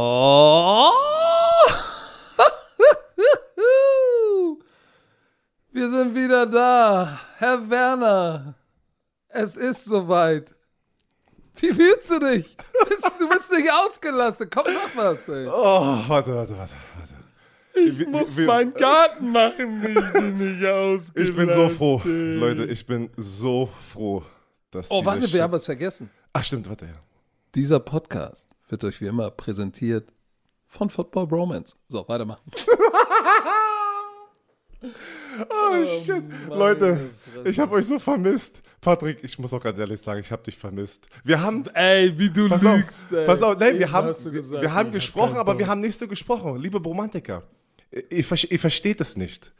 Oh. 0.00 0.90
Wir 5.72 5.90
sind 5.90 6.14
wieder 6.14 6.46
da. 6.46 7.20
Herr 7.38 7.68
Werner, 7.70 8.54
es 9.28 9.56
ist 9.56 9.84
soweit. 9.84 10.54
Wie 11.56 11.72
fühlst 11.74 12.10
du 12.10 12.18
dich? 12.18 12.56
Du 13.18 13.28
bist 13.28 13.52
nicht 13.52 13.70
ausgelastet. 13.72 14.52
Komm 14.54 14.64
noch 14.72 14.96
was, 14.96 15.28
ey. 15.28 15.46
Oh, 15.46 15.98
warte, 16.08 16.34
warte, 16.34 16.56
warte. 16.58 16.72
warte. 16.96 17.14
Ich 17.74 17.98
wir- 17.98 18.08
muss 18.08 18.36
wir- 18.36 18.46
meinen 18.46 18.74
Garten 18.74 19.30
machen. 19.30 19.84
Ich 19.86 20.12
bin 20.12 20.38
nicht 20.38 20.64
ausgelastet. 20.66 21.28
Ich 21.28 21.36
bin 21.36 21.50
so 21.50 21.68
froh, 21.68 22.00
Leute, 22.04 22.64
ich 22.66 22.84
bin 22.86 23.10
so 23.16 23.68
froh, 23.92 24.24
dass 24.70 24.90
Oh, 24.90 25.04
warte, 25.04 25.30
wir 25.32 25.42
haben 25.42 25.52
was 25.52 25.64
vergessen. 25.66 26.10
Ach, 26.32 26.42
stimmt, 26.44 26.68
warte, 26.68 26.86
ja. 26.86 26.92
Dieser 27.54 27.80
Podcast 27.80 28.48
wird 28.68 28.84
euch 28.84 29.00
wie 29.00 29.06
immer 29.06 29.30
präsentiert 29.30 30.12
von 30.68 30.88
Football 30.88 31.26
Bromance. 31.26 31.76
So, 31.88 32.06
weitermachen. 32.08 32.50
Oh, 34.82 35.84
shit. 35.84 36.24
Leute, 36.48 37.10
ich 37.44 37.58
habe 37.58 37.74
euch 37.74 37.84
so 37.84 37.98
vermisst. 37.98 38.62
Patrick, 38.80 39.22
ich 39.22 39.38
muss 39.38 39.52
auch 39.52 39.62
ganz 39.62 39.78
ehrlich 39.78 40.00
sagen, 40.00 40.20
ich 40.20 40.32
habe 40.32 40.42
dich 40.42 40.56
vermisst. 40.56 41.06
Wir 41.22 41.42
haben 41.42 41.66
Ey, 41.74 42.18
wie 42.18 42.30
du 42.30 42.48
Pass 42.48 42.64
auf, 42.64 42.76
lügst, 42.76 43.12
ey. 43.12 43.26
pass 43.26 43.42
auf, 43.42 43.58
nein, 43.58 43.78
wir 43.78 43.92
haben, 43.92 44.06
gesagt, 44.08 44.62
wir 44.62 44.72
haben 44.72 44.90
gesprochen, 44.90 45.36
aber 45.36 45.58
wir 45.58 45.66
haben 45.66 45.82
nicht 45.82 45.98
so 45.98 46.08
gesprochen. 46.08 46.56
Liebe 46.56 46.80
Bromantiker, 46.80 47.42
ihr, 47.90 48.04
ihr 48.10 48.58
versteht 48.58 49.02
es 49.02 49.16
nicht. 49.18 49.52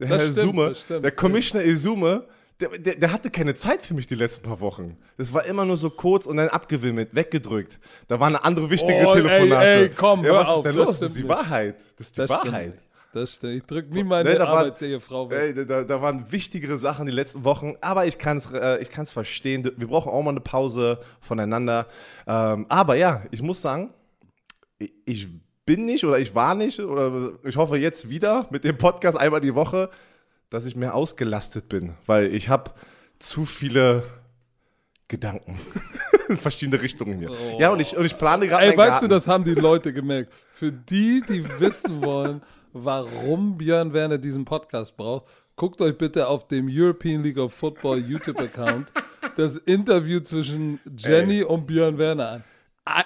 Der 0.00 0.08
Das 0.08 0.22
Herr 0.22 0.32
stimmt, 0.32 0.76
stimmt, 0.76 1.04
der 1.04 1.12
Commissioner 1.12 1.64
Izume, 1.64 2.26
der, 2.60 2.70
der, 2.78 2.94
der 2.96 3.12
hatte 3.12 3.30
keine 3.30 3.54
Zeit 3.54 3.86
für 3.86 3.94
mich 3.94 4.06
die 4.06 4.14
letzten 4.16 4.42
paar 4.42 4.60
Wochen. 4.60 4.96
Das 5.16 5.32
war 5.32 5.44
immer 5.44 5.64
nur 5.64 5.76
so 5.76 5.90
kurz 5.90 6.26
und 6.26 6.36
dann 6.38 6.48
abgewimmelt, 6.48 7.10
weggedrückt. 7.14 7.78
Da 8.08 8.18
war 8.18 8.26
eine 8.26 8.44
andere 8.44 8.68
wichtige 8.70 9.06
Oh, 9.06 9.12
ey, 9.14 9.22
Telefonate. 9.22 9.66
ey, 9.66 9.90
komm, 9.90 10.24
ja, 10.24 10.32
was 10.34 10.48
auf, 10.48 10.56
ist 10.58 10.62
denn 10.64 10.76
los? 10.76 10.86
Das 10.86 10.96
stimmt 10.96 11.10
ist 11.10 11.18
die. 11.18 11.28
Wahrheit. 11.28 11.76
Das 11.96 12.06
ist 12.08 12.16
die 12.16 12.20
Das 12.22 12.30
stimmt 12.36 12.52
Wahrheit. 12.52 12.66
nicht. 12.74 12.78
Das 13.14 13.34
stimmt. 13.36 13.54
Ich 13.54 13.62
drück 13.64 13.90
nie 13.90 14.04
meine 14.04 14.30
Nee, 14.34 14.38
Arbeitsehefrau 14.38 15.30
weg. 15.30 15.56
Ey, 15.56 15.66
da, 15.66 15.82
da 15.82 16.02
waren 16.02 16.30
wichtigere 16.30 16.76
Sachen 16.76 17.06
die 17.06 17.12
letzten 17.12 17.42
Wochen, 17.44 17.74
aber 17.80 18.06
ich 18.06 18.18
kann 18.18 18.36
es 18.36 18.50
äh, 18.52 18.78
ich 18.82 18.90
kann's 18.90 19.12
verstehen. 19.12 19.64
Wir 19.76 19.86
brauchen 19.88 20.10
auch 20.12 20.22
mal 20.22 20.30
eine 20.30 20.40
Pause 20.40 21.00
voneinander. 21.20 21.86
Ähm, 22.26 22.66
aber 22.68 22.96
ja, 22.96 23.22
ich 23.30 23.40
muss 23.40 23.62
sagen, 23.62 23.94
ich, 24.78 24.92
ich 25.06 25.28
bin 25.64 25.86
nicht 25.86 26.04
oder 26.04 26.18
ich 26.18 26.34
war 26.34 26.54
nicht 26.54 26.80
oder 26.80 27.32
ich 27.44 27.56
hoffe 27.56 27.76
jetzt 27.78 28.10
wieder 28.10 28.46
mit 28.50 28.64
dem 28.64 28.76
Podcast 28.76 29.18
einmal 29.18 29.40
die 29.40 29.54
Woche, 29.54 29.90
dass 30.50 30.66
ich 30.66 30.76
mehr 30.76 30.94
ausgelastet 30.94 31.68
bin, 31.68 31.94
weil 32.06 32.34
ich 32.34 32.48
habe 32.48 32.72
zu 33.18 33.44
viele 33.44 34.04
Gedanken 35.08 35.58
in 36.28 36.36
verschiedene 36.38 36.80
Richtungen 36.80 37.18
hier. 37.18 37.30
Ja, 37.58 37.70
und 37.70 37.80
ich, 37.80 37.96
und 37.96 38.04
ich 38.04 38.16
plane 38.18 38.46
gerade 38.46 38.66
Ey, 38.66 38.76
weißt 38.76 38.90
Garten. 38.90 39.08
du, 39.08 39.14
das 39.14 39.26
haben 39.26 39.44
die 39.44 39.54
Leute 39.54 39.92
gemerkt. 39.92 40.32
Für 40.52 40.70
die, 40.70 41.22
die 41.26 41.44
wissen 41.60 42.04
wollen, 42.04 42.42
warum 42.72 43.56
Björn 43.56 43.92
Werner 43.92 44.18
diesen 44.18 44.44
Podcast 44.44 44.96
braucht, 44.96 45.26
guckt 45.56 45.80
euch 45.80 45.96
bitte 45.96 46.28
auf 46.28 46.46
dem 46.46 46.68
European 46.70 47.22
League 47.22 47.38
of 47.38 47.52
Football 47.54 47.98
YouTube-Account 47.98 48.92
das 49.36 49.56
Interview 49.56 50.20
zwischen 50.20 50.80
Jenny 50.96 51.42
und 51.42 51.66
Björn 51.66 51.96
Werner 51.98 52.28
an. 52.28 52.44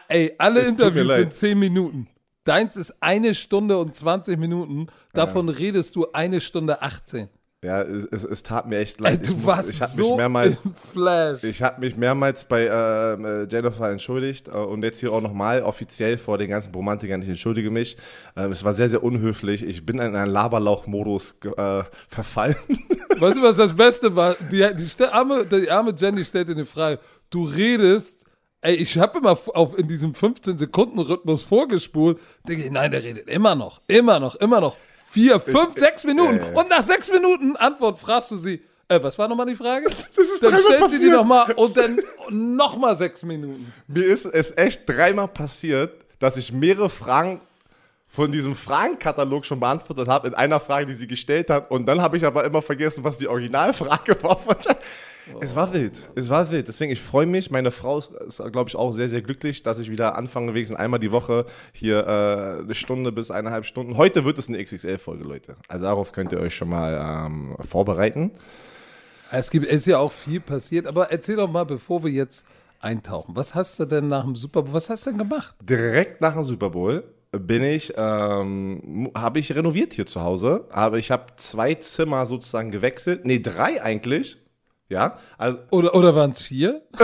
Ey, 0.09 0.35
alle 0.39 0.61
Es 0.61 0.69
Interviews 0.69 1.13
sind 1.13 1.35
10 1.35 1.59
Minuten. 1.59 2.09
Deins 2.45 2.77
ist 2.77 2.95
eine 3.01 3.35
Stunde 3.35 3.79
und 3.79 3.95
20 3.95 4.39
Minuten. 4.39 4.89
Davon 5.13 5.49
redest 5.49 5.95
du 5.97 6.07
eine 6.13 6.41
Stunde 6.41 6.83
18. 6.83 7.29
Ja, 7.65 7.81
es, 7.83 8.25
es, 8.25 8.43
tat 8.43 8.67
mir 8.67 8.79
echt 8.79 8.99
Ey, 8.99 9.05
leid. 9.05 9.21
du 9.29 9.31
ich 9.31 9.37
muss- 9.37 9.47
warst 9.47 9.71
ich 9.71 9.81
hab 9.81 9.91
so 9.91 10.09
mich 10.09 10.17
mehrmals 10.17 10.57
Flash. 10.93 11.45
Ich 11.45 11.63
habe 11.63 11.79
mich 11.81 11.97
mehrmals 11.97 12.45
bei 12.45 12.67
ähm, 12.67 13.25
äh, 13.25 13.45
Jennifer 13.45 13.89
entschuldigt 13.89 14.49
äh, 14.49 14.51
und 14.51 14.83
jetzt 14.83 14.99
hier 14.99 15.13
auch 15.13 15.21
nochmal 15.21 15.63
offiziell 15.63 16.19
vor 16.19 16.39
den 16.39 16.51
ganzen 16.51 16.75
Romantikern. 16.75 17.23
Ich 17.23 17.29
entschuldige 17.29 17.71
mich. 17.71 17.97
Ähm, 18.35 18.51
es 18.51 18.65
war 18.65 18.73
sehr, 18.73 18.89
sehr 18.89 19.05
unhöflich. 19.05 19.63
Ich 19.65 19.87
bin 19.87 20.01
in 20.01 20.17
einen 20.17 20.33
Laberlauch-Modus 20.33 21.37
äh, 21.57 21.85
verfallen. 22.09 22.57
Weißt 23.21 23.37
du, 23.37 23.43
was 23.43 23.59
das 23.59 23.73
Beste 23.77 24.17
war? 24.17 24.35
Die, 24.51 24.69
die, 24.75 25.05
arme, 25.05 25.47
die 25.47 25.71
arme 25.71 25.95
Jenny 25.97 26.25
stellt 26.25 26.49
dir 26.49 26.53
eine 26.55 26.67
Frage. 26.67 26.99
Du 27.31 27.45
redest, 27.45 28.22
ey, 28.63 28.75
ich 28.77 28.97
habe 28.99 29.19
immer 29.19 29.39
auf, 29.55 29.77
in 29.79 29.87
diesem 29.89 30.13
15-Sekunden-Rhythmus 30.13 31.43
vorgespult. 31.43 32.19
Denke 32.49 32.65
ich, 32.65 32.71
nein, 32.71 32.91
der 32.91 33.03
redet 33.05 33.29
immer 33.29 33.55
noch, 33.55 33.81
immer 33.87 34.19
noch, 34.19 34.35
immer 34.37 34.61
noch. 34.61 34.77
Vier, 35.11 35.39
fünf, 35.41 35.77
sechs 35.77 36.05
Minuten. 36.05 36.39
äh, 36.41 36.59
Und 36.59 36.71
nach 36.71 36.87
sechs 36.87 37.11
Minuten 37.11 37.57
Antwort 37.57 37.99
fragst 37.99 38.31
du 38.31 38.37
sie, 38.37 38.63
äh, 38.89 39.03
was 39.03 39.19
war 39.19 39.29
nochmal 39.29 39.47
die 39.47 39.55
Frage? 39.55 39.87
Das 40.17 40.27
ist 40.31 40.43
dann 40.43 40.59
stellt 40.59 40.67
sie 40.89 40.99
die 40.99 41.05
passiert. 41.07 41.13
nochmal 41.13 41.53
und 41.53 41.77
dann 41.77 42.01
nochmal 42.31 42.95
sechs 42.95 43.23
Minuten. 43.23 43.73
Mir 43.89 44.07
ist 44.07 44.25
es 44.27 44.57
echt 44.57 44.89
dreimal 44.89 45.29
passiert, 45.29 45.93
dass 46.19 46.37
ich 46.37 46.53
mehrere 46.53 46.89
Fragen 46.89 47.41
von 48.09 48.31
diesem 48.31 48.55
Fragenkatalog 48.55 49.45
schon 49.47 49.59
beantwortet 49.61 50.07
habe 50.09 50.29
in 50.29 50.35
einer 50.35 50.61
Frage, 50.61 50.87
die 50.87 50.93
sie 50.95 51.07
gestellt 51.07 51.49
hat. 51.51 51.71
Und 51.71 51.87
dann 51.87 52.01
habe 52.03 52.17
ich 52.19 52.25
aber 52.27 52.45
immer 52.45 52.61
vergessen, 52.63 53.03
was 53.05 53.17
die 53.19 53.27
Originalfrage 53.29 54.17
war. 54.23 54.39
Es 55.41 55.57
war 55.57 55.73
wild. 55.73 56.11
Es 56.15 56.29
war 56.29 56.51
wild. 56.51 56.69
Deswegen, 56.69 56.93
ich 56.93 57.01
freue 57.01 57.27
mich. 57.27 57.51
Meine 57.51 57.71
Frau 57.71 57.99
ist, 57.99 58.11
ist 58.27 58.43
glaube 58.53 58.69
ich, 58.69 58.77
auch 58.77 58.93
sehr, 58.93 59.09
sehr 59.09 59.23
glücklich, 59.23 59.63
dass 59.63 59.79
ich 59.79 59.91
wieder 59.91 60.17
anfange, 60.17 60.55
wenigstens 60.55 60.79
einmal 60.79 61.01
die 61.01 61.13
Woche 61.13 61.47
hier 61.73 62.07
äh, 62.07 62.63
eine 62.63 62.75
Stunde 62.75 63.13
bis 63.13 63.31
eineinhalb 63.31 63.67
Stunden. 63.67 63.97
Heute 63.97 64.25
wird 64.25 64.39
es 64.39 64.49
eine 64.49 64.63
XXL-Folge, 64.63 65.25
Leute. 65.25 65.57
Also 65.69 65.85
darauf 65.85 66.13
könnt 66.13 66.33
ihr 66.33 66.41
euch 66.41 66.55
schon 66.55 66.69
mal 66.69 67.27
ähm, 67.27 67.57
vorbereiten. 67.61 68.33
Es 69.31 69.51
gibt, 69.51 69.67
ist 69.67 69.87
ja 69.87 69.99
auch 69.99 70.13
viel 70.13 70.41
passiert, 70.41 70.87
aber 70.87 71.11
erzähl 71.11 71.37
doch 71.37 71.51
mal, 71.51 71.65
bevor 71.65 72.05
wir 72.05 72.11
jetzt 72.11 72.45
eintauchen. 72.81 73.35
Was 73.35 73.55
hast 73.55 73.79
du 73.79 73.87
denn 73.87 74.09
nach 74.09 74.25
dem 74.25 74.37
Super 74.37 74.63
Bowl, 74.63 74.75
was 74.75 74.91
hast 74.91 75.07
du 75.07 75.11
denn 75.11 75.19
gemacht? 75.19 75.55
direkt 75.63 76.21
nach 76.21 76.35
dem 76.35 76.45
Super 76.45 76.71
Bowl 76.71 77.05
bin 77.33 77.63
ich, 77.63 77.95
ähm, 77.97 79.11
habe 79.15 79.39
ich 79.39 79.55
renoviert 79.55 79.95
hier 79.95 80.07
zu 80.07 80.23
Hause. 80.23 80.67
Aber 80.71 80.99
ich 80.99 81.11
habe 81.11 81.27
zwei 81.37 81.75
Zimmer 81.75 82.27
sozusagen 82.27 82.71
gewechselt. 82.71 83.25
Nee, 83.25 83.39
drei 83.39 83.83
eigentlich. 83.83 84.42
Ja, 84.93 85.17
also, 85.39 85.59
Oder, 85.71 85.95
oder 85.95 86.15
waren 86.15 86.33
es 86.33 86.43
vier? 86.43 86.83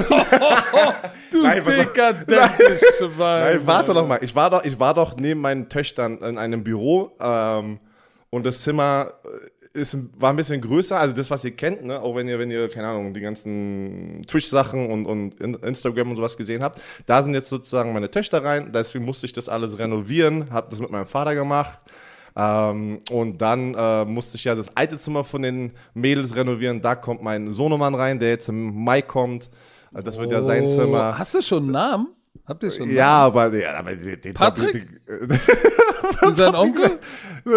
du 1.33 1.43
Nein, 1.43 1.65
dekadentes 1.65 2.83
Schwein. 2.99 3.45
nein, 3.57 3.61
warte 3.65 3.95
doch 3.95 4.07
mal. 4.07 4.19
Ich 4.23 4.37
war 4.37 4.51
doch, 4.51 4.63
ich 4.63 4.79
war 4.79 4.93
doch 4.93 5.17
neben 5.17 5.41
meinen 5.41 5.71
Töchtern 5.71 6.19
in 6.19 6.37
einem 6.37 6.63
Büro 6.63 7.17
ähm, 7.19 7.81
und 8.29 8.45
das 8.45 8.61
Zimmer 8.61 9.13
äh, 9.25 9.81
ist, 9.81 9.97
war 10.21 10.31
ein 10.31 10.37
bisschen 10.37 10.61
größer. 10.61 11.01
Also 11.01 11.15
das, 11.15 11.31
was 11.31 11.45
ihr 11.47 11.53
kennt, 11.57 11.83
ne? 11.83 11.99
auch 11.99 12.15
wenn 12.15 12.29
ihr, 12.29 12.39
wenn 12.39 12.51
ihr, 12.51 12.69
keine 12.69 12.89
Ahnung, 12.89 13.15
die 13.15 13.21
ganzen 13.21 14.23
Twitch-Sachen 14.27 14.91
und, 14.91 15.07
und 15.07 15.41
in- 15.41 15.55
Instagram 15.55 16.11
und 16.11 16.17
sowas 16.17 16.37
gesehen 16.37 16.63
habt. 16.63 16.81
Da 17.07 17.23
sind 17.23 17.33
jetzt 17.33 17.49
sozusagen 17.49 17.95
meine 17.95 18.11
Töchter 18.11 18.45
rein. 18.45 18.71
Deswegen 18.75 19.07
musste 19.07 19.25
ich 19.25 19.33
das 19.33 19.49
alles 19.49 19.79
renovieren. 19.79 20.51
Habe 20.51 20.67
das 20.69 20.81
mit 20.81 20.91
meinem 20.91 21.07
Vater 21.07 21.35
gemacht. 21.35 21.79
Ähm, 22.41 23.01
und 23.11 23.39
dann 23.43 23.75
äh, 23.75 24.05
musste 24.05 24.37
ich 24.37 24.45
ja 24.45 24.55
das 24.55 24.75
alte 24.77 24.97
Zimmer 24.97 25.25
von 25.25 25.43
den 25.43 25.73
Mädels 25.93 26.37
renovieren. 26.37 26.81
Da 26.81 26.95
kommt 26.95 27.21
mein 27.21 27.51
Sohnemann 27.51 27.97
rein, 27.97 28.21
der 28.21 28.29
jetzt 28.31 28.49
im 28.49 28.85
Mai 28.85 29.03
kommt. 29.03 29.51
Äh, 29.93 30.03
Das 30.05 30.19
wird 30.19 30.31
ja 30.31 30.41
sein 30.43 30.65
Oh, 30.65 30.69
Zimmer. 30.69 31.19
Hast 31.19 31.35
du 31.35 31.43
schon 31.43 31.65
einen 31.65 31.73
Namen? 31.73 32.07
Habt 32.47 32.63
ihr 32.63 32.71
schon 32.71 32.83
einen 32.85 32.95
Ja, 32.95 33.27
aber, 33.27 33.53
ja, 33.55 33.75
aber 33.75 33.97
den, 33.97 34.21
den 34.21 34.35
Patrick? 34.35 34.73
den- 34.73 35.01
Namen? 36.23 36.35
Sein 36.37 36.55
Onkel? 36.55 36.99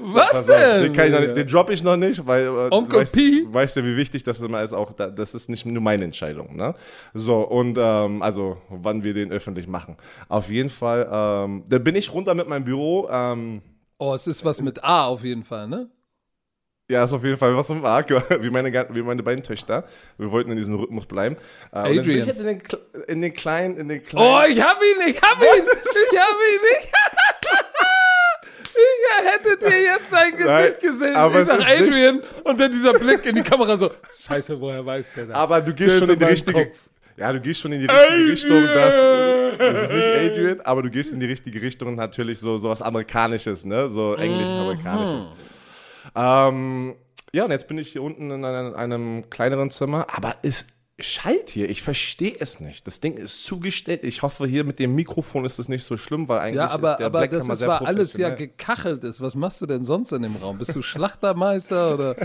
Was 0.00 0.46
denn? 0.46 0.82
Den, 0.84 0.92
kann 0.92 1.06
ich 1.06 1.12
noch 1.12 1.20
nicht, 1.20 1.36
den 1.36 1.46
droppe 1.48 1.72
ich 1.72 1.82
noch 1.82 1.96
nicht, 1.96 2.26
weil 2.26 2.44
äh, 2.46 2.68
Onkel 2.70 3.00
weißt, 3.00 3.14
P? 3.14 3.44
weißt 3.48 3.76
du, 3.76 3.84
wie 3.84 3.96
wichtig 3.96 4.22
das 4.24 4.40
immer 4.40 4.62
ist. 4.62 4.72
Auch 4.72 4.92
da, 4.92 5.08
das 5.08 5.34
ist 5.34 5.48
nicht 5.48 5.66
nur 5.66 5.82
meine 5.82 6.04
Entscheidung. 6.04 6.56
Ne? 6.56 6.74
So 7.14 7.40
und 7.40 7.76
ähm, 7.80 8.22
also 8.22 8.58
wann 8.68 9.02
wir 9.04 9.14
den 9.14 9.32
öffentlich 9.32 9.66
machen. 9.66 9.96
Auf 10.28 10.50
jeden 10.50 10.68
Fall. 10.70 11.08
Ähm, 11.10 11.64
da 11.68 11.78
bin 11.78 11.94
ich 11.96 12.12
runter 12.12 12.34
mit 12.34 12.48
meinem 12.48 12.64
Büro. 12.64 13.08
Ähm, 13.10 13.62
Oh, 14.00 14.14
es 14.14 14.28
ist 14.28 14.44
was 14.44 14.60
mit 14.60 14.84
A 14.84 15.06
auf 15.06 15.24
jeden 15.24 15.42
Fall, 15.42 15.66
ne? 15.66 15.90
ja, 16.90 17.04
ist 17.04 17.12
auf 17.12 17.22
jeden 17.24 17.36
Fall 17.36 17.54
was 17.54 17.68
im 17.68 17.84
Arg, 17.84 18.08
wie 18.42 18.48
meine, 18.48 18.72
wie 18.94 19.02
meine 19.02 19.22
beiden 19.22 19.42
Töchter. 19.44 19.84
Wir 20.16 20.30
wollten 20.30 20.50
in 20.52 20.56
diesem 20.56 20.74
Rhythmus 20.74 21.04
bleiben. 21.04 21.36
Äh, 21.72 21.78
und 21.80 21.84
dann 21.84 21.90
bin 21.92 21.98
Adrian. 22.00 22.18
ich 22.20 22.26
jetzt 22.26 22.40
in 22.40 22.46
den, 22.46 22.62
in 23.08 23.20
den 23.20 23.32
kleinen, 23.34 23.76
in 23.76 23.88
den 23.88 24.00
Oh, 24.00 24.08
kleinen. 24.08 24.52
ich 24.52 24.62
hab 24.62 24.78
ihn, 24.80 25.08
ich 25.10 25.20
hab 25.20 25.38
ihn, 25.38 25.64
ich 25.66 26.18
hab 26.18 26.30
ihn, 26.30 26.60
ich 26.80 26.92
Ich 29.20 29.26
hättet 29.50 29.62
ihr 29.62 29.82
jetzt 29.82 30.10
sein 30.10 30.32
Gesicht 30.32 30.46
Nein, 30.48 30.74
gesehen. 30.80 31.16
aber 31.16 31.40
ich 31.40 31.46
sag 31.46 31.58
ist 31.60 31.68
nicht- 31.68 31.80
Adrian 31.88 32.22
und 32.44 32.60
dann 32.60 32.70
dieser 32.72 32.92
Blick 32.94 33.24
in 33.26 33.34
die 33.36 33.42
Kamera 33.42 33.76
so, 33.76 33.90
scheiße, 34.16 34.60
woher 34.60 34.84
weiß 34.84 35.12
der 35.14 35.26
das? 35.26 35.36
Aber 35.36 35.60
du 35.60 35.72
gehst 35.74 35.94
Der 35.94 35.98
schon 36.00 36.08
ist 36.08 36.12
in 36.14 36.18
die 36.18 36.24
richtige. 36.24 36.64
Kopf. 36.66 36.78
Ja, 37.16 37.32
du 37.32 37.40
gehst 37.40 37.60
schon 37.60 37.72
in 37.72 37.80
die 37.80 37.86
richtige 37.86 38.08
Adrian! 38.12 38.30
Richtung. 38.30 38.64
Das, 38.64 39.58
das 39.58 39.82
ist 39.82 39.88
nicht 39.90 40.08
Adrian, 40.32 40.60
aber 40.60 40.82
du 40.82 40.90
gehst 40.90 41.12
in 41.12 41.18
die 41.20 41.26
richtige 41.26 41.60
Richtung 41.60 41.88
und 41.88 41.96
natürlich 41.96 42.38
so 42.38 42.58
sowas 42.58 42.80
Amerikanisches, 42.80 43.64
ne? 43.64 43.88
So 43.88 44.14
Englisch-Amerikanisches. 44.14 45.28
Ähm, 46.14 46.94
ja, 47.32 47.44
und 47.44 47.50
jetzt 47.50 47.68
bin 47.68 47.78
ich 47.78 47.88
hier 47.92 48.02
unten 48.02 48.30
in 48.30 48.44
einem, 48.44 48.74
einem 48.74 49.30
kleineren 49.30 49.70
Zimmer, 49.70 50.06
aber 50.14 50.36
es 50.42 50.64
schallt 50.98 51.50
hier. 51.50 51.70
Ich 51.70 51.82
verstehe 51.82 52.34
es 52.38 52.60
nicht. 52.60 52.86
Das 52.86 53.00
Ding 53.00 53.16
ist 53.16 53.44
zugestellt. 53.44 54.02
Ich 54.02 54.22
hoffe, 54.22 54.46
hier 54.46 54.64
mit 54.64 54.78
dem 54.78 54.94
Mikrofon 54.94 55.44
ist 55.44 55.58
es 55.58 55.68
nicht 55.68 55.84
so 55.84 55.96
schlimm, 55.96 56.28
weil 56.28 56.40
eigentlich 56.40 56.56
Ja, 56.56 56.70
aber, 56.70 56.92
ist 56.92 56.98
der 56.98 57.06
aber 57.06 57.20
das 57.20 57.28
Blackhammer 57.30 57.52
ist, 57.52 57.58
sehr 57.58 57.68
weil 57.68 57.78
alles 57.78 58.12
ja 58.14 58.30
gekachelt 58.30 59.04
ist. 59.04 59.20
Was 59.20 59.34
machst 59.34 59.60
du 59.60 59.66
denn 59.66 59.84
sonst 59.84 60.12
in 60.12 60.22
dem 60.22 60.36
Raum? 60.36 60.58
Bist 60.58 60.74
du 60.74 60.82
Schlachtermeister 60.82 61.94
oder 61.94 62.16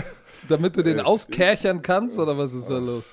damit 0.48 0.76
du 0.76 0.82
den 0.82 1.00
auskärchern 1.00 1.82
kannst 1.82 2.18
oder 2.18 2.36
was 2.36 2.52
ist 2.52 2.68
da 2.68 2.78
los? 2.78 3.04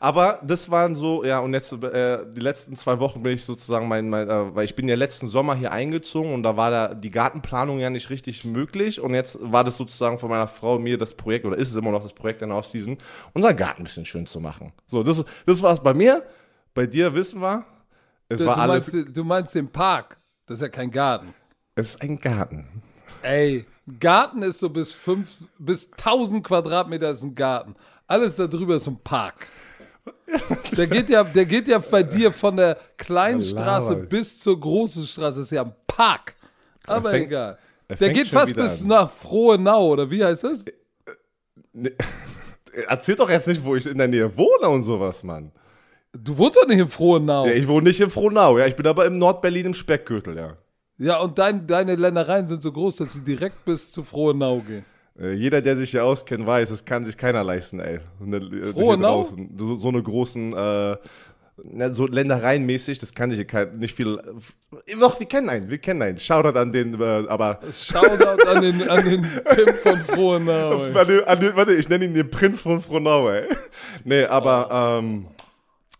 Aber 0.00 0.40
das 0.42 0.70
waren 0.70 0.94
so, 0.94 1.24
ja, 1.24 1.40
und 1.40 1.54
jetzt 1.54 1.72
äh, 1.72 2.24
die 2.30 2.40
letzten 2.40 2.76
zwei 2.76 2.98
Wochen 3.00 3.22
bin 3.22 3.34
ich 3.34 3.44
sozusagen 3.44 3.88
mein, 3.88 4.08
mein 4.10 4.28
äh, 4.28 4.54
weil 4.54 4.64
ich 4.64 4.76
bin 4.76 4.88
ja 4.88 4.94
letzten 4.94 5.28
Sommer 5.28 5.54
hier 5.54 5.72
eingezogen 5.72 6.32
und 6.34 6.42
da 6.42 6.56
war 6.56 6.70
da 6.70 6.94
die 6.94 7.10
Gartenplanung 7.10 7.78
ja 7.80 7.90
nicht 7.90 8.10
richtig 8.10 8.44
möglich 8.44 9.00
und 9.00 9.14
jetzt 9.14 9.38
war 9.40 9.64
das 9.64 9.76
sozusagen 9.76 10.18
von 10.18 10.30
meiner 10.30 10.48
Frau 10.48 10.78
mir 10.78 10.98
das 10.98 11.14
Projekt 11.14 11.44
oder 11.46 11.56
ist 11.56 11.70
es 11.70 11.76
immer 11.76 11.90
noch 11.90 12.02
das 12.02 12.12
Projekt 12.12 12.42
in 12.42 12.48
der 12.48 12.58
Offseason, 12.58 12.98
unser 13.32 13.54
Garten 13.54 13.82
ein 13.82 13.84
bisschen 13.84 14.04
schön 14.04 14.26
zu 14.26 14.40
machen. 14.40 14.72
So, 14.86 15.02
das, 15.02 15.24
das 15.46 15.62
war 15.62 15.72
es 15.72 15.80
bei 15.80 15.94
mir. 15.94 16.22
Bei 16.74 16.86
dir 16.86 17.14
wissen 17.14 17.40
wir, 17.40 17.64
es 18.28 18.40
Du, 18.40 18.46
war 18.46 18.56
du, 18.56 18.62
alles. 18.62 18.92
meinst, 18.92 19.16
du 19.16 19.24
meinst 19.24 19.54
den 19.54 19.68
Park. 19.68 20.18
Das 20.46 20.58
ist 20.58 20.62
ja 20.62 20.68
kein 20.68 20.90
Garten. 20.90 21.34
Es 21.74 21.90
ist 21.90 22.02
ein 22.02 22.18
Garten. 22.20 22.82
Ey, 23.22 23.66
Garten 24.00 24.42
ist 24.42 24.58
so 24.58 24.70
bis 24.70 24.92
fünf, 24.92 25.44
bis 25.58 25.90
1000 25.92 26.44
Quadratmeter 26.44 27.10
ist 27.10 27.22
ein 27.22 27.34
Garten. 27.34 27.74
Alles 28.12 28.36
darüber 28.36 28.76
ist 28.76 28.86
ein 28.86 28.98
Park. 29.02 29.46
Der 30.76 30.86
geht 30.86 31.08
ja, 31.08 31.24
der 31.24 31.46
geht 31.46 31.66
ja 31.66 31.78
bei 31.78 32.02
dir 32.02 32.30
von 32.30 32.54
der 32.58 32.76
kleinen 32.98 33.40
Straße 33.40 33.96
bis 33.96 34.38
zur 34.38 34.60
großen 34.60 35.06
Straße. 35.06 35.38
Das 35.40 35.46
ist 35.46 35.52
ja 35.52 35.62
ein 35.62 35.72
Park. 35.86 36.34
Aber 36.86 37.08
fängt- 37.08 37.28
egal. 37.28 37.58
er 37.88 37.96
Der 37.96 38.10
geht 38.10 38.28
fast 38.28 38.54
bis 38.54 38.82
an. 38.82 38.88
nach 38.88 39.10
Frohenau, 39.10 39.92
oder 39.92 40.10
wie 40.10 40.22
heißt 40.22 40.44
das? 40.44 40.62
Nee. 41.72 41.92
Erzähl 42.88 43.16
doch 43.16 43.30
jetzt 43.30 43.46
nicht, 43.46 43.64
wo 43.64 43.76
ich 43.76 43.86
in 43.86 43.96
der 43.96 44.08
Nähe 44.08 44.36
wohne 44.36 44.68
und 44.68 44.82
sowas, 44.82 45.22
Mann. 45.22 45.50
Du 46.12 46.36
wohnst 46.36 46.58
doch 46.58 46.66
nicht 46.68 46.80
in 46.80 46.90
Frohenau. 46.90 47.46
Ja, 47.46 47.52
ich 47.52 47.66
wohne 47.66 47.88
nicht 47.88 48.00
in 48.02 48.10
Frohnau, 48.10 48.58
ja. 48.58 48.66
Ich 48.66 48.76
bin 48.76 48.86
aber 48.86 49.06
im 49.06 49.16
Nordberlin 49.16 49.64
im 49.66 49.74
Speckgürtel, 49.74 50.36
ja. 50.36 50.56
Ja, 50.98 51.18
und 51.20 51.38
dein, 51.38 51.66
deine 51.66 51.94
Ländereien 51.94 52.46
sind 52.46 52.60
so 52.62 52.72
groß, 52.72 52.96
dass 52.96 53.14
sie 53.14 53.22
direkt 53.22 53.64
bis 53.64 53.90
zu 53.90 54.02
Frohenau 54.04 54.58
gehen. 54.60 54.84
Äh, 55.18 55.32
jeder, 55.32 55.60
der 55.60 55.76
sich 55.76 55.90
hier 55.90 56.04
auskennt, 56.04 56.46
weiß, 56.46 56.70
das 56.70 56.84
kann 56.84 57.04
sich 57.04 57.16
keiner 57.16 57.44
leisten, 57.44 57.80
ey. 57.80 58.00
So 58.18 58.24
Eine, 58.24 58.36
äh, 58.38 58.72
Frohe 58.72 58.98
draußen. 58.98 59.54
So, 59.58 59.76
so 59.76 59.88
eine 59.88 60.02
großen, 60.02 60.52
äh, 60.54 60.96
so 61.92 62.06
Ländereienmäßig, 62.06 62.98
das 62.98 63.12
kann 63.14 63.30
sich 63.30 63.46
hier 63.48 63.66
nicht 63.76 63.94
viel. 63.94 64.18
Äh, 64.86 64.96
doch, 64.98 65.18
wir 65.20 65.26
kennen 65.26 65.48
einen, 65.50 65.70
wir 65.70 65.78
kennen 65.78 66.00
einen. 66.02 66.18
Shoutout 66.18 66.58
an 66.58 66.72
den, 66.72 66.98
äh, 67.00 67.26
aber. 67.28 67.60
Shoutout 67.72 68.42
an 68.48 68.62
den, 68.62 68.88
an 68.88 69.04
den 69.04 69.22
Pimp 69.44 70.00
von 70.14 70.46
den- 70.46 70.94
warte, 71.54 71.74
ich 71.74 71.88
nenne 71.88 72.06
ihn 72.06 72.14
den 72.14 72.30
Prinz 72.30 72.62
von 72.62 72.80
Frohnau, 72.80 73.28
ey. 73.28 73.48
Nee, 74.04 74.24
aber, 74.24 74.68
Oh. 74.70 74.98
ähm, 74.98 75.26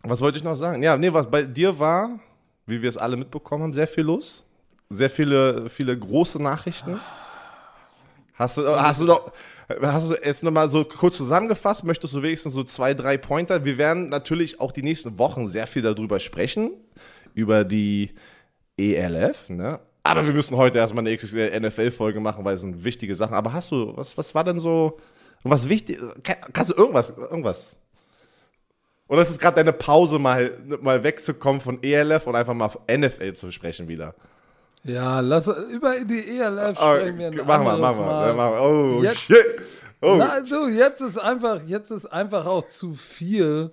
was 0.01 0.19
wollte 0.21 0.37
ich 0.39 0.43
noch 0.43 0.55
sagen? 0.55 0.81
Ja, 0.81 0.97
nee, 0.97 1.13
was 1.13 1.29
bei 1.29 1.43
dir 1.43 1.77
war, 1.77 2.19
wie 2.65 2.81
wir 2.81 2.89
es 2.89 2.97
alle 2.97 3.15
mitbekommen 3.15 3.63
haben, 3.63 3.73
sehr 3.73 3.87
viel 3.87 4.03
los. 4.05 4.43
Sehr 4.89 5.09
viele, 5.09 5.69
viele 5.69 5.97
große 5.97 6.41
Nachrichten. 6.41 6.99
Hast 8.43 8.57
du, 8.57 8.67
hast 8.67 8.99
du 8.99 9.05
doch, 9.05 9.31
hast 9.81 10.09
du 10.09 10.15
jetzt 10.15 10.43
nochmal 10.43 10.69
so 10.69 10.83
kurz 10.83 11.15
zusammengefasst? 11.15 11.85
Möchtest 11.85 12.13
du 12.13 12.21
wenigstens 12.21 12.51
so 12.51 12.63
zwei, 12.65 12.93
drei 12.93 13.17
Pointer? 13.17 13.63
Wir 13.63 13.77
werden 13.77 14.09
natürlich 14.09 14.59
auch 14.59 14.73
die 14.73 14.83
nächsten 14.83 15.17
Wochen 15.17 15.47
sehr 15.47 15.65
viel 15.65 15.81
darüber 15.81 16.19
sprechen, 16.19 16.71
über 17.33 17.63
die 17.63 18.11
ELF, 18.77 19.49
ne? 19.49 19.79
Aber 20.03 20.25
wir 20.25 20.33
müssen 20.33 20.57
heute 20.57 20.79
erstmal 20.79 21.07
eine 21.07 21.59
NFL-Folge 21.61 22.19
machen, 22.19 22.43
weil 22.43 22.55
es 22.55 22.61
sind 22.61 22.83
wichtige 22.83 23.15
Sachen. 23.15 23.33
Aber 23.33 23.53
hast 23.53 23.71
du, 23.71 23.95
was, 23.95 24.17
was 24.17 24.35
war 24.35 24.43
denn 24.43 24.59
so, 24.59 24.99
was 25.43 25.69
wichtig, 25.69 25.97
kann, 26.23 26.35
kannst 26.51 26.71
du 26.71 26.75
irgendwas, 26.75 27.11
irgendwas? 27.11 27.77
Oder 29.07 29.21
ist 29.21 29.29
es 29.29 29.39
gerade 29.39 29.55
deine 29.55 29.71
Pause, 29.71 30.19
mal, 30.19 30.57
mal 30.81 31.01
wegzukommen 31.05 31.61
von 31.61 31.81
ELF 31.81 32.27
und 32.27 32.35
einfach 32.35 32.53
mal 32.53 32.65
auf 32.65 32.79
NFL 32.91 33.31
zu 33.33 33.51
sprechen 33.51 33.87
wieder? 33.87 34.13
Ja, 34.85 35.19
lass 35.21 35.47
über 35.47 35.95
die 36.03 36.37
ELF 36.39 36.77
Oh, 36.81 36.95
sprechen 36.97 37.17
wir 37.19 37.27
ein 37.27 37.37
mach 37.45 37.63
mal, 37.63 37.73
anderes 37.75 37.95
mach 37.95 38.05
mal. 38.05 38.27
Ja, 38.27 38.33
mach. 38.33 38.61
Oh, 38.61 39.01
Jetzt- 39.03 39.19
shit. 39.21 39.45
Oh. 40.01 40.15
Na, 40.17 40.31
also 40.31 40.67
jetzt 40.67 40.99
ist 40.99 41.17
einfach, 41.17 41.61
jetzt 41.65 41.89
ist 41.89 42.05
einfach 42.07 42.45
auch 42.45 42.67
zu 42.67 42.93
viel 42.93 43.71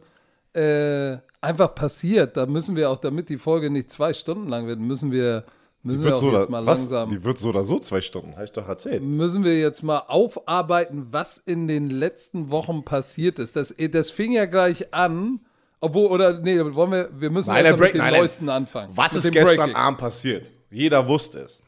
äh, 0.53 1.17
einfach 1.41 1.75
passiert. 1.75 2.37
Da 2.37 2.47
müssen 2.47 2.77
wir 2.77 2.89
auch, 2.91 2.99
damit 2.99 3.29
die 3.29 3.39
Folge 3.39 3.69
nicht 3.71 3.91
zwei 3.91 4.13
Stunden 4.13 4.47
lang 4.47 4.69
wird, 4.69 4.79
müssen 4.79 5.11
wir, 5.11 5.43
müssen 5.83 6.05
wir 6.05 6.15
auch 6.15 6.21
so 6.21 6.31
jetzt 6.33 6.49
mal 6.49 6.65
was? 6.65 6.79
langsam, 6.79 7.09
Die 7.09 7.25
wird 7.25 7.37
so 7.39 7.49
oder 7.49 7.65
so 7.65 7.81
zwei 7.81 8.01
Stunden, 8.01 8.35
habe 8.35 8.45
ich 8.45 8.53
doch 8.53 8.69
erzählt. 8.69 9.03
müssen 9.03 9.43
wir 9.43 9.59
jetzt 9.59 9.83
mal 9.83 10.05
aufarbeiten, 10.07 11.09
was 11.11 11.39
in 11.45 11.67
den 11.67 11.91
letzten 11.91 12.51
Wochen 12.51 12.85
passiert 12.85 13.41
ist. 13.41 13.57
Das, 13.57 13.75
das 13.91 14.11
fing 14.13 14.31
ja 14.31 14.45
gleich 14.45 14.95
an, 14.95 15.41
obwohl, 15.81 16.07
oder 16.11 16.39
nee, 16.39 16.61
wollen 16.75 16.93
wir, 16.93 17.09
wir 17.13 17.31
müssen 17.31 17.51
Nein, 17.51 17.65
erst 17.65 17.81
mit 17.81 17.95
dem 17.95 17.99
nein, 17.99 18.13
nein. 18.13 18.21
Neuesten 18.21 18.49
anfangen. 18.51 18.93
Was 18.95 19.15
mit 19.15 19.25
ist 19.25 19.33
gestern 19.33 19.57
Breaking. 19.57 19.75
Abend 19.75 19.99
passiert? 19.99 20.53
Jeder 20.71 21.07
wusste 21.09 21.41
es. 21.41 21.63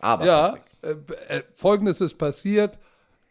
Aber, 0.00 0.24
Ja, 0.26 0.56
äh, 0.82 0.90
äh, 1.28 1.42
folgendes 1.54 2.00
ist 2.00 2.14
passiert. 2.18 2.78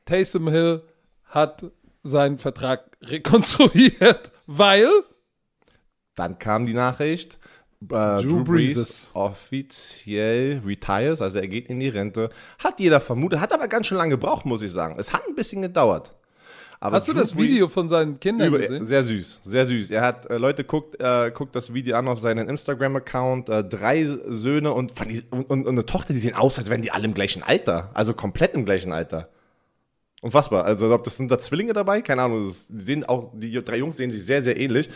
Taysom 0.06 0.48
Hill 0.50 0.82
hat 1.26 1.66
seinen 2.04 2.38
Vertrag 2.40 2.96
rekonstruiert, 3.02 4.32
weil 4.48 4.90
dann 6.16 6.38
kam 6.40 6.66
die 6.66 6.74
Nachricht, 6.74 7.36
äh, 7.82 7.88
Drew, 8.22 8.44
Brees 8.44 8.74
Brees 8.76 8.78
ist- 8.78 9.10
offiziell 9.14 10.62
retires, 10.66 11.22
also 11.22 11.40
er 11.40 11.48
geht 11.48 11.68
in 11.70 11.80
die 11.80 11.90
Rente. 11.90 12.30
Hat 12.64 12.80
jeder 12.80 13.00
vermutet, 13.00 13.40
hat 13.40 13.54
aber 13.54 13.68
ganz 13.68 13.88
schön 13.88 13.98
lange 13.98 14.12
gebraucht, 14.12 14.46
muss 14.46 14.62
ich 14.62 14.72
sagen. 14.72 14.98
Es 15.00 15.14
hat 15.14 15.26
ein 15.28 15.36
bisschen 15.36 15.62
gedauert. 15.62 16.14
Aber 16.82 16.96
Hast 16.96 17.10
du 17.10 17.14
das 17.14 17.36
Video 17.36 17.68
von 17.68 17.90
seinen 17.90 18.20
Kindern 18.22 18.48
Über, 18.48 18.60
gesehen? 18.60 18.86
sehr 18.86 19.04
süß, 19.04 19.42
sehr 19.44 19.66
süß. 19.66 19.92
Er 19.92 20.02
hat, 20.02 20.30
äh, 20.30 20.38
Leute, 20.38 20.64
guckt, 20.64 20.96
äh, 21.00 21.30
guckt 21.32 21.54
das 21.54 21.74
Video 21.74 21.98
an 21.98 22.08
auf 22.08 22.20
seinen 22.20 22.48
Instagram-Account. 22.48 23.50
Äh, 23.50 23.64
drei 23.66 24.06
Söhne 24.30 24.72
und, 24.72 24.94
und, 25.32 25.50
und, 25.52 25.68
eine 25.68 25.86
Tochter, 25.86 26.14
die 26.14 26.20
sehen 26.20 26.36
aus, 26.36 26.58
als 26.58 26.70
wären 26.70 26.82
die 26.82 26.92
alle 26.92 27.04
im 27.06 27.14
gleichen 27.14 27.44
Alter. 27.44 27.90
Also 27.94 28.14
komplett 28.14 28.54
im 28.54 28.64
gleichen 28.64 28.94
Alter. 28.94 29.28
Unfassbar. 30.22 30.66
Also, 30.66 30.94
ob 30.94 31.04
das 31.04 31.18
sind 31.18 31.30
da 31.32 31.40
Zwillinge 31.40 31.74
dabei? 31.74 32.02
Keine 32.02 32.22
Ahnung. 32.22 32.46
Das, 32.48 32.68
die 32.68 32.80
sehen 32.82 33.04
auch, 33.06 33.32
die 33.34 33.52
drei 33.64 33.78
Jungs 33.78 33.98
sehen 33.98 34.12
sich 34.12 34.26
sehr, 34.26 34.42
sehr 34.42 34.58
ähnlich. 34.58 34.90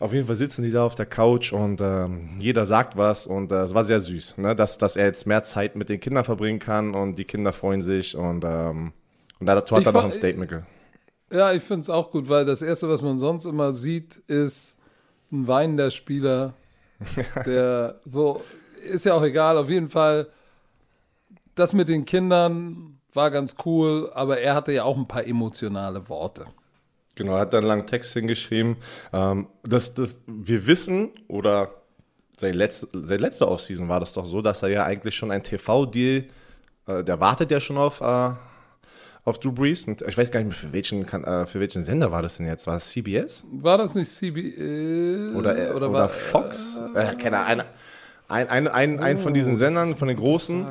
Auf 0.00 0.12
jeden 0.12 0.26
Fall 0.26 0.36
sitzen 0.36 0.62
die 0.62 0.70
da 0.72 0.84
auf 0.84 0.94
der 0.96 1.06
Couch 1.06 1.52
und 1.52 1.80
ähm, 1.80 2.30
jeder 2.38 2.66
sagt 2.66 2.96
was 2.96 3.26
und 3.26 3.52
äh, 3.52 3.56
es 3.62 3.74
war 3.74 3.84
sehr 3.84 4.00
süß, 4.00 4.38
ne? 4.38 4.56
dass, 4.56 4.78
dass 4.78 4.96
er 4.96 5.06
jetzt 5.06 5.26
mehr 5.26 5.42
Zeit 5.42 5.76
mit 5.76 5.90
den 5.90 6.00
Kindern 6.00 6.24
verbringen 6.24 6.58
kann 6.58 6.94
und 6.94 7.16
die 7.18 7.24
Kinder 7.24 7.52
freuen 7.52 7.82
sich 7.82 8.16
und, 8.16 8.42
ähm, 8.44 8.92
und 9.40 9.46
dazu 9.46 9.74
hat 9.76 9.82
Ich 9.82 9.86
er 9.88 9.92
noch 9.92 10.04
ein 10.04 10.10
Statement. 10.12 10.48
ge- 10.50 10.62
Ja, 11.32 11.52
ich 11.52 11.62
finde 11.62 11.82
es 11.82 11.90
auch 11.90 12.10
gut, 12.10 12.28
weil 12.28 12.44
das 12.44 12.60
Erste, 12.60 12.88
was 12.88 13.02
man 13.02 13.18
sonst 13.18 13.44
immer 13.44 13.72
sieht, 13.72 14.16
ist 14.26 14.76
ein 15.30 15.46
weinender 15.46 15.90
Spieler, 15.90 16.54
der 17.46 18.00
so, 18.04 18.42
ist 18.82 19.04
ja 19.04 19.14
auch 19.14 19.22
egal, 19.22 19.56
auf 19.56 19.68
jeden 19.68 19.88
Fall, 19.88 20.28
das 21.54 21.72
mit 21.72 21.88
den 21.88 22.04
Kindern 22.04 23.00
war 23.12 23.30
ganz 23.30 23.56
cool, 23.64 24.10
aber 24.14 24.38
er 24.40 24.54
hatte 24.54 24.72
ja 24.72 24.84
auch 24.84 24.96
ein 24.96 25.06
paar 25.06 25.26
emotionale 25.26 26.08
Worte. 26.08 26.46
Genau, 27.14 27.34
er 27.34 27.40
hat 27.40 27.52
dann 27.52 27.60
einen 27.60 27.68
langen 27.68 27.86
Text 27.86 28.12
hingeschrieben. 28.12 28.76
Ähm, 29.12 29.48
das, 29.62 29.94
das, 29.94 30.16
wir 30.26 30.66
wissen, 30.66 31.10
oder 31.28 31.70
seit 32.38 32.54
letzte, 32.54 32.88
seit 32.92 33.20
letzter 33.20 33.48
Offseason 33.48 33.88
war 33.88 34.00
das 34.00 34.12
doch 34.12 34.24
so, 34.24 34.40
dass 34.42 34.62
er 34.62 34.70
ja 34.70 34.84
eigentlich 34.84 35.14
schon 35.14 35.30
ein 35.30 35.42
TV-Deal, 35.42 36.24
äh, 36.86 37.04
der 37.04 37.20
wartet 37.20 37.50
ja 37.50 37.60
schon 37.60 37.76
auf, 37.76 38.00
äh, 38.00 38.30
auf 39.24 39.38
Drew 39.38 39.52
Brees. 39.52 39.86
Und 39.86 40.02
ich 40.02 40.16
weiß 40.16 40.30
gar 40.30 40.40
nicht 40.40 40.48
mehr, 40.48 40.56
für 40.56 40.72
welchen, 40.72 41.02
äh, 41.02 41.46
für 41.46 41.60
welchen 41.60 41.82
Sender 41.82 42.10
war 42.10 42.22
das 42.22 42.36
denn 42.36 42.46
jetzt? 42.46 42.66
War 42.66 42.76
es 42.76 42.90
CBS? 42.90 43.44
War 43.52 43.78
das 43.78 43.94
nicht 43.94 44.10
CB 44.10 44.40
äh, 44.40 45.34
Oder, 45.34 45.70
äh, 45.70 45.72
oder, 45.72 45.92
war, 45.92 46.08
Fox? 46.08 46.78
Äh, 46.94 47.14
keine 47.16 47.38
Ahnung. 47.38 47.66
Ein, 48.28 48.48
ein, 48.48 48.68
ein, 48.68 49.00
ein 49.00 49.16
von 49.16 49.34
diesen 49.34 49.54
Oh, 49.54 49.58
das 49.58 49.58
Sendern, 49.58 49.96
von 49.96 50.08
den 50.08 50.16
großen. 50.16 50.64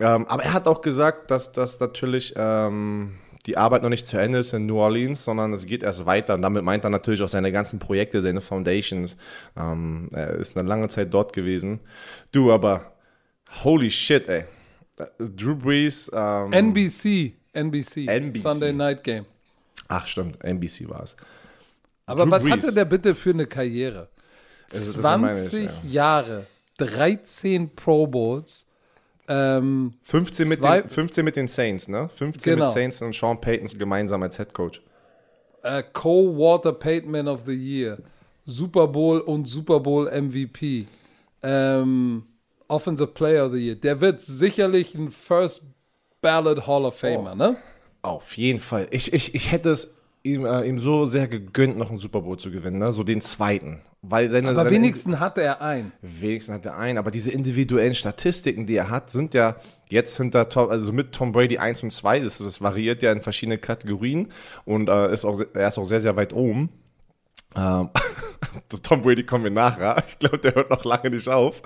Ähm, 0.00 0.26
aber 0.26 0.42
er 0.42 0.52
hat 0.54 0.66
auch 0.66 0.80
gesagt, 0.80 1.30
dass, 1.30 1.52
dass 1.52 1.78
natürlich 1.78 2.32
ähm, 2.36 3.12
die 3.46 3.56
Arbeit 3.56 3.82
noch 3.82 3.90
nicht 3.90 4.06
zu 4.06 4.16
Ende 4.18 4.38
ist 4.38 4.52
in 4.52 4.66
New 4.66 4.78
Orleans, 4.78 5.24
sondern 5.24 5.52
es 5.52 5.66
geht 5.66 5.82
erst 5.82 6.06
weiter. 6.06 6.34
Und 6.34 6.42
damit 6.42 6.64
meint 6.64 6.84
er 6.84 6.90
natürlich 6.90 7.22
auch 7.22 7.28
seine 7.28 7.52
ganzen 7.52 7.78
Projekte, 7.78 8.22
seine 8.22 8.40
Foundations. 8.40 9.16
Ähm, 9.56 10.08
er 10.12 10.36
ist 10.36 10.56
eine 10.56 10.68
lange 10.68 10.88
Zeit 10.88 11.12
dort 11.12 11.32
gewesen. 11.32 11.80
Du, 12.32 12.52
aber 12.52 12.92
holy 13.62 13.90
shit, 13.90 14.28
ey. 14.28 14.44
Drew 15.18 15.56
Brees. 15.56 16.10
Ähm, 16.14 16.52
NBC, 16.52 17.34
NBC, 17.52 18.06
NBC. 18.08 18.38
Sunday 18.40 18.72
Night 18.72 19.04
Game. 19.04 19.24
ach, 19.88 20.06
stimmt, 20.06 20.42
NBC 20.42 20.88
war 20.88 21.02
es. 21.02 21.16
Aber 22.06 22.24
Drew 22.24 22.30
was 22.30 22.42
Brees. 22.42 22.52
hatte 22.52 22.72
der 22.72 22.84
bitte 22.84 23.14
für 23.14 23.30
eine 23.30 23.46
Karriere? 23.46 24.08
Das- 24.70 24.92
das 24.94 25.02
meine 25.02 25.32
ich, 25.42 25.48
20 25.50 25.64
ja. 25.84 25.90
Jahre, 25.90 26.46
13 26.78 27.70
Pro 27.74 28.06
Bowls. 28.06 28.66
Ähm, 29.28 29.92
15 30.02 30.48
mit, 30.48 30.64
den, 30.64 30.88
15 30.88 31.24
mit 31.24 31.36
den 31.36 31.46
Saints, 31.46 31.86
ne? 31.88 32.08
15 32.16 32.54
Genau. 32.54 32.64
mit 32.66 32.74
Saints 32.74 33.00
und 33.02 33.14
Sean 33.14 33.40
Payton 33.40 33.78
gemeinsam 33.78 34.22
als 34.22 34.36
Head 34.36 34.52
Coach. 34.52 34.82
äh, 35.62 35.84
Co-Walter 35.92 36.72
Payton 36.72 37.28
of 37.28 37.42
the 37.46 37.52
Year, 37.54 37.98
Super 38.46 38.88
Bowl 38.88 39.20
und 39.20 39.46
Super 39.48 39.78
Bowl 39.78 40.08
MVP, 40.10 40.88
ähm, 41.44 42.24
Offensive 42.66 43.12
Player 43.12 43.46
of 43.46 43.52
the 43.52 43.58
Year. 43.64 43.76
Der 43.76 44.00
wird 44.00 44.20
sicherlich 44.20 44.94
ein 44.96 45.12
First 45.12 45.62
Ballot 46.22 46.66
Hall 46.66 46.84
of 46.84 46.98
Famer, 46.98 47.34
ne? 47.34 47.56
Auf 48.00 48.36
jeden 48.36 48.60
Fall. 48.60 48.86
Ich, 48.90 49.12
ich, 49.12 49.34
ich 49.34 49.52
hätte 49.52 49.70
es 49.70 49.94
ihm, 50.22 50.46
äh, 50.46 50.66
ihm 50.66 50.78
so 50.78 51.06
sehr 51.06 51.28
gegönnt, 51.28 51.76
noch 51.76 51.90
einen 51.90 51.98
Super 51.98 52.22
Bowl 52.22 52.38
zu 52.38 52.50
gewinnen, 52.50 52.78
ne? 52.78 52.92
so 52.92 53.02
den 53.04 53.20
zweiten. 53.20 53.82
Weil 54.02 54.30
seine, 54.30 54.48
Aber 54.48 54.56
seine 54.56 54.70
wenigstens 54.70 55.20
hat 55.20 55.38
er 55.38 55.60
einen. 55.60 55.92
wenigstens 56.00 56.54
hat 56.56 56.66
er 56.66 56.76
einen, 56.76 56.98
aber 56.98 57.12
diese 57.12 57.30
individuellen 57.30 57.94
Statistiken, 57.94 58.66
die 58.66 58.74
er 58.74 58.90
hat, 58.90 59.10
sind 59.10 59.34
ja 59.34 59.56
jetzt 59.88 60.16
hinter 60.16 60.48
Tom, 60.48 60.70
also 60.70 60.92
mit 60.92 61.12
Tom 61.12 61.30
Brady 61.30 61.58
1 61.58 61.84
und 61.84 61.92
2, 61.92 62.20
das, 62.20 62.38
das 62.38 62.60
variiert 62.60 63.02
ja 63.02 63.12
in 63.12 63.20
verschiedenen 63.20 63.60
Kategorien 63.60 64.28
und 64.64 64.88
äh, 64.88 65.12
ist 65.12 65.24
auch, 65.24 65.40
er 65.54 65.68
ist 65.68 65.78
auch 65.78 65.84
sehr, 65.84 66.00
sehr 66.00 66.16
weit 66.16 66.32
oben. 66.32 66.70
Ähm, 67.56 67.90
Tom 68.82 69.02
Brady 69.02 69.24
kommen 69.24 69.44
wir 69.44 69.50
nachher. 69.50 70.02
Ich 70.08 70.18
glaube, 70.18 70.38
der 70.38 70.54
hört 70.54 70.70
noch 70.70 70.84
lange 70.84 71.10
nicht 71.10 71.28
auf. 71.28 71.62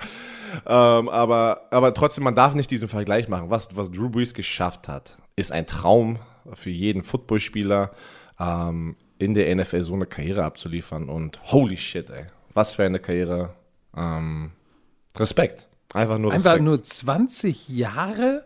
Ähm, 0.64 1.08
aber, 1.08 1.62
aber 1.70 1.94
trotzdem, 1.94 2.24
man 2.24 2.34
darf 2.34 2.54
nicht 2.54 2.70
diesen 2.70 2.88
Vergleich 2.88 3.28
machen. 3.28 3.50
Was, 3.50 3.68
was 3.74 3.90
Drew 3.90 4.08
Brees 4.08 4.34
geschafft 4.34 4.88
hat, 4.88 5.16
ist 5.36 5.52
ein 5.52 5.66
Traum 5.66 6.18
für 6.54 6.70
jeden 6.70 7.02
Footballspieler, 7.02 7.92
ähm, 8.38 8.96
in 9.18 9.34
der 9.34 9.54
NFL 9.54 9.82
so 9.82 9.94
eine 9.94 10.06
Karriere 10.06 10.44
abzuliefern. 10.44 11.08
Und 11.08 11.40
holy 11.52 11.76
shit, 11.76 12.10
ey. 12.10 12.26
Was 12.54 12.74
für 12.74 12.84
eine 12.84 12.98
Karriere. 12.98 13.54
Ähm, 13.96 14.52
Respekt. 15.16 15.68
Einfach 15.94 16.18
nur 16.18 16.32
Respekt. 16.32 16.46
Einfach 16.46 16.64
nur 16.64 16.82
20 16.82 17.68
Jahre? 17.68 18.44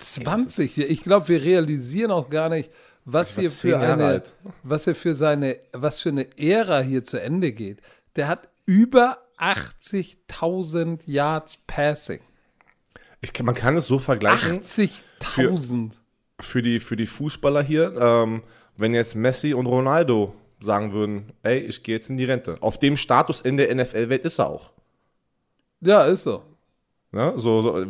20. 0.00 0.78
Ich 0.78 1.02
glaube, 1.02 1.28
wir 1.28 1.42
realisieren 1.42 2.10
auch 2.10 2.30
gar 2.30 2.48
nicht, 2.48 2.70
was 3.04 3.36
hier 3.36 3.50
für 3.50 3.78
eine, 3.78 4.22
was 4.62 4.86
er 4.86 4.94
für 4.94 5.14
seine, 5.14 5.58
was 5.72 6.00
für 6.00 6.10
eine 6.10 6.26
Ära 6.38 6.80
hier 6.80 7.04
zu 7.04 7.20
Ende 7.20 7.52
geht. 7.52 7.80
Der 8.16 8.28
hat 8.28 8.48
über 8.66 9.18
80.000 9.38 11.00
Yards 11.06 11.58
Passing. 11.66 12.20
Ich, 13.20 13.40
man 13.42 13.54
kann 13.54 13.76
es 13.76 13.86
so 13.86 13.98
vergleichen. 13.98 14.60
80.000. 14.60 15.90
Für, 16.38 16.42
für, 16.42 16.62
die, 16.62 16.80
für 16.80 16.96
die 16.96 17.06
Fußballer 17.06 17.62
hier, 17.62 17.94
ähm, 17.96 18.42
wenn 18.76 18.94
jetzt 18.94 19.14
Messi 19.14 19.54
und 19.54 19.66
Ronaldo 19.66 20.34
sagen 20.60 20.92
würden, 20.92 21.32
ey, 21.42 21.58
ich 21.58 21.82
gehe 21.82 21.96
jetzt 21.96 22.08
in 22.08 22.16
die 22.16 22.24
Rente. 22.24 22.56
Auf 22.60 22.78
dem 22.78 22.96
Status 22.96 23.40
in 23.40 23.56
der 23.56 23.74
NFL-Welt 23.74 24.24
ist 24.24 24.38
er 24.38 24.48
auch. 24.48 24.72
Ja, 25.80 26.04
ist 26.04 26.24
so. 26.24 26.42
Ja, 27.12 27.36
so, 27.36 27.62
so 27.62 27.84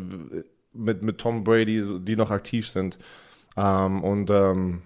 mit, 0.73 1.03
mit 1.03 1.19
Tom 1.19 1.45
Brady, 1.45 1.85
die 2.01 2.17
noch 2.17 2.31
aktiv 2.31 2.69
sind. 2.69 2.99
Ähm, 3.57 4.03
und 4.03 4.31
ähm, 4.31 4.83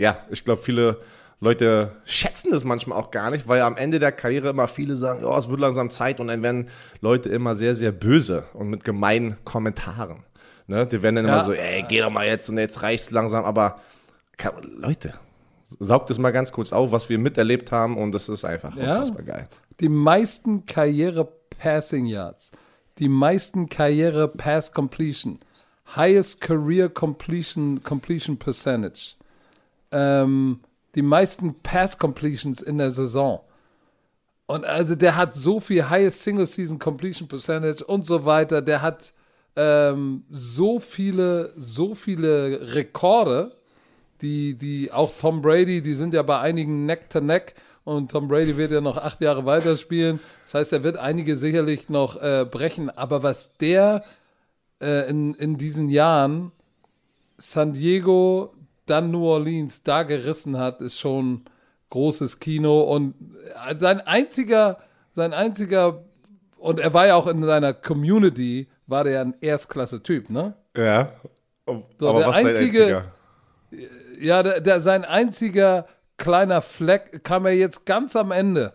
ja, 0.00 0.18
ich 0.30 0.44
glaube, 0.44 0.62
viele 0.62 0.98
Leute 1.40 1.92
schätzen 2.04 2.50
das 2.50 2.64
manchmal 2.64 2.98
auch 2.98 3.10
gar 3.10 3.30
nicht, 3.30 3.46
weil 3.46 3.60
am 3.60 3.76
Ende 3.76 3.98
der 3.98 4.12
Karriere 4.12 4.48
immer 4.48 4.66
viele 4.66 4.96
sagen, 4.96 5.24
oh, 5.24 5.36
es 5.36 5.48
wird 5.48 5.60
langsam 5.60 5.90
Zeit 5.90 6.20
und 6.20 6.28
dann 6.28 6.42
werden 6.42 6.68
Leute 7.00 7.28
immer 7.28 7.54
sehr, 7.54 7.74
sehr 7.74 7.92
böse 7.92 8.44
und 8.54 8.70
mit 8.70 8.82
gemeinen 8.82 9.36
Kommentaren. 9.44 10.24
Ne? 10.66 10.86
Die 10.86 11.02
werden 11.02 11.16
dann 11.16 11.26
ja. 11.26 11.34
immer 11.34 11.44
so, 11.44 11.52
ey, 11.52 11.84
geh 11.86 12.00
doch 12.00 12.10
mal 12.10 12.26
jetzt 12.26 12.48
und 12.48 12.58
jetzt 12.58 12.82
reicht's 12.82 13.10
langsam, 13.10 13.44
aber 13.44 13.80
Leute, 14.64 15.14
saugt 15.78 16.10
es 16.10 16.18
mal 16.18 16.30
ganz 16.30 16.50
kurz 16.50 16.72
auf, 16.72 16.92
was 16.92 17.10
wir 17.10 17.18
miterlebt 17.18 17.72
haben 17.72 17.98
und 17.98 18.12
das 18.12 18.30
ist 18.30 18.44
einfach 18.44 18.74
ja. 18.76 18.92
unfassbar 18.92 19.22
geil. 19.22 19.48
Die 19.80 19.90
meisten 19.90 20.64
Karriere-Passing 20.64 22.06
Yards, 22.06 22.52
die 22.98 23.08
meisten 23.08 23.68
Karriere-Pass-Completion, 23.68 25.40
highest 25.94 26.40
Career 26.40 26.88
Completion, 26.88 27.82
Completion 27.82 28.38
Percentage 28.38 29.16
ähm, 29.92 30.60
die 30.94 31.02
meisten 31.02 31.54
Pass-Completions 31.62 32.62
in 32.62 32.78
der 32.78 32.90
Saison. 32.90 33.40
Und 34.46 34.64
also 34.64 34.96
der 34.96 35.16
hat 35.16 35.36
so 35.36 35.60
viel 35.60 35.88
Highest 35.88 36.22
Single 36.22 36.46
Season 36.46 36.78
Completion 36.78 37.28
Percentage 37.28 37.84
und 37.84 38.04
so 38.04 38.24
weiter. 38.24 38.62
Der 38.62 38.82
hat 38.82 39.12
ähm, 39.54 40.24
so 40.28 40.80
viele, 40.80 41.52
so 41.56 41.94
viele 41.94 42.74
Rekorde, 42.74 43.56
die, 44.22 44.54
die 44.54 44.90
auch 44.92 45.12
Tom 45.20 45.40
Brady, 45.40 45.80
die 45.82 45.94
sind 45.94 46.14
ja 46.14 46.22
bei 46.22 46.40
einigen 46.40 46.84
Neck 46.84 47.08
to 47.10 47.20
Neck 47.20 47.54
und 47.84 48.10
Tom 48.10 48.28
Brady 48.28 48.56
wird 48.56 48.70
ja 48.72 48.80
noch 48.80 48.96
acht 48.96 49.20
Jahre 49.20 49.46
weiterspielen. 49.46 50.20
Das 50.44 50.54
heißt, 50.54 50.72
er 50.72 50.82
wird 50.82 50.96
einige 50.96 51.36
sicherlich 51.36 51.88
noch 51.88 52.20
äh, 52.20 52.46
brechen. 52.48 52.90
Aber 52.90 53.22
was 53.22 53.56
der 53.56 54.04
äh, 54.80 55.08
in, 55.08 55.34
in 55.34 55.58
diesen 55.58 55.88
Jahren 55.88 56.52
San 57.38 57.72
Diego, 57.72 58.52
dann 58.90 59.10
New 59.10 59.24
Orleans 59.24 59.82
da 59.82 60.02
gerissen 60.02 60.58
hat, 60.58 60.80
ist 60.80 60.98
schon 60.98 61.44
großes 61.90 62.40
Kino. 62.40 62.82
Und 62.82 63.14
sein 63.78 64.00
einziger, 64.00 64.78
sein 65.12 65.32
einziger, 65.32 66.04
und 66.56 66.80
er 66.80 66.92
war 66.92 67.06
ja 67.06 67.14
auch 67.14 67.26
in 67.26 67.42
seiner 67.44 67.72
Community, 67.72 68.68
war 68.86 69.04
der 69.04 69.20
ein 69.20 69.34
Erstklasse-Typ, 69.40 70.30
ne? 70.30 70.54
Ja. 70.76 71.12
So, 71.98 72.08
aber 72.08 72.20
der 72.20 72.28
was 72.28 72.36
einzige, 72.36 72.80
einziger? 72.80 73.04
Ja, 74.20 74.42
der, 74.42 74.60
der, 74.60 74.80
sein 74.80 75.04
einziger 75.04 75.86
kleiner 76.16 76.60
Fleck 76.60 77.24
kam 77.24 77.46
er 77.46 77.52
jetzt 77.52 77.86
ganz 77.86 78.16
am 78.16 78.30
Ende. 78.30 78.74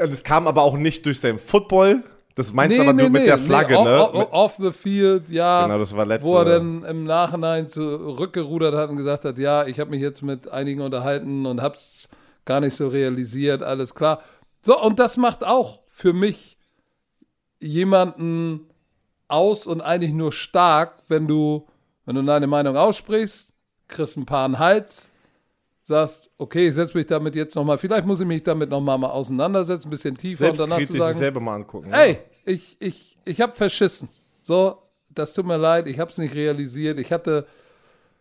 Und 0.00 0.12
es 0.12 0.24
kam 0.24 0.46
aber 0.46 0.62
auch 0.62 0.76
nicht 0.76 1.04
durch 1.06 1.20
seinen 1.20 1.38
Football, 1.38 2.02
das 2.40 2.54
meinst 2.54 2.76
du 2.76 2.80
nee, 2.80 2.88
aber 2.88 2.96
nee, 2.96 3.02
nur 3.02 3.10
mit 3.10 3.22
nee, 3.22 3.28
der 3.28 3.38
Flagge, 3.38 3.74
nee, 3.74 3.84
ne? 3.84 4.12
Off, 4.12 4.32
off, 4.32 4.56
the 4.58 4.72
field, 4.72 5.28
ja. 5.28 5.66
Genau, 5.66 5.78
das 5.78 5.94
war 5.94 6.06
letzte. 6.06 6.26
Wo 6.26 6.38
er 6.38 6.44
dann 6.46 6.84
im 6.84 7.04
Nachhinein 7.04 7.68
zurückgerudert 7.68 8.74
hat 8.74 8.88
und 8.88 8.96
gesagt 8.96 9.26
hat, 9.26 9.38
ja, 9.38 9.66
ich 9.66 9.78
habe 9.78 9.90
mich 9.90 10.00
jetzt 10.00 10.22
mit 10.22 10.50
einigen 10.50 10.80
unterhalten 10.80 11.44
und 11.44 11.60
hab's 11.60 12.08
gar 12.46 12.60
nicht 12.60 12.74
so 12.74 12.88
realisiert, 12.88 13.62
alles 13.62 13.94
klar. 13.94 14.22
So, 14.62 14.80
und 14.80 14.98
das 14.98 15.18
macht 15.18 15.44
auch 15.44 15.80
für 15.88 16.14
mich 16.14 16.56
jemanden 17.58 18.70
aus 19.28 19.66
und 19.66 19.82
eigentlich 19.82 20.12
nur 20.12 20.32
stark, 20.32 20.94
wenn 21.08 21.26
du, 21.28 21.66
wenn 22.06 22.16
du 22.16 22.22
deine 22.22 22.46
Meinung 22.46 22.76
aussprichst, 22.76 23.52
kriegst 23.86 24.16
ein 24.16 24.24
paar 24.24 24.46
einen 24.46 24.58
Hals, 24.58 25.12
sagst, 25.82 26.30
okay, 26.38 26.68
ich 26.68 26.74
setze 26.74 26.96
mich 26.96 27.06
damit 27.06 27.34
jetzt 27.36 27.54
nochmal, 27.54 27.76
vielleicht 27.76 28.06
muss 28.06 28.20
ich 28.20 28.26
mich 28.26 28.42
damit 28.42 28.70
nochmal 28.70 28.96
mal 28.96 29.10
auseinandersetzen, 29.10 29.88
ein 29.88 29.90
bisschen 29.90 30.16
tiefer 30.16 30.50
und 30.50 30.58
danach 30.58 30.82
zu 30.82 30.94
sagen, 30.94 31.18
selber 31.18 31.40
mal 31.40 31.56
angucken. 31.56 31.92
Ey, 31.92 32.12
ja. 32.12 32.18
Ich, 32.44 32.76
ich, 32.80 33.18
ich 33.24 33.40
habe 33.40 33.54
verschissen. 33.54 34.08
So, 34.42 34.82
das 35.08 35.34
tut 35.34 35.46
mir 35.46 35.56
leid, 35.56 35.86
ich 35.86 35.98
habe 35.98 36.10
es 36.10 36.18
nicht 36.18 36.34
realisiert. 36.34 36.98
Ich 36.98 37.12
hatte, 37.12 37.46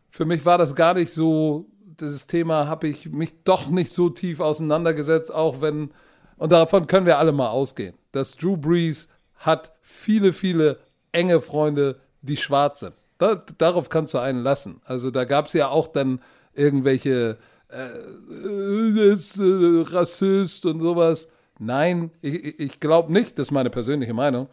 für 0.09 0.25
mich 0.25 0.45
war 0.45 0.57
das 0.57 0.75
gar 0.75 0.93
nicht 0.93 1.13
so, 1.13 1.65
dieses 1.81 2.27
Thema 2.27 2.67
habe 2.67 2.87
ich 2.87 3.09
mich 3.09 3.43
doch 3.43 3.67
nicht 3.69 3.91
so 3.91 4.09
tief 4.09 4.39
auseinandergesetzt, 4.39 5.33
auch 5.33 5.61
wenn, 5.61 5.91
und 6.37 6.51
davon 6.51 6.87
können 6.87 7.05
wir 7.05 7.17
alle 7.17 7.31
mal 7.31 7.49
ausgehen, 7.49 7.95
dass 8.11 8.35
Drew 8.35 8.57
Brees 8.57 9.07
hat 9.35 9.71
viele, 9.81 10.33
viele 10.33 10.79
enge 11.11 11.41
Freunde, 11.41 11.99
die 12.21 12.37
schwarz 12.37 12.81
sind. 12.81 12.93
Da, 13.17 13.43
darauf 13.57 13.89
kannst 13.89 14.13
du 14.13 14.19
einen 14.19 14.43
lassen. 14.43 14.81
Also 14.85 15.11
da 15.11 15.25
gab 15.25 15.47
es 15.47 15.53
ja 15.53 15.67
auch 15.67 15.87
dann 15.87 16.21
irgendwelche 16.53 17.37
äh, 17.69 19.11
ist 19.11 19.39
äh, 19.39 19.83
Rassist 19.87 20.65
und 20.65 20.81
sowas. 20.81 21.27
Nein, 21.59 22.11
ich, 22.21 22.59
ich 22.59 22.79
glaube 22.79 23.11
nicht, 23.11 23.37
das 23.37 23.47
ist 23.47 23.51
meine 23.51 23.69
persönliche 23.69 24.13
Meinung. 24.13 24.47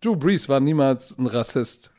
Drew 0.00 0.16
Brees 0.16 0.48
war 0.48 0.58
niemals 0.58 1.16
ein 1.18 1.26
Rassist, 1.26 1.90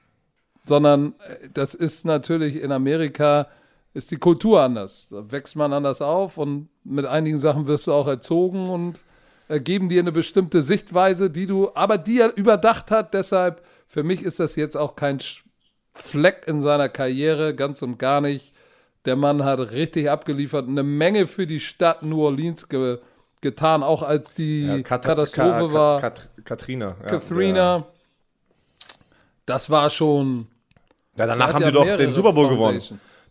sondern 0.65 1.13
äh, 1.19 1.49
das 1.53 1.75
ist 1.75 2.05
natürlich 2.05 2.61
in 2.61 2.71
Amerika 2.71 3.47
ist 3.93 4.11
die 4.11 4.17
Kultur 4.17 4.61
anders. 4.61 5.07
Da 5.09 5.31
wächst 5.31 5.55
man 5.55 5.73
anders 5.73 6.01
auf 6.01 6.37
und 6.37 6.69
mit 6.83 7.05
einigen 7.05 7.39
Sachen 7.39 7.67
wirst 7.67 7.87
du 7.87 7.93
auch 7.93 8.07
erzogen 8.07 8.69
und 8.69 8.99
äh, 9.47 9.59
geben 9.59 9.89
dir 9.89 10.01
eine 10.01 10.11
bestimmte 10.11 10.61
Sichtweise, 10.61 11.29
die 11.29 11.47
du, 11.47 11.71
aber 11.73 11.97
die 11.97 12.19
er 12.19 12.35
überdacht 12.35 12.91
hat. 12.91 13.13
Deshalb, 13.13 13.63
für 13.87 14.03
mich 14.03 14.23
ist 14.23 14.39
das 14.39 14.55
jetzt 14.55 14.75
auch 14.75 14.95
kein 14.95 15.19
Fleck 15.93 16.43
in 16.47 16.61
seiner 16.61 16.89
Karriere, 16.89 17.55
ganz 17.55 17.81
und 17.81 17.97
gar 17.97 18.21
nicht. 18.21 18.53
Der 19.05 19.15
Mann 19.15 19.43
hat 19.43 19.71
richtig 19.71 20.09
abgeliefert, 20.09 20.67
eine 20.67 20.83
Menge 20.83 21.27
für 21.27 21.47
die 21.47 21.59
Stadt 21.59 22.03
New 22.03 22.23
Orleans 22.23 22.69
ge 22.69 22.99
getan, 23.41 23.84
auch 23.84 24.03
als 24.03 24.34
die 24.34 24.65
ja, 24.65 24.82
Kat 24.82 25.06
Katastrophe 25.06 25.67
Ka 25.67 25.74
war. 25.74 26.00
Kat 26.01 26.29
Katrina. 26.44 26.96
Ja, 27.01 27.08
Katharina. 27.08 27.86
Das 29.46 29.70
war 29.70 29.89
schon. 29.89 30.48
Ja, 31.17 31.25
danach 31.25 31.53
haben 31.53 31.65
die 31.65 31.72
doch 31.72 31.98
den 31.98 32.13
Super 32.13 32.34
Bowl 32.34 32.50
gewonnen. 32.50 32.82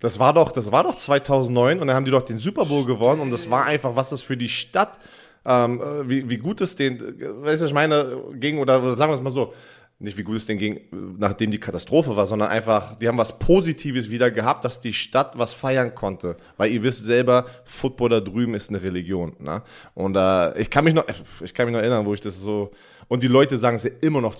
Das 0.00 0.18
war 0.18 0.34
doch, 0.34 0.52
das 0.52 0.70
war 0.72 0.82
doch 0.82 0.96
2009 0.96 1.80
und 1.80 1.86
dann 1.86 1.96
haben 1.96 2.04
die 2.04 2.10
doch 2.10 2.22
den 2.22 2.38
Super 2.38 2.66
Bowl 2.66 2.84
gewonnen 2.84 3.20
und 3.20 3.30
das 3.30 3.50
war 3.50 3.64
einfach, 3.64 3.96
was 3.96 4.10
das 4.10 4.22
für 4.22 4.36
die 4.36 4.48
Stadt, 4.48 4.98
ähm, 5.46 5.80
wie, 6.04 6.28
wie 6.28 6.36
gut 6.36 6.60
es 6.60 6.76
den, 6.76 7.00
weißt 7.42 7.62
du, 7.62 7.66
ich 7.66 7.72
meine, 7.72 8.18
ging 8.34 8.58
oder, 8.58 8.82
oder 8.82 8.94
sagen 8.94 9.12
wir 9.12 9.16
es 9.16 9.22
mal 9.22 9.30
so, 9.30 9.54
nicht 9.98 10.18
wie 10.18 10.22
gut 10.22 10.36
es 10.36 10.46
denn 10.46 10.58
ging, 10.58 10.80
nachdem 11.18 11.50
die 11.50 11.58
Katastrophe 11.58 12.16
war, 12.16 12.26
sondern 12.26 12.48
einfach, 12.48 12.96
die 12.96 13.08
haben 13.08 13.16
was 13.16 13.38
Positives 13.38 14.10
wieder 14.10 14.30
gehabt, 14.30 14.64
dass 14.64 14.78
die 14.78 14.92
Stadt 14.92 15.38
was 15.38 15.54
feiern 15.54 15.94
konnte. 15.94 16.36
Weil 16.58 16.70
ihr 16.70 16.82
wisst 16.82 17.06
selber, 17.06 17.46
Football 17.64 18.10
da 18.10 18.20
drüben 18.20 18.54
ist 18.54 18.68
eine 18.68 18.82
Religion. 18.82 19.34
Ne? 19.38 19.62
Und 19.94 20.16
äh, 20.16 20.58
ich 20.58 20.68
kann 20.68 20.84
mich 20.84 20.92
noch, 20.92 21.04
ich 21.40 21.54
kann 21.54 21.66
mich 21.66 21.72
noch 21.72 21.80
erinnern, 21.80 22.04
wo 22.04 22.12
ich 22.12 22.20
das 22.20 22.38
so, 22.38 22.72
und 23.08 23.22
die 23.22 23.28
Leute 23.28 23.56
sagen 23.56 23.76
es 23.76 23.84
ja 23.84 23.90
immer 24.02 24.20
noch 24.20 24.36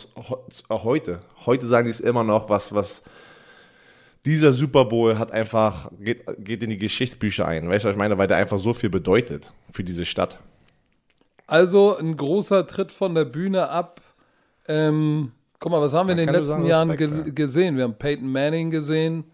heute. 0.71 1.21
Heute 1.47 1.67
sagen 1.67 1.87
die 1.87 1.91
es 1.91 2.01
immer 2.01 2.25
noch, 2.25 2.51
was, 2.51 2.75
was, 2.75 3.03
dieser 4.27 4.53
Super 4.53 4.85
Bowl 4.85 5.19
hat 5.19 5.33
einfach, 5.33 5.91
geht, 6.01 6.25
geht 6.39 6.63
in 6.63 6.71
die 6.71 6.79
Geschichtsbücher 6.79 7.47
ein. 7.47 7.69
Weißt 7.69 7.85
du, 7.85 7.89
was 7.89 7.95
ich 7.95 7.99
meine? 7.99 8.19
Weil 8.19 8.27
der 8.27 8.37
einfach 8.37 8.59
so 8.59 8.75
viel 8.75 8.91
bedeutet 8.91 9.53
für 9.71 9.85
diese 9.85 10.05
Stadt. 10.05 10.39
Also 11.47 11.97
ein 11.97 12.17
großer 12.17 12.67
Tritt 12.67 12.91
von 12.91 13.15
der 13.15 13.25
Bühne 13.25 13.69
ab. 13.69 14.01
Ähm, 14.67 15.31
Guck 15.59 15.73
mal, 15.73 15.81
was 15.81 15.95
haben 15.95 16.09
wir 16.09 16.19
in 16.19 16.27
den 16.27 16.35
letzten 16.35 16.67
Jahren 16.67 16.97
ge 16.97 17.33
gesehen? 17.33 17.77
Wir 17.77 17.85
haben 17.85 17.95
Peyton 17.95 18.31
Manning 18.31 18.71
gesehen, 18.71 19.25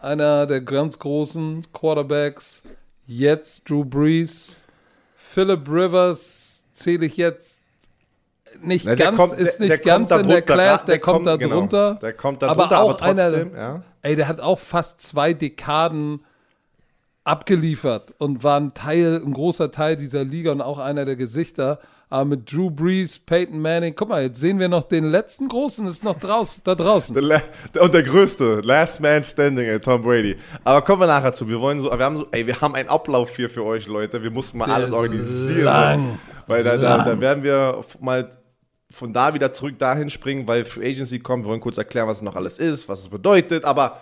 einer 0.00 0.46
der 0.46 0.60
ganz 0.62 0.98
großen 0.98 1.66
Quarterbacks. 1.72 2.62
Jetzt 3.06 3.68
Drew 3.68 3.84
Brees. 3.84 4.62
Philip 5.16 5.68
Rivers 5.68 6.64
zähle 6.72 7.06
ich 7.06 7.16
jetzt 7.16 7.60
nicht 8.62 8.84
Na, 8.84 8.94
ganz, 8.94 9.16
kommt, 9.16 9.32
ist 9.34 9.60
nicht 9.60 9.82
ganz 9.82 10.10
in 10.10 10.28
der 10.28 10.42
Class, 10.42 10.84
der, 10.84 10.96
der 10.96 11.00
kommt, 11.00 11.26
da 11.26 11.36
genau. 11.36 11.56
drunter. 11.56 11.98
Der 12.02 12.12
kommt 12.12 12.42
da 12.42 12.48
drunter, 12.48 12.76
aber, 12.76 12.82
auch 12.82 12.90
aber 12.90 13.14
trotzdem, 13.14 13.52
einer, 13.52 13.58
ja. 13.58 13.82
Ey, 14.02 14.16
der 14.16 14.28
hat 14.28 14.40
auch 14.40 14.58
fast 14.58 15.00
zwei 15.00 15.34
Dekaden 15.34 16.24
abgeliefert 17.24 18.14
und 18.18 18.42
war 18.42 18.58
ein 18.58 18.74
Teil, 18.74 19.22
ein 19.24 19.32
großer 19.32 19.70
Teil 19.70 19.96
dieser 19.96 20.24
Liga 20.24 20.52
und 20.52 20.62
auch 20.62 20.78
einer 20.78 21.04
der 21.04 21.16
Gesichter. 21.16 21.78
Aber 22.12 22.24
mit 22.24 22.52
Drew 22.52 22.70
Brees, 22.70 23.20
Peyton 23.20 23.60
Manning, 23.60 23.94
guck 23.94 24.08
mal, 24.08 24.22
jetzt 24.22 24.40
sehen 24.40 24.58
wir 24.58 24.68
noch 24.68 24.82
den 24.82 25.04
letzten 25.04 25.46
Großen, 25.46 25.86
ist 25.86 26.02
noch 26.02 26.18
draußen, 26.18 26.64
da 26.64 26.74
draußen. 26.74 27.16
Und 27.16 27.94
der 27.94 28.02
größte, 28.02 28.62
Last 28.64 29.00
Man 29.00 29.22
Standing, 29.22 29.66
ey, 29.66 29.78
Tom 29.78 30.02
Brady. 30.02 30.36
Aber 30.64 30.82
kommen 30.82 31.02
wir 31.02 31.06
nachher 31.06 31.32
zu. 31.32 31.48
Wir 31.48 31.60
wollen 31.60 31.80
so, 31.80 31.88
wir 31.88 32.04
haben 32.04 32.18
so, 32.18 32.26
ey, 32.32 32.44
wir 32.48 32.60
haben 32.60 32.74
einen 32.74 32.88
Ablauf 32.88 33.36
hier 33.36 33.48
für 33.48 33.64
euch, 33.64 33.86
Leute. 33.86 34.24
Wir 34.24 34.32
mussten 34.32 34.58
mal 34.58 34.66
der 34.66 34.74
alles 34.74 34.90
organisieren. 34.90 35.64
Lang, 35.64 36.18
weil 36.48 36.64
da, 36.64 36.76
da, 36.76 37.04
da 37.04 37.20
werden 37.20 37.44
wir 37.44 37.84
mal 38.00 38.28
von 38.90 39.12
da 39.12 39.32
wieder 39.32 39.52
zurück 39.52 39.78
dahin 39.78 40.10
springen, 40.10 40.48
weil 40.48 40.64
Free 40.64 40.90
Agency 40.90 41.20
kommt. 41.20 41.44
Wir 41.44 41.50
wollen 41.50 41.60
kurz 41.60 41.78
erklären, 41.78 42.08
was 42.08 42.22
noch 42.22 42.34
alles 42.34 42.58
ist, 42.58 42.88
was 42.88 43.02
es 43.02 43.08
bedeutet. 43.08 43.64
Aber 43.64 44.00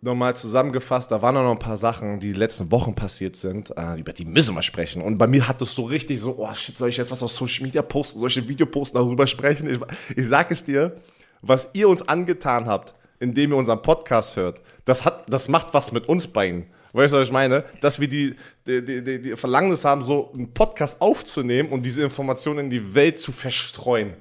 nochmal 0.00 0.36
zusammengefasst, 0.36 1.10
da 1.10 1.20
waren 1.22 1.34
noch 1.34 1.50
ein 1.50 1.58
paar 1.58 1.76
Sachen, 1.76 2.20
die, 2.20 2.32
die 2.32 2.38
letzten 2.38 2.70
Wochen 2.70 2.94
passiert 2.94 3.36
sind, 3.36 3.72
äh, 3.76 3.98
über 3.98 4.12
die 4.12 4.24
müssen 4.24 4.54
wir 4.54 4.62
sprechen. 4.62 5.02
Und 5.02 5.18
bei 5.18 5.26
mir 5.26 5.48
hat 5.48 5.60
es 5.60 5.74
so 5.74 5.84
richtig 5.84 6.20
so, 6.20 6.36
oh 6.38 6.54
shit, 6.54 6.76
soll 6.76 6.88
ich 6.88 6.96
jetzt 6.96 7.10
was 7.10 7.22
auf 7.22 7.32
Social 7.32 7.64
Media 7.64 7.82
posten, 7.82 8.18
solche 8.18 8.46
Videoposten 8.48 8.98
darüber 8.98 9.26
sprechen? 9.26 9.68
Ich, 9.68 9.80
ich 10.16 10.28
sag 10.28 10.50
es 10.50 10.64
dir, 10.64 10.96
was 11.42 11.68
ihr 11.72 11.88
uns 11.88 12.08
angetan 12.08 12.66
habt, 12.66 12.94
indem 13.18 13.52
ihr 13.52 13.56
unseren 13.56 13.82
Podcast 13.82 14.36
hört, 14.36 14.60
das, 14.84 15.04
hat, 15.04 15.24
das 15.28 15.48
macht 15.48 15.74
was 15.74 15.90
mit 15.92 16.08
uns 16.08 16.28
beiden. 16.28 16.66
Weißt 16.92 17.12
du, 17.12 17.18
was 17.18 17.26
ich 17.26 17.32
meine? 17.32 17.64
Dass 17.80 18.00
wir 18.00 18.08
die, 18.08 18.34
die, 18.66 18.82
die, 18.82 19.20
die 19.20 19.36
Verlangnis 19.36 19.84
haben, 19.84 20.04
so 20.04 20.30
einen 20.32 20.54
Podcast 20.54 21.00
aufzunehmen 21.00 21.68
und 21.70 21.84
diese 21.84 22.02
Informationen 22.02 22.60
in 22.60 22.70
die 22.70 22.94
Welt 22.94 23.18
zu 23.18 23.32
verstreuen 23.32 24.14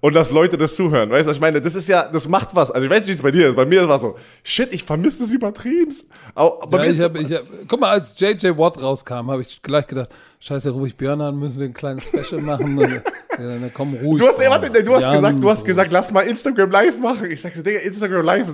und 0.00 0.14
dass 0.14 0.30
Leute 0.30 0.56
das 0.56 0.76
zuhören. 0.76 1.10
Weißt 1.10 1.28
du, 1.28 1.32
ich 1.32 1.40
meine, 1.40 1.60
das 1.60 1.74
ist 1.74 1.88
ja, 1.88 2.04
das 2.04 2.28
macht 2.28 2.54
was. 2.54 2.70
Also 2.70 2.84
ich 2.84 2.90
weiß 2.90 3.00
nicht, 3.00 3.08
wie 3.08 3.12
es 3.12 3.22
bei 3.22 3.30
dir 3.30 3.48
ist. 3.48 3.56
Bei 3.56 3.66
mir 3.66 3.88
war 3.88 3.96
es 3.96 4.02
so, 4.02 4.16
shit, 4.42 4.72
ich 4.72 4.84
vermisse 4.84 5.20
das 5.20 5.32
übertrieben. 5.32 5.94
Ja, 6.36 6.84
ich 6.84 7.00
hab, 7.00 7.16
ich 7.16 7.32
hab, 7.32 7.42
guck 7.66 7.80
mal, 7.80 7.90
als 7.90 8.14
JJ 8.16 8.56
Watt 8.56 8.80
rauskam, 8.80 9.30
habe 9.30 9.42
ich 9.42 9.62
gleich 9.62 9.86
gedacht, 9.86 10.10
scheiße, 10.40 10.70
rufe 10.70 10.88
ich 10.88 10.96
Björn 10.96 11.20
an, 11.20 11.38
müssen 11.38 11.58
wir 11.58 11.66
ein 11.66 11.74
kleines 11.74 12.06
Special 12.06 12.40
machen. 12.40 12.78
und, 12.78 12.90
ja, 12.90 13.00
dann 13.38 13.70
komm 13.74 13.94
ruhig. 13.94 14.22
Du 14.22 14.28
hast, 14.28 14.38
ey, 14.38 14.48
warte, 14.48 14.82
du 14.82 14.94
hast 14.94 15.04
Jan, 15.04 15.14
gesagt, 15.14 15.42
du 15.42 15.50
hast 15.50 15.60
so. 15.60 15.66
gesagt, 15.66 15.92
lass 15.92 16.10
mal 16.10 16.22
Instagram 16.22 16.70
live 16.70 16.98
machen. 16.98 17.30
Ich 17.30 17.40
sag 17.40 17.54
so, 17.54 17.62
Digga, 17.62 17.80
Instagram 17.80 18.24
live. 18.24 18.46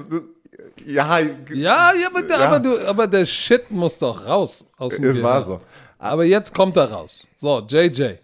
Ja, 0.86 1.18
ja, 1.18 1.92
ja, 1.94 2.08
aber, 2.08 2.22
der, 2.22 2.38
ja. 2.38 2.46
Aber, 2.46 2.60
du, 2.60 2.86
aber 2.86 3.06
der 3.06 3.24
Shit 3.24 3.70
muss 3.70 3.98
doch 3.98 4.24
raus. 4.26 4.64
Aus 4.76 4.96
dem 4.96 5.04
es 5.04 5.22
war 5.22 5.42
so. 5.42 5.60
Aber 5.98 6.24
jetzt 6.24 6.54
kommt 6.54 6.76
er 6.76 6.90
raus. 6.90 7.26
So, 7.36 7.60
JJ. 7.60 8.16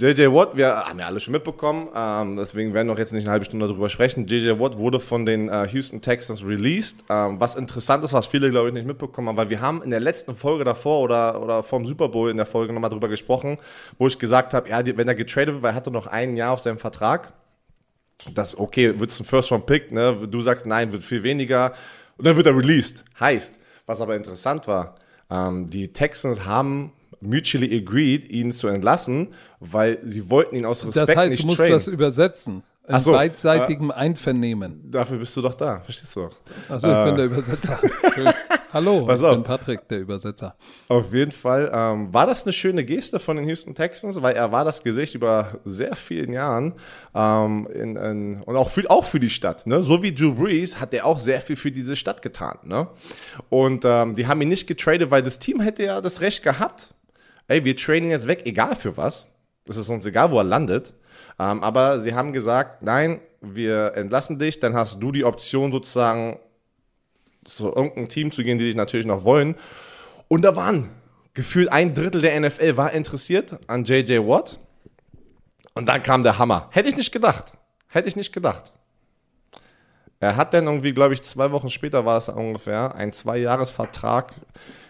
JJ 0.00 0.32
Watt, 0.32 0.56
wir 0.56 0.86
haben 0.86 1.00
ja 1.00 1.06
alle 1.06 1.18
schon 1.18 1.32
mitbekommen, 1.32 1.88
ähm, 1.92 2.36
deswegen 2.36 2.72
werden 2.72 2.86
wir 2.86 2.94
auch 2.94 2.98
jetzt 2.98 3.12
nicht 3.12 3.24
eine 3.24 3.32
halbe 3.32 3.44
Stunde 3.44 3.66
darüber 3.66 3.88
sprechen. 3.88 4.28
JJ 4.28 4.60
Watt 4.60 4.78
wurde 4.78 5.00
von 5.00 5.26
den 5.26 5.48
äh, 5.48 5.66
Houston 5.66 6.00
Texans 6.00 6.44
released, 6.44 7.04
ähm, 7.10 7.40
was 7.40 7.56
interessant 7.56 8.04
ist, 8.04 8.12
was 8.12 8.28
viele, 8.28 8.48
glaube 8.48 8.68
ich, 8.68 8.74
nicht 8.74 8.86
mitbekommen 8.86 9.26
haben, 9.26 9.36
weil 9.36 9.50
wir 9.50 9.60
haben 9.60 9.82
in 9.82 9.90
der 9.90 9.98
letzten 9.98 10.36
Folge 10.36 10.62
davor 10.62 11.00
oder, 11.00 11.42
oder 11.42 11.64
vom 11.64 11.84
Super 11.84 12.08
Bowl 12.08 12.30
in 12.30 12.36
der 12.36 12.46
Folge 12.46 12.72
nochmal 12.72 12.90
darüber 12.90 13.08
gesprochen, 13.08 13.58
wo 13.98 14.06
ich 14.06 14.16
gesagt 14.20 14.54
habe, 14.54 14.68
ja, 14.68 14.86
wenn 14.86 15.08
er 15.08 15.16
getradet 15.16 15.54
wird, 15.54 15.62
weil 15.64 15.72
er 15.72 15.74
hatte 15.74 15.90
noch 15.90 16.06
ein 16.06 16.36
Jahr 16.36 16.52
auf 16.52 16.60
seinem 16.60 16.78
Vertrag, 16.78 17.32
das, 18.32 18.56
okay, 18.56 19.00
wird 19.00 19.10
es 19.10 19.18
ein 19.18 19.24
First-Round-Pick, 19.24 19.90
ne? 19.90 20.28
du 20.30 20.40
sagst, 20.40 20.64
nein, 20.64 20.92
wird 20.92 21.02
viel 21.02 21.24
weniger 21.24 21.72
und 22.18 22.24
dann 22.24 22.36
wird 22.36 22.46
er 22.46 22.56
released. 22.56 23.04
Heißt, 23.18 23.58
was 23.84 24.00
aber 24.00 24.14
interessant 24.14 24.68
war, 24.68 24.94
ähm, 25.28 25.66
die 25.66 25.90
Texans 25.90 26.44
haben 26.44 26.92
mutually 27.20 27.76
agreed, 27.76 28.30
ihn 28.30 28.52
zu 28.52 28.68
entlassen, 28.68 29.28
weil 29.60 29.98
sie 30.04 30.30
wollten 30.30 30.56
ihn 30.56 30.66
aus 30.66 30.86
Respekt 30.86 31.08
das 31.08 31.16
heißt, 31.16 31.30
nicht 31.30 31.42
du 31.42 31.46
musst 31.48 31.60
das 31.60 31.86
übersetzen. 31.86 32.62
In 32.88 33.00
so, 33.00 33.12
beidseitigem 33.12 33.90
äh, 33.90 33.94
Einvernehmen. 33.94 34.90
Dafür 34.90 35.18
bist 35.18 35.36
du 35.36 35.42
doch 35.42 35.54
da, 35.54 35.80
verstehst 35.80 36.16
du? 36.16 36.30
Achso, 36.70 36.88
ich 36.88 36.94
äh, 36.94 37.04
bin 37.04 37.16
der 37.16 37.24
Übersetzer. 37.26 37.78
Hallo, 38.72 39.04
Pass 39.06 39.20
ich 39.20 39.28
bin 39.28 39.42
Patrick, 39.42 39.86
der 39.88 40.00
Übersetzer. 40.00 40.56
Auf 40.88 41.12
jeden 41.12 41.32
Fall 41.32 41.70
ähm, 41.70 42.14
war 42.14 42.24
das 42.24 42.44
eine 42.44 42.54
schöne 42.54 42.84
Geste 42.84 43.20
von 43.20 43.36
den 43.36 43.46
Houston 43.46 43.74
Texans, 43.74 44.22
weil 44.22 44.34
er 44.34 44.52
war 44.52 44.64
das 44.64 44.82
Gesicht 44.82 45.14
über 45.14 45.60
sehr 45.66 45.96
vielen 45.96 46.32
Jahren 46.32 46.72
ähm, 47.14 47.68
in, 47.74 47.96
in, 47.96 48.42
und 48.44 48.56
auch 48.56 48.70
für, 48.70 48.90
auch 48.90 49.04
für 49.04 49.20
die 49.20 49.30
Stadt. 49.30 49.66
Ne? 49.66 49.82
So 49.82 50.02
wie 50.02 50.14
Drew 50.14 50.32
Brees 50.32 50.80
hat 50.80 50.94
er 50.94 51.04
auch 51.04 51.18
sehr 51.18 51.42
viel 51.42 51.56
für 51.56 51.70
diese 51.70 51.94
Stadt 51.94 52.22
getan. 52.22 52.56
Ne? 52.64 52.88
Und 53.50 53.84
ähm, 53.84 54.14
die 54.14 54.26
haben 54.26 54.40
ihn 54.40 54.48
nicht 54.48 54.66
getradet, 54.66 55.10
weil 55.10 55.22
das 55.22 55.38
Team 55.38 55.60
hätte 55.60 55.82
ja 55.84 56.00
das 56.00 56.22
Recht 56.22 56.42
gehabt, 56.42 56.94
ey, 57.48 57.64
wir 57.64 57.76
trainen 57.76 58.10
jetzt 58.10 58.26
weg, 58.26 58.42
egal 58.44 58.76
für 58.76 58.96
was. 58.96 59.28
Es 59.66 59.76
ist 59.76 59.88
uns 59.88 60.06
egal, 60.06 60.30
wo 60.30 60.38
er 60.38 60.44
landet. 60.44 60.94
Ähm, 61.38 61.62
aber 61.62 62.00
sie 62.00 62.14
haben 62.14 62.32
gesagt, 62.32 62.82
nein, 62.82 63.20
wir 63.40 63.92
entlassen 63.96 64.38
dich, 64.38 64.60
dann 64.60 64.74
hast 64.74 65.02
du 65.02 65.12
die 65.12 65.24
Option 65.24 65.72
sozusagen 65.72 66.38
zu 67.44 67.66
irgendeinem 67.66 68.08
Team 68.08 68.30
zu 68.30 68.42
gehen, 68.42 68.58
die 68.58 68.64
dich 68.64 68.76
natürlich 68.76 69.06
noch 69.06 69.24
wollen. 69.24 69.56
Und 70.28 70.42
da 70.42 70.56
waren 70.56 70.90
gefühlt 71.34 71.70
ein 71.72 71.94
Drittel 71.94 72.20
der 72.20 72.38
NFL 72.40 72.76
war 72.76 72.92
interessiert 72.92 73.58
an 73.68 73.84
JJ 73.84 74.18
Watt. 74.18 74.58
Und 75.74 75.86
dann 75.88 76.02
kam 76.02 76.22
der 76.22 76.38
Hammer. 76.38 76.68
Hätte 76.72 76.88
ich 76.88 76.96
nicht 76.96 77.12
gedacht. 77.12 77.52
Hätte 77.86 78.08
ich 78.08 78.16
nicht 78.16 78.32
gedacht. 78.32 78.72
Er 80.20 80.36
hat 80.36 80.52
dann 80.52 80.66
irgendwie, 80.66 80.92
glaube 80.92 81.14
ich, 81.14 81.22
zwei 81.22 81.52
Wochen 81.52 81.70
später 81.70 82.04
war 82.04 82.18
es 82.18 82.28
ungefähr, 82.28 82.94
einen 82.96 83.12
Zwei-Jahres-Vertrag 83.12 84.34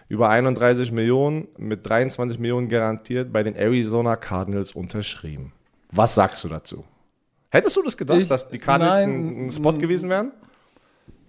über 0.09 0.29
31 0.29 0.91
Millionen 0.91 1.47
mit 1.57 1.87
23 1.87 2.39
Millionen 2.39 2.67
garantiert 2.67 3.31
bei 3.31 3.43
den 3.43 3.55
Arizona 3.55 4.15
Cardinals 4.15 4.73
unterschrieben. 4.73 5.53
Was 5.91 6.15
sagst 6.15 6.43
du 6.43 6.49
dazu? 6.49 6.83
Hättest 7.49 7.75
du 7.75 7.83
das 7.83 7.95
gedacht, 7.95 8.19
ich, 8.19 8.27
dass 8.27 8.49
die 8.49 8.57
Cardinals 8.59 9.01
nein, 9.01 9.45
ein, 9.45 9.51
Spot 9.51 9.73
gewesen 9.73 10.09
wären? 10.09 10.31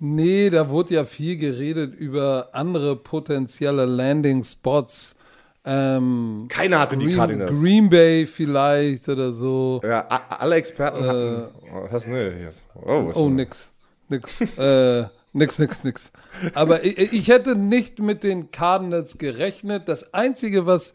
Nee, 0.00 0.48
da 0.48 0.68
wurde 0.70 0.94
ja 0.94 1.04
viel 1.04 1.36
geredet 1.36 1.94
über 1.94 2.48
andere 2.52 2.96
potenzielle 2.96 3.84
Landing-Spots. 3.84 5.16
Ähm, 5.62 6.46
Keiner 6.48 6.80
hatte 6.80 6.96
Green, 6.96 7.08
die 7.08 7.16
Cardinals. 7.16 7.60
Green 7.60 7.90
Bay 7.90 8.26
vielleicht 8.26 9.08
oder 9.10 9.30
so. 9.30 9.82
Ja, 9.84 10.06
alle 10.06 10.56
Experten 10.56 11.04
äh, 11.04 11.06
hatten. 11.06 11.48
Was 11.82 11.92
hast 11.92 12.06
du 12.06 12.12
denn 12.12 12.42
jetzt? 12.42 12.66
Oh, 12.74 13.10
oh 13.14 13.28
nix. 13.28 13.70
Nix. 14.08 14.40
äh, 14.58 15.04
Nix, 15.32 15.58
nix, 15.58 15.84
nix. 15.84 16.10
Aber 16.54 16.84
ich, 16.84 16.98
ich, 16.98 17.28
hätte 17.28 17.54
nicht 17.54 18.00
mit 18.00 18.24
den 18.24 18.50
Cardinals 18.50 19.18
gerechnet. 19.18 19.88
Das 19.88 20.12
Einzige, 20.12 20.66
was, 20.66 20.92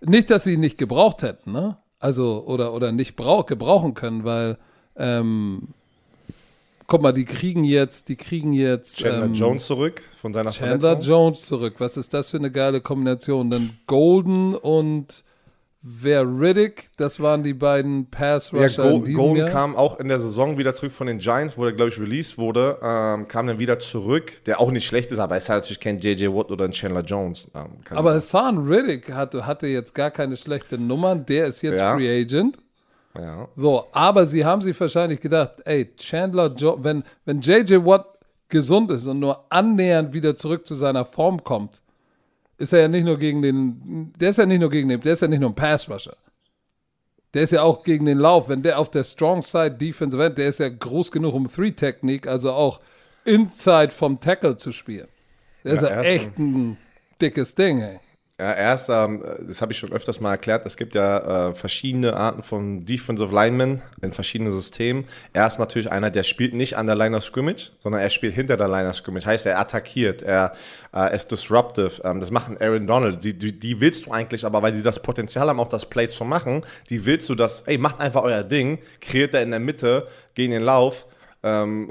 nicht, 0.00 0.30
dass 0.30 0.44
sie 0.44 0.56
nicht 0.56 0.78
gebraucht 0.78 1.22
hätten, 1.22 1.52
ne? 1.52 1.76
Also, 1.98 2.44
oder, 2.46 2.72
oder 2.72 2.92
nicht 2.92 3.16
brauch, 3.16 3.46
gebrauchen 3.46 3.94
können, 3.94 4.24
weil, 4.24 4.58
ähm, 4.96 5.68
guck 6.86 7.02
mal, 7.02 7.12
die 7.12 7.24
kriegen 7.24 7.64
jetzt, 7.64 8.08
die 8.08 8.16
kriegen 8.16 8.52
jetzt. 8.52 8.98
Chandler 8.98 9.26
ähm, 9.26 9.34
Jones 9.34 9.66
zurück 9.66 10.02
von 10.20 10.32
seiner 10.32 10.50
Chandler 10.50 10.78
Verletzung. 10.78 11.10
Jones 11.10 11.46
zurück. 11.46 11.74
Was 11.78 11.96
ist 11.96 12.14
das 12.14 12.30
für 12.30 12.38
eine 12.38 12.50
geile 12.50 12.80
Kombination? 12.80 13.50
Dann 13.50 13.70
Golden 13.86 14.54
und 14.54 15.24
Wer 15.88 16.24
Riddick, 16.24 16.90
das 16.96 17.20
waren 17.20 17.44
die 17.44 17.54
beiden 17.54 18.10
Pass-Rusher 18.10 18.86
ja, 18.86 18.90
Go 18.90 19.02
Golden 19.02 19.46
kam 19.46 19.76
auch 19.76 20.00
in 20.00 20.08
der 20.08 20.18
Saison 20.18 20.58
wieder 20.58 20.74
zurück 20.74 20.90
von 20.90 21.06
den 21.06 21.18
Giants, 21.18 21.56
wo 21.56 21.64
er, 21.64 21.72
glaube 21.72 21.90
ich, 21.90 22.00
released 22.00 22.38
wurde, 22.38 22.76
ähm, 22.82 23.28
kam 23.28 23.46
dann 23.46 23.60
wieder 23.60 23.78
zurück, 23.78 24.44
der 24.46 24.58
auch 24.58 24.72
nicht 24.72 24.84
schlecht 24.84 25.12
ist, 25.12 25.20
aber 25.20 25.36
er 25.36 25.38
ist 25.38 25.48
halt 25.48 25.62
natürlich 25.62 25.78
kein 25.78 26.00
J.J. 26.00 26.34
Watt 26.34 26.50
oder 26.50 26.64
ein 26.64 26.72
Chandler 26.72 27.02
Jones. 27.02 27.48
Ähm, 27.54 27.66
aber 27.90 28.14
Hassan 28.14 28.66
Riddick 28.66 29.12
hatte, 29.12 29.46
hatte 29.46 29.68
jetzt 29.68 29.94
gar 29.94 30.10
keine 30.10 30.36
schlechten 30.36 30.88
Nummern, 30.88 31.24
der 31.24 31.46
ist 31.46 31.62
jetzt 31.62 31.78
ja. 31.78 31.94
Free 31.94 32.20
Agent. 32.20 32.58
Ja. 33.16 33.46
So, 33.54 33.84
aber 33.92 34.26
sie 34.26 34.44
haben 34.44 34.62
sich 34.62 34.78
wahrscheinlich 34.80 35.20
gedacht, 35.20 35.62
ey, 35.66 35.94
Chandler 35.96 36.52
Jones, 36.52 36.82
wenn, 36.82 37.04
wenn 37.26 37.40
J.J. 37.40 37.86
Watt 37.86 38.06
gesund 38.48 38.90
ist 38.90 39.06
und 39.06 39.20
nur 39.20 39.44
annähernd 39.50 40.12
wieder 40.14 40.36
zurück 40.36 40.66
zu 40.66 40.74
seiner 40.74 41.04
Form 41.04 41.44
kommt, 41.44 41.80
ist 42.58 42.72
er 42.72 42.80
ja 42.80 42.88
nicht 42.88 43.04
nur 43.04 43.18
gegen 43.18 43.42
den, 43.42 44.12
der 44.18 44.30
ist 44.30 44.38
ja 44.38 44.46
nicht 44.46 44.60
nur 44.60 44.70
gegen 44.70 44.88
den, 44.88 45.00
der 45.00 45.12
ist 45.12 45.22
ja 45.22 45.28
nicht 45.28 45.40
nur 45.40 45.50
ein 45.50 45.54
Pass-Rusher. 45.54 46.16
Der 47.34 47.42
ist 47.42 47.52
ja 47.52 47.62
auch 47.62 47.82
gegen 47.82 48.06
den 48.06 48.18
Lauf. 48.18 48.48
Wenn 48.48 48.62
der 48.62 48.78
auf 48.78 48.90
der 48.90 49.04
Strong 49.04 49.42
Side 49.42 49.72
Defensive 49.72 50.24
End, 50.24 50.38
der 50.38 50.48
ist 50.48 50.58
ja 50.58 50.68
groß 50.68 51.12
genug, 51.12 51.34
um 51.34 51.50
Three-Technik, 51.50 52.26
also 52.26 52.52
auch 52.52 52.80
Inside 53.24 53.90
vom 53.90 54.20
Tackle 54.20 54.56
zu 54.56 54.72
spielen. 54.72 55.08
Der 55.64 55.74
ja, 55.74 55.80
ist 55.80 55.82
ja 55.82 56.00
echt 56.02 56.38
ein 56.38 56.78
dickes 57.20 57.54
Ding, 57.54 57.82
ey. 57.82 58.00
Ja, 58.38 58.52
erst, 58.52 58.90
ähm, 58.90 59.24
das 59.48 59.62
habe 59.62 59.72
ich 59.72 59.78
schon 59.78 59.92
öfters 59.92 60.20
mal 60.20 60.32
erklärt, 60.32 60.66
es 60.66 60.76
gibt 60.76 60.94
ja 60.94 61.48
äh, 61.48 61.54
verschiedene 61.54 62.14
Arten 62.14 62.42
von 62.42 62.84
Defensive 62.84 63.34
Linemen 63.34 63.80
in 64.02 64.12
verschiedenen 64.12 64.52
Systemen. 64.52 65.06
Er 65.32 65.46
ist 65.46 65.58
natürlich 65.58 65.90
einer, 65.90 66.10
der 66.10 66.22
spielt 66.22 66.52
nicht 66.52 66.76
an 66.76 66.86
der 66.86 66.96
Line 66.96 67.16
of 67.16 67.24
Scrimmage, 67.24 67.70
sondern 67.78 68.02
er 68.02 68.10
spielt 68.10 68.34
hinter 68.34 68.58
der 68.58 68.68
Line 68.68 68.90
of 68.90 68.96
Scrimmage. 68.96 69.24
Heißt, 69.24 69.46
er 69.46 69.58
attackiert, 69.58 70.20
er 70.20 70.52
äh, 70.94 71.16
ist 71.16 71.32
disruptive. 71.32 72.02
Ähm, 72.04 72.20
das 72.20 72.30
machen 72.30 72.58
Aaron 72.60 72.86
Donald. 72.86 73.24
Die, 73.24 73.32
die, 73.32 73.58
die 73.58 73.80
willst 73.80 74.04
du 74.04 74.10
eigentlich, 74.10 74.44
aber 74.44 74.60
weil 74.60 74.74
sie 74.74 74.82
das 74.82 75.00
Potenzial 75.00 75.48
haben, 75.48 75.58
auch 75.58 75.70
das 75.70 75.88
Play 75.88 76.08
zu 76.08 76.26
machen, 76.26 76.62
die 76.90 77.06
willst 77.06 77.30
du 77.30 77.34
das, 77.34 77.62
ey, 77.62 77.78
macht 77.78 78.00
einfach 78.00 78.22
euer 78.22 78.44
Ding, 78.44 78.80
kreiert 79.00 79.32
er 79.32 79.44
in 79.44 79.50
der 79.50 79.60
Mitte, 79.60 80.08
gegen 80.34 80.52
den 80.52 80.62
Lauf 80.62 81.06
ähm, 81.46 81.88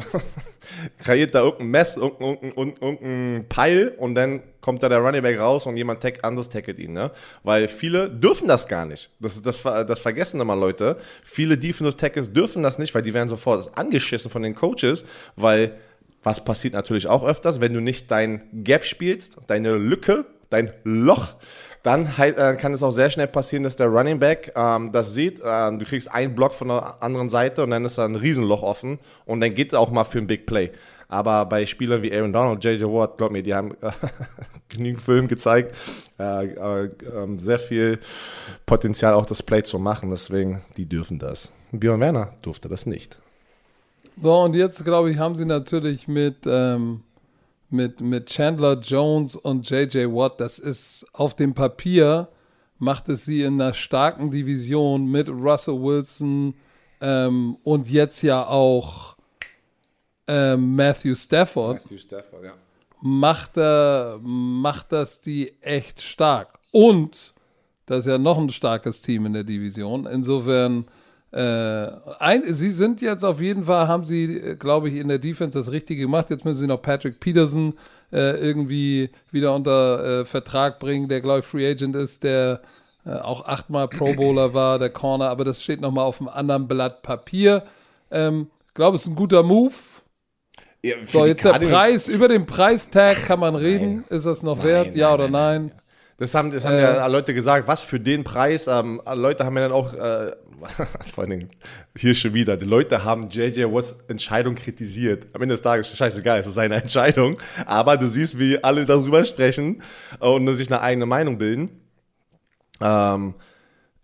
kreiert 0.97 1.33
da 1.33 1.41
irgendein 1.43 1.67
Mess, 1.69 1.95
irgendein, 1.95 2.51
irgendein, 2.51 2.75
irgendein 2.81 3.45
Peil 3.47 3.95
und 3.97 4.15
dann 4.15 4.43
kommt 4.59 4.83
da 4.83 4.89
der 4.89 4.99
Running 4.99 5.21
Back 5.21 5.39
raus 5.39 5.65
und 5.65 5.77
jemand 5.77 6.01
tag, 6.01 6.25
anderes 6.25 6.49
tackelt 6.49 6.77
ihn. 6.77 6.91
Ne? 6.91 7.11
Weil 7.43 7.69
viele 7.69 8.09
dürfen 8.09 8.47
das 8.47 8.67
gar 8.67 8.85
nicht. 8.85 9.11
Das, 9.19 9.41
das, 9.41 9.61
das 9.63 9.99
vergessen 10.01 10.41
immer 10.41 10.55
Leute. 10.55 10.97
Viele 11.23 11.57
Defensive 11.57 11.95
Tackles 11.95 12.33
dürfen 12.33 12.63
das 12.63 12.77
nicht, 12.79 12.93
weil 12.93 13.01
die 13.01 13.13
werden 13.13 13.29
sofort 13.29 13.77
angeschissen 13.77 14.29
von 14.29 14.41
den 14.41 14.55
Coaches, 14.55 15.05
weil 15.35 15.77
Was 16.23 16.43
passiert 16.43 16.73
natürlich 16.73 17.07
auch 17.07 17.23
öfters, 17.23 17.61
wenn 17.61 17.73
du 17.73 17.79
nicht 17.79 18.09
dein 18.09 18.41
Gap 18.51 18.83
spielst, 18.83 19.37
deine 19.47 19.75
Lücke, 19.75 20.25
dein 20.49 20.73
Loch, 20.83 21.35
dann 21.85 22.09
äh, 22.17 22.57
kann 22.59 22.73
es 22.73 22.81
auch 22.81 22.91
sehr 22.91 23.11
schnell 23.11 23.27
passieren, 23.27 23.61
dass 23.61 23.75
der 23.75 23.87
Running 23.87 24.17
Back 24.17 24.51
ähm, 24.55 24.91
das 24.91 25.13
sieht. 25.13 25.39
Äh, 25.39 25.77
du 25.77 25.85
kriegst 25.85 26.11
einen 26.11 26.33
Block 26.33 26.53
von 26.53 26.69
der 26.69 27.03
anderen 27.03 27.29
Seite 27.29 27.63
und 27.63 27.69
dann 27.69 27.85
ist 27.85 27.99
da 27.99 28.05
ein 28.05 28.15
Riesenloch 28.15 28.63
offen 28.63 28.97
und 29.25 29.39
dann 29.39 29.53
geht 29.53 29.71
es 29.71 29.77
auch 29.77 29.91
mal 29.91 30.03
für 30.03 30.17
ein 30.17 30.25
Big 30.25 30.47
Play. 30.47 30.71
Aber 31.09 31.45
bei 31.45 31.63
Spielern 31.67 32.01
wie 32.01 32.11
Aaron 32.11 32.33
Donald, 32.33 32.63
JJ 32.63 32.85
Watt, 32.85 33.19
glaub 33.19 33.31
mir, 33.31 33.43
die 33.43 33.53
haben 33.53 33.75
äh, 33.81 33.91
genügend 34.69 34.99
Film 34.99 35.27
gezeigt, 35.27 35.75
äh, 36.19 36.45
äh, 36.47 36.89
ähm, 37.15 37.37
sehr 37.37 37.59
viel 37.59 37.99
Potenzial 38.65 39.13
auch 39.13 39.27
das 39.27 39.43
Play 39.43 39.61
zu 39.61 39.77
machen. 39.77 40.09
Deswegen, 40.09 40.63
die 40.77 40.87
dürfen 40.87 41.19
das. 41.19 41.51
Björn 41.71 41.99
Werner 41.99 42.33
durfte 42.41 42.67
das 42.67 42.87
nicht. 42.87 43.19
So, 44.19 44.33
und 44.41 44.55
jetzt, 44.55 44.83
glaube 44.83 45.11
ich, 45.11 45.19
haben 45.19 45.35
sie 45.35 45.45
natürlich 45.45 46.07
mit, 46.07 46.47
ähm, 46.47 47.01
mit, 47.69 48.01
mit 48.01 48.27
Chandler 48.27 48.79
Jones 48.79 49.35
und 49.35 49.69
JJ 49.69 50.05
Watt, 50.05 50.39
das 50.39 50.59
ist 50.59 51.05
auf 51.13 51.35
dem 51.35 51.53
Papier, 51.53 52.29
macht 52.77 53.09
es 53.09 53.25
sie 53.25 53.41
in 53.41 53.61
einer 53.61 53.73
starken 53.73 54.31
Division 54.31 55.07
mit 55.07 55.29
Russell 55.29 55.81
Wilson 55.81 56.55
ähm, 57.01 57.57
und 57.63 57.89
jetzt 57.89 58.21
ja 58.21 58.45
auch 58.47 59.15
ähm, 60.27 60.75
Matthew 60.75 61.15
Stafford. 61.15 61.83
Matthew 61.83 61.97
Stafford, 61.99 62.43
ja. 62.43 62.53
Macht, 63.01 63.57
er, 63.57 64.19
macht 64.21 64.91
das 64.91 65.21
die 65.21 65.53
echt 65.61 66.01
stark. 66.01 66.59
Und 66.71 67.33
das 67.85 67.99
ist 67.99 68.07
ja 68.07 68.17
noch 68.17 68.37
ein 68.37 68.49
starkes 68.49 69.01
Team 69.01 69.27
in 69.27 69.33
der 69.33 69.43
Division. 69.43 70.07
Insofern 70.07 70.85
äh, 71.35 71.91
ein, 72.19 72.43
sie 72.53 72.71
sind 72.71 73.01
jetzt 73.01 73.25
auf 73.25 73.41
jeden 73.41 73.65
Fall, 73.65 73.89
haben 73.89 74.05
sie, 74.05 74.37
äh, 74.37 74.55
glaube 74.55 74.87
ich, 74.87 74.95
in 74.95 75.09
der 75.09 75.19
Defense 75.19 75.59
das 75.59 75.69
Richtige 75.69 76.03
gemacht. 76.03 76.29
Jetzt 76.29 76.45
müssen 76.45 76.59
sie 76.59 76.67
noch 76.67 76.81
Patrick 76.81 77.19
Peterson 77.19 77.73
äh, 78.13 78.39
irgendwie 78.39 79.09
wieder 79.31 79.53
unter 79.53 80.21
äh, 80.21 80.25
Vertrag 80.25 80.79
bringen, 80.79 81.09
der, 81.09 81.19
glaube 81.19 81.39
ich, 81.39 81.45
Free 81.45 81.69
Agent 81.69 81.93
ist, 81.97 82.23
der 82.23 82.61
äh, 83.05 83.09
auch 83.09 83.45
achtmal 83.45 83.89
Pro 83.89 84.13
Bowler 84.13 84.53
war, 84.53 84.79
der 84.79 84.91
Corner, 84.91 85.29
aber 85.29 85.43
das 85.43 85.61
steht 85.61 85.81
nochmal 85.81 86.05
auf 86.05 86.21
einem 86.21 86.29
anderen 86.29 86.69
Blatt 86.69 87.01
Papier. 87.01 87.63
Ähm, 88.11 88.47
ich 88.69 88.73
glaube, 88.73 88.95
es 88.95 89.01
ist 89.01 89.09
ein 89.09 89.15
guter 89.15 89.43
Move. 89.43 89.73
Ja, 90.83 90.95
so, 91.05 91.25
jetzt 91.25 91.43
der 91.43 91.59
Preis, 91.59 92.07
über 92.07 92.29
den 92.29 92.45
Preistag 92.45 93.17
kann 93.25 93.41
man 93.41 93.55
reden. 93.55 94.05
Nein. 94.07 94.17
Ist 94.17 94.25
das 94.25 94.41
noch 94.41 94.57
nein, 94.57 94.65
wert? 94.67 94.87
Nein, 94.87 94.97
ja 94.97 95.13
oder 95.13 95.27
nein? 95.27 95.71
Das 96.17 96.33
haben, 96.33 96.51
das 96.51 96.63
haben 96.63 96.75
äh, 96.75 96.81
ja 96.81 97.07
Leute 97.07 97.33
gesagt, 97.33 97.67
was 97.67 97.83
für 97.83 97.99
den 97.99 98.23
Preis. 98.23 98.67
Ähm, 98.67 99.01
Leute 99.13 99.45
haben 99.45 99.57
ja 99.57 99.63
dann 99.63 99.73
auch 99.73 99.93
äh, 99.93 100.31
vor 101.13 101.23
allen 101.23 101.31
Dingen 101.31 101.49
hier 101.97 102.15
schon 102.15 102.33
wieder, 102.33 102.55
die 102.55 102.65
Leute 102.65 103.03
haben 103.03 103.29
JJ 103.29 103.65
Watts 103.65 103.95
Entscheidung 104.07 104.55
kritisiert. 104.55 105.27
Am 105.33 105.41
Ende 105.41 105.55
des 105.55 105.61
Tages, 105.61 105.95
scheißegal, 105.95 106.39
es 106.39 106.47
ist 106.47 106.55
seine 106.55 106.75
Entscheidung. 106.81 107.37
Aber 107.65 107.97
du 107.97 108.07
siehst, 108.07 108.39
wie 108.39 108.63
alle 108.63 108.85
darüber 108.85 109.23
sprechen 109.23 109.81
und 110.19 110.55
sich 110.55 110.71
eine 110.71 110.81
eigene 110.81 111.05
Meinung 111.05 111.37
bilden. 111.37 111.81
Ähm, 112.81 113.35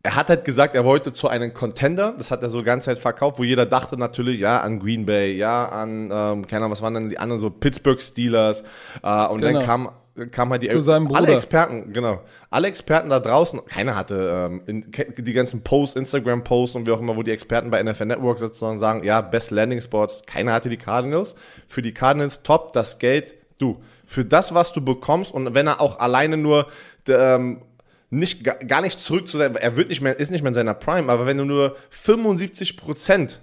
er 0.03 0.15
hat 0.15 0.29
halt 0.29 0.45
gesagt, 0.45 0.73
er 0.75 0.83
wollte 0.83 1.13
zu 1.13 1.27
einem 1.27 1.53
Contender, 1.53 2.15
das 2.17 2.31
hat 2.31 2.41
er 2.41 2.49
so 2.49 2.59
die 2.59 2.65
ganze 2.65 2.85
Zeit 2.85 2.99
verkauft, 2.99 3.37
wo 3.37 3.43
jeder 3.43 3.67
dachte 3.67 3.97
natürlich, 3.97 4.39
ja, 4.39 4.59
an 4.59 4.79
Green 4.79 5.05
Bay, 5.05 5.33
ja, 5.33 5.67
an, 5.69 6.09
ähm, 6.11 6.47
keine 6.47 6.61
Ahnung, 6.65 6.71
was 6.71 6.81
waren 6.81 6.95
denn 6.95 7.09
die 7.09 7.19
anderen, 7.19 7.39
so 7.39 7.51
Pittsburgh 7.51 8.01
Steelers. 8.01 8.63
Äh, 9.03 9.27
und 9.27 9.41
genau. 9.41 9.59
dann 9.59 9.65
kam 9.65 9.91
kam 10.27 10.49
halt 10.49 10.63
die 10.63 10.69
Zu 10.69 10.81
seinem 10.81 11.05
Bruder. 11.05 11.19
alle 11.19 11.33
Experten, 11.33 11.93
genau, 11.93 12.21
alle 12.49 12.67
Experten 12.67 13.09
da 13.09 13.19
draußen, 13.19 13.65
keiner 13.65 13.95
hatte 13.95 14.49
ähm, 14.51 14.61
in, 14.67 14.91
die 15.17 15.33
ganzen 15.33 15.63
Posts, 15.63 15.95
Instagram-Posts 15.95 16.75
und 16.75 16.87
wie 16.87 16.91
auch 16.91 16.99
immer, 16.99 17.15
wo 17.15 17.23
die 17.23 17.31
Experten 17.31 17.71
bei 17.71 17.81
NFL 17.81 18.05
Network 18.05 18.39
sitzen 18.39 18.65
und 18.65 18.79
sagen, 18.79 19.03
ja, 19.03 19.21
Best 19.21 19.51
Landing 19.51 19.81
Spots, 19.81 20.23
keiner 20.25 20.53
hatte 20.53 20.69
die 20.69 20.77
Cardinals. 20.77 21.35
Für 21.67 21.81
die 21.81 21.93
Cardinals 21.93 22.43
top, 22.43 22.73
das 22.73 22.99
Geld, 22.99 23.33
du, 23.57 23.81
für 24.05 24.25
das, 24.25 24.53
was 24.53 24.73
du 24.73 24.81
bekommst 24.81 25.33
und 25.33 25.53
wenn 25.53 25.67
er 25.67 25.81
auch 25.81 25.99
alleine 25.99 26.37
nur 26.37 26.67
ähm, 27.07 27.61
nicht, 28.09 28.43
gar 28.43 28.81
nicht 28.81 28.99
zurück 28.99 29.27
zu 29.27 29.37
sein, 29.37 29.55
er 29.55 29.75
wird 29.77 29.89
nicht 29.89 30.01
mehr, 30.01 30.19
ist 30.19 30.31
nicht 30.31 30.41
mehr 30.41 30.49
in 30.49 30.55
seiner 30.55 30.73
Prime, 30.73 31.11
aber 31.11 31.25
wenn 31.25 31.37
du 31.37 31.45
nur 31.45 31.77
75 31.89 32.77
Prozent 32.77 33.39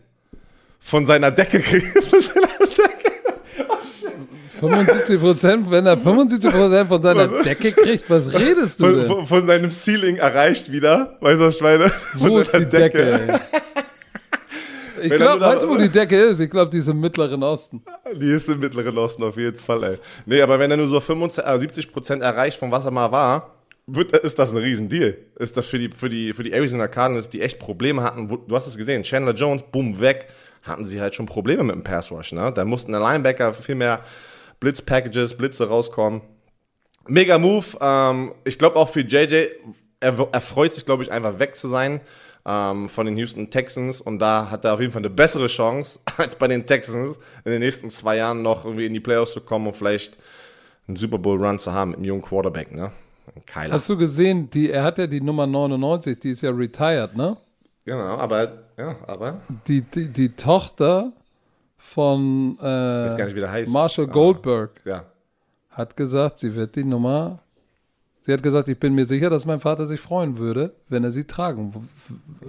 von 0.79 1.07
seiner 1.07 1.31
Decke 1.31 1.61
kriegst, 1.61 2.05
von 2.09 2.21
seiner 2.21 2.49
75 4.61 5.21
Prozent, 5.21 5.71
wenn 5.71 5.87
er 5.87 5.97
75 5.97 6.51
Prozent 6.51 6.89
von 6.89 7.03
seiner 7.03 7.29
Decke 7.43 7.73
kriegt, 7.73 8.09
was 8.11 8.33
redest 8.33 8.81
du 8.81 8.85
von, 8.85 8.95
denn? 8.97 9.07
Von, 9.07 9.27
von, 9.27 9.47
seinem 9.47 9.71
Ceiling 9.71 10.17
erreicht 10.17 10.71
wieder, 10.71 11.17
weißt 11.21 11.41
du, 11.41 11.51
Schweine? 11.53 11.93
Wo 12.15 12.39
ist 12.39 12.53
die 12.53 12.67
Decke, 12.67 13.19
Decke 13.19 13.41
Ich 15.03 15.13
glaube, 15.13 15.41
weißt 15.41 15.63
du, 15.63 15.69
wo 15.69 15.77
die 15.77 15.89
Decke 15.89 16.17
ist? 16.17 16.41
Ich 16.41 16.51
glaube, 16.51 16.71
die 16.71 16.79
ist 16.79 16.89
im 16.89 17.01
Mittleren 17.01 17.43
Osten. 17.43 17.83
Die 18.15 18.31
ist 18.31 18.49
im 18.49 18.59
Mittleren 18.61 18.97
Osten 18.99 19.23
auf 19.23 19.37
jeden 19.37 19.59
Fall, 19.59 19.85
ey. 19.85 19.99
Nee, 20.27 20.43
aber 20.43 20.59
wenn 20.59 20.71
er 20.71 20.77
nur 20.77 20.89
so 20.89 21.01
75 21.01 21.87
äh, 21.87 21.91
Prozent 21.91 22.23
erreicht, 22.23 22.59
von 22.59 22.71
was 22.71 22.85
er 22.85 22.91
mal 22.91 23.11
war, 23.13 23.55
wird, 23.87 24.13
ist 24.13 24.39
das 24.39 24.51
ein 24.51 24.59
Riesendeal. 24.59 25.17
Ist 25.39 25.57
das 25.57 25.67
für 25.67 25.79
die, 25.79 25.91
für 25.91 26.09
die, 26.09 26.33
für 26.35 26.43
die 26.43 26.53
Arizona 26.53 26.89
Cardinals, 26.89 27.29
die 27.29 27.41
echt 27.41 27.59
Probleme 27.59 28.03
hatten, 28.03 28.29
du 28.29 28.55
hast 28.55 28.67
es 28.67 28.77
gesehen, 28.77 29.03
Chandler 29.03 29.35
Jones, 29.35 29.63
boom, 29.73 29.99
weg, 30.01 30.29
hatten 30.63 30.87
sie 30.87 31.01
halt 31.01 31.15
schon 31.15 31.27
Probleme 31.27 31.63
mit 31.63 31.75
dem 31.75 31.85
Pass 31.85 32.11
Rush, 32.11 32.33
ne? 32.33 32.53
Da 32.53 32.65
mussten 32.65 32.93
der 32.93 33.01
Linebacker 33.01 33.55
viel 33.55 33.75
mehr 33.75 34.01
Blitz-Packages, 34.61 35.37
Blitze 35.37 35.69
rauskommen. 35.69 36.23
Mega 37.07 37.39
Move. 37.39 37.67
Ähm, 37.81 38.33
ich 38.45 38.59
glaube 38.59 38.77
auch 38.77 38.89
für 38.89 39.01
JJ, 39.01 39.47
er, 40.01 40.29
er 40.33 40.41
freut 40.41 40.75
sich, 40.75 40.85
glaube 40.85 41.03
ich, 41.03 41.13
einfach 41.13 41.39
weg 41.39 41.57
zu 41.57 41.69
sein 41.69 42.01
ähm, 42.45 42.89
von 42.89 43.07
den 43.07 43.17
Houston 43.17 43.51
Texans. 43.51 44.01
Und 44.01 44.19
da 44.19 44.51
hat 44.51 44.65
er 44.65 44.75
auf 44.75 44.81
jeden 44.81 44.93
Fall 44.93 45.01
eine 45.01 45.11
bessere 45.11 45.47
Chance, 45.47 46.01
als 46.17 46.37
bei 46.37 46.49
den 46.49 46.67
Texans 46.67 47.19
in 47.45 47.53
den 47.53 47.61
nächsten 47.61 47.91
zwei 47.91 48.17
Jahren 48.17 48.43
noch 48.43 48.65
irgendwie 48.65 48.87
in 48.87 48.95
die 48.95 49.01
Playoffs 49.01 49.33
zu 49.33 49.41
kommen 49.41 49.67
und 49.67 49.77
vielleicht 49.77 50.19
einen 50.87 50.97
Super 50.97 51.19
Bowl-Run 51.19 51.59
zu 51.59 51.73
haben 51.73 51.91
mit 51.91 51.99
einem 51.99 52.07
jungen 52.07 52.23
Quarterback, 52.23 52.75
ne? 52.75 52.93
Kyler. 53.47 53.73
Hast 53.73 53.89
du 53.89 53.97
gesehen, 53.97 54.49
die, 54.51 54.71
er 54.71 54.83
hat 54.85 54.99
ja 54.99 55.07
die 55.07 55.21
Nummer 55.21 55.47
99, 55.47 56.19
die 56.19 56.31
ist 56.31 56.41
ja 56.41 56.51
retired, 56.51 57.15
ne? 57.15 57.37
Genau, 57.85 58.17
aber, 58.17 58.68
ja, 58.79 58.97
aber. 59.07 59.41
Die, 59.67 59.83
die, 59.83 60.09
die 60.09 60.31
Tochter 60.31 61.13
von 61.77 62.59
äh, 62.61 63.67
Marshall 63.69 64.07
Goldberg 64.07 64.71
ah, 64.85 64.89
ja. 64.89 65.05
hat 65.71 65.97
gesagt, 65.97 66.39
sie 66.39 66.55
wird 66.55 66.77
die 66.77 66.85
Nummer. 66.85 67.41
Sie 68.21 68.33
hat 68.33 68.43
gesagt, 68.43 68.69
ich 68.69 68.79
bin 68.79 68.95
mir 68.95 69.07
sicher, 69.07 69.31
dass 69.31 69.47
mein 69.47 69.61
Vater 69.61 69.87
sich 69.87 70.01
freuen 70.01 70.39
würde, 70.39 70.75
wenn 70.89 71.03
er 71.03 71.13
sie 71.13 71.25
tragen 71.25 71.89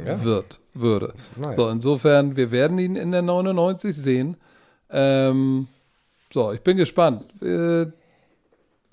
ja. 0.06 0.22
wird, 0.24 0.60
würde. 0.74 1.14
Nice. 1.38 1.56
So, 1.56 1.70
insofern, 1.70 2.36
wir 2.36 2.52
werden 2.52 2.78
ihn 2.80 2.96
in 2.96 3.12
der 3.12 3.22
99 3.22 3.96
sehen. 3.96 4.36
Ähm, 4.90 5.68
so, 6.34 6.52
ich 6.52 6.62
bin 6.62 6.78
gespannt. 6.78 7.24
Äh, 7.42 7.88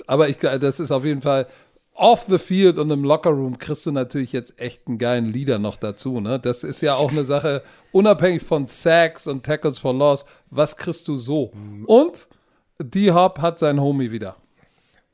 aber 0.07 0.29
ich, 0.29 0.37
das 0.37 0.79
ist 0.79 0.93
auf 0.93 1.05
jeden 1.05 1.23
Fall 1.23 1.49
off 1.97 2.27
the 2.29 2.39
field 2.39 2.79
und 2.79 2.91
im 2.91 3.05
Lockerroom 3.05 3.59
kriegst 3.59 3.87
du 3.87 3.93
natürlich 3.93 4.33
jetzt 4.33 4.59
echt 4.61 4.87
einen 4.87 4.99
geilen 4.99 5.33
Leader 5.33 5.59
noch 5.59 5.77
dazu. 5.77 6.21
Ne? 6.21 6.39
Das 6.39 6.65
ist 6.65 6.81
ja 6.81 6.95
auch 6.95 7.11
eine 7.11 7.25
Sache, 7.25 7.63
unabhängig 7.93 8.43
von 8.43 8.67
Sacks 8.67 9.27
und 9.27 9.45
Tackles 9.45 9.79
for 9.79 9.95
Loss, 9.95 10.25
was 10.51 10.77
kriegst 10.77 11.09
du 11.09 11.17
so? 11.17 11.53
Und 11.87 12.29
D-Hop 12.79 13.39
hat 13.41 13.59
sein 13.59 13.81
Homie 13.81 14.11
wieder. 14.11 14.37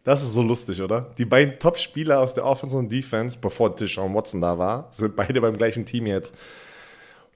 Das 0.05 0.21
ist 0.23 0.33
so 0.33 0.43
lustig, 0.43 0.83
oder? 0.83 1.13
Die 1.17 1.25
beiden 1.25 1.59
Top-Spieler 1.61 2.19
aus 2.19 2.35
der 2.35 2.45
Offense 2.45 2.77
und 2.77 2.91
Defense, 2.91 3.39
bevor 3.41 3.75
Deshaun 3.75 4.15
Watson 4.15 4.41
da 4.41 4.59
war, 4.59 4.89
sind 4.91 5.15
beide 5.15 5.41
beim 5.41 5.57
gleichen 5.57 5.87
Team 5.87 6.07
jetzt. 6.07 6.35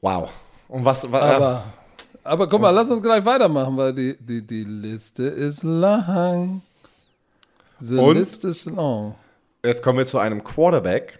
Wow. 0.00 0.30
Und 0.68 0.84
was. 0.84 1.10
was 1.12 1.22
aber, 1.22 1.64
aber 2.24 2.48
guck 2.48 2.60
mal, 2.60 2.70
lass 2.70 2.90
uns 2.90 3.02
gleich 3.02 3.24
weitermachen, 3.24 3.76
weil 3.76 3.94
die, 3.94 4.16
die, 4.18 4.44
die 4.44 4.64
Liste 4.64 5.22
ist 5.22 5.62
lang. 5.62 6.62
The 7.78 7.98
und, 7.98 8.14
list 8.16 8.44
is 8.44 8.64
long. 8.64 9.14
Jetzt 9.66 9.82
kommen 9.82 9.98
wir 9.98 10.06
zu 10.06 10.18
einem 10.18 10.44
Quarterback. 10.44 11.18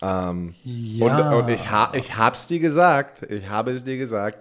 Ähm, 0.00 0.54
ja. 0.64 1.06
Und, 1.06 1.44
und 1.44 1.48
ich, 1.50 1.70
ha, 1.70 1.92
ich 1.94 2.16
habe 2.16 2.34
es 2.34 2.46
dir 2.46 2.58
gesagt, 2.58 3.22
ich 3.30 3.48
habe 3.48 3.72
es 3.72 3.84
dir 3.84 3.96
gesagt, 3.96 4.38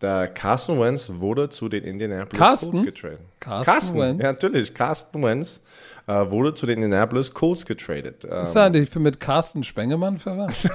der 0.00 0.28
Carson 0.28 0.78
Wentz 0.80 1.10
wurde 1.10 1.48
zu 1.48 1.68
den 1.68 1.84
Indianapolis 1.84 2.38
Carsten? 2.38 2.72
Colts 2.72 2.86
getradet. 2.86 3.20
Carsten, 3.40 3.72
Carsten 3.72 3.98
Wentz? 3.98 4.22
Ja, 4.22 4.32
natürlich. 4.32 4.74
Carsten 4.74 5.22
Wentz 5.22 5.60
äh, 6.06 6.30
wurde 6.30 6.54
zu 6.54 6.66
den 6.66 6.82
Indianapolis 6.82 7.32
Colts 7.32 7.64
getradet. 7.66 8.26
Ähm, 8.30 8.42
ist 8.42 8.54
er 8.54 8.64
eigentlich 8.64 8.94
mit 8.94 9.20
Carsten 9.20 9.64
Spengemann 9.64 10.18
verwandt? 10.18 10.54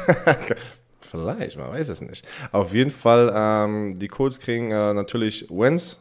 Vielleicht, 1.01 1.57
man 1.57 1.69
weiß 1.69 1.89
es 1.89 2.01
nicht. 2.01 2.25
Auf 2.51 2.73
jeden 2.73 2.91
Fall, 2.91 3.31
ähm, 3.35 3.99
die 3.99 4.07
Colts 4.07 4.39
kriegen 4.39 4.71
äh, 4.71 4.93
natürlich 4.93 5.47
Wentz. 5.49 5.99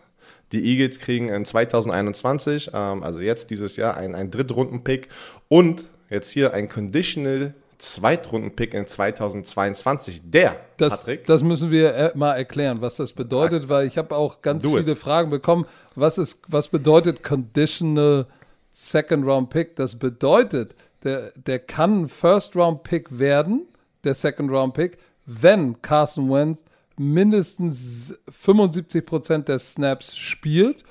Die 0.52 0.64
Eagles 0.64 0.98
kriegen 0.98 1.28
in 1.28 1.44
2021, 1.44 2.70
ähm, 2.74 3.02
also 3.04 3.20
jetzt 3.20 3.50
dieses 3.50 3.76
Jahr, 3.76 3.96
einen, 3.96 4.16
einen 4.16 4.30
Drittrunden-Pick 4.30 5.08
und 5.48 5.84
jetzt 6.10 6.30
hier 6.30 6.52
ein 6.52 6.68
Conditional 6.68 7.54
Zweitrunden-Pick 7.80 8.74
in 8.74 8.86
2022. 8.86 10.22
Der, 10.24 10.56
das, 10.76 10.98
Patrick. 10.98 11.26
Das 11.26 11.42
müssen 11.42 11.70
wir 11.70 11.94
äh, 11.94 12.12
mal 12.14 12.34
erklären, 12.34 12.80
was 12.80 12.96
das 12.96 13.12
bedeutet, 13.12 13.68
weil 13.68 13.86
ich 13.86 13.96
habe 13.96 14.14
auch 14.14 14.42
ganz 14.42 14.62
Do 14.62 14.76
viele 14.76 14.92
it. 14.92 14.98
Fragen 14.98 15.30
bekommen. 15.30 15.66
Was, 15.94 16.18
ist, 16.18 16.40
was 16.46 16.68
bedeutet 16.68 17.22
Conditional 17.22 18.26
Second-Round-Pick? 18.72 19.76
Das 19.76 19.98
bedeutet, 19.98 20.74
der, 21.02 21.32
der 21.34 21.58
kann 21.58 22.08
First-Round-Pick 22.08 23.18
werden, 23.18 23.66
der 24.04 24.14
Second-Round-Pick, 24.14 24.98
wenn 25.24 25.80
Carson 25.80 26.30
Wentz 26.30 26.62
mindestens 26.98 28.14
75% 28.44 29.44
der 29.44 29.58
Snaps 29.58 30.16
spielt 30.16 30.84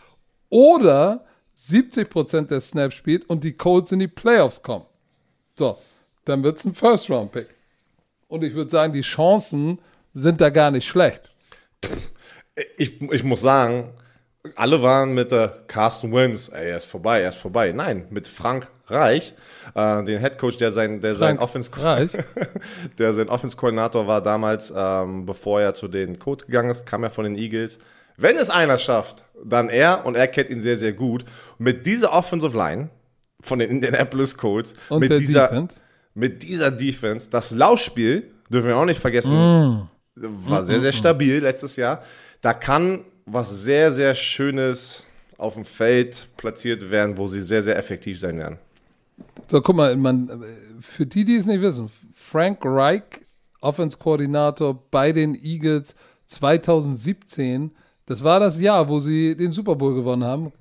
oder 0.50 1.26
70% 1.56 2.48
der 2.48 2.62
Snaps 2.62 2.96
spielt 2.96 3.30
und 3.30 3.44
die 3.44 3.54
Colts 3.54 3.92
in 3.92 4.00
die 4.00 4.08
Playoffs 4.08 4.64
kommen. 4.64 4.86
So, 5.60 5.78
dann 6.24 6.42
wird 6.42 6.58
es 6.58 6.64
ein 6.64 6.74
First-Round-Pick. 6.74 7.48
Und 8.30 8.44
ich 8.44 8.54
würde 8.54 8.72
sagen, 8.72 8.94
die 8.94 9.02
Chancen 9.02 9.80
sind 10.14 10.40
da 10.40 10.50
gar 10.50 10.72
nicht 10.72 10.88
schlecht. 10.88 11.32
Ich, 12.78 13.02
ich 13.02 13.24
muss 13.26 13.42
sagen, 13.42 13.92
alle 14.56 14.82
waren 14.82 15.14
mit 15.14 15.32
der 15.32 15.50
Carsten 15.68 16.14
ey, 16.14 16.30
er 16.54 16.78
ist 16.78 16.86
vorbei, 16.86 17.22
er 17.22 17.30
ist 17.30 17.38
vorbei. 17.40 17.74
Nein, 17.74 18.08
mit 18.10 18.28
Frank 18.28 18.70
Reich, 18.88 19.34
äh, 19.76 20.04
den 20.04 20.22
Head 20.22 20.38
Coach, 20.38 20.56
der 20.56 20.72
sein, 20.72 21.02
der 21.02 21.16
sein 21.16 21.40
Offense, 21.40 21.70
Reich. 21.76 22.12
der 22.98 23.12
sein 23.12 23.28
Offense-Koordinator 23.28 24.08
war 24.08 24.22
damals, 24.22 24.74
ähm, 24.74 25.26
bevor 25.26 25.60
er 25.60 25.74
zu 25.74 25.90
den 25.90 26.20
Colts 26.20 26.46
gegangen 26.46 26.72
ist, 26.72 26.86
kam 26.86 27.04
er 27.04 27.10
von 27.10 27.26
den 27.26 27.36
Eagles. 27.36 27.80
Wenn 28.16 28.38
es 28.38 28.50
einer 28.50 28.78
schafft, 28.78 29.26
dann 29.44 29.68
er 29.68 30.06
und 30.06 30.16
er 30.16 30.28
kennt 30.28 30.50
ihn 30.50 30.62
sehr, 30.62 30.78
sehr 30.78 30.94
gut. 30.94 31.26
Mit 31.58 31.86
dieser 31.86 32.14
Offensive 32.14 32.58
Line 32.58 32.90
von 33.42 33.60
den 33.60 33.70
Indianapolis 33.70 34.36
Colts, 34.38 34.74
Und 34.90 35.00
mit 35.02 35.20
dieser, 35.20 35.48
Defense. 35.48 35.82
mit 36.14 36.44
dieser 36.44 36.72
Defense, 36.72 37.30
das 37.30 37.52
Laufspiel, 37.52 38.32
dürfen 38.50 38.68
wir 38.68 38.78
auch 38.78 38.86
nicht 38.86 39.00
vergessen, 39.00 39.36
Mm. 39.36 39.88
war 40.16 40.64
sehr, 40.66 40.80
sehr 40.82 40.92
stabil 40.92 41.40
letztes 41.40 41.76
Jahr. 41.76 42.04
Da 42.42 42.54
kann 42.54 43.06
was 43.26 43.50
sehr, 43.64 43.92
sehr 43.94 44.16
Schönes 44.16 45.06
auf 45.38 45.54
dem 45.54 45.64
Feld 45.66 46.28
platziert 46.36 46.90
werden, 46.92 47.18
wo 47.18 47.28
sie 47.28 47.40
sehr, 47.42 47.64
sehr 47.64 47.78
effektiv 47.78 48.20
sein 48.20 48.38
werden. 48.38 48.58
So, 49.48 49.62
guck 49.62 49.76
mal, 49.76 49.96
man, 49.96 50.44
für 50.82 51.06
die, 51.06 51.24
die 51.26 51.36
es 51.38 51.46
nicht 51.46 51.62
wissen, 51.62 51.90
Frank 52.14 52.60
Reich, 52.64 53.04
Offense-Koordinator 53.62 54.84
bei 54.92 55.12
den 55.12 55.36
Eagles 55.36 55.96
2017, 56.28 57.72
das 58.06 58.24
war 58.24 58.40
das 58.40 58.60
Jahr, 58.60 58.90
wo 58.90 59.00
sie 59.00 59.36
den 59.36 59.52
Super 59.52 59.76
Bowl 59.76 59.94
gewonnen 59.96 60.24
haben. 60.24 60.52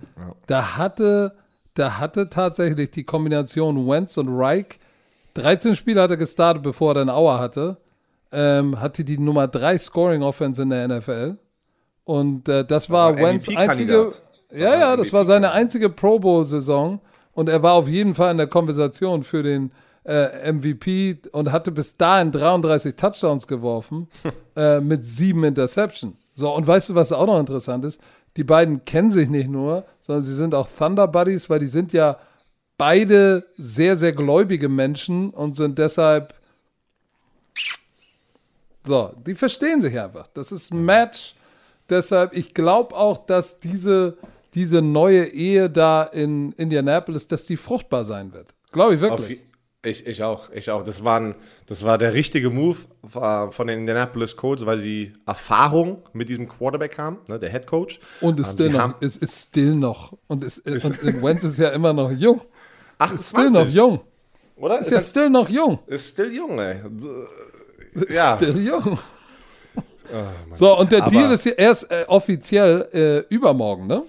Da 0.46 0.76
hatte, 0.76 1.34
da 1.78 1.98
hatte 1.98 2.28
tatsächlich 2.28 2.90
die 2.90 3.04
Kombination 3.04 3.88
Wentz 3.88 4.16
und 4.16 4.28
Reich, 4.28 4.78
13 5.34 5.76
Spiele 5.76 6.02
hat 6.02 6.10
er 6.10 6.16
gestartet, 6.16 6.62
bevor 6.62 6.92
er 6.92 6.94
dann 6.94 7.10
Auer 7.10 7.38
hatte, 7.38 7.76
ähm, 8.32 8.80
hatte 8.80 9.04
die 9.04 9.18
Nummer 9.18 9.46
3 9.46 9.78
Scoring-Offense 9.78 10.62
in 10.62 10.70
der 10.70 10.88
NFL. 10.88 11.36
Und 12.04 12.48
äh, 12.48 12.64
das 12.64 12.90
war 12.90 13.16
war 13.16 13.22
Wentz 13.22 13.48
einzige, 13.54 14.12
ja, 14.52 14.78
ja, 14.78 14.96
das 14.96 15.12
war 15.12 15.24
seine 15.24 15.52
einzige 15.52 15.90
Pro 15.90 16.18
Bowl-Saison 16.18 17.00
und 17.32 17.48
er 17.48 17.62
war 17.62 17.74
auf 17.74 17.86
jeden 17.86 18.14
Fall 18.14 18.30
in 18.30 18.38
der 18.38 18.46
Konversation 18.46 19.22
für 19.22 19.42
den 19.42 19.70
äh, 20.04 20.52
MVP 20.52 21.18
und 21.32 21.52
hatte 21.52 21.70
bis 21.70 21.96
dahin 21.96 22.32
33 22.32 22.96
Touchdowns 22.96 23.46
geworfen 23.46 24.08
äh, 24.56 24.80
mit 24.80 25.04
sieben 25.04 25.44
Interception. 25.44 26.16
So, 26.32 26.54
und 26.54 26.66
weißt 26.66 26.90
du, 26.90 26.94
was 26.94 27.12
auch 27.12 27.26
noch 27.26 27.38
interessant 27.38 27.84
ist? 27.84 28.00
Die 28.38 28.44
beiden 28.44 28.84
kennen 28.84 29.10
sich 29.10 29.28
nicht 29.28 29.50
nur, 29.50 29.84
sondern 29.98 30.22
sie 30.22 30.36
sind 30.36 30.54
auch 30.54 30.68
Thunder 30.68 31.08
Buddies, 31.08 31.50
weil 31.50 31.58
die 31.58 31.66
sind 31.66 31.92
ja 31.92 32.20
beide 32.76 33.44
sehr, 33.56 33.96
sehr 33.96 34.12
gläubige 34.12 34.68
Menschen 34.68 35.30
und 35.30 35.56
sind 35.56 35.76
deshalb. 35.76 36.34
So, 38.84 39.12
die 39.26 39.34
verstehen 39.34 39.80
sich 39.80 39.98
einfach. 39.98 40.28
Das 40.28 40.52
ist 40.52 40.72
ein 40.72 40.84
Match. 40.84 41.34
Deshalb, 41.90 42.32
ich 42.32 42.54
glaube 42.54 42.94
auch, 42.94 43.26
dass 43.26 43.58
diese, 43.58 44.16
diese 44.54 44.82
neue 44.82 45.24
Ehe 45.26 45.68
da 45.68 46.04
in 46.04 46.52
Indianapolis, 46.52 47.26
dass 47.26 47.44
die 47.44 47.56
fruchtbar 47.56 48.04
sein 48.04 48.32
wird. 48.32 48.54
Glaube 48.70 48.94
ich 48.94 49.00
wirklich. 49.00 49.40
Ich, 49.84 50.06
ich 50.06 50.22
auch, 50.22 50.50
ich 50.50 50.70
auch. 50.70 50.82
Das, 50.82 51.04
waren, 51.04 51.34
das 51.66 51.84
war 51.84 51.98
der 51.98 52.12
richtige 52.12 52.50
Move 52.50 52.76
von 53.08 53.66
den 53.66 53.80
Indianapolis 53.80 54.36
Colts, 54.36 54.66
weil 54.66 54.78
sie 54.78 55.12
Erfahrung 55.26 56.02
mit 56.12 56.28
diesem 56.28 56.48
Quarterback 56.48 56.98
haben, 56.98 57.18
ne, 57.28 57.38
der 57.38 57.50
Head 57.50 57.66
Coach. 57.66 58.00
Und 58.20 58.40
ist 58.40 58.52
still 58.54 58.70
noch, 58.70 59.00
ist, 59.00 59.18
ist 59.22 59.48
still 59.50 59.74
noch. 59.76 60.16
Und, 60.26 60.42
ist, 60.44 60.58
und 60.66 60.76
und 61.02 61.22
Wentz 61.22 61.44
ist 61.44 61.58
ja 61.58 61.68
immer 61.70 61.92
noch 61.92 62.10
jung. 62.10 62.40
Ist 63.14 63.28
still 63.28 63.46
28, 63.46 63.52
noch 63.52 63.68
jung. 63.68 64.00
oder? 64.56 64.80
Ist 64.80 64.90
ja 64.90 64.98
Ist, 64.98 65.10
still 65.10 65.30
noch 65.30 65.48
jung. 65.48 65.78
ist 65.86 66.08
still 66.08 66.32
jung, 66.34 66.58
ey. 66.58 66.80
Ist 67.94 68.12
Ja. 68.14 68.36
Still 68.36 68.58
jung. 68.66 68.98
So, 70.54 70.76
und 70.76 70.90
der 70.90 71.02
Aber- 71.02 71.10
Deal 71.10 71.30
ist 71.32 71.42
hier 71.42 71.58
erst 71.58 71.90
äh, 71.90 72.04
offiziell 72.08 72.88
äh, 73.30 73.32
übermorgen, 73.34 73.86
ne? 73.86 74.02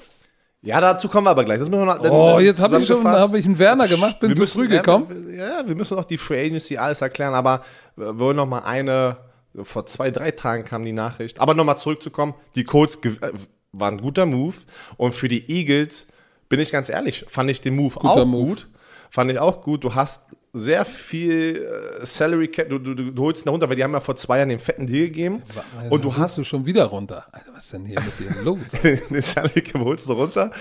Ja, 0.61 0.81
dazu 0.81 1.07
kommen 1.07 1.25
wir 1.25 1.31
aber 1.31 1.45
gleich. 1.45 1.59
Das 1.59 1.69
müssen 1.69 1.81
wir 1.81 1.85
noch, 1.85 1.99
dann- 1.99 2.11
Oh, 2.11 2.39
jetzt 2.39 2.59
habe 2.61 2.79
ich 2.79 2.87
schon 2.87 3.03
hab 3.07 3.33
ich 3.33 3.45
einen 3.45 3.57
Werner 3.57 3.87
gemacht, 3.87 4.19
bin 4.19 4.29
Wir 4.29 4.35
zu 4.35 4.41
müssen- 4.41 4.57
früh 4.57 4.67
gekommen. 4.67 5.33
Ja, 5.33 5.59
ja, 5.61 5.67
wir 5.67 5.75
müssen 5.75 5.95
noch 5.95 6.03
die 6.05 6.17
Free 6.17 6.45
Agency 6.45 6.77
alles 6.77 7.01
erklären, 7.01 7.33
aber 7.33 7.63
wir 7.95 8.19
wollen 8.19 8.35
noch 8.35 8.45
mal 8.45 8.59
eine, 8.59 9.17
vor 9.63 9.85
zwei, 9.85 10.11
drei 10.11 10.31
Tagen 10.31 10.65
kam 10.65 10.83
die 10.83 10.91
Nachricht, 10.91 11.39
aber 11.39 11.53
noch 11.53 11.63
mal 11.63 11.77
zurückzukommen, 11.77 12.33
die 12.55 12.65
Colts 12.65 12.97
äh, 13.03 13.31
war 13.71 13.89
ein 13.89 14.01
guter 14.01 14.25
Move 14.25 14.55
und 14.97 15.13
für 15.13 15.29
die 15.29 15.49
Eagles, 15.49 16.07
bin 16.49 16.59
ich 16.59 16.71
ganz 16.71 16.89
ehrlich, 16.89 17.25
fand 17.29 17.49
ich 17.49 17.61
den 17.61 17.75
Move 17.77 17.95
auch 18.03 18.25
Move. 18.25 18.45
gut, 18.47 18.67
fand 19.11 19.31
ich 19.31 19.39
auch 19.39 19.61
gut, 19.61 19.83
du 19.85 19.95
hast 19.95 20.23
sehr 20.53 20.83
viel 20.85 21.67
äh, 22.01 22.05
Salary 22.05 22.47
Cap, 22.47 22.69
du, 22.69 22.79
du, 22.79 22.95
du, 22.95 23.23
holst 23.23 23.45
ihn 23.45 23.49
runter, 23.49 23.69
weil 23.69 23.75
die 23.75 23.83
haben 23.83 23.93
ja 23.93 23.99
vor 23.99 24.15
zwei 24.15 24.37
Jahren 24.37 24.49
den 24.49 24.59
fetten 24.59 24.87
Deal 24.87 25.05
gegeben 25.07 25.43
und 25.89 26.03
du 26.03 26.15
hast 26.15 26.37
du 26.37 26.43
schon 26.43 26.65
wieder 26.65 26.85
runter. 26.85 27.27
Alter, 27.31 27.51
was 27.53 27.65
ist 27.65 27.73
denn 27.73 27.85
hier 27.85 27.99
mit 28.01 28.19
dir 28.19 28.41
los? 28.43 28.71
den, 28.71 28.99
den 29.09 29.21
Salary 29.21 29.61
Cap 29.61 29.81
holst 29.81 30.09
du 30.09 30.13
runter. 30.13 30.51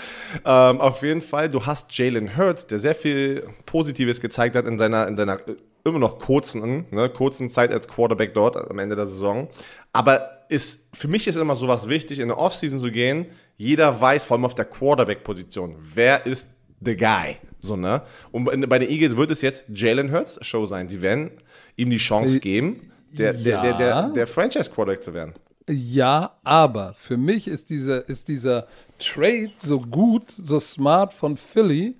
Ähm, 0.44 0.80
auf 0.80 1.02
jeden 1.02 1.22
Fall, 1.22 1.48
du 1.48 1.64
hast 1.64 1.96
Jalen 1.96 2.36
Hurts, 2.36 2.66
der 2.66 2.78
sehr 2.78 2.94
viel 2.94 3.48
Positives 3.64 4.20
gezeigt 4.20 4.56
hat 4.56 4.66
in 4.66 4.78
seiner, 4.78 5.08
in 5.08 5.16
seiner 5.16 5.36
äh, 5.48 5.56
immer 5.84 5.98
noch 5.98 6.18
kurzen, 6.18 6.86
ne, 6.90 7.08
kurzen 7.08 7.48
Zeit 7.48 7.72
als 7.72 7.88
Quarterback 7.88 8.34
dort 8.34 8.56
am 8.56 8.78
Ende 8.78 8.94
der 8.94 9.06
Saison. 9.06 9.48
Aber 9.92 10.38
ist, 10.48 10.86
für 10.92 11.08
mich 11.08 11.26
ist 11.26 11.36
immer 11.36 11.54
sowas 11.54 11.88
wichtig, 11.88 12.18
in 12.18 12.28
der 12.28 12.38
Offseason 12.38 12.78
zu 12.78 12.90
gehen. 12.90 13.26
Jeder 13.56 14.00
weiß, 14.00 14.24
vor 14.24 14.36
allem 14.36 14.44
auf 14.44 14.54
der 14.54 14.64
Quarterback-Position, 14.64 15.76
wer 15.94 16.26
ist 16.26 16.48
the 16.80 16.96
guy. 16.96 17.36
So, 17.60 17.76
ne? 17.76 18.02
Und 18.32 18.44
bei- 18.68 18.78
den 18.78 18.88
Eagles 18.90 19.16
wird 19.16 19.30
es 19.30 19.42
jetzt 19.42 19.64
Jalen 19.74 20.12
Hurts 20.12 20.38
Show 20.46 20.66
sein. 20.66 20.88
Die 20.88 21.02
werden 21.02 21.30
ihm 21.76 21.90
die 21.90 21.96
Chance 21.98 22.40
geben, 22.40 22.90
der, 23.12 23.32
der, 23.32 23.62
der, 23.62 23.76
der, 23.78 23.88
Ja. 23.88 24.08
der 24.10 24.26
Franchise-Quarterback 24.26 25.02
zu 25.02 25.12
werden. 25.14 25.34
Ja, 25.68 26.38
aber 26.44 26.94
für 26.98 27.16
mich 27.16 27.46
ist 27.46 27.68
dieser, 27.70 28.08
ist 28.08 28.28
dieser 28.28 28.66
Trade 28.98 29.50
so 29.58 29.80
gut, 29.80 30.30
so 30.30 30.58
smart 30.60 31.12
von 31.12 31.36
Philly, 31.36 31.96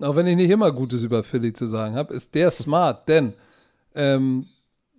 auch 0.00 0.16
wenn 0.16 0.26
ich 0.26 0.36
nicht 0.36 0.50
immer 0.50 0.72
Gutes 0.72 1.02
über 1.02 1.22
Philly 1.22 1.52
zu 1.52 1.66
sagen 1.66 1.94
habe, 1.96 2.14
ist 2.14 2.34
der 2.34 2.50
smart, 2.50 3.06
denn 3.08 3.34
ähm, 3.94 4.46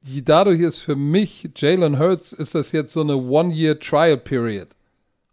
die, 0.04 0.24
dadurch 0.24 0.60
ist 0.60 0.80
für 0.80 0.96
mich, 0.96 1.50
Jalen 1.56 1.98
Hurts, 2.00 2.34
ist 2.34 2.54
das 2.56 2.72
jetzt 2.72 2.94
so 2.94 3.02
eine 3.02 3.16
One-Year-Trial-Period. 3.16 4.68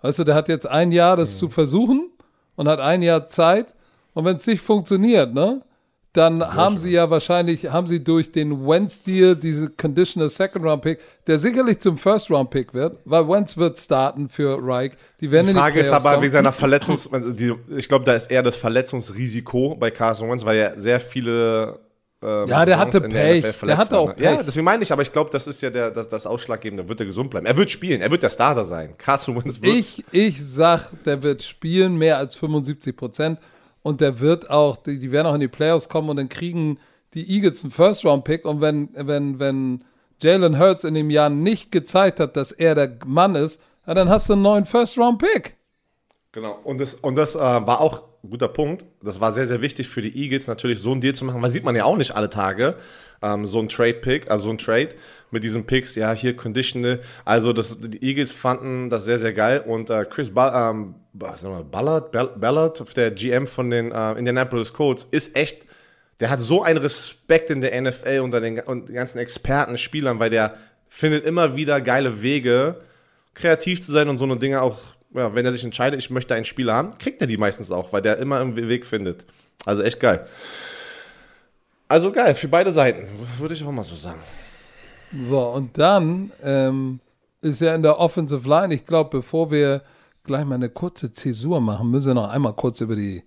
Weißt 0.03 0.19
du, 0.21 0.25
der 0.25 0.35
hat 0.35 0.49
jetzt 0.49 0.67
ein 0.67 0.93
Jahr, 0.93 1.17
das 1.17 1.39
zu 1.39 1.49
versuchen 1.49 2.11
und 2.57 2.69
hat 2.69 2.79
ein 2.81 3.03
Jahr 3.03 3.29
Zeit. 3.29 3.75
Und 4.19 4.25
wenn 4.25 4.35
es 4.35 4.49
nicht 4.49 4.63
funktioniert, 4.63 5.33
ne, 5.33 5.63
dann 6.13 6.43
haben 6.43 6.77
sie 6.77 6.91
ja 6.91 7.09
wahrscheinlich, 7.09 7.71
haben 7.71 7.87
sie 7.87 8.03
durch 8.03 8.33
den 8.33 8.67
Wentz-Deal 8.67 9.37
diese 9.37 9.71
Conditional 9.71 10.29
Second-Round-Pick, 10.29 10.99
der 11.29 11.39
sicherlich 11.39 11.79
zum 11.79 11.97
First-Round-Pick 11.97 12.75
wird, 12.75 12.99
weil 13.05 13.29
Wentz 13.29 13.57
wird 13.57 13.79
starten 13.79 14.29
für 14.29 14.59
Reich. 14.61 14.91
Die 15.21 15.31
werden 15.31 15.47
Die 15.47 15.53
Frage 15.53 15.79
ist 15.79 15.93
aber 15.93 16.11
kommen. 16.11 16.23
wegen 16.25 16.33
seiner 16.33 16.51
Verletzungs... 16.51 17.09
ich 17.77 17.89
glaube, 17.89 18.05
da 18.05 18.15
ist 18.15 18.29
eher 18.29 18.43
das 18.43 18.57
Verletzungsrisiko 18.57 19.77
bei 19.77 19.93
Carson 19.93 20.29
Wentz, 20.29 20.45
weil 20.45 20.57
er 20.59 20.81
sehr 20.81 20.99
viele... 20.99 21.79
ähm, 22.21 22.49
Ja, 22.49 22.65
der 22.65 22.79
hatte 22.81 23.01
Pech. 23.01 23.45
NFL 23.45 23.67
Der 23.69 23.77
hatte 23.77 23.99
auch 23.99 24.17
ne? 24.17 24.25
Ja, 24.25 24.35
Pech. 24.35 24.47
deswegen 24.47 24.65
meine 24.65 24.83
ich, 24.83 24.91
aber 24.91 25.03
ich 25.03 25.13
glaube, 25.13 25.31
das 25.31 25.47
ist 25.47 25.63
ja 25.63 25.71
der, 25.71 25.93
das, 25.93 26.09
das 26.09 26.27
Ausschlaggebende. 26.27 26.89
Wird 26.89 26.99
er 26.99 27.07
gesund 27.07 27.31
bleiben? 27.31 27.47
Er 27.47 27.57
wird 27.57 27.71
spielen. 27.71 28.01
Er 28.01 28.11
wird 28.11 28.25
der 28.25 28.31
Starter 28.31 28.65
sein. 28.65 28.95
Carson 28.99 29.37
Wentz 29.37 29.63
wird... 29.63 29.77
Ich, 29.77 30.05
ich 30.11 30.45
sag, 30.45 30.91
der 31.05 31.23
wird 31.23 31.45
spielen 31.45 31.97
mehr 31.97 32.19
als 32.19 32.35
75 32.35 32.97
Prozent 32.97 33.39
und 33.89 34.03
der 34.03 34.21
wird 34.21 34.51
auch, 34.51 34.77
die, 34.77 34.99
die 34.99 35.11
werden 35.13 35.27
auch 35.27 35.35
in 35.35 35.41
die 35.41 35.49
Playoffs 35.49 35.89
kommen 35.89 36.11
und 36.11 36.19
dann 36.19 36.29
kriegen 36.29 36.79
die 37.15 37.27
Eagles 37.35 37.63
einen 37.63 37.71
First-Round-Pick 37.71 38.45
und 38.45 38.61
wenn, 38.61 38.91
wenn, 38.93 39.39
wenn 39.39 39.85
Jalen 40.21 40.59
Hurts 40.59 40.85
in 40.85 40.93
dem 40.93 41.09
Jahr 41.09 41.31
nicht 41.31 41.73
gezeigt 41.73 42.21
hat, 42.21 42.37
dass 42.37 42.53
er 42.53 42.75
der 42.75 42.99
Mann 43.07 43.35
ist, 43.35 43.63
ja, 43.87 43.95
dann 43.95 44.11
hast 44.11 44.29
du 44.29 44.35
einen 44.35 44.43
neuen 44.43 44.67
First-Round-Pick. 44.67 45.57
Genau. 46.33 46.59
Und 46.65 46.79
das, 46.81 46.93
und 46.93 47.17
das 47.17 47.35
äh, 47.35 47.39
war 47.39 47.81
auch 47.81 48.03
ein 48.23 48.29
guter 48.29 48.49
Punkt. 48.49 48.85
Das 49.03 49.23
war 49.23 49.33
sehr, 49.33 49.47
sehr 49.47 49.63
wichtig 49.63 49.89
für 49.89 50.03
die 50.03 50.15
Eagles, 50.23 50.47
natürlich 50.47 50.81
so 50.81 50.93
einen 50.93 51.01
Deal 51.01 51.15
zu 51.15 51.25
machen, 51.25 51.41
weil 51.41 51.51
sieht 51.51 51.65
man 51.65 51.75
ja 51.75 51.85
auch 51.85 51.97
nicht 51.97 52.15
alle 52.15 52.29
Tage. 52.29 52.75
Ähm, 53.23 53.47
so 53.47 53.59
ein 53.59 53.71
Trade-Pick, 53.71 54.31
also 54.31 54.45
so 54.45 54.51
ein 54.51 54.59
Trade 54.59 54.91
mit 55.31 55.45
diesen 55.45 55.65
Picks, 55.65 55.95
ja, 55.95 56.13
hier 56.13 56.37
Conditional. 56.37 57.01
Also 57.25 57.55
das, 57.55 57.79
die 57.81 58.03
Eagles 58.03 58.35
fanden 58.35 58.91
das 58.91 59.07
sehr, 59.07 59.19
sehr 59.19 59.33
geil. 59.33 59.65
Und 59.67 59.89
äh, 59.89 60.05
Chris 60.05 60.35
Ball, 60.35 60.53
ähm, 60.55 60.95
wir, 61.21 61.65
Ballard, 61.65 62.13
Ball- 62.13 62.33
Ballard, 62.37 62.97
der 62.97 63.11
GM 63.11 63.47
von 63.47 63.71
den 63.71 63.93
äh, 63.93 64.13
Indianapolis 64.13 64.73
Colts, 64.73 65.07
ist 65.11 65.37
echt, 65.37 65.67
der 66.21 66.31
hat 66.31 66.41
so 66.41 66.63
einen 66.63 66.79
Respekt 66.79 67.51
in 67.51 67.61
der 67.61 67.81
NFL 67.81 68.21
unter 68.21 68.41
den, 68.41 68.61
und 68.61 68.89
den 68.89 68.95
ganzen 68.95 69.19
Experten, 69.19 69.79
Spielern, 69.79 70.19
weil 70.19 70.31
der 70.31 70.55
findet 70.89 71.25
immer 71.25 71.57
wieder 71.57 71.81
geile 71.81 72.23
Wege, 72.23 72.81
kreativ 73.35 73.83
zu 73.85 73.93
sein 73.93 74.09
und 74.09 74.19
so 74.19 74.25
eine 74.25 74.37
Dinge 74.37 74.63
auch, 74.63 74.79
ja, 75.15 75.35
wenn 75.35 75.45
er 75.47 75.53
sich 75.53 75.65
entscheidet, 75.65 75.99
ich 76.01 76.11
möchte 76.11 76.35
einen 76.35 76.45
Spieler 76.45 76.75
haben, 76.75 76.97
kriegt 76.99 77.21
er 77.21 77.27
die 77.27 77.37
meistens 77.37 77.71
auch, 77.71 77.93
weil 77.93 78.03
der 78.03 78.19
immer 78.19 78.41
einen 78.41 78.57
Weg 78.57 78.87
findet. 78.87 79.25
Also 79.65 79.83
echt 79.83 80.01
geil. 80.01 80.27
Also 81.89 82.13
geil, 82.13 82.35
für 82.35 82.49
beide 82.49 82.71
Seiten, 82.71 83.09
würde 83.39 83.55
ich 83.55 83.65
auch 83.65 83.71
mal 83.73 83.83
so 83.83 83.97
sagen. 83.97 84.21
So, 85.29 85.41
und 85.41 85.79
dann 85.79 86.33
ähm, 86.43 87.01
ist 87.41 87.61
ja 87.61 87.75
in 87.75 87.83
der 87.83 87.99
Offensive 87.99 88.47
Line, 88.47 88.75
ich 88.75 88.85
glaube, 88.85 89.11
bevor 89.19 89.51
wir 89.51 89.83
gleich 90.29 90.45
mal 90.45 90.55
eine 90.55 90.69
kurze 90.69 91.13
Zäsur 91.13 91.61
machen, 91.61 91.91
müssen 91.91 92.09
wir 92.09 92.15
noch 92.15 92.29
einmal 92.29 92.53
kurz 92.53 92.81
über 92.81 92.95
die, 92.95 93.25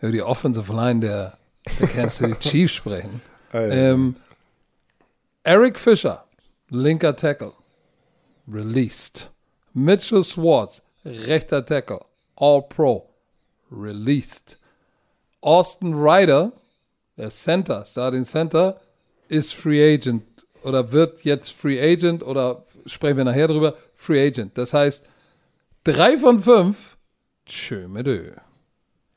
über 0.00 0.12
die 0.12 0.22
Offensive 0.22 0.72
Line 0.72 1.00
der, 1.00 1.38
der 1.80 1.88
Kansas 1.88 2.18
City 2.18 2.34
Chiefs 2.38 2.74
sprechen. 2.74 3.20
Ähm, 3.52 4.16
Eric 5.42 5.78
Fischer, 5.78 6.24
linker 6.70 7.16
Tackle, 7.16 7.52
released. 8.46 9.30
Mitchell 9.72 10.22
Swartz, 10.22 10.82
rechter 11.04 11.66
Tackle, 11.66 12.04
All 12.36 12.62
Pro, 12.62 13.08
released. 13.70 14.58
Austin 15.40 15.94
Ryder, 15.94 16.52
der 17.16 17.30
Center, 17.30 17.84
Starting 17.84 18.24
Center, 18.24 18.80
ist 19.28 19.54
Free 19.54 19.94
Agent 19.94 20.24
oder 20.62 20.92
wird 20.92 21.24
jetzt 21.24 21.52
Free 21.52 21.80
Agent 21.80 22.22
oder 22.22 22.64
sprechen 22.86 23.16
wir 23.16 23.24
nachher 23.24 23.48
drüber, 23.48 23.74
Free 23.94 24.26
Agent. 24.26 24.56
Das 24.56 24.72
heißt, 24.72 25.04
drei 25.84 26.18
von 26.18 26.40
fünf, 26.40 26.96
tschö 27.46 27.88
mit 27.88 28.06
Ö. 28.06 28.30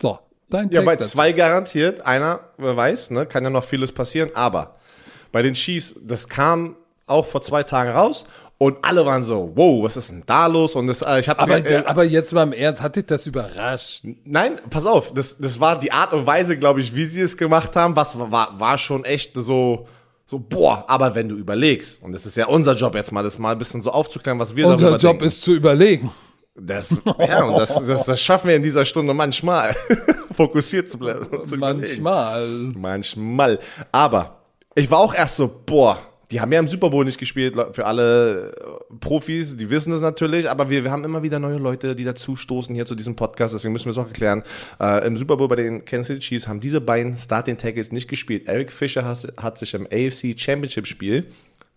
So, 0.01 0.19
dein 0.49 0.69
Ja, 0.69 0.79
Take 0.81 0.85
bei 0.85 0.95
dazu. 0.95 1.09
zwei 1.11 1.31
garantiert. 1.31 2.05
Einer, 2.05 2.41
wer 2.57 2.75
weiß, 2.77 3.11
ne, 3.11 3.25
kann 3.25 3.43
ja 3.43 3.49
noch 3.49 3.63
vieles 3.63 3.91
passieren. 3.91 4.29
Aber 4.35 4.75
bei 5.31 5.41
den 5.41 5.53
Chiefs, 5.53 5.95
das 6.01 6.27
kam 6.27 6.75
auch 7.05 7.25
vor 7.25 7.41
zwei 7.41 7.63
Tagen 7.63 7.91
raus 7.91 8.25
und 8.57 8.77
alle 8.83 9.05
waren 9.05 9.23
so, 9.23 9.51
wow, 9.55 9.83
was 9.83 9.97
ist 9.97 10.09
denn 10.09 10.23
da 10.25 10.47
los? 10.47 10.75
Und 10.75 10.87
das, 10.87 11.01
äh, 11.01 11.19
ich 11.19 11.29
habe 11.29 11.39
Aber, 11.39 11.57
äh, 11.65 11.83
aber 11.85 12.03
jetzt 12.03 12.33
mal 12.33 12.43
im 12.43 12.53
Ernst, 12.53 12.81
hat 12.81 12.95
dich 12.95 13.05
das 13.05 13.25
überrascht? 13.27 14.03
Nein, 14.25 14.59
pass 14.69 14.85
auf, 14.85 15.13
das, 15.13 15.37
das 15.37 15.59
war 15.59 15.79
die 15.79 15.91
Art 15.91 16.11
und 16.13 16.25
Weise, 16.27 16.57
glaube 16.57 16.81
ich, 16.81 16.93
wie 16.95 17.05
sie 17.05 17.21
es 17.21 17.37
gemacht 17.37 17.75
haben, 17.75 17.95
was 17.95 18.17
war, 18.17 18.59
war 18.59 18.77
schon 18.77 19.05
echt 19.05 19.33
so, 19.35 19.87
so, 20.25 20.39
boah, 20.39 20.83
aber 20.87 21.15
wenn 21.15 21.29
du 21.29 21.35
überlegst, 21.35 22.03
und 22.03 22.11
das 22.11 22.25
ist 22.25 22.35
ja 22.35 22.47
unser 22.47 22.73
Job 22.75 22.93
jetzt 22.95 23.11
mal, 23.11 23.23
das 23.23 23.37
mal 23.37 23.51
ein 23.53 23.57
bisschen 23.57 23.81
so 23.81 23.91
aufzuklären, 23.91 24.37
was 24.39 24.55
wir 24.55 24.65
Unser 24.67 24.77
darüber 24.77 24.97
Job 24.97 25.11
denken. 25.13 25.25
ist 25.25 25.41
zu 25.43 25.53
überlegen. 25.53 26.11
Das, 26.59 26.99
ja, 27.19 27.43
und 27.43 27.57
das, 27.57 27.85
das, 27.85 28.05
das 28.05 28.21
schaffen 28.21 28.47
wir 28.47 28.55
in 28.55 28.63
dieser 28.63 28.83
Stunde 28.85 29.13
manchmal, 29.13 29.75
fokussiert 30.35 30.89
zu 30.89 30.97
bleiben. 30.97 31.27
Zu 31.45 31.55
überlegen. 31.55 32.01
Manchmal. 32.01 32.47
Manchmal. 32.75 33.59
Aber 33.91 34.41
ich 34.73 34.89
war 34.89 34.99
auch 34.99 35.13
erst 35.13 35.35
so, 35.35 35.49
boah, 35.65 35.99
die 36.31 36.41
haben 36.41 36.51
ja 36.51 36.59
im 36.59 36.67
Super 36.67 36.89
Bowl 36.89 37.05
nicht 37.05 37.19
gespielt, 37.19 37.55
für 37.71 37.85
alle 37.85 38.51
äh, 38.51 38.95
Profis, 38.99 39.55
die 39.55 39.69
wissen 39.69 39.93
es 39.93 40.01
natürlich, 40.01 40.49
aber 40.49 40.69
wir, 40.69 40.83
wir 40.83 40.91
haben 40.91 41.05
immer 41.05 41.23
wieder 41.23 41.39
neue 41.39 41.57
Leute, 41.57 41.95
die 41.95 42.03
dazustoßen 42.03 42.75
hier 42.75 42.85
zu 42.85 42.95
diesem 42.95 43.15
Podcast, 43.15 43.53
deswegen 43.53 43.71
müssen 43.71 43.85
wir 43.85 43.91
es 43.91 43.97
auch 43.97 44.07
erklären. 44.07 44.43
Äh, 44.79 45.07
Im 45.07 45.15
Super 45.15 45.37
Bowl 45.37 45.47
bei 45.47 45.55
den 45.55 45.85
Kansas 45.85 46.07
City 46.07 46.19
Chiefs 46.19 46.47
haben 46.47 46.59
diese 46.59 46.81
beiden 46.81 47.17
Starting 47.17 47.57
Tackles 47.57 47.91
nicht 47.91 48.09
gespielt. 48.09 48.47
Eric 48.47 48.71
Fischer 48.71 49.05
hat, 49.05 49.27
hat 49.37 49.57
sich 49.57 49.73
im 49.73 49.85
AFC 49.85 50.37
Championship 50.37 50.87
Spiel 50.87 51.27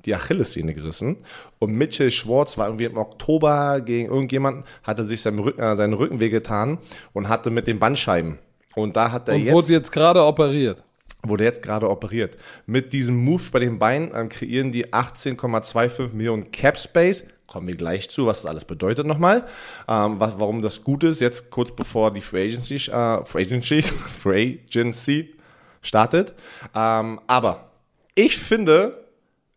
die 0.04 0.14
Achillessehne 0.14 0.72
gerissen 0.74 1.16
und 1.58 1.72
Mitchell 1.72 2.10
Schwartz 2.10 2.56
war 2.58 2.66
irgendwie 2.66 2.84
im 2.84 2.96
Oktober 2.96 3.80
gegen 3.80 4.08
irgendjemanden, 4.10 4.64
hatte 4.82 5.04
sich 5.06 5.20
seinen 5.22 5.38
Rücken, 5.40 5.60
äh, 5.60 5.76
seinen 5.76 5.92
Rücken 5.94 6.20
wehgetan 6.20 6.78
und 7.12 7.28
hatte 7.28 7.50
mit 7.50 7.66
den 7.66 7.78
Bandscheiben. 7.78 8.38
Und 8.74 8.96
da 8.96 9.12
hat 9.12 9.28
er 9.28 9.34
Und 9.34 9.44
jetzt 9.44 9.52
wurde 9.54 9.72
jetzt 9.72 9.92
gerade 9.92 10.24
operiert. 10.24 10.82
wurde 11.22 11.44
jetzt 11.44 11.62
gerade 11.62 11.88
operiert. 11.90 12.36
Mit 12.66 12.92
diesem 12.92 13.16
Move 13.16 13.42
bei 13.52 13.58
den 13.58 13.78
Beinen 13.78 14.10
ähm, 14.14 14.28
kreieren 14.28 14.72
die 14.72 14.86
18,25 14.86 16.12
Millionen 16.14 16.50
Cap 16.50 16.78
Space. 16.78 17.24
Kommen 17.46 17.66
wir 17.66 17.74
gleich 17.74 18.08
zu, 18.08 18.26
was 18.26 18.42
das 18.42 18.46
alles 18.46 18.64
bedeutet 18.64 19.06
nochmal. 19.06 19.44
Ähm, 19.88 20.20
was, 20.20 20.38
warum 20.38 20.62
das 20.62 20.84
gut 20.84 21.02
ist, 21.04 21.20
jetzt 21.20 21.50
kurz 21.50 21.72
bevor 21.74 22.12
die 22.12 22.20
Free 22.20 22.46
Agency, 22.46 22.76
äh, 22.76 23.24
Free 23.24 23.42
Agency, 23.42 23.82
Free 24.22 24.58
Agency 24.68 25.34
startet. 25.82 26.32
Ähm, 26.76 27.20
aber 27.26 27.70
ich 28.14 28.36
finde, 28.38 28.99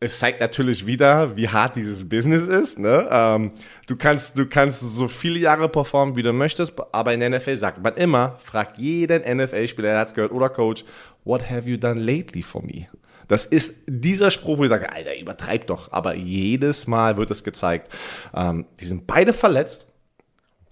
es 0.03 0.19
zeigt 0.19 0.41
natürlich 0.41 0.85
wieder, 0.85 1.35
wie 1.37 1.47
hart 1.47 1.75
dieses 1.75 2.07
Business 2.07 2.47
ist. 2.47 2.77
Ne? 2.77 3.07
Ähm, 3.09 3.51
du, 3.87 3.95
kannst, 3.95 4.37
du 4.37 4.45
kannst 4.45 4.81
so 4.81 5.07
viele 5.07 5.39
Jahre 5.39 5.69
performen, 5.69 6.15
wie 6.15 6.21
du 6.21 6.33
möchtest, 6.33 6.73
aber 6.91 7.13
in 7.13 7.21
der 7.21 7.29
NFL 7.29 7.55
sagt 7.55 7.81
man 7.81 7.95
immer, 7.95 8.35
fragt 8.39 8.77
jeden 8.77 9.21
NFL-Spieler, 9.21 9.89
der 9.89 9.99
hat's 9.99 10.13
gehört, 10.13 10.31
oder 10.31 10.49
Coach, 10.49 10.83
what 11.23 11.49
have 11.49 11.69
you 11.69 11.77
done 11.77 11.99
lately 11.99 12.41
for 12.41 12.61
me? 12.61 12.87
Das 13.27 13.45
ist 13.45 13.73
dieser 13.87 14.29
Spruch, 14.31 14.57
wo 14.57 14.63
ich 14.63 14.69
sage, 14.69 14.91
Alter, 14.91 15.17
übertreib 15.17 15.67
doch. 15.67 15.91
Aber 15.91 16.15
jedes 16.15 16.87
Mal 16.87 17.17
wird 17.17 17.31
es 17.31 17.43
gezeigt. 17.43 17.89
Ähm, 18.35 18.65
die 18.79 18.85
sind 18.85 19.07
beide 19.07 19.31
verletzt 19.31 19.87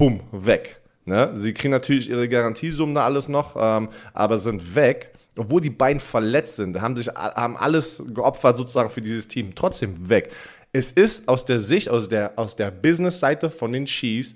bumm, 0.02 0.22
weg. 0.32 0.82
Ne? 1.06 1.32
Sie 1.38 1.54
kriegen 1.54 1.72
natürlich 1.72 2.10
ihre 2.10 2.28
Garantiesummen 2.28 2.96
da 2.96 3.06
alles 3.06 3.28
noch, 3.28 3.56
ähm, 3.56 3.90
aber 4.14 4.40
sind 4.40 4.76
weg. 4.76 5.11
Obwohl 5.38 5.62
die 5.62 5.70
beiden 5.70 6.00
verletzt 6.00 6.58
sind, 6.58 6.82
haben 6.82 6.96
sich 6.98 7.08
haben 7.08 7.56
alles 7.56 8.04
geopfert 8.14 8.58
sozusagen 8.58 8.90
für 8.90 9.02
dieses 9.02 9.28
Team, 9.28 9.56
trotzdem 9.56 10.10
weg. 10.10 10.32
Es 10.74 10.92
ist 10.92 11.28
aus 11.28 11.46
der 11.46 11.60
Sicht, 11.60 11.90
aus 11.90 12.10
der, 12.10 12.34
aus 12.38 12.56
der 12.56 12.72
Business-Seite 12.72 13.50
von 13.50 13.72
den 13.72 13.86
Chiefs 13.86 14.36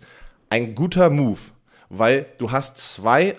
ein 0.49 0.75
guter 0.75 1.09
Move, 1.09 1.39
weil 1.89 2.25
du 2.37 2.51
hast 2.51 2.77
zwei 2.77 3.35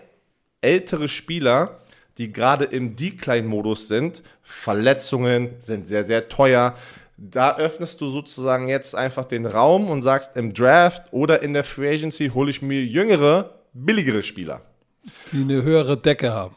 ältere 0.61 1.09
Spieler, 1.09 1.79
die 2.19 2.33
gerade 2.33 2.65
im 2.65 2.97
Decline-Modus 2.97 3.89
sind. 3.89 4.23
Verletzungen 4.43 5.51
sind 5.59 5.87
sehr, 5.87 6.05
sehr 6.05 6.29
teuer. 6.29 6.75
Da 7.19 7.57
öffnest 7.57 8.01
du 8.01 8.11
sozusagen 8.11 8.69
jetzt 8.69 8.95
einfach 8.95 9.25
den 9.25 9.47
Raum 9.47 9.89
und 9.89 10.03
sagst, 10.03 10.37
im 10.37 10.53
Draft 10.53 11.13
oder 11.13 11.43
in 11.43 11.53
der 11.53 11.65
Free 11.65 11.95
Agency 11.95 12.29
hole 12.29 12.51
ich 12.51 12.63
mir 12.63 12.85
jüngere, 12.85 13.55
billigere 13.73 14.23
Spieler. 14.23 14.63
Die 15.33 15.41
eine 15.41 15.63
höhere 15.63 15.97
Decke 15.97 16.33
haben. 16.33 16.57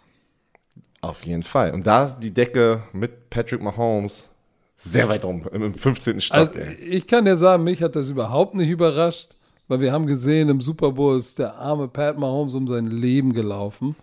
Auf 1.02 1.26
jeden 1.26 1.44
Fall. 1.44 1.74
Und 1.74 1.88
da 1.88 2.06
ist 2.06 2.20
die 2.20 2.34
Decke 2.34 2.84
mit 2.92 3.30
Patrick 3.30 3.62
Mahomes 3.62 4.30
sehr 4.76 5.10
weit 5.10 5.26
rum, 5.26 5.46
im 5.52 5.74
15. 5.74 6.22
Stock. 6.22 6.38
Also, 6.38 6.60
ich 6.60 7.06
kann 7.06 7.26
dir 7.26 7.36
sagen, 7.36 7.64
mich 7.64 7.82
hat 7.84 7.96
das 7.96 8.10
überhaupt 8.10 8.56
nicht 8.56 8.70
überrascht, 8.70 9.36
weil 9.68 9.82
wir 9.82 9.92
haben 9.92 10.08
gesehen, 10.08 10.50
im 10.50 10.62
Super 10.62 10.92
Bowl 10.92 11.18
ist 11.18 11.38
der 11.38 11.56
arme 11.58 11.88
Pat 11.88 12.18
Mahomes 12.18 12.56
um 12.56 12.68
sein 12.68 12.88
Leben 12.88 13.34
gelaufen. 13.34 13.96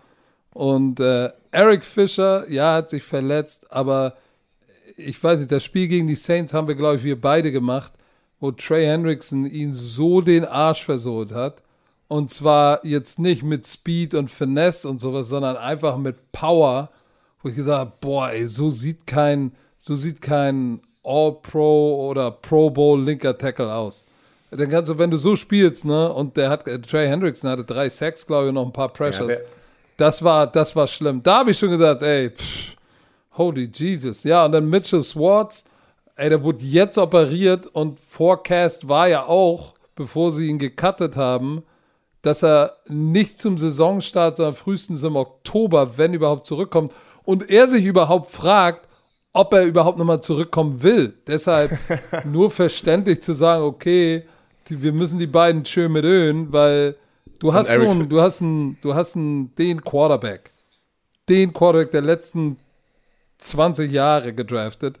Und 0.51 0.99
äh, 0.99 1.29
Eric 1.51 1.83
Fischer, 1.83 2.49
ja, 2.49 2.75
hat 2.75 2.89
sich 2.89 3.03
verletzt, 3.03 3.71
aber 3.71 4.15
ich 4.97 5.23
weiß 5.23 5.39
nicht, 5.39 5.51
das 5.51 5.63
Spiel 5.63 5.87
gegen 5.87 6.07
die 6.07 6.15
Saints 6.15 6.53
haben 6.53 6.67
wir, 6.67 6.75
glaube 6.75 6.97
ich, 6.97 7.03
wir 7.03 7.19
beide 7.19 7.51
gemacht, 7.51 7.91
wo 8.39 8.51
Trey 8.51 8.85
Hendrickson 8.85 9.45
ihn 9.45 9.73
so 9.73 10.21
den 10.21 10.45
Arsch 10.45 10.83
versohlt 10.83 11.31
hat. 11.31 11.61
Und 12.07 12.31
zwar 12.31 12.85
jetzt 12.85 13.19
nicht 13.19 13.43
mit 13.43 13.67
Speed 13.67 14.13
und 14.13 14.31
Finesse 14.31 14.87
und 14.87 14.99
sowas, 15.01 15.27
sondern 15.27 15.57
einfach 15.57 15.97
mit 15.97 16.31
Power, 16.31 16.89
wo 17.41 17.49
ich 17.49 17.55
gesagt 17.55 17.77
habe, 17.79 17.91
boah, 17.99 18.29
ey, 18.31 18.47
so 18.47 18.69
sieht 18.69 19.05
kein, 19.05 19.51
so 19.77 19.95
sieht 19.95 20.21
kein 20.21 20.79
All-Pro 21.03 22.07
oder 22.09 22.31
Pro 22.31 22.69
Bowl 22.69 23.01
linker 23.01 23.37
Tackle 23.37 23.73
aus. 23.73 24.05
Dann 24.51 24.69
kannst 24.69 24.89
du, 24.89 24.97
wenn 24.97 25.11
du 25.11 25.17
so 25.17 25.35
spielst, 25.35 25.83
ne, 25.83 26.11
und 26.13 26.37
der 26.37 26.49
hat, 26.49 26.63
Trey 26.87 27.07
Hendrickson 27.07 27.49
hatte 27.51 27.65
drei 27.65 27.89
Sacks, 27.89 28.25
glaube 28.25 28.47
ich, 28.47 28.53
noch 28.53 28.65
ein 28.65 28.71
paar 28.73 28.89
Pressures. 28.93 29.27
der- 29.27 29.41
das 29.97 30.23
war, 30.23 30.45
das 30.47 30.75
war 30.75 30.85
schlimm. 30.87 31.23
Da 31.23 31.39
habe 31.39 31.51
ich 31.51 31.57
schon 31.57 31.71
gesagt, 31.71 32.03
ey, 32.03 32.29
pff, 32.29 32.75
holy 33.35 33.69
Jesus. 33.73 34.23
Ja, 34.23 34.45
und 34.45 34.51
dann 34.51 34.69
Mitchell 34.69 35.01
Swartz, 35.01 35.65
ey, 36.15 36.29
der 36.29 36.43
wurde 36.43 36.59
jetzt 36.63 36.97
operiert 36.99 37.65
und 37.67 37.99
Forecast 37.99 38.87
war 38.87 39.07
ja 39.09 39.25
auch, 39.25 39.73
bevor 39.95 40.31
sie 40.31 40.47
ihn 40.47 40.59
gecuttet 40.59 41.17
haben, 41.17 41.63
dass 42.27 42.43
er 42.43 42.75
nicht 42.89 43.39
zum 43.39 43.57
Saisonstart, 43.57 44.35
sondern 44.35 44.55
frühestens 44.55 45.01
im 45.03 45.15
Oktober, 45.15 45.97
wenn 45.97 46.13
überhaupt, 46.13 46.45
zurückkommt. 46.45 46.91
Und 47.23 47.49
er 47.49 47.69
sich 47.69 47.85
überhaupt 47.85 48.31
fragt, 48.31 48.85
ob 49.31 49.53
er 49.53 49.63
überhaupt 49.63 49.97
nochmal 49.97 50.19
zurückkommen 50.19 50.83
will. 50.83 51.13
Deshalb 51.25 51.71
nur 52.25 52.51
verständlich 52.51 53.21
zu 53.21 53.31
sagen, 53.31 53.63
okay, 53.63 54.23
die, 54.67 54.81
wir 54.81 54.91
müssen 54.91 55.19
die 55.19 55.27
beiden 55.27 55.63
schön 55.63 55.93
mit 55.93 56.03
ölen, 56.03 56.51
weil 56.51 56.97
du 57.39 57.53
hast 57.53 57.73
so 57.73 57.89
einen, 57.89 58.09
du 58.09 58.19
hast 58.19 58.41
einen, 58.41 58.77
du 58.81 58.93
hast 58.93 59.15
einen, 59.15 59.55
den 59.55 59.81
Quarterback, 59.81 60.51
den 61.29 61.53
Quarterback 61.53 61.91
der 61.91 62.01
letzten 62.01 62.57
20 63.37 63.89
Jahre 63.89 64.33
gedraftet. 64.33 64.99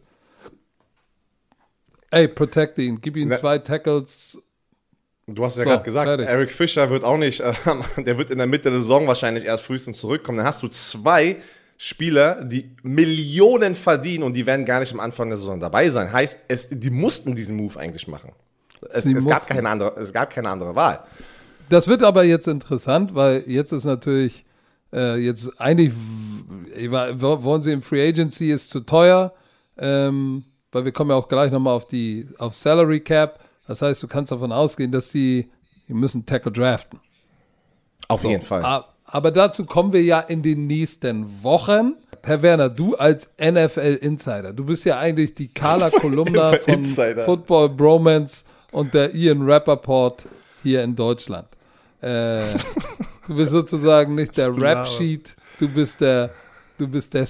Ey, 2.09 2.29
protect 2.29 2.77
ihn, 2.77 3.01
gib 3.01 3.17
ihm 3.17 3.33
zwei 3.33 3.57
Tackles. 3.57 4.41
Du 5.27 5.43
hast 5.43 5.57
ja 5.57 5.63
So, 5.63 5.69
gerade 5.69 5.83
gesagt, 5.83 6.07
fertig. 6.07 6.27
Eric 6.27 6.51
Fischer 6.51 6.89
wird 6.89 7.03
auch 7.03 7.17
nicht, 7.17 7.41
äh, 7.41 7.53
der 7.97 8.17
wird 8.17 8.29
in 8.29 8.37
der 8.37 8.47
Mitte 8.47 8.71
der 8.71 8.79
Saison 8.79 9.07
wahrscheinlich 9.07 9.45
erst 9.45 9.65
frühestens 9.65 9.99
zurückkommen. 9.99 10.37
Dann 10.37 10.47
hast 10.47 10.63
du 10.63 10.69
zwei 10.69 11.37
Spieler, 11.77 12.43
die 12.43 12.71
Millionen 12.81 13.75
verdienen 13.75 14.23
und 14.23 14.33
die 14.33 14.45
werden 14.45 14.65
gar 14.65 14.79
nicht 14.79 14.93
am 14.93 15.01
Anfang 15.01 15.27
der 15.27 15.37
Saison 15.37 15.59
dabei 15.59 15.89
sein. 15.89 16.11
Heißt, 16.11 16.39
es, 16.47 16.69
die 16.71 16.89
mussten 16.89 17.35
diesen 17.35 17.57
Move 17.57 17.77
eigentlich 17.77 18.07
machen. 18.07 18.31
Es, 18.89 19.05
es, 19.05 19.25
gab 19.25 19.47
keine 19.47 19.69
andere, 19.69 19.99
es 19.99 20.13
gab 20.13 20.29
keine 20.29 20.49
andere 20.49 20.75
Wahl. 20.75 21.03
Das 21.69 21.87
wird 21.87 22.03
aber 22.03 22.23
jetzt 22.23 22.47
interessant, 22.47 23.13
weil 23.13 23.43
jetzt 23.47 23.73
ist 23.73 23.83
natürlich, 23.83 24.45
äh, 24.93 25.17
jetzt 25.17 25.49
eigentlich, 25.59 25.91
wollen 25.93 27.61
sie 27.61 27.73
im 27.73 27.81
Free 27.81 28.07
Agency, 28.07 28.51
ist 28.51 28.69
zu 28.69 28.79
teuer, 28.79 29.33
ähm, 29.77 30.45
weil 30.71 30.85
wir 30.85 30.93
kommen 30.93 31.09
ja 31.09 31.17
auch 31.17 31.27
gleich 31.27 31.51
nochmal 31.51 31.75
auf 31.75 31.87
die, 31.87 32.29
auf 32.37 32.55
Salary 32.55 33.01
Cap. 33.01 33.39
Das 33.67 33.81
heißt, 33.81 34.01
du 34.01 34.07
kannst 34.07 34.31
davon 34.31 34.51
ausgehen, 34.51 34.91
dass 34.91 35.11
sie, 35.11 35.49
die 35.87 35.93
müssen 35.93 36.25
Tackle 36.25 36.51
draften. 36.51 36.99
Auf 38.07 38.23
jeden 38.23 38.41
Fall. 38.41 38.85
Aber 39.05 39.31
dazu 39.31 39.65
kommen 39.65 39.93
wir 39.93 40.03
ja 40.03 40.19
in 40.19 40.41
den 40.41 40.67
nächsten 40.67 41.43
Wochen. 41.43 41.95
Herr 42.23 42.41
Werner, 42.41 42.69
du 42.69 42.95
als 42.95 43.29
NFL-Insider, 43.39 44.51
du 44.51 44.65
bist 44.65 44.83
ja 44.83 44.99
eigentlich 44.99 45.33
die 45.33 45.47
Carla 45.47 45.89
Kolumna 45.89 46.57
von 46.65 46.73
Insider. 46.73 47.23
Football 47.23 47.69
Bromance 47.69 48.43
und 48.71 48.93
der 48.93 49.15
Ian 49.15 49.49
Rappaport 49.49 50.25
hier 50.61 50.83
in 50.83 50.93
Deutschland. 50.93 51.47
Äh, 52.01 52.41
du 53.27 53.35
bist 53.35 53.51
sozusagen 53.53 54.15
nicht 54.15 54.35
der 54.35 54.51
Du 54.51 54.59
Rap-Sheet, 54.59 55.37
du 55.59 55.69
bist 55.69 56.01
der, 56.01 56.31
du 56.77 56.87
bist 56.87 57.13
der 57.13 57.25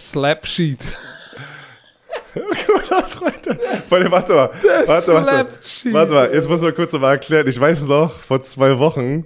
Slap-Sheet. 2.38 3.90
Warte, 3.90 4.12
warte 4.12 4.34
mal. 4.34 4.50
Warte, 4.86 5.14
warte. 5.14 5.48
Warte 5.92 6.14
mal, 6.14 6.34
jetzt 6.34 6.50
muss 6.50 6.62
man 6.62 6.76
kurz 6.76 6.94
nochmal 6.94 7.14
erklären. 7.14 7.48
Ich 7.48 7.60
weiß 7.60 7.86
noch, 7.86 8.20
vor 8.20 8.44
zwei 8.44 8.80
Wochen, 8.80 9.26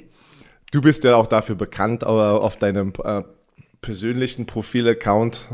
du 0.72 0.82
bist 0.82 1.04
ja 1.04 1.16
auch 1.16 1.28
dafür 1.28 1.56
bekannt, 1.56 2.04
aber 2.04 2.42
auf 2.42 2.58
deinem 2.58 2.94
äh, 3.04 3.22
persönlichen 3.82 4.46
Profil-Account 4.46 5.50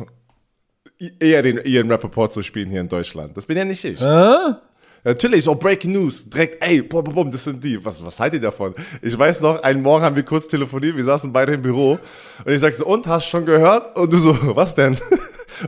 eher 1.19 1.41
den 1.41 1.59
Ian 1.63 1.91
Rappaport 1.91 2.33
zu 2.33 2.43
spielen 2.43 2.69
hier 2.69 2.81
in 2.81 2.89
Deutschland. 2.89 3.37
Das 3.37 3.45
bin 3.45 3.57
ja 3.57 3.65
nicht 3.65 3.83
ich. 3.83 4.01
Hä? 4.01 4.55
Natürlich, 5.03 5.43
so 5.45 5.55
Breaking 5.55 5.93
News, 5.93 6.29
direkt, 6.29 6.61
ey, 6.61 6.81
bum, 6.81 7.03
bum, 7.03 7.13
bum, 7.13 7.31
das 7.31 7.43
sind 7.43 7.63
die. 7.63 7.83
Was, 7.85 8.03
was 8.03 8.19
haltet 8.19 8.41
ihr 8.41 8.47
davon? 8.47 8.73
Ich 9.01 9.17
weiß 9.17 9.41
noch, 9.41 9.61
einen 9.63 9.81
Morgen 9.81 10.03
haben 10.03 10.15
wir 10.15 10.23
kurz 10.23 10.47
telefoniert, 10.47 10.97
wir 10.97 11.03
saßen 11.03 11.31
beide 11.31 11.53
im 11.53 11.61
Büro 11.61 11.99
und 12.43 12.51
ich 12.51 12.59
sag 12.59 12.73
so, 12.73 12.85
und, 12.85 13.07
hast 13.07 13.27
du 13.27 13.29
schon 13.29 13.45
gehört? 13.45 13.95
Und 13.95 14.11
du 14.11 14.17
so, 14.17 14.37
was 14.55 14.75
denn? 14.75 14.97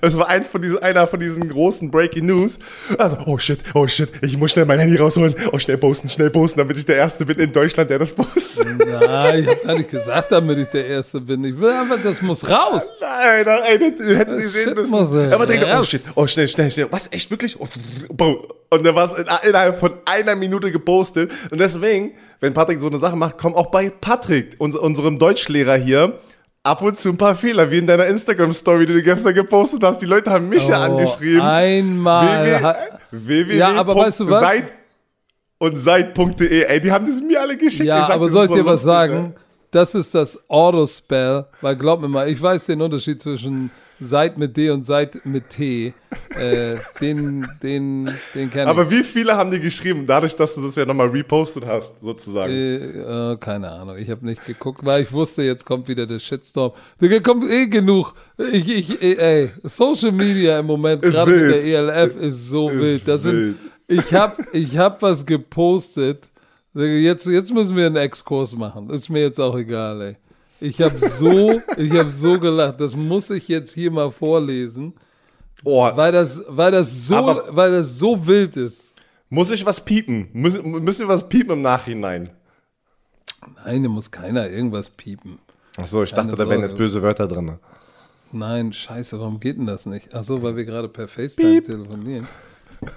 Es 0.02 0.18
war 0.18 0.28
ein 0.28 0.46
von 0.46 0.62
diesen, 0.62 0.80
einer 0.80 1.08
von 1.08 1.20
diesen 1.20 1.48
großen 1.48 1.92
Breaking 1.92 2.26
News. 2.26 2.60
Also, 2.98 3.18
oh 3.26 3.38
shit, 3.38 3.60
oh 3.74 3.88
shit, 3.88 4.10
ich 4.22 4.38
muss 4.38 4.52
schnell 4.52 4.66
mein 4.66 4.80
Handy 4.80 4.98
rausholen. 4.98 5.36
Oh, 5.52 5.60
schnell 5.60 5.78
posten, 5.78 6.10
schnell 6.10 6.30
posten, 6.30 6.60
damit 6.60 6.78
ich 6.78 6.86
der 6.86 6.98
Erste 6.98 7.26
bin 7.26 7.40
in 7.40 7.52
Deutschland, 7.52 7.90
der 7.90 8.00
das 8.00 8.12
postet. 8.12 8.68
Nein, 8.78 9.44
ich 9.44 9.48
hab 9.48 9.64
gar 9.64 9.76
nicht 9.76 9.90
gesagt, 9.90 10.32
damit 10.32 10.58
ich 10.58 10.68
der 10.68 10.86
Erste 10.86 11.22
bin. 11.22 11.44
Ich 11.44 11.58
will 11.60 11.72
einfach, 11.72 11.98
das 12.04 12.22
muss 12.22 12.48
raus. 12.50 12.96
Nein, 13.00 13.46
nein, 13.46 13.94
das 13.98 14.08
hätten 14.08 14.36
Das 14.36 14.52
sehen 14.52 14.68
shit 14.70 14.76
müssen. 14.76 15.34
Aber 15.34 15.46
denkt, 15.46 15.68
oh 15.68 15.84
shit, 15.84 16.02
oh 16.16 16.28
schnell, 16.28 16.48
schnell, 16.48 16.72
schnell. 16.72 16.88
Was, 16.92 17.12
echt, 17.12 17.32
wirklich? 17.32 17.60
Oh. 17.60 17.68
Und 18.72 18.86
dann 18.86 18.96
war 18.96 19.12
es 19.12 19.20
in, 19.20 19.26
innerhalb 19.50 19.80
von 19.80 19.94
einer 20.06 20.36
Minute 20.36 20.72
gepostet. 20.72 21.32
Und 21.50 21.60
deswegen, 21.60 22.12
wenn 22.40 22.54
Patrick 22.54 22.82
so 22.82 22.88
eine 22.88 23.00
Sache 23.00 23.16
macht, 23.16 23.38
kommen 23.38 23.56
auch 23.56 23.72
bei 23.72 23.90
Patrick, 23.90 24.56
uns, 24.60 24.76
unserem 24.76 25.18
Deutschlehrer 25.18 25.76
hier, 25.76 26.20
ab 26.64 26.82
und 26.82 26.98
zu 26.98 27.10
ein 27.10 27.18
paar 27.18 27.36
Fehler, 27.36 27.70
wie 27.72 27.78
in 27.78 27.88
deiner 27.88 28.06
Instagram-Story, 28.08 28.86
die 28.86 28.94
du 28.94 29.04
gestern 29.04 29.34
gepostet 29.34 29.84
hast. 29.84 30.02
Die 30.02 30.06
Leute 30.06 30.30
haben 30.30 30.50
mich 30.50 30.68
ja 30.68 30.80
Oh, 30.82 30.92
angeschrieben. 30.92 31.42
Einmal. 31.42 33.00
www. 33.12 33.58
Ja, 33.58 33.74
aber 33.76 33.96
weißt 33.96 34.22
du 34.22 34.30
was? 34.30 34.42
Seit 34.42 34.74
und 35.62 35.76
seit.de, 35.76 36.64
ey, 36.64 36.80
die 36.80 36.92
haben 36.92 37.06
das 37.06 37.22
mir 37.22 37.42
alle 37.42 37.58
geschickt. 37.58 37.84
Ja, 37.86 38.04
sag, 38.04 38.12
aber 38.16 38.26
das 38.26 38.34
soll 38.34 38.46
ist 38.46 38.52
ich 38.52 38.58
so 38.58 38.64
dir 38.64 38.66
was 38.66 38.84
lustig, 38.84 38.86
sagen? 38.86 39.36
Das 39.72 39.94
ist 39.96 40.16
das 40.16 40.40
Autospell, 40.50 41.46
weil 41.62 41.76
glaub 41.76 42.00
mir 42.02 42.08
mal, 42.08 42.30
ich 42.30 42.42
weiß 42.42 42.66
den 42.68 42.82
Unterschied 42.82 43.22
zwischen 43.22 43.70
Seit 44.00 44.38
mit 44.38 44.56
D 44.56 44.70
und 44.70 44.86
Seit 44.86 45.26
mit 45.26 45.50
T. 45.50 45.94
Äh, 46.38 46.78
den, 47.02 47.46
den, 47.62 48.06
den 48.34 48.50
kenne 48.52 48.64
ich. 48.64 48.70
Aber 48.70 48.90
wie 48.90 49.04
viele 49.04 49.36
haben 49.36 49.52
die 49.52 49.60
geschrieben, 49.60 50.06
dadurch, 50.08 50.36
dass 50.36 50.56
du 50.56 50.62
das 50.62 50.76
ja 50.76 50.86
nochmal 50.86 51.08
repostet 51.08 51.66
hast, 51.66 52.00
sozusagen? 52.02 52.52
Äh, 52.52 53.34
äh, 53.34 53.38
keine 53.38 53.70
Ahnung, 53.70 53.98
ich 53.98 54.10
habe 54.10 54.26
nicht 54.26 54.46
geguckt, 54.46 54.86
weil 54.86 55.04
ich 55.04 55.12
wusste, 55.12 55.44
jetzt 55.44 55.66
kommt 55.66 55.88
wieder 55.88 56.06
der 56.06 56.20
Shitstorm. 56.20 56.72
Da 57.00 57.20
kommt 57.20 57.50
eh 57.50 57.68
genug. 57.68 58.14
Ich, 58.52 58.70
ich, 58.70 59.02
ey, 59.02 59.50
Social 59.64 60.12
Media 60.12 60.60
im 60.60 60.68
Moment, 60.68 61.02
gerade 61.02 61.32
mit 61.32 61.52
der 61.52 61.64
ELF, 61.64 62.16
ist 62.16 62.50
so 62.50 62.70
Ist 62.70 62.80
wild. 62.80 63.08
Das 63.08 63.24
wild. 63.26 63.34
sind, 63.34 63.58
ich 63.88 64.14
habe 64.14 64.36
ich 64.54 64.78
hab 64.78 65.02
was 65.02 65.26
gepostet. 65.26 66.28
Jetzt, 66.74 67.26
jetzt 67.26 67.54
müssen 67.54 67.76
wir 67.76 67.88
einen 67.88 67.96
Exkurs 67.96 68.56
machen. 68.56 68.90
Ist 68.92 69.10
mir 69.10 69.22
jetzt 69.22 69.40
auch 69.40 69.58
egal, 69.58 70.02
ey. 70.02 70.18
Ich 70.62 70.82
habe 70.82 71.00
so, 71.00 71.62
ich 71.78 71.92
habe 71.94 72.12
so 72.12 72.40
gelacht. 72.40 72.80
Das 72.82 72.96
muss 72.96 73.30
ich 73.30 73.48
jetzt 73.48 73.74
hier 73.74 73.92
mal 73.92 74.12
vorlesen, 74.12 74.94
Oh, 75.64 75.90
weil 75.96 76.12
das, 76.12 76.42
weil 76.48 76.72
das 76.72 77.08
so, 77.08 77.16
Aber- 77.16 77.56
weil 77.56 77.72
das 77.72 77.98
so 78.00 78.26
wild 78.28 78.56
ist. 78.58 78.94
muss 79.30 79.52
ich 79.52 79.66
was 79.66 79.84
piepen? 79.84 80.30
Müssen, 80.34 80.70
müssen 80.72 81.02
wir 81.02 81.08
was 81.14 81.28
piepen 81.28 81.52
im 81.54 81.62
Nachhinein? 81.62 82.30
Nein, 83.66 83.84
da 83.84 83.90
muss 83.90 84.10
keiner 84.12 84.50
irgendwas 84.50 84.90
piepen. 84.90 85.40
Achso, 85.78 86.04
ich 86.04 86.12
dachte, 86.12 86.30
Keine 86.32 86.38
da 86.38 86.50
wären 86.50 86.62
jetzt 86.62 86.78
böse 86.78 87.02
Wörter 87.02 87.28
drin. 87.28 87.58
Nein, 88.32 88.72
scheiße, 88.74 89.20
warum 89.20 89.40
geht 89.40 89.58
denn 89.58 89.66
das 89.66 89.86
nicht? 89.86 90.10
Ach 90.14 90.24
so, 90.24 90.42
weil 90.44 90.56
wir 90.56 90.66
gerade 90.66 90.88
per 90.88 91.08
FaceTime 91.08 91.64
telefonieren. 91.64 92.28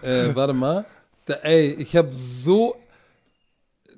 Äh, 0.02 0.34
warte 0.34 0.52
mal. 0.52 0.84
Da, 1.26 1.34
ey, 1.42 1.72
ich 1.74 1.96
habe 1.96 2.08
so. 2.12 2.76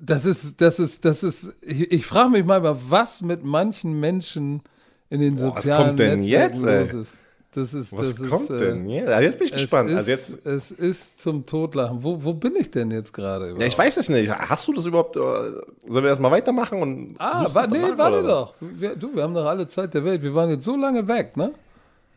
Das 0.01 0.25
ist, 0.25 0.59
das 0.61 0.79
ist, 0.79 1.05
das 1.05 1.23
ist. 1.23 1.53
Ich, 1.61 1.91
ich 1.91 2.05
frage 2.05 2.29
mich 2.31 2.45
mal, 2.45 2.61
was 2.89 3.21
mit 3.21 3.43
manchen 3.43 3.99
Menschen 3.99 4.61
in 5.09 5.19
den 5.21 5.35
Boah, 5.35 5.53
was 5.55 5.63
sozialen 5.63 5.87
kommt 5.87 5.99
denn 5.99 6.19
Netzwerken 6.19 6.53
jetzt, 6.53 6.63
ey? 6.65 6.81
los 6.81 6.93
ist. 6.93 7.21
Das 7.53 7.73
ist, 7.73 7.93
Was 7.95 8.15
das 8.15 8.29
kommt 8.29 8.49
ist, 8.49 8.59
denn? 8.59 8.89
Äh, 8.89 9.05
Ja, 9.09 9.21
jetzt 9.21 9.37
bin 9.37 9.47
ich 9.47 9.53
es 9.53 9.61
gespannt. 9.61 9.89
Ist, 9.89 9.95
also 9.97 10.11
jetzt, 10.11 10.45
es 10.45 10.71
ist 10.71 11.21
zum 11.21 11.45
Totlachen. 11.45 12.03
Wo, 12.03 12.21
wo 12.21 12.33
bin 12.33 12.53
ich 12.57 12.69
denn 12.69 12.91
jetzt 12.91 13.13
gerade? 13.13 13.55
ja, 13.57 13.65
ich 13.65 13.77
weiß 13.77 13.95
es 13.95 14.09
nicht. 14.09 14.29
Hast 14.29 14.67
du 14.67 14.73
das 14.73 14.85
überhaupt? 14.85 15.15
äh, 15.15 15.19
Sollen 15.19 15.63
wir 16.03 16.07
erstmal 16.07 16.31
weitermachen? 16.31 16.81
Und 16.81 17.15
Ah, 17.17 17.47
wa 17.53 17.65
nee, 17.67 17.77
warte 17.95 18.23
doch. 18.23 18.55
Wir, 18.59 18.97
du, 18.97 19.15
wir 19.15 19.23
haben 19.23 19.33
doch 19.33 19.45
alle 19.45 19.69
Zeit 19.69 19.93
der 19.93 20.03
Welt. 20.03 20.21
Wir 20.21 20.35
waren 20.35 20.49
jetzt 20.49 20.65
so 20.65 20.75
lange 20.75 21.07
weg, 21.07 21.37
ne? 21.37 21.53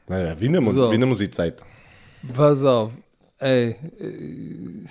was? 0.08 0.18
Naja, 0.18 0.34
wie 0.40 0.48
Mus 0.48 0.74
So. 0.74 0.90
wie 0.90 0.94
eine 0.94 1.06
Musikzeit. 1.06 1.62
Pass 2.34 2.64
auf, 2.64 2.90
ey, 3.38 3.76
äh, 4.00 4.88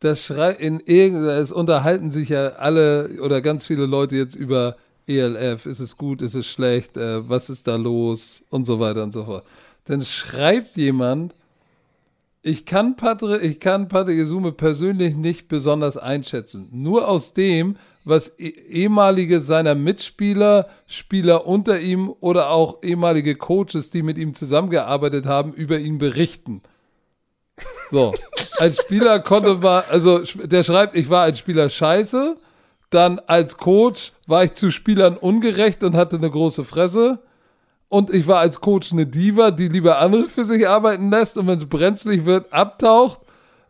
das 0.00 0.24
schreit 0.24 0.60
in 0.60 0.80
irgendeiner, 0.80 1.38
es 1.38 1.52
unterhalten 1.52 2.10
sich 2.10 2.28
ja 2.28 2.48
alle 2.50 3.18
oder 3.20 3.40
ganz 3.40 3.66
viele 3.66 3.86
Leute 3.86 4.16
jetzt 4.16 4.34
über 4.34 4.76
ELF, 5.06 5.66
ist 5.66 5.80
es 5.80 5.96
gut, 5.96 6.20
ist 6.22 6.34
es 6.34 6.46
schlecht, 6.46 6.96
äh, 6.96 7.28
was 7.28 7.48
ist 7.48 7.66
da 7.66 7.76
los 7.76 8.44
und 8.50 8.66
so 8.66 8.80
weiter 8.80 9.02
und 9.02 9.12
so 9.12 9.24
fort. 9.24 9.44
Dann 9.84 10.00
schreibt 10.00 10.76
jemand, 10.76 11.34
ich 12.42 12.64
kann 12.64 12.96
Patrick, 12.96 13.42
ich 13.42 13.60
kann 13.60 13.88
Patrick 13.88 14.18
Isume 14.18 14.52
persönlich 14.52 15.16
nicht 15.16 15.48
besonders 15.48 15.96
einschätzen. 15.96 16.68
Nur 16.70 17.08
aus 17.08 17.34
dem, 17.34 17.76
was 18.04 18.38
eh- 18.38 18.48
ehemalige 18.48 19.40
seiner 19.40 19.74
Mitspieler, 19.74 20.68
Spieler 20.86 21.46
unter 21.46 21.80
ihm 21.80 22.12
oder 22.20 22.50
auch 22.50 22.82
ehemalige 22.82 23.34
Coaches, 23.34 23.90
die 23.90 24.02
mit 24.02 24.16
ihm 24.16 24.34
zusammengearbeitet 24.34 25.26
haben, 25.26 25.52
über 25.54 25.78
ihn 25.78 25.98
berichten. 25.98 26.62
So, 27.90 28.14
als 28.58 28.78
Spieler 28.78 29.20
konnte 29.20 29.54
man, 29.62 29.84
also 29.90 30.20
der 30.20 30.62
schreibt, 30.62 30.94
ich 30.94 31.08
war 31.08 31.22
als 31.22 31.38
Spieler 31.38 31.68
scheiße, 31.68 32.36
dann 32.90 33.20
als 33.26 33.56
Coach 33.56 34.12
war 34.26 34.44
ich 34.44 34.54
zu 34.54 34.70
Spielern 34.70 35.16
ungerecht 35.16 35.82
und 35.82 35.94
hatte 35.96 36.16
eine 36.16 36.30
große 36.30 36.64
Fresse. 36.64 37.20
Und 37.88 38.12
ich 38.12 38.26
war 38.26 38.40
als 38.40 38.60
Coach 38.60 38.92
eine 38.92 39.06
Diva, 39.06 39.52
die 39.52 39.68
lieber 39.68 39.98
andere 39.98 40.28
für 40.28 40.44
sich 40.44 40.66
arbeiten 40.66 41.10
lässt 41.10 41.38
und 41.38 41.46
wenn 41.46 41.58
es 41.58 41.68
brenzlig 41.68 42.24
wird, 42.24 42.52
abtaucht. 42.52 43.20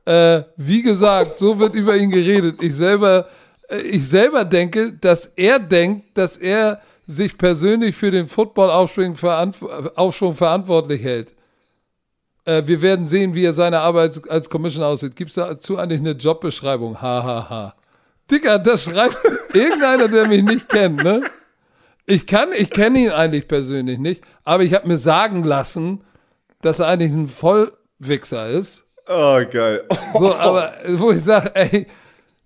Äh, 0.06 0.44
wie 0.56 0.82
gesagt, 0.82 1.38
so 1.38 1.58
wird 1.58 1.74
über 1.74 1.96
ihn 1.96 2.10
geredet. 2.10 2.62
Ich 2.62 2.74
selber, 2.74 3.28
äh, 3.68 3.78
ich 3.78 4.08
selber 4.08 4.44
denke, 4.44 4.92
dass 4.92 5.26
er 5.26 5.58
denkt, 5.58 6.16
dass 6.16 6.36
er 6.36 6.80
sich 7.06 7.36
persönlich 7.36 7.94
für 7.94 8.10
den 8.10 8.26
Football-Aufschwung 8.26 9.16
verantw 9.16 10.34
verantwortlich 10.34 11.02
hält. 11.02 11.35
Äh, 12.46 12.62
wir 12.66 12.80
werden 12.80 13.06
sehen, 13.06 13.34
wie 13.34 13.44
er 13.44 13.52
seine 13.52 13.80
Arbeit 13.80 14.16
als, 14.16 14.28
als 14.28 14.50
Commissioner 14.50 14.86
aussieht. 14.86 15.14
Gibt 15.16 15.30
es 15.30 15.36
dazu 15.36 15.76
eigentlich 15.76 16.00
eine 16.00 16.12
Jobbeschreibung? 16.12 17.02
Ha, 17.02 17.22
ha, 17.22 17.50
ha. 17.50 17.74
Dicker, 18.30 18.58
das 18.58 18.84
schreibt 18.84 19.18
irgendeiner, 19.52 20.08
der 20.08 20.26
mich 20.26 20.42
nicht 20.42 20.68
kennt, 20.68 21.04
ne? 21.04 21.20
Ich 22.06 22.26
kann, 22.26 22.50
ich 22.56 22.70
kenne 22.70 23.00
ihn 23.00 23.10
eigentlich 23.10 23.48
persönlich 23.48 23.98
nicht, 23.98 24.22
aber 24.44 24.62
ich 24.62 24.72
habe 24.74 24.86
mir 24.88 24.96
sagen 24.98 25.42
lassen, 25.44 26.02
dass 26.62 26.78
er 26.78 26.86
eigentlich 26.86 27.12
ein 27.12 27.28
Vollwichser 27.28 28.48
ist. 28.48 28.84
Oh, 29.08 29.40
geil. 29.50 29.84
So, 30.18 30.34
aber 30.34 30.72
wo 30.88 31.10
ich 31.12 31.20
sage, 31.22 31.50
ey, 31.54 31.86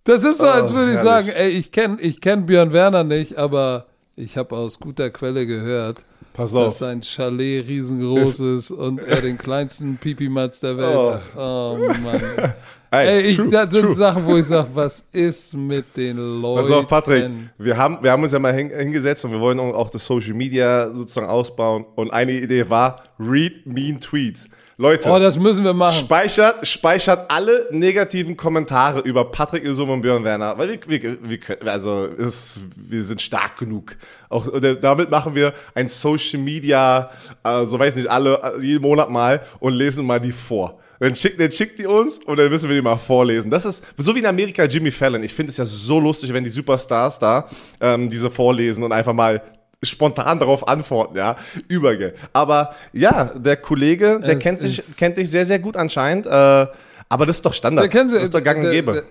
das 0.05 0.24
ist 0.24 0.38
so, 0.38 0.46
als 0.48 0.72
Oh, 0.72 0.74
würde 0.76 0.92
ich 0.92 0.98
herrlich. 0.98 1.26
sagen, 1.26 1.38
ey, 1.38 1.51
ich 1.51 1.72
kenne 1.72 2.01
ich 2.01 2.20
kenn 2.22 2.46
Björn 2.46 2.72
Werner 2.72 3.05
nicht, 3.05 3.36
aber 3.36 3.86
ich 4.16 4.36
habe 4.38 4.57
aus 4.57 4.80
guter 4.80 5.11
Quelle 5.11 5.46
gehört, 5.46 6.05
Pass 6.33 6.53
dass 6.53 6.66
auf. 6.66 6.72
sein 6.78 7.03
Chalet 7.03 7.66
riesengroß 7.66 8.41
ist 8.41 8.70
und 8.70 9.01
er 9.01 9.20
den 9.20 9.37
kleinsten 9.39 9.97
Pipi-Matz 9.97 10.61
der 10.61 10.76
Welt 10.76 10.97
Oh. 10.97 11.12
hat. 11.12 11.22
Oh 11.37 11.78
Mann. 12.03 12.55
Ey, 12.93 13.07
Ey, 13.07 13.20
ich, 13.28 13.37
true, 13.37 13.49
das 13.51 13.70
sind 13.70 13.83
true. 13.83 13.95
Sachen, 13.95 14.26
wo 14.26 14.37
ich 14.37 14.47
sage, 14.47 14.68
was 14.74 15.05
ist 15.12 15.55
mit 15.55 15.97
den 15.97 16.16
Leuten? 16.41 16.62
Pass 16.62 16.70
auf, 16.72 16.89
Patrick. 16.89 17.24
Wir 17.57 17.76
haben, 17.76 17.99
wir 18.03 18.11
haben 18.11 18.22
uns 18.24 18.33
ja 18.33 18.41
mal 18.41 18.53
hin, 18.53 18.68
hingesetzt 18.70 19.24
und 19.24 19.31
wir 19.31 19.39
wollen 19.41 19.61
auch 19.61 19.91
das 19.91 20.05
Social 20.05 20.35
Media 20.35 20.91
sozusagen 20.93 21.28
ausbauen. 21.28 21.85
Und 21.95 22.12
eine 22.12 22.33
Idee 22.33 22.68
war, 22.68 23.05
read 23.20 23.64
mean 23.64 24.01
Tweets. 24.01 24.49
Leute, 24.81 25.11
Oh, 25.11 25.18
das 25.18 25.39
müssen 25.39 25.62
wir 25.62 25.74
machen. 25.74 25.95
speichert, 25.95 26.66
speichert 26.66 27.31
alle 27.31 27.68
negativen 27.70 28.35
Kommentare 28.35 29.01
über 29.01 29.31
Patrick 29.31 29.62
Isum 29.62 29.91
und 29.91 30.01
Björn 30.01 30.24
Werner. 30.24 30.57
Weil 30.57 30.70
wir, 30.70 31.03
wir, 31.03 31.18
wir 31.22 31.39
können, 31.39 31.68
also 31.68 32.09
es, 32.18 32.59
wir 32.76 33.03
sind 33.03 33.20
stark 33.20 33.59
genug. 33.59 33.95
Auch, 34.31 34.47
und 34.47 34.64
damit 34.83 35.11
machen 35.11 35.35
wir 35.35 35.53
ein 35.74 35.87
Social 35.87 36.41
Media, 36.41 37.11
äh, 37.45 37.66
so 37.66 37.78
weiß 37.78 37.95
nicht, 37.95 38.11
alle, 38.11 38.41
äh, 38.59 38.64
jeden 38.64 38.81
Monat 38.81 39.11
mal 39.11 39.43
und 39.59 39.74
lesen 39.74 40.07
mal 40.07 40.18
die 40.18 40.33
vor. 40.33 40.78
Dann 40.99 41.14
schickt, 41.14 41.39
dann 41.39 41.51
schickt 41.51 41.78
die 41.78 41.87
uns 41.87 42.18
und 42.24 42.39
dann 42.39 42.49
müssen 42.49 42.70
wir 42.70 42.76
die 42.76 42.81
mal 42.83 42.97
vorlesen. 42.97 43.51
Das 43.51 43.66
ist 43.66 43.85
so 43.99 44.14
wie 44.14 44.20
in 44.20 44.26
Amerika 44.26 44.64
Jimmy 44.64 44.91
Fallon. 44.91 45.22
Ich 45.22 45.35
finde 45.35 45.51
es 45.51 45.59
ja 45.59 45.66
so 45.66 46.01
lustig, 46.01 46.33
wenn 46.33 46.45
die 46.45 46.49
Superstars 46.51 47.18
da 47.18 47.49
ähm, 47.83 48.09
diese 48.09 48.31
vorlesen 48.31 48.83
und 48.83 48.93
einfach 48.93 49.12
mal 49.12 49.43
spontan 49.83 50.39
darauf 50.39 50.68
antworten, 50.68 51.16
ja. 51.16 51.37
Übergeil. 51.68 52.14
Aber 52.33 52.74
ja, 52.93 53.24
der 53.35 53.57
Kollege, 53.57 54.20
der 54.20 54.37
Es 54.37 54.39
kennt 54.39 54.59
sich, 54.59 54.78
ist- 54.81 54.97
kennt 54.97 55.16
dich 55.16 55.31
sehr, 55.31 55.47
sehr 55.47 55.59
gut 55.59 55.76
anscheinend. 55.76 56.26
Äh, 56.26 56.66
aber 57.09 57.26
das 57.26 57.37
ist 57.37 57.47
doch 57.47 57.55
Standard. 57.55 57.85
Der 57.85 57.89
kennt 57.91 58.11
sie- 58.11 58.16
das 58.16 58.24
ist 58.24 58.35
doch 58.35 58.43
gang 58.43 58.62
und 58.64 58.70
gäbe. 58.70 59.05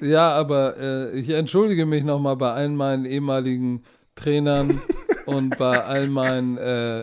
Ja, 0.00 0.30
aber 0.32 0.76
äh, 0.78 1.10
ich 1.18 1.28
entschuldige 1.30 1.84
mich 1.84 2.04
nochmal 2.04 2.36
bei 2.36 2.52
allen 2.52 2.76
meinen 2.76 3.04
ehemaligen 3.04 3.82
Trainern 4.14 4.80
und 5.26 5.58
bei 5.58 5.82
all 5.84 6.08
meinen 6.08 6.56
äh, 6.56 7.00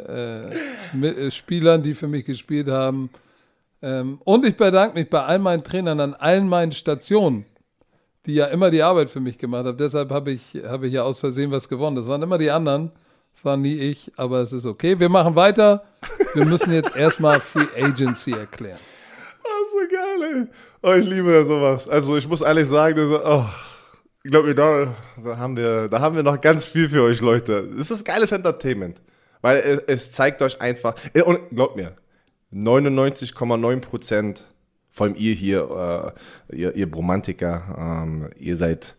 äh, 0.47 0.55
mit, 0.93 1.17
äh, 1.17 1.29
Spielern, 1.31 1.83
die 1.83 1.93
für 1.93 2.07
mich 2.07 2.25
gespielt 2.25 2.69
haben. 2.69 3.09
Ähm, 3.81 4.19
und 4.23 4.45
ich 4.45 4.55
bedanke 4.55 4.97
mich 4.97 5.09
bei 5.09 5.21
all 5.21 5.39
meinen 5.39 5.63
Trainern 5.63 5.99
an 5.99 6.13
allen 6.15 6.47
meinen 6.49 6.71
Stationen, 6.71 7.45
die 8.25 8.33
ja 8.33 8.45
immer 8.45 8.71
die 8.71 8.81
Arbeit 8.81 9.09
für 9.09 9.19
mich 9.19 9.37
gemacht 9.37 9.65
haben. 9.65 9.77
Deshalb 9.77 10.11
habe 10.11 10.31
ich, 10.31 10.55
hab 10.67 10.83
ich 10.83 10.93
ja 10.93 11.03
aus 11.03 11.19
Versehen 11.19 11.51
was 11.51 11.69
gewonnen. 11.69 11.95
Das 11.95 12.07
waren 12.07 12.21
immer 12.21 12.37
die 12.37 12.51
anderen. 12.51 12.91
Das 13.33 13.43
war 13.43 13.57
nie 13.57 13.75
ich, 13.75 14.11
aber 14.15 14.39
es 14.39 14.53
ist 14.53 14.65
okay. 14.65 14.99
Wir 14.99 15.09
machen 15.09 15.35
weiter. 15.35 15.83
Wir 16.33 16.45
müssen 16.45 16.73
jetzt 16.73 16.95
erstmal 16.95 17.41
Free 17.41 17.67
Agency 17.77 18.31
erklären. 18.31 18.79
Oh, 19.43 19.47
so 19.71 19.95
geil, 19.95 20.31
ey. 20.33 20.47
Oh, 20.81 20.93
ich 20.93 21.05
liebe 21.05 21.43
sowas. 21.45 21.89
Also 21.89 22.15
ich 22.15 22.27
muss 22.27 22.41
ehrlich 22.41 22.67
sagen, 22.67 22.95
das, 22.95 23.21
oh, 23.23 23.45
ich 24.23 24.31
glaube, 24.31 24.55
da, 24.55 24.95
da, 25.23 25.37
haben 25.37 25.57
wir, 25.57 25.87
da 25.89 25.99
haben 25.99 26.15
wir 26.15 26.23
noch 26.23 26.39
ganz 26.39 26.65
viel 26.65 26.89
für 26.89 27.03
euch, 27.03 27.21
Leute. 27.21 27.67
Das 27.77 27.91
ist 27.91 28.05
geiles 28.05 28.31
Entertainment. 28.31 29.01
Weil 29.41 29.57
es, 29.57 29.81
es 29.87 30.11
zeigt 30.11 30.41
euch 30.41 30.59
einfach, 30.61 30.95
und 31.25 31.49
glaubt 31.51 31.75
mir, 31.75 31.95
99,9 32.53 33.81
Prozent, 33.81 34.43
vor 34.95 35.07
allem 35.07 35.15
ihr 35.17 35.33
hier, 35.33 36.15
äh, 36.49 36.55
ihr, 36.55 36.73
ihr 36.73 36.89
Bromantiker, 36.89 37.63
ähm, 37.77 38.29
ihr 38.37 38.55
seid 38.55 38.95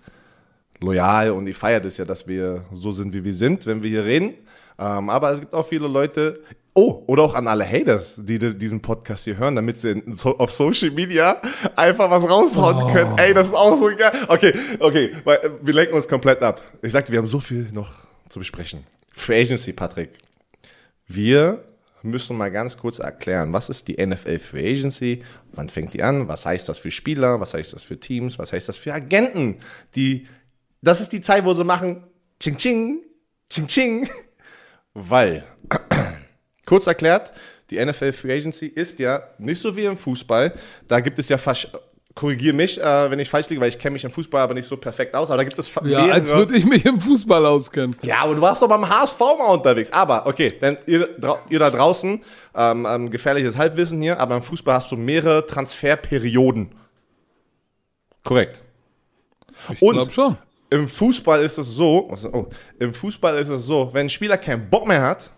loyal 0.83 1.31
und 1.31 1.47
ihr 1.47 1.55
feiert 1.55 1.87
es 1.87 1.97
ja, 1.97 2.05
dass 2.05 2.29
wir 2.29 2.67
so 2.71 2.93
sind, 2.93 3.15
wie 3.15 3.25
wir 3.25 3.33
sind, 3.33 3.65
wenn 3.65 3.83
wir 3.83 3.89
hier 3.89 4.05
reden. 4.05 4.35
Ähm, 4.79 5.09
aber 5.09 5.33
es 5.33 5.41
gibt 5.41 5.55
auch 5.55 5.67
viele 5.67 5.89
Leute, 5.89 6.39
oh, 6.75 7.03
oder 7.07 7.23
auch 7.23 7.35
an 7.35 7.49
alle 7.49 7.65
Haters, 7.65 8.15
die 8.19 8.39
das, 8.39 8.59
diesen 8.59 8.83
Podcast 8.83 9.25
hier 9.25 9.39
hören, 9.39 9.57
damit 9.57 9.79
sie 9.79 9.93
in, 9.93 10.13
so, 10.13 10.37
auf 10.37 10.53
Social 10.53 10.91
Media 10.91 11.41
einfach 11.75 12.11
was 12.11 12.29
raushauen 12.29 12.83
oh. 12.83 12.93
können. 12.93 13.17
Ey, 13.17 13.33
das 13.33 13.47
ist 13.47 13.55
auch 13.55 13.79
so 13.79 13.87
geil. 13.87 14.13
Okay, 14.29 14.53
okay, 14.81 15.13
weil, 15.25 15.53
wir 15.63 15.73
lenken 15.73 15.95
uns 15.95 16.07
komplett 16.07 16.43
ab. 16.43 16.61
Ich 16.83 16.93
sagte, 16.93 17.11
wir 17.11 17.21
haben 17.21 17.27
so 17.27 17.41
viel 17.41 17.69
noch 17.73 17.95
zu 18.29 18.39
besprechen. 18.39 18.85
Free 19.15 19.41
Agency, 19.41 19.73
Patrick. 19.73 20.11
Wir 21.09 21.65
müssen 22.07 22.37
mal 22.37 22.51
ganz 22.51 22.77
kurz 22.77 22.99
erklären, 22.99 23.53
was 23.53 23.69
ist 23.69 23.89
die 23.89 24.05
NFL 24.05 24.39
Free 24.39 24.73
Agency? 24.73 25.23
Wann 25.53 25.69
fängt 25.69 25.95
die 25.95 26.03
an? 26.03 26.29
Was 26.29 26.47
heißt 26.47 26.69
das 26.69 26.79
für 26.79 26.91
Spieler? 26.91 27.41
Was 27.41 27.55
heißt 27.55 27.73
das 27.73 27.83
für 27.83 27.99
Teams? 27.99 28.39
Was 28.39 28.53
heißt 28.53 28.69
das 28.69 28.77
für 28.77 28.95
Agenten? 28.95 29.59
Die, 29.95 30.27
das 30.83 31.01
ist 31.01 31.13
die 31.13 31.21
Zeit, 31.21 31.45
wo 31.45 31.55
sie 31.55 31.65
machen, 31.65 32.05
ching 32.41 32.57
ching, 32.57 33.03
ching 33.51 33.67
ching, 33.67 34.09
weil, 34.95 35.45
kurz 36.67 36.87
erklärt, 36.87 37.33
die 37.71 37.85
NFL 37.85 38.13
Free 38.13 38.37
Agency 38.37 38.67
ist 38.67 38.99
ja 38.99 39.23
nicht 39.39 39.61
so 39.61 39.77
wie 39.77 39.85
im 39.85 39.97
Fußball. 39.97 40.53
Da 40.87 41.01
gibt 41.01 41.19
es 41.19 41.29
ja 41.29 41.39
fast 41.39 41.71
korrigiere 42.17 42.55
mich, 42.55 42.83
äh, 42.83 43.11
wenn 43.11 43.19
ich 43.21 43.31
falsch 43.31 43.49
liege, 43.51 43.61
weil 43.61 43.69
ich 43.69 43.79
kenne 43.79 43.93
mich 43.93 44.03
im 44.03 44.11
Fußball 44.11 44.43
aber 44.43 44.55
nicht 44.55 44.67
so 44.67 44.77
perfekt 44.77 45.15
aus. 45.15 45.31
Aber 45.31 45.37
da 45.37 45.45
gibt 45.45 45.59
es 45.59 45.73
ja, 45.75 45.83
mehrere. 45.83 46.13
als 46.13 46.31
würde 46.31 46.57
ich 46.57 46.65
mich 46.65 46.85
im 46.85 47.01
Fußball 47.01 47.45
auskennen. 47.47 47.95
Ja, 48.03 48.21
aber 48.21 48.35
du 48.35 48.41
warst 48.41 48.63
doch 48.63 48.69
beim 48.69 48.89
HSV 48.89 49.21
mal 49.21 49.53
unterwegs. 49.53 49.93
Aber 49.93 50.27
okay, 50.27 50.49
denn 50.49 50.79
ihr, 50.87 51.11
ihr 51.51 51.59
da 51.59 51.71
draußen, 51.71 52.23
ähm, 52.55 52.87
ähm, 52.91 53.11
gefährliches 53.11 53.57
Halbwissen 53.57 54.01
hier, 54.01 54.19
aber 54.19 54.37
im 54.37 54.43
Fußball 54.43 54.75
hast 54.75 54.91
du 54.91 54.97
mehrere 54.97 55.47
Transferperioden. 55.47 56.75
Korrekt. 58.25 58.63
Ich 59.71 59.79
glaube 59.79 60.11
schon. 60.11 60.39
Im 60.71 60.89
Fußball 60.89 61.43
ist 61.43 61.59
es 61.59 61.69
so, 61.69 62.11
oh, 62.33 62.47
im 62.81 62.93
Fußball 62.93 63.39
ist 63.39 63.51
es 63.51 63.63
so, 63.67 63.91
wenn 63.93 64.07
ein 64.07 64.11
Spieler 64.11 64.37
keinen 64.37 64.69
Bock 64.69 64.89
mehr 64.89 65.01
hat, 65.01 65.31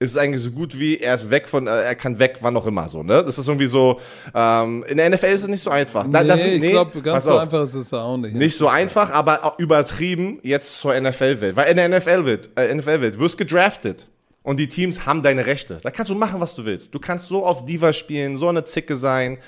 ist 0.00 0.10
es 0.10 0.16
eigentlich 0.16 0.42
so 0.42 0.50
gut 0.50 0.78
wie 0.78 0.98
er 0.98 1.14
ist 1.14 1.30
weg 1.30 1.46
von, 1.46 1.66
äh, 1.66 1.82
er 1.82 1.94
kann 1.94 2.18
weg, 2.18 2.38
wann 2.40 2.56
auch 2.56 2.66
immer 2.66 2.88
so, 2.88 3.02
ne? 3.02 3.22
Das 3.24 3.38
ist 3.38 3.46
irgendwie 3.46 3.66
so, 3.66 4.00
ähm, 4.34 4.84
in 4.88 4.96
der 4.96 5.08
NFL 5.08 5.26
ist 5.26 5.42
es 5.42 5.48
nicht 5.48 5.62
so 5.62 5.70
einfach. 5.70 6.04
Da, 6.10 6.22
nee, 6.22 6.28
das, 6.28 6.40
nee, 6.40 6.56
ich 6.56 6.70
glaube, 6.70 7.00
ganz 7.00 7.24
so 7.24 7.34
auf. 7.34 7.42
einfach 7.42 7.62
ist 7.62 7.74
es 7.74 7.94
auch 7.94 8.16
nicht. 8.16 8.34
Nicht 8.34 8.56
so 8.56 8.68
einfach, 8.68 9.10
aber 9.10 9.54
übertrieben 9.58 10.40
jetzt 10.42 10.80
zur 10.80 11.00
NFL-Welt. 11.00 11.54
Weil 11.54 11.70
in 11.70 11.76
der 11.76 11.88
NFL-Welt, 11.88 12.50
äh, 12.56 12.74
NFL-Welt 12.74 13.18
wirst 13.18 13.38
gedraftet 13.38 14.08
und 14.42 14.58
die 14.58 14.68
Teams 14.68 15.06
haben 15.06 15.22
deine 15.22 15.46
Rechte. 15.46 15.78
Da 15.82 15.90
kannst 15.90 16.10
du 16.10 16.16
machen, 16.16 16.40
was 16.40 16.54
du 16.54 16.64
willst. 16.64 16.92
Du 16.92 16.98
kannst 16.98 17.28
so 17.28 17.46
auf 17.46 17.64
Diva 17.64 17.92
spielen, 17.92 18.36
so 18.36 18.48
eine 18.48 18.64
Zicke 18.64 18.96
sein, 18.96 19.38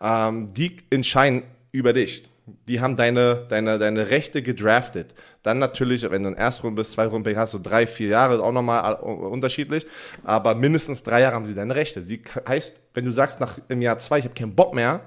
ähm, 0.00 0.54
die 0.54 0.76
entscheiden 0.90 1.42
über 1.72 1.92
dich 1.92 2.22
die 2.46 2.80
haben 2.80 2.94
deine, 2.96 3.44
deine, 3.48 3.78
deine 3.78 4.10
Rechte 4.10 4.40
gedraftet. 4.40 5.14
Dann 5.42 5.58
natürlich, 5.58 6.08
wenn 6.08 6.22
du 6.22 6.28
ein 6.30 6.36
Erstrunden 6.36 6.76
bis 6.76 6.92
zwei 6.92 7.06
Runden 7.06 7.36
hast, 7.36 7.50
so 7.50 7.58
drei, 7.60 7.86
vier 7.86 8.08
Jahre, 8.08 8.40
auch 8.40 8.52
nochmal 8.52 8.94
unterschiedlich. 8.94 9.84
Aber 10.22 10.54
mindestens 10.54 11.02
drei 11.02 11.22
Jahre 11.22 11.34
haben 11.34 11.46
sie 11.46 11.54
deine 11.54 11.74
Rechte. 11.74 12.02
Die 12.02 12.22
heißt, 12.46 12.74
wenn 12.94 13.04
du 13.04 13.10
sagst 13.10 13.40
nach 13.40 13.58
im 13.68 13.82
Jahr 13.82 13.98
zwei, 13.98 14.20
ich 14.20 14.24
habe 14.24 14.34
keinen 14.34 14.54
Bock 14.54 14.74
mehr, 14.74 15.00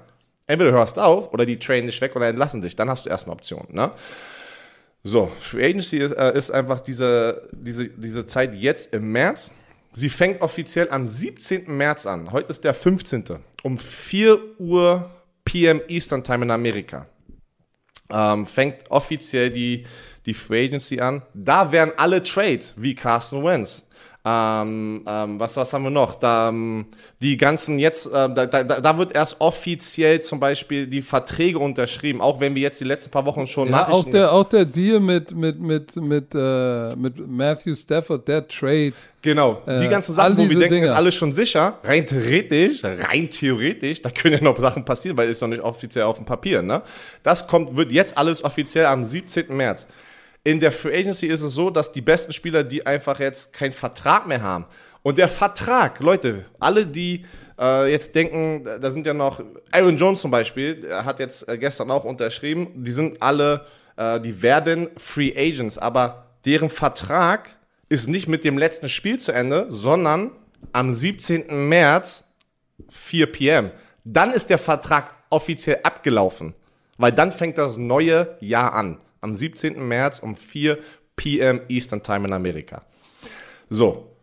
entweder 0.46 0.72
hörst 0.72 0.98
auf 0.98 1.32
oder 1.32 1.46
die 1.46 1.58
trainen 1.58 1.86
dich 1.86 2.00
weg 2.02 2.14
oder 2.14 2.28
entlassen 2.28 2.60
dich. 2.60 2.76
Dann 2.76 2.90
hast 2.90 3.06
du 3.06 3.10
erst 3.10 3.24
eine 3.24 3.32
Option. 3.32 3.66
Ne? 3.70 3.90
So, 5.02 5.30
Free 5.38 5.64
Agency 5.64 5.96
ist, 5.96 6.12
äh, 6.12 6.36
ist 6.36 6.50
einfach 6.50 6.80
diese, 6.80 7.48
diese, 7.52 7.88
diese 7.88 8.26
Zeit 8.26 8.54
jetzt 8.54 8.92
im 8.92 9.12
März. 9.12 9.50
Sie 9.94 10.10
fängt 10.10 10.42
offiziell 10.42 10.90
am 10.90 11.06
17. 11.06 11.74
März 11.74 12.04
an. 12.04 12.32
Heute 12.32 12.50
ist 12.50 12.64
der 12.64 12.74
15. 12.74 13.24
Um 13.62 13.78
4 13.78 14.38
Uhr 14.58 15.10
PM 15.46 15.80
Eastern 15.88 16.22
Time 16.22 16.44
in 16.44 16.50
Amerika 16.50 17.06
ähm, 18.12 18.46
fängt 18.46 18.90
offiziell 18.90 19.50
die, 19.50 19.86
die 20.26 20.34
Free 20.34 20.66
Agency 20.66 21.00
an. 21.00 21.22
Da 21.34 21.72
werden 21.72 21.92
alle 21.96 22.22
Trades 22.22 22.74
wie 22.76 22.94
Carson 22.94 23.44
Wentz. 23.44 23.86
Ähm, 24.30 25.02
ähm, 25.06 25.40
was, 25.40 25.56
was 25.56 25.72
haben 25.72 25.84
wir 25.84 25.90
noch? 25.90 26.14
Da, 26.14 26.50
ähm, 26.50 26.86
die 27.20 27.36
ganzen 27.36 27.78
jetzt, 27.78 28.06
äh, 28.06 28.10
da, 28.10 28.46
da, 28.46 28.62
da, 28.62 28.98
wird 28.98 29.14
erst 29.14 29.40
offiziell 29.40 30.20
zum 30.20 30.38
Beispiel 30.38 30.86
die 30.86 31.02
Verträge 31.02 31.58
unterschrieben, 31.58 32.20
auch 32.20 32.38
wenn 32.40 32.54
wir 32.54 32.62
jetzt 32.62 32.80
die 32.80 32.84
letzten 32.84 33.10
paar 33.10 33.26
Wochen 33.26 33.46
schon 33.46 33.66
ja, 33.68 33.72
Nachrichten... 33.72 34.08
Auch 34.08 34.10
der, 34.10 34.32
auch 34.32 34.44
der 34.44 34.64
Deal 34.66 35.00
mit, 35.00 35.34
mit, 35.34 35.60
mit, 35.60 35.96
mit, 35.96 36.34
äh, 36.34 36.94
mit 36.96 37.28
Matthew 37.28 37.74
Stafford, 37.74 38.28
der 38.28 38.46
Trade. 38.46 38.92
Genau, 39.22 39.62
die 39.66 39.86
äh, 39.86 39.88
ganzen 39.88 40.14
Sachen, 40.14 40.36
wo 40.38 40.42
wir 40.42 40.58
denken, 40.58 40.74
Dinge. 40.74 40.86
ist 40.86 40.92
alles 40.92 41.14
schon 41.14 41.32
sicher. 41.32 41.78
Rein 41.82 42.06
theoretisch, 42.06 42.82
rein 42.84 43.28
theoretisch, 43.30 44.00
da 44.00 44.10
können 44.10 44.34
ja 44.34 44.42
noch 44.42 44.58
Sachen 44.58 44.84
passieren, 44.84 45.16
weil 45.16 45.28
es 45.28 45.36
ist 45.36 45.40
noch 45.42 45.48
nicht 45.48 45.62
offiziell 45.62 46.04
auf 46.04 46.16
dem 46.16 46.24
Papier. 46.24 46.62
Ne? 46.62 46.82
Das 47.22 47.46
kommt, 47.46 47.76
wird 47.76 47.92
jetzt 47.92 48.16
alles 48.16 48.44
offiziell 48.44 48.86
am 48.86 49.04
17. 49.04 49.54
März. 49.54 49.86
In 50.42 50.58
der 50.58 50.72
Free 50.72 50.96
Agency 50.96 51.26
ist 51.26 51.42
es 51.42 51.52
so, 51.52 51.68
dass 51.68 51.92
die 51.92 52.00
besten 52.00 52.32
Spieler, 52.32 52.64
die 52.64 52.86
einfach 52.86 53.20
jetzt 53.20 53.52
keinen 53.52 53.72
Vertrag 53.72 54.26
mehr 54.26 54.40
haben. 54.40 54.64
Und 55.02 55.18
der 55.18 55.28
Vertrag, 55.28 56.00
Leute, 56.00 56.46
alle, 56.58 56.86
die 56.86 57.26
äh, 57.58 57.90
jetzt 57.90 58.14
denken, 58.14 58.64
da 58.64 58.90
sind 58.90 59.06
ja 59.06 59.12
noch 59.12 59.42
Aaron 59.70 59.98
Jones 59.98 60.20
zum 60.20 60.30
Beispiel, 60.30 60.88
hat 60.90 61.20
jetzt 61.20 61.46
äh, 61.46 61.58
gestern 61.58 61.90
auch 61.90 62.04
unterschrieben, 62.04 62.68
die 62.74 62.90
sind 62.90 63.22
alle, 63.22 63.66
äh, 63.96 64.18
die 64.18 64.40
werden 64.40 64.88
Free 64.96 65.32
Agents, 65.36 65.76
aber 65.76 66.26
deren 66.46 66.70
Vertrag 66.70 67.50
ist 67.90 68.08
nicht 68.08 68.26
mit 68.26 68.44
dem 68.44 68.56
letzten 68.56 68.88
Spiel 68.88 69.18
zu 69.18 69.32
Ende, 69.32 69.66
sondern 69.68 70.32
am 70.72 70.94
17. 70.94 71.68
März 71.68 72.24
4 72.88 73.32
p.m. 73.32 73.70
Dann 74.04 74.30
ist 74.30 74.48
der 74.48 74.58
Vertrag 74.58 75.14
offiziell 75.28 75.80
abgelaufen, 75.82 76.54
weil 76.96 77.12
dann 77.12 77.32
fängt 77.32 77.58
das 77.58 77.76
neue 77.76 78.36
Jahr 78.40 78.72
an 78.72 78.98
am 79.20 79.34
17. 79.34 79.86
März 79.86 80.18
um 80.20 80.36
4 80.36 80.78
p.m. 81.16 81.60
Eastern 81.68 82.02
Time 82.02 82.26
in 82.26 82.32
Amerika. 82.32 82.82
So, 83.68 84.16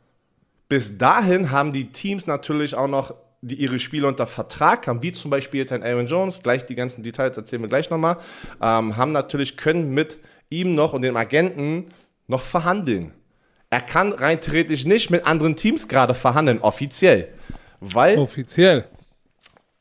bis 0.67 0.97
dahin 0.97 1.51
haben 1.51 1.73
die 1.73 1.91
Teams 1.91 2.27
natürlich 2.27 2.75
auch 2.75 2.87
noch 2.87 3.13
die 3.41 3.55
ihre 3.55 3.79
Spiele 3.79 4.07
unter 4.07 4.25
Vertrag 4.27 4.87
haben, 4.87 5.03
wie 5.03 5.11
zum 5.11 5.31
Beispiel 5.31 5.59
jetzt 5.59 5.71
ein 5.71 5.83
Aaron 5.83 6.07
Jones, 6.07 6.41
gleich 6.41 6.65
die 6.65 6.75
ganzen 6.75 7.03
Details 7.03 7.37
erzählen 7.37 7.61
wir 7.61 7.69
gleich 7.69 7.89
nochmal, 7.89 8.17
ähm, 8.61 8.97
haben 8.97 9.11
natürlich, 9.11 9.57
können 9.57 9.93
mit 9.93 10.19
ihm 10.49 10.75
noch 10.75 10.93
und 10.93 11.03
dem 11.03 11.15
Agenten 11.15 11.85
noch 12.27 12.41
verhandeln. 12.41 13.13
Er 13.69 13.81
kann 13.81 14.13
rein 14.13 14.41
theoretisch 14.41 14.85
nicht 14.85 15.09
mit 15.09 15.25
anderen 15.27 15.55
Teams 15.55 15.87
gerade 15.87 16.13
verhandeln, 16.13 16.59
offiziell. 16.61 17.29
Weil 17.79 18.17
offiziell. 18.17 18.85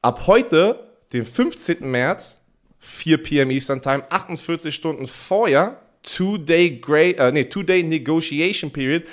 ab 0.02 0.26
heute, 0.26 0.90
dem 1.12 1.24
15. 1.24 1.88
März, 1.90 2.38
4 2.78 3.22
p.m. 3.22 3.50
Eastern 3.50 3.82
Time, 3.82 4.02
48 4.10 4.74
Stunden 4.74 5.06
vorher, 5.06 5.80
Two-Day 6.02 6.80
äh, 7.18 7.32
nee, 7.32 7.44
Two-Day 7.44 7.82
Negotiation 7.82 8.70
Period. 8.70 9.04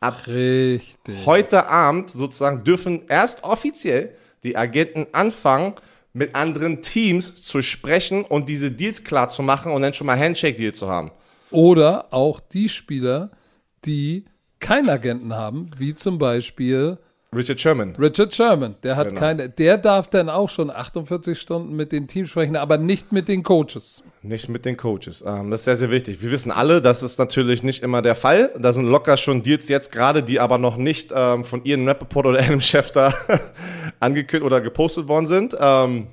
Ab 0.00 0.26
Richtig. 0.26 1.26
heute 1.26 1.68
Abend 1.68 2.10
sozusagen 2.10 2.62
dürfen 2.62 3.02
erst 3.08 3.42
offiziell 3.42 4.14
die 4.44 4.56
Agenten 4.56 5.08
anfangen, 5.12 5.74
mit 6.12 6.34
anderen 6.34 6.82
Teams 6.82 7.42
zu 7.42 7.62
sprechen 7.62 8.24
und 8.24 8.48
diese 8.48 8.70
Deals 8.70 9.04
klar 9.04 9.28
zu 9.28 9.42
machen 9.42 9.72
und 9.72 9.82
dann 9.82 9.94
schon 9.94 10.06
mal 10.06 10.18
Handshake-Deal 10.18 10.72
zu 10.72 10.88
haben. 10.88 11.10
Oder 11.50 12.12
auch 12.12 12.40
die 12.40 12.68
Spieler, 12.68 13.30
die 13.84 14.24
keinen 14.60 14.88
Agenten 14.88 15.34
haben, 15.34 15.70
wie 15.76 15.94
zum 15.94 16.18
Beispiel 16.18 16.98
Richard 17.34 17.60
Sherman. 17.60 17.94
Richard 17.96 18.32
Sherman, 18.32 18.76
der 18.82 18.96
hat 18.96 19.10
genau. 19.10 19.20
keine, 19.20 19.48
der 19.50 19.76
darf 19.76 20.08
dann 20.08 20.30
auch 20.30 20.48
schon 20.48 20.70
48 20.70 21.38
Stunden 21.38 21.76
mit 21.76 21.92
den 21.92 22.08
Teams 22.08 22.30
sprechen, 22.30 22.56
aber 22.56 22.78
nicht 22.78 23.12
mit 23.12 23.28
den 23.28 23.42
Coaches. 23.42 24.02
Nicht 24.22 24.48
mit 24.48 24.64
den 24.64 24.78
Coaches. 24.78 25.22
Ähm, 25.26 25.50
das 25.50 25.60
ist 25.60 25.64
sehr, 25.66 25.76
sehr 25.76 25.90
wichtig. 25.90 26.22
Wir 26.22 26.30
wissen 26.30 26.50
alle, 26.50 26.80
das 26.80 27.02
ist 27.02 27.18
natürlich 27.18 27.62
nicht 27.62 27.82
immer 27.82 28.00
der 28.00 28.14
Fall. 28.14 28.50
Da 28.58 28.72
sind 28.72 28.86
locker 28.86 29.18
schon 29.18 29.42
Deals 29.42 29.68
jetzt 29.68 29.92
gerade, 29.92 30.22
die 30.22 30.40
aber 30.40 30.56
noch 30.56 30.78
nicht 30.78 31.12
ähm, 31.14 31.44
von 31.44 31.62
Ian 31.64 31.86
Rappaport 31.86 32.24
oder 32.24 32.40
Adam 32.42 32.62
Schefter 32.62 33.12
angekündigt 34.00 34.46
oder 34.46 34.62
gepostet 34.62 35.06
worden 35.06 35.26
sind. 35.26 35.54
Ähm, 35.60 36.06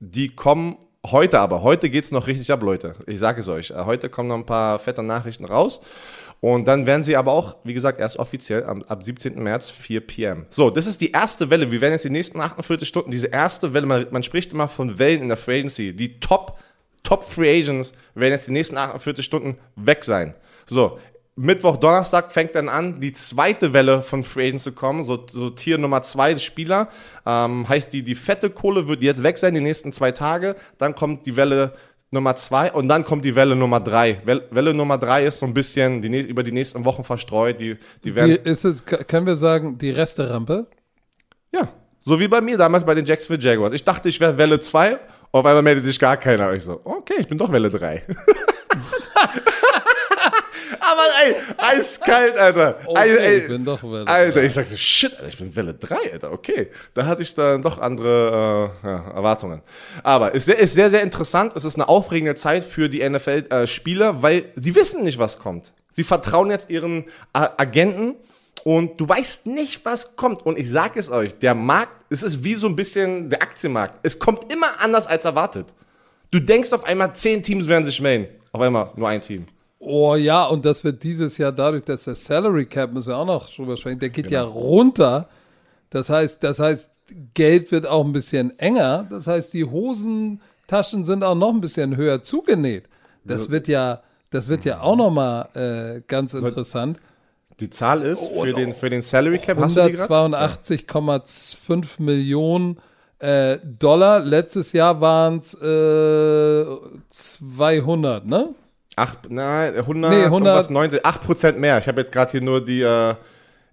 die 0.00 0.28
kommen 0.28 0.76
Heute 1.10 1.40
aber, 1.40 1.64
heute 1.64 1.90
geht 1.90 2.04
es 2.04 2.12
noch 2.12 2.28
richtig 2.28 2.52
ab, 2.52 2.62
Leute. 2.62 2.94
Ich 3.08 3.18
sage 3.18 3.40
es 3.40 3.48
euch. 3.48 3.70
Äh, 3.70 3.86
heute 3.86 4.08
kommen 4.08 4.28
noch 4.28 4.36
ein 4.36 4.46
paar 4.46 4.78
fette 4.78 5.02
Nachrichten 5.02 5.44
raus. 5.44 5.80
Und 6.42 6.66
dann 6.66 6.88
werden 6.88 7.04
sie 7.04 7.14
aber 7.14 7.32
auch, 7.32 7.54
wie 7.62 7.72
gesagt, 7.72 8.00
erst 8.00 8.16
offiziell 8.16 8.64
ab, 8.64 8.78
ab 8.88 9.04
17. 9.04 9.40
März 9.40 9.70
4 9.70 10.00
p.m. 10.00 10.46
So, 10.50 10.70
das 10.70 10.88
ist 10.88 11.00
die 11.00 11.12
erste 11.12 11.50
Welle. 11.50 11.70
Wir 11.70 11.80
werden 11.80 11.92
jetzt 11.92 12.04
die 12.04 12.10
nächsten 12.10 12.40
48 12.40 12.88
Stunden, 12.88 13.12
diese 13.12 13.28
erste 13.28 13.72
Welle, 13.72 13.86
man, 13.86 14.08
man 14.10 14.24
spricht 14.24 14.52
immer 14.52 14.66
von 14.66 14.98
Wellen 14.98 15.22
in 15.22 15.28
der 15.28 15.36
Free 15.36 15.60
Agency. 15.60 15.92
Die 15.92 16.18
Top, 16.18 16.58
Top 17.04 17.30
Free 17.30 17.60
Agents 17.60 17.92
werden 18.16 18.32
jetzt 18.32 18.48
die 18.48 18.52
nächsten 18.52 18.76
48 18.76 19.24
Stunden 19.24 19.56
weg 19.76 20.02
sein. 20.02 20.34
So, 20.66 20.98
Mittwoch, 21.36 21.76
Donnerstag 21.76 22.32
fängt 22.32 22.56
dann 22.56 22.68
an, 22.68 23.00
die 23.00 23.12
zweite 23.12 23.72
Welle 23.72 24.02
von 24.02 24.24
Free 24.24 24.48
Agents 24.48 24.64
zu 24.64 24.72
kommen, 24.72 25.04
so, 25.04 25.24
so 25.30 25.48
Tier 25.48 25.78
Nummer 25.78 26.02
zwei 26.02 26.36
Spieler. 26.38 26.88
Ähm, 27.24 27.68
heißt, 27.68 27.92
die, 27.92 28.02
die 28.02 28.16
fette 28.16 28.50
Kohle 28.50 28.88
wird 28.88 29.04
jetzt 29.04 29.22
weg 29.22 29.38
sein, 29.38 29.54
die 29.54 29.60
nächsten 29.60 29.92
zwei 29.92 30.10
Tage. 30.10 30.56
Dann 30.76 30.96
kommt 30.96 31.24
die 31.26 31.36
Welle 31.36 31.74
Nummer 32.12 32.36
zwei 32.36 32.70
und 32.70 32.88
dann 32.88 33.04
kommt 33.04 33.24
die 33.24 33.34
Welle 33.34 33.56
Nummer 33.56 33.80
drei. 33.80 34.20
Welle 34.24 34.74
Nummer 34.74 34.98
drei 34.98 35.24
ist 35.24 35.38
so 35.38 35.46
ein 35.46 35.54
bisschen 35.54 36.02
die, 36.02 36.20
über 36.20 36.42
die 36.42 36.52
nächsten 36.52 36.84
Wochen 36.84 37.04
verstreut. 37.04 37.58
Die, 37.58 37.78
die 38.04 38.14
werden 38.14 38.38
die, 38.44 38.50
ist 38.50 38.64
es, 38.66 38.84
können 38.84 39.26
wir 39.26 39.34
sagen, 39.34 39.78
die 39.78 39.90
Resterampe? 39.90 40.66
Ja, 41.52 41.68
so 42.04 42.20
wie 42.20 42.28
bei 42.28 42.42
mir 42.42 42.58
damals 42.58 42.84
bei 42.84 42.94
den 42.94 43.06
Jacksonville 43.06 43.42
Jaguars. 43.42 43.72
Ich 43.72 43.82
dachte, 43.82 44.10
ich 44.10 44.20
wäre 44.20 44.36
Welle 44.36 44.60
2, 44.60 44.98
auf 45.32 45.46
einmal 45.46 45.62
meldet 45.62 45.86
sich 45.86 45.98
gar 45.98 46.18
keiner. 46.18 46.52
Ich 46.52 46.64
so, 46.64 46.82
okay, 46.84 47.14
ich 47.18 47.28
bin 47.28 47.38
doch 47.38 47.50
Welle 47.50 47.70
3. 47.70 48.02
Aber 50.92 51.08
ey, 51.24 51.34
eiskalt, 51.56 52.38
Alter. 52.38 52.78
Okay, 52.84 53.16
ey, 53.16 53.36
ich 53.38 53.48
bin 53.48 53.64
doch 53.64 53.82
Welle 53.82 54.06
Alter, 54.06 54.42
ich 54.42 54.52
sag 54.52 54.66
so, 54.66 54.76
shit, 54.76 55.12
Alter, 55.14 55.28
ich 55.28 55.38
bin 55.38 55.54
Welle 55.56 55.74
3, 55.74 56.12
Alter, 56.12 56.32
okay. 56.32 56.68
Da 56.92 57.06
hatte 57.06 57.22
ich 57.22 57.34
dann 57.34 57.62
doch 57.62 57.78
andere 57.78 58.72
äh, 58.82 58.86
ja, 58.86 59.10
Erwartungen. 59.14 59.62
Aber 60.02 60.34
es 60.34 60.48
ist, 60.48 60.60
ist 60.60 60.74
sehr, 60.74 60.90
sehr 60.90 61.02
interessant. 61.02 61.52
Es 61.56 61.64
ist 61.64 61.76
eine 61.76 61.88
aufregende 61.88 62.34
Zeit 62.34 62.64
für 62.64 62.88
die 62.88 63.08
NFL-Spieler, 63.08 64.22
weil 64.22 64.44
sie 64.56 64.74
wissen 64.74 65.04
nicht, 65.04 65.18
was 65.18 65.38
kommt. 65.38 65.72
Sie 65.92 66.04
vertrauen 66.04 66.50
jetzt 66.50 66.70
ihren 66.70 67.04
A 67.32 67.50
Agenten 67.56 68.16
und 68.64 69.00
du 69.00 69.08
weißt 69.08 69.46
nicht, 69.46 69.84
was 69.84 70.16
kommt. 70.16 70.44
Und 70.44 70.58
ich 70.58 70.70
sage 70.70 71.00
es 71.00 71.10
euch, 71.10 71.34
der 71.38 71.54
Markt, 71.54 71.92
es 72.10 72.22
ist 72.22 72.44
wie 72.44 72.54
so 72.54 72.66
ein 72.66 72.76
bisschen 72.76 73.30
der 73.30 73.42
Aktienmarkt. 73.42 73.98
Es 74.02 74.18
kommt 74.18 74.52
immer 74.52 74.68
anders 74.80 75.06
als 75.06 75.24
erwartet. 75.24 75.66
Du 76.30 76.40
denkst 76.40 76.72
auf 76.72 76.84
einmal, 76.84 77.14
zehn 77.14 77.42
Teams 77.42 77.68
werden 77.68 77.84
sich 77.84 78.00
melden. 78.00 78.28
Auf 78.52 78.60
einmal 78.60 78.90
nur 78.96 79.08
ein 79.08 79.20
Team. 79.20 79.46
Oh 79.84 80.14
ja, 80.14 80.44
und 80.44 80.64
das 80.64 80.84
wird 80.84 81.02
dieses 81.02 81.38
Jahr 81.38 81.50
dadurch, 81.50 81.82
dass 81.82 82.04
der 82.04 82.14
Salary 82.14 82.66
Cap, 82.66 82.92
müssen 82.92 83.08
wir 83.08 83.16
auch 83.16 83.26
noch 83.26 83.52
drüber 83.52 83.76
sprechen, 83.76 83.98
der 83.98 84.10
geht 84.10 84.28
genau. 84.28 84.44
ja 84.44 84.48
runter. 84.48 85.28
Das 85.90 86.08
heißt, 86.08 86.44
das 86.44 86.60
heißt, 86.60 86.88
Geld 87.34 87.72
wird 87.72 87.88
auch 87.88 88.04
ein 88.04 88.12
bisschen 88.12 88.56
enger. 88.60 89.08
Das 89.10 89.26
heißt, 89.26 89.52
die 89.52 89.64
Hosentaschen 89.64 91.04
sind 91.04 91.24
auch 91.24 91.34
noch 91.34 91.50
ein 91.50 91.60
bisschen 91.60 91.96
höher 91.96 92.22
zugenäht. 92.22 92.88
Das 93.24 93.50
wird 93.50 93.66
ja, 93.66 94.02
das 94.30 94.48
wird 94.48 94.64
ja 94.64 94.82
auch 94.82 94.94
noch 94.94 95.10
mal 95.10 95.48
äh, 95.54 96.02
ganz 96.06 96.32
interessant. 96.32 97.00
Die 97.58 97.68
Zahl 97.68 98.02
ist 98.02 98.22
oh, 98.22 98.44
für, 98.44 98.52
den, 98.52 98.76
für 98.76 98.88
den 98.88 99.02
Salary 99.02 99.38
Cap 99.38 99.58
182,5 99.58 102.00
Millionen 102.00 102.78
äh, 103.18 103.58
Dollar. 103.64 104.20
Letztes 104.20 104.72
Jahr 104.72 105.00
waren 105.00 105.38
es 105.38 105.54
äh, 105.54 106.66
200, 107.08 108.26
ne? 108.26 108.54
Ach, 108.96 109.16
nein, 109.28 109.74
100, 109.74 110.10
nee, 110.10 110.24
100 110.24 110.56
was, 110.56 110.70
90, 110.70 111.04
8% 111.04 111.52
mehr. 111.54 111.78
Ich 111.78 111.88
habe 111.88 112.00
jetzt 112.00 112.12
gerade 112.12 112.30
hier 112.30 112.42
nur 112.42 112.62
die, 112.62 112.82
äh, 112.82 113.14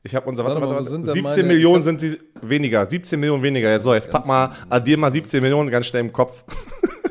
ich 0.02 0.16
habe 0.16 0.30
unser, 0.30 0.46
warte, 0.46 0.62
warte, 0.62 0.76
warte, 0.76 0.90
17 0.90 1.24
meine, 1.24 1.44
Millionen 1.44 1.82
sind 1.82 2.02
die 2.02 2.18
weniger, 2.42 2.86
17 2.86 3.20
Millionen 3.20 3.44
weniger. 3.44 3.70
Jetzt, 3.70 3.84
so, 3.84 3.94
jetzt 3.94 4.10
pack 4.10 4.26
mal, 4.26 4.52
addier 4.70 4.98
mal 4.98 5.12
17 5.12 5.42
Millionen 5.42 5.70
ganz 5.70 5.88
schnell 5.88 6.02
im 6.02 6.14
Kopf. 6.14 6.44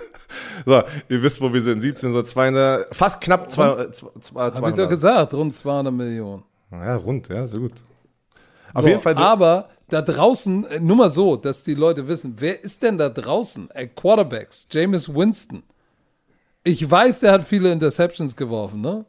so, 0.65 0.83
ihr 1.09 1.23
wisst, 1.23 1.41
wo 1.41 1.53
wir 1.53 1.61
sind. 1.61 1.83
17, 1.83 2.13
so 2.15 2.23
200, 2.23 2.95
fast 2.95 3.21
knapp 3.21 3.51
200. 3.51 3.95
200 3.95 4.57
Habe 4.57 4.69
ich 4.71 4.75
doch 4.75 4.89
gesagt, 4.89 5.35
rund 5.35 5.53
200 5.53 5.93
Millionen. 5.93 6.45
Ja, 6.71 6.97
rund, 6.97 7.29
ja, 7.29 7.47
so 7.47 7.59
gut. 7.59 7.73
Auf 8.73 8.83
so, 8.83 8.89
jeden 8.89 9.01
Fall. 9.01 9.17
Aber 9.17 9.69
da 9.91 10.01
draußen, 10.01 10.67
äh, 10.67 10.81
nur 10.81 10.97
mal 10.97 11.11
so, 11.11 11.37
dass 11.37 11.63
die 11.63 11.75
Leute 11.75 12.09
wissen, 12.09 12.37
wer 12.39 12.63
ist 12.63 12.83
denn 12.83 12.97
da 12.97 13.11
draußen? 13.11 13.71
Äh, 13.73 13.89
Quarterbacks, 13.89 14.67
Jameis 14.71 15.13
Winston. 15.15 15.63
Ich 16.65 16.89
weiß, 16.89 17.21
der 17.21 17.33
hat 17.33 17.47
viele 17.47 17.73
Interceptions 17.73 18.37
geworfen, 18.37 18.81
ne? 18.81 19.07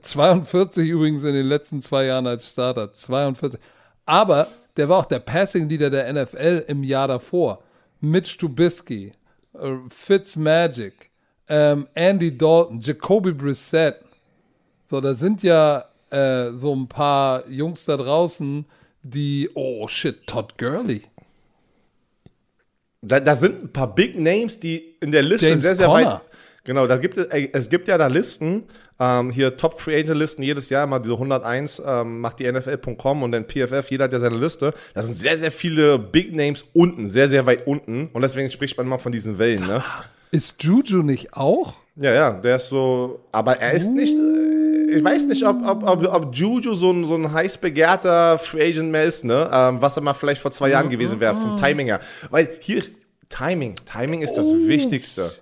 42 0.00 0.88
übrigens 0.88 1.24
in 1.24 1.34
den 1.34 1.46
letzten 1.46 1.82
zwei 1.82 2.04
Jahren 2.06 2.26
als 2.26 2.50
Starter. 2.50 2.94
42. 2.94 3.60
Aber 4.06 4.48
der 4.76 4.88
war 4.88 4.98
auch 4.98 5.04
der 5.04 5.18
Passing 5.18 5.68
Leader 5.68 5.90
der 5.90 6.12
NFL 6.12 6.64
im 6.68 6.82
Jahr 6.82 7.08
davor. 7.08 7.62
Mitch 8.00 8.38
Trubisky, 8.38 9.12
äh, 9.54 9.74
Fitzmagic, 9.90 11.10
ähm, 11.48 11.86
Andy 11.94 12.36
Dalton, 12.36 12.80
Jacoby 12.80 13.32
Brissett. 13.32 13.96
So, 14.86 15.00
da 15.00 15.14
sind 15.14 15.42
ja 15.42 15.84
äh, 16.10 16.50
so 16.52 16.74
ein 16.74 16.88
paar 16.88 17.48
Jungs 17.48 17.84
da 17.84 17.96
draußen, 17.96 18.64
die, 19.02 19.50
oh 19.54 19.86
shit, 19.88 20.26
Todd 20.26 20.56
Gurley. 20.58 21.02
Da, 23.02 23.20
da 23.20 23.34
sind 23.34 23.64
ein 23.64 23.72
paar 23.72 23.92
Big 23.94 24.18
Names, 24.18 24.58
die 24.60 24.96
in 25.00 25.10
der 25.10 25.22
Liste 25.22 25.48
James 25.48 25.60
sehr, 25.62 25.74
sehr 25.74 25.86
Conner. 25.86 26.14
weit 26.14 26.31
Genau, 26.64 26.86
da 26.86 26.96
gibt 26.96 27.18
es, 27.18 27.26
es 27.26 27.68
gibt 27.68 27.88
ja 27.88 27.98
da 27.98 28.06
Listen, 28.06 28.64
ähm, 29.00 29.30
hier 29.30 29.56
Top 29.56 29.80
Free 29.80 29.98
Agent 29.98 30.16
Listen 30.16 30.42
jedes 30.42 30.70
Jahr 30.70 30.86
mal 30.86 31.00
diese 31.00 31.14
101 31.14 31.82
ähm, 31.84 32.20
macht 32.20 32.38
die 32.38 32.50
NFL.com 32.50 33.22
und 33.24 33.32
dann 33.32 33.44
PFF, 33.44 33.90
jeder 33.90 34.04
hat 34.04 34.12
ja 34.12 34.20
seine 34.20 34.36
Liste. 34.36 34.72
Da 34.94 35.02
sind 35.02 35.16
sehr, 35.16 35.38
sehr 35.38 35.50
viele 35.50 35.98
Big 35.98 36.32
Names 36.32 36.64
unten, 36.72 37.08
sehr, 37.08 37.28
sehr 37.28 37.46
weit 37.46 37.66
unten 37.66 38.10
und 38.12 38.22
deswegen 38.22 38.50
spricht 38.50 38.76
man 38.76 38.86
immer 38.86 39.00
von 39.00 39.10
diesen 39.10 39.38
Wellen, 39.38 39.66
ne? 39.66 39.82
Ist 40.30 40.62
Juju 40.62 41.02
nicht 41.02 41.34
auch? 41.34 41.74
Ja, 41.96 42.14
ja, 42.14 42.32
der 42.32 42.56
ist 42.56 42.68
so, 42.68 43.20
aber 43.32 43.60
er 43.60 43.72
ist 43.72 43.88
nicht, 43.88 44.16
äh, 44.16 44.96
ich 44.96 45.04
weiß 45.04 45.26
nicht, 45.26 45.44
ob, 45.46 45.66
ob, 45.66 45.82
ob, 45.86 46.04
ob 46.04 46.34
Juju 46.34 46.74
so 46.74 46.90
ein, 46.90 47.06
so 47.06 47.16
ein 47.16 47.32
heiß 47.32 47.58
begehrter 47.58 48.38
Free 48.38 48.70
Agent 48.70 48.90
mehr 48.90 49.04
ist, 49.04 49.24
ne? 49.24 49.50
Ähm, 49.52 49.82
was 49.82 49.96
er 49.96 50.02
mal 50.02 50.14
vielleicht 50.14 50.40
vor 50.40 50.52
zwei 50.52 50.70
Jahren 50.70 50.88
gewesen 50.88 51.20
wäre, 51.20 51.34
vom 51.34 51.56
Timing 51.56 51.88
her. 51.88 52.00
Weil 52.30 52.48
hier, 52.60 52.82
Timing, 53.28 53.74
Timing 53.84 54.22
ist 54.22 54.34
das 54.34 54.46
oh. 54.46 54.68
Wichtigste. 54.68 55.32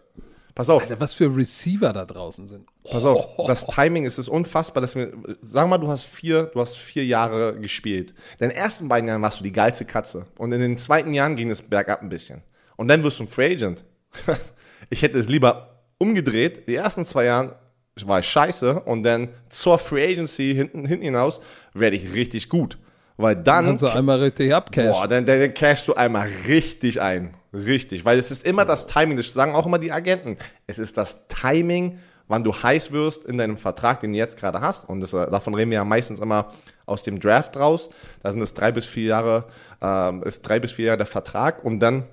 Pass 0.61 0.68
auf. 0.68 0.82
Alter, 0.82 1.00
was 1.00 1.14
für 1.14 1.34
Receiver 1.34 1.90
da 1.94 2.04
draußen 2.04 2.46
sind. 2.46 2.68
Pass 2.84 3.02
auf, 3.02 3.28
das 3.46 3.66
Timing 3.66 4.04
ist 4.04 4.18
es 4.18 4.28
unfassbar, 4.28 4.82
dass 4.82 4.94
wir, 4.94 5.11
sag 5.40 5.66
mal, 5.70 5.78
du 5.78 5.88
hast 5.88 6.04
vier, 6.04 6.50
du 6.52 6.61
hast 6.61 6.76
vier 6.76 7.06
Jahre 7.06 7.58
gespielt. 7.58 8.11
In 8.38 8.48
den 8.48 8.50
ersten 8.50 8.86
beiden 8.86 9.08
Jahren 9.08 9.22
warst 9.22 9.40
du 9.40 9.44
die 9.44 9.52
geilste 9.52 9.86
Katze. 9.86 10.26
Und 10.36 10.52
in 10.52 10.61
den 10.61 10.76
zweiten 10.76 11.14
Jahren 11.14 11.34
ging 11.34 11.48
es 11.48 11.62
bergab 11.62 12.02
ein 12.02 12.11
bisschen. 12.11 12.42
Und 12.76 12.88
dann 12.88 13.02
wirst 13.02 13.20
du 13.20 13.24
ein 13.24 13.28
Free 13.28 13.54
Agent. 13.54 13.84
ich 14.90 15.00
hätte 15.00 15.18
es 15.18 15.30
lieber 15.30 15.80
umgedreht. 15.96 16.68
Die 16.68 16.74
ersten 16.74 17.06
zwei 17.06 17.24
Jahre 17.24 17.56
war 18.04 18.20
ich 18.20 18.28
scheiße 18.28 18.80
und 18.80 19.02
dann 19.02 19.30
zur 19.48 19.78
Free 19.78 20.12
Agency 20.12 20.54
hinten, 20.54 20.84
hinten 20.84 21.04
hinaus 21.04 21.40
werde 21.72 21.96
ich 21.96 22.12
richtig 22.12 22.50
gut. 22.50 22.76
Weil 23.21 23.37
dann. 23.37 23.66
Kannst 23.66 23.83
du 23.83 23.89
einmal 23.89 24.21
richtig 24.21 24.55
abcashen. 24.55 24.93
Boah, 24.93 25.09
dann, 25.09 25.27
dann, 25.27 25.41
dann 25.41 25.55
cashst 25.55 25.89
du 25.89 25.95
einmal 25.95 26.29
richtig 26.47 27.01
ein. 27.01 27.35
Richtig. 27.53 28.05
Weil 28.05 28.18
es 28.18 28.31
ist 28.31 28.47
immer 28.47 28.64
das 28.64 28.87
Timing. 28.87 29.16
Das 29.16 29.33
sagen 29.33 29.55
auch 29.55 29.66
immer 29.66 29.79
die 29.79 29.93
Agenten. 29.93 30.39
Es 30.66 30.79
ist 30.79 30.97
das 30.97 31.27
Timing, 31.29 31.99
wann 32.29 32.45
du 32.45 32.55
heiß 32.55 32.93
wirst 32.93 33.25
in 33.25 33.39
deinem 33.39 33.59
Vertrag, 33.59 34.01
den 34.01 34.12
du 34.12 34.18
jetzt 34.18 34.39
gerade 34.39 34.61
hast. 34.61 34.89
Und 34.89 35.01
das, 35.01 35.11
davon 35.11 35.55
reden 35.55 35.71
wir 35.71 35.77
ja 35.77 35.85
meistens 35.85 36.21
immer 36.21 36.49
aus 36.87 37.03
dem 37.03 37.21
Draft 37.21 37.57
raus. 37.57 37.91
Da 38.23 38.33
sind 38.33 38.41
es 38.41 38.55
drei 38.55 38.73
bis 38.73 38.87
vier 38.87 39.07
Jahre, 39.07 39.45
ähm, 39.81 40.23
ist 40.23 40.43
drei 40.43 40.61
bis 40.61 40.73
vier 40.73 40.87
Jahre 40.87 40.99
der 40.99 41.07
Vertrag. 41.07 41.64
Und 41.64 41.81
dann 41.81 42.05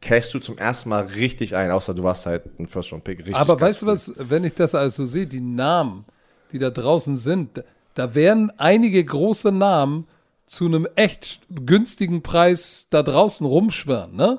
cashst 0.00 0.32
du 0.34 0.38
zum 0.38 0.58
ersten 0.58 0.88
Mal 0.88 1.04
richtig 1.04 1.54
ein, 1.56 1.70
außer 1.70 1.94
du 1.94 2.02
warst 2.02 2.26
halt 2.26 2.58
ein 2.58 2.66
First-Round-Pick. 2.66 3.20
Richtig 3.20 3.36
Aber 3.36 3.60
weißt 3.60 3.82
du 3.82 3.86
was, 3.86 4.12
wenn 4.16 4.44
ich 4.44 4.54
das 4.54 4.74
also 4.74 5.04
sehe, 5.04 5.26
die 5.26 5.40
Namen, 5.40 6.04
die 6.52 6.58
da 6.58 6.70
draußen 6.70 7.16
sind, 7.16 7.62
da 7.94 8.14
werden 8.14 8.50
einige 8.58 9.04
große 9.04 9.52
Namen 9.52 10.06
zu 10.52 10.66
einem 10.66 10.86
echt 10.96 11.40
günstigen 11.48 12.22
Preis 12.22 12.86
da 12.90 13.02
draußen 13.02 13.46
rumschwirren, 13.46 14.14
ne? 14.14 14.38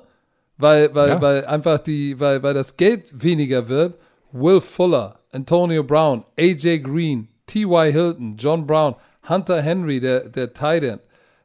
Weil, 0.58 0.94
weil, 0.94 1.10
ja. 1.10 1.22
weil 1.22 1.46
einfach 1.46 1.80
die, 1.80 2.20
weil, 2.20 2.44
weil 2.44 2.54
das 2.54 2.78
Geld 2.78 3.12
weniger 3.12 3.68
wird. 3.68 3.98
Will 4.32 4.62
Fuller, 4.62 5.20
Antonio 5.32 5.84
Brown, 5.84 6.24
AJ 6.38 6.82
Green, 6.82 7.30
T.Y. 7.48 7.92
Hilton, 7.92 8.38
John 8.38 8.68
Brown, 8.68 8.94
Hunter 9.28 9.60
Henry, 9.60 10.00
der, 10.00 10.30
der 10.30 10.54
Tight 10.54 10.84
End. 10.84 11.02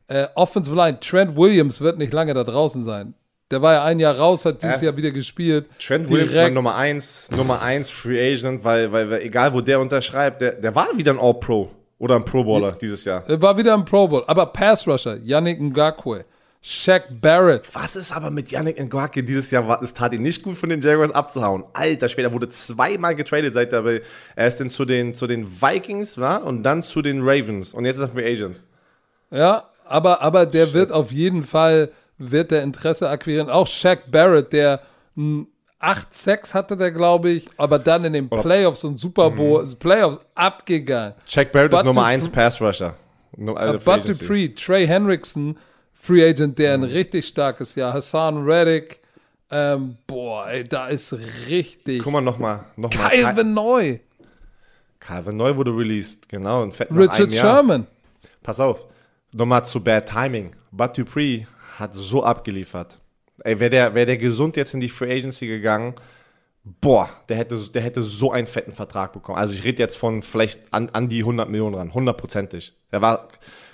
Äh, 0.07 0.27
Offensive 0.35 0.77
Line, 0.77 1.01
Trent 1.01 1.35
Williams 1.35 1.81
wird 1.81 1.97
nicht 1.97 2.13
lange 2.13 2.35
da 2.35 2.45
draußen 2.45 2.85
sein. 2.85 3.15
Der 3.51 3.63
war 3.63 3.73
ja 3.73 3.85
ein 3.85 3.99
Jahr 3.99 4.19
raus, 4.19 4.45
hat 4.45 4.63
dieses 4.63 4.83
Jahr 4.83 4.99
wieder 4.99 5.13
gespielt. 5.13 5.65
Trent 5.79 6.11
Williams 6.11 6.35
war 6.35 6.51
Nummer 6.51 6.77
1, 6.77 7.31
Nummer 7.31 7.63
1 7.63 7.89
Free 7.89 8.35
Agent, 8.35 8.63
weil, 8.65 8.93
weil, 8.93 9.11
weil, 9.11 9.23
egal 9.23 9.55
wo 9.55 9.63
der 9.63 9.81
unterschreibt, 9.81 10.43
der, 10.43 10.53
der 10.53 10.75
war 10.75 10.89
wieder 10.95 11.13
ein 11.13 11.19
All-Pro. 11.19 11.71
Oder 11.99 12.17
ein 12.17 12.25
Pro 12.25 12.45
Bowler 12.45 12.73
dieses 12.73 13.05
Jahr. 13.05 13.25
War 13.27 13.57
wieder 13.57 13.75
ein 13.75 13.85
Pro 13.85 14.07
Bowl, 14.07 14.25
aber 14.27 14.47
Pass 14.47 14.87
Rusher, 14.87 15.17
Yannick 15.17 15.61
Ngakwe. 15.61 16.25
Shaq 16.61 17.21
Barrett. 17.21 17.73
Was 17.73 17.97
ist 17.97 18.13
aber 18.13 18.31
mit 18.31 18.51
Yannick 18.51 18.79
Ngakwe 18.79 19.23
dieses 19.23 19.51
Jahr? 19.51 19.83
Es 19.83 19.95
tat 19.95 20.13
ihn 20.13 20.23
nicht 20.23 20.43
gut, 20.43 20.57
von 20.57 20.69
den 20.69 20.81
Jaguars 20.81 21.11
abzuhauen. 21.11 21.65
Alter 21.73 22.09
Schwede, 22.09 22.29
er 22.29 22.33
wurde 22.35 22.49
zweimal 22.49 23.15
getradet, 23.15 23.55
seit 23.55 23.73
er 23.73 24.01
erst 24.37 24.71
zu 24.71 24.85
den, 24.85 25.15
zu 25.15 25.27
den 25.27 25.61
Vikings 25.61 26.19
war 26.19 26.45
und 26.45 26.63
dann 26.63 26.83
zu 26.83 27.03
den 27.03 27.21
Ravens. 27.23 27.75
Und 27.75 27.85
jetzt 27.85 27.97
ist 27.97 28.03
er 28.03 28.09
Free 28.09 28.33
Agent. 28.33 28.61
Ja, 29.31 29.65
aber, 29.85 30.21
aber 30.21 30.47
der 30.47 30.67
Shit. 30.67 30.75
wird 30.75 30.93
auf 30.93 31.11
jeden 31.13 31.43
Fall, 31.45 31.91
wird 32.19 32.51
der 32.51 32.63
Interesse 32.63 33.09
akquirieren. 33.09 33.51
Auch 33.51 33.67
Shaq 33.67 34.11
Barrett, 34.11 34.53
der 34.53 34.83
ein 35.17 35.47
8-6 35.81 36.55
hatte 36.55 36.77
der, 36.77 36.91
glaube 36.91 37.31
ich, 37.31 37.47
aber 37.57 37.79
dann 37.79 38.05
in 38.05 38.13
den 38.13 38.29
Playoffs 38.29 38.85
und 38.85 38.99
Super 38.99 39.31
mhm. 39.31 39.37
Bowl, 39.37 39.65
mhm. 39.65 39.79
Playoffs 39.79 40.21
abgegangen. 40.35 41.15
Jack 41.27 41.53
Barrett 41.53 41.71
But 41.71 41.81
ist 41.81 41.87
Nummer 41.87 42.05
1 42.05 42.29
Pass 42.31 42.61
Rusher. 42.61 42.97
No, 43.37 43.57
äh, 43.57 43.75
äh, 43.75 43.79
Bud 43.79 44.09
Dupree, 44.09 44.49
Trey 44.49 44.87
Henriksen, 44.87 45.59
Free 45.93 46.29
Agent, 46.29 46.59
der 46.59 46.77
mhm. 46.77 46.85
ein 46.85 46.91
richtig 46.91 47.27
starkes 47.27 47.77
Jahr. 47.77 47.93
Hassan 47.93 48.45
Reddick, 48.45 49.01
ähm, 49.51 49.97
boah, 50.07 50.49
ey, 50.49 50.65
da 50.65 50.89
ist 50.89 51.15
richtig. 51.49 52.03
Guck 52.03 52.13
mal 52.13 52.21
nochmal. 52.21 52.65
Noch 52.77 52.91
Calvin 52.91 53.55
Neu. 53.55 53.99
Calvin 54.99 55.37
Neu 55.37 55.57
wurde 55.57 55.71
released, 55.71 56.29
genau. 56.29 56.63
Und 56.63 56.75
fett 56.75 56.89
Richard 56.91 57.33
Sherman. 57.33 57.87
Pass 58.43 58.59
auf, 58.59 58.87
nochmal 59.33 59.65
zu 59.65 59.81
Bad 59.81 60.09
Timing. 60.09 60.51
Bud 60.73 60.99
Dupree 60.99 61.47
hat 61.79 61.95
so 61.95 62.25
abgeliefert. 62.25 62.99
Ey, 63.45 63.61
wäre 63.61 63.71
der, 63.71 63.95
wär 63.95 64.07
der 64.07 64.17
gesund 64.17 64.57
jetzt 64.57 64.75
in 64.75 64.81
die 64.81 64.89
Free 64.89 65.13
Agency 65.13 65.47
gegangen, 65.47 65.95
boah, 66.81 67.09
der 67.29 67.37
hätte, 67.37 67.59
der 67.73 67.83
hätte 67.83 68.03
so 68.03 68.33
einen 68.33 68.47
fetten 68.47 68.73
Vertrag 68.73 69.13
bekommen. 69.13 69.39
Also 69.39 69.55
ich 69.55 69.65
rede 69.65 69.83
jetzt 69.83 69.97
von 69.97 70.23
vielleicht 70.23 70.73
an, 70.73 70.91
an 70.91 71.09
die 71.09 71.21
100 71.21 71.49
Millionen 71.49 71.75
ran, 71.75 71.95
hundertprozentig. 71.95 72.75
Er 72.91 73.03
war 73.03 73.29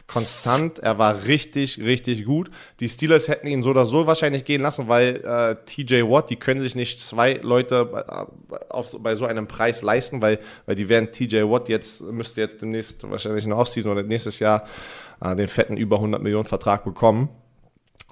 konstant, 0.06 0.80
er 0.80 0.98
war 0.98 1.24
richtig, 1.24 1.78
richtig 1.78 2.26
gut. 2.26 2.50
Die 2.80 2.88
Steelers 2.88 3.28
hätten 3.28 3.46
ihn 3.46 3.62
so 3.62 3.70
oder 3.70 3.86
so 3.86 4.06
wahrscheinlich 4.06 4.44
gehen 4.44 4.60
lassen, 4.60 4.86
weil 4.88 5.16
äh, 5.24 5.56
TJ 5.64 6.02
Watt, 6.02 6.28
die 6.28 6.36
können 6.36 6.60
sich 6.60 6.74
nicht 6.74 7.00
zwei 7.00 7.34
Leute 7.34 8.04
äh, 8.06 8.54
auf, 8.68 8.94
bei 9.00 9.14
so 9.14 9.24
einem 9.24 9.48
Preis 9.48 9.82
leisten, 9.82 10.20
weil, 10.20 10.40
weil 10.66 10.76
die 10.76 10.88
werden 10.88 11.10
TJ 11.10 11.44
Watt 11.44 11.68
jetzt, 11.68 12.02
müsste 12.02 12.42
jetzt 12.42 12.60
demnächst 12.60 13.08
wahrscheinlich 13.10 13.44
in 13.44 13.50
der 13.50 13.58
Offseason 13.58 13.90
oder 13.90 14.02
nächstes 14.02 14.40
Jahr 14.40 14.64
äh, 15.22 15.34
den 15.34 15.48
fetten 15.48 15.76
über 15.76 15.96
100 15.96 16.22
Millionen 16.22 16.44
Vertrag 16.44 16.84
bekommen. 16.84 17.30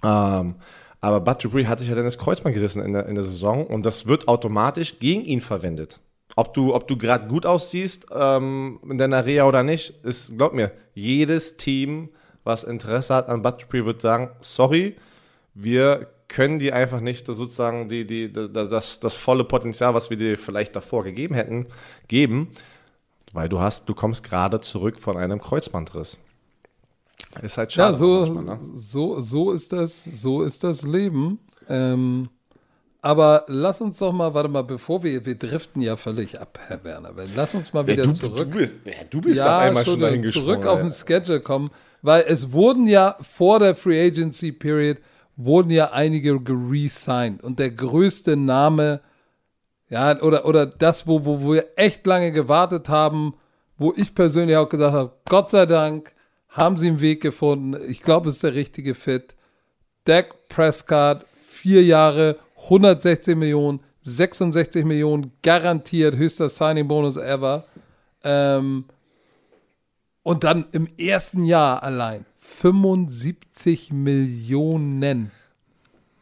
Ähm, 0.02 0.56
aber 1.02 1.20
Bud 1.20 1.42
Dupree 1.42 1.66
hat 1.66 1.80
sich 1.80 1.88
ja 1.88 1.96
dann 1.96 2.04
das 2.04 2.16
Kreuzband 2.16 2.54
gerissen 2.54 2.82
in 2.82 2.92
der, 2.92 3.06
in 3.06 3.16
der 3.16 3.24
Saison 3.24 3.66
und 3.66 3.84
das 3.84 4.06
wird 4.06 4.28
automatisch 4.28 5.00
gegen 5.00 5.22
ihn 5.24 5.40
verwendet. 5.40 6.00
Ob 6.36 6.54
du, 6.54 6.74
ob 6.74 6.86
du 6.86 6.96
gerade 6.96 7.28
gut 7.28 7.44
aussiehst 7.44 8.06
ähm, 8.14 8.78
in 8.88 8.96
deiner 8.96 9.26
Reha 9.26 9.44
oder 9.44 9.64
nicht, 9.64 10.04
ist, 10.04 10.38
glaub 10.38 10.54
mir, 10.54 10.70
jedes 10.94 11.56
Team, 11.56 12.08
was 12.44 12.64
Interesse 12.64 13.14
hat 13.14 13.28
an 13.28 13.42
Bud 13.42 13.60
Dupree, 13.60 13.84
wird 13.84 14.00
sagen, 14.00 14.30
sorry, 14.40 14.96
wir 15.54 16.06
können 16.28 16.60
dir 16.60 16.74
einfach 16.74 17.00
nicht 17.00 17.26
sozusagen 17.26 17.88
die, 17.88 18.06
die, 18.06 18.32
das, 18.32 19.00
das 19.00 19.16
volle 19.16 19.44
Potenzial, 19.44 19.94
was 19.94 20.08
wir 20.08 20.16
dir 20.16 20.38
vielleicht 20.38 20.74
davor 20.76 21.02
gegeben 21.02 21.34
hätten, 21.34 21.66
geben, 22.06 22.52
weil 23.32 23.48
du 23.48 23.60
hast, 23.60 23.88
du 23.88 23.94
kommst 23.94 24.22
gerade 24.22 24.60
zurück 24.60 25.00
von 25.00 25.16
einem 25.16 25.40
Kreuzbandriss. 25.40 26.16
Ist 27.40 27.56
halt 27.56 27.72
schade. 27.72 27.92
Ja, 27.92 27.98
so, 27.98 28.26
manchmal, 28.26 28.44
ne? 28.44 28.58
so, 28.74 29.20
so 29.20 29.52
ist 29.52 29.72
das, 29.72 30.04
so 30.04 30.42
ist 30.42 30.64
das 30.64 30.82
Leben. 30.82 31.38
Ähm, 31.68 32.28
aber 33.00 33.44
lass 33.48 33.80
uns 33.80 33.98
doch 33.98 34.12
mal, 34.12 34.32
warte 34.32 34.48
mal, 34.48 34.62
bevor 34.62 35.02
wir, 35.02 35.26
wir 35.26 35.34
driften 35.34 35.82
ja 35.82 35.96
völlig 35.96 36.40
ab, 36.40 36.58
Herr 36.66 36.84
Werner. 36.84 37.12
Lass 37.34 37.54
uns 37.54 37.72
mal 37.72 37.86
wieder 37.86 38.04
du, 38.04 38.12
zurück. 38.12 38.50
Du 38.52 38.58
bist, 38.58 38.86
ja, 38.86 38.92
du 39.10 39.20
bist 39.20 39.40
auf 39.40 39.46
ja, 39.46 39.58
einmal 39.58 39.84
schon 39.84 40.00
dahin 40.00 40.22
zurück 40.22 40.64
auf 40.66 40.80
den 40.80 40.92
Schedule 40.92 41.40
kommen, 41.40 41.70
weil 42.02 42.24
es 42.28 42.52
wurden 42.52 42.86
ja 42.86 43.16
vor 43.20 43.58
der 43.58 43.74
Free 43.74 44.06
Agency 44.06 44.52
Period 44.52 44.98
wurden 45.34 45.70
ja 45.70 45.90
einige 45.90 46.38
geresigned 46.40 47.42
und 47.42 47.58
der 47.58 47.70
größte 47.70 48.36
Name, 48.36 49.00
ja, 49.88 50.20
oder, 50.20 50.44
oder 50.44 50.66
das, 50.66 51.06
wo, 51.06 51.24
wo 51.24 51.52
wir 51.52 51.70
echt 51.76 52.06
lange 52.06 52.30
gewartet 52.30 52.88
haben, 52.88 53.34
wo 53.78 53.92
ich 53.96 54.14
persönlich 54.14 54.56
auch 54.56 54.68
gesagt 54.68 54.92
habe, 54.92 55.12
Gott 55.28 55.50
sei 55.50 55.66
Dank 55.66 56.12
haben 56.52 56.76
sie 56.76 56.88
einen 56.88 57.00
Weg 57.00 57.22
gefunden. 57.22 57.76
Ich 57.88 58.02
glaube, 58.02 58.28
es 58.28 58.36
ist 58.36 58.44
der 58.44 58.54
richtige 58.54 58.94
Fit. 58.94 59.34
Dak 60.04 60.48
Prescott, 60.48 61.24
vier 61.48 61.82
Jahre, 61.82 62.38
116 62.64 63.38
Millionen, 63.38 63.80
66 64.02 64.84
Millionen, 64.84 65.32
garantiert, 65.42 66.16
höchster 66.16 66.48
Signing-Bonus 66.48 67.16
ever. 67.16 67.64
Ähm, 68.22 68.84
und 70.22 70.44
dann 70.44 70.66
im 70.72 70.88
ersten 70.98 71.44
Jahr 71.44 71.82
allein 71.82 72.26
75 72.38 73.92
Millionen. 73.92 75.30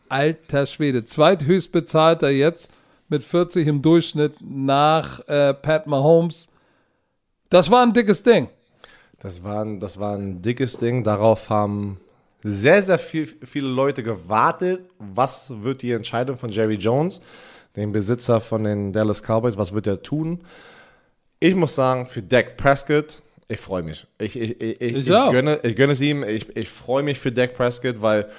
Alter 0.08 0.66
Schwede. 0.66 1.04
Zweithöchst 1.04 1.72
bezahlter 1.72 2.30
jetzt 2.30 2.70
mit 3.08 3.24
40 3.24 3.66
im 3.66 3.82
Durchschnitt 3.82 4.36
nach 4.40 5.26
äh, 5.28 5.54
Pat 5.54 5.86
Mahomes. 5.86 6.48
Das 7.48 7.70
war 7.70 7.82
ein 7.82 7.92
dickes 7.92 8.22
Ding. 8.22 8.48
Das 9.20 9.44
war, 9.44 9.64
ein, 9.64 9.80
das 9.80 10.00
war 10.00 10.16
ein 10.16 10.42
dickes 10.42 10.78
Ding. 10.78 11.04
Darauf 11.04 11.50
haben 11.50 12.00
sehr, 12.42 12.82
sehr 12.82 12.98
viel, 12.98 13.26
viele 13.44 13.68
Leute 13.68 14.02
gewartet. 14.02 14.80
Was 14.98 15.52
wird 15.62 15.82
die 15.82 15.92
Entscheidung 15.92 16.38
von 16.38 16.50
Jerry 16.50 16.76
Jones, 16.76 17.20
dem 17.76 17.92
Besitzer 17.92 18.40
von 18.40 18.64
den 18.64 18.92
Dallas 18.92 19.22
Cowboys, 19.22 19.58
was 19.58 19.72
wird 19.72 19.86
er 19.86 20.02
tun? 20.02 20.40
Ich 21.38 21.54
muss 21.54 21.74
sagen, 21.74 22.06
für 22.06 22.22
Dak 22.22 22.56
Prescott, 22.56 23.20
ich 23.46 23.60
freue 23.60 23.82
mich. 23.82 24.06
Ich, 24.18 24.40
ich, 24.40 24.60
ich, 24.60 24.80
ich, 24.80 24.96
Ich 24.96 25.06
gönne, 25.06 25.60
ich 25.64 25.76
gönne 25.76 25.92
es 25.92 26.00
ihm. 26.00 26.22
Ich, 26.22 26.56
ich 26.56 26.70
freue 26.70 27.02
mich 27.02 27.18
für 27.18 27.30
Dak 27.30 27.54
Prescott, 27.54 28.00
weil 28.00 28.30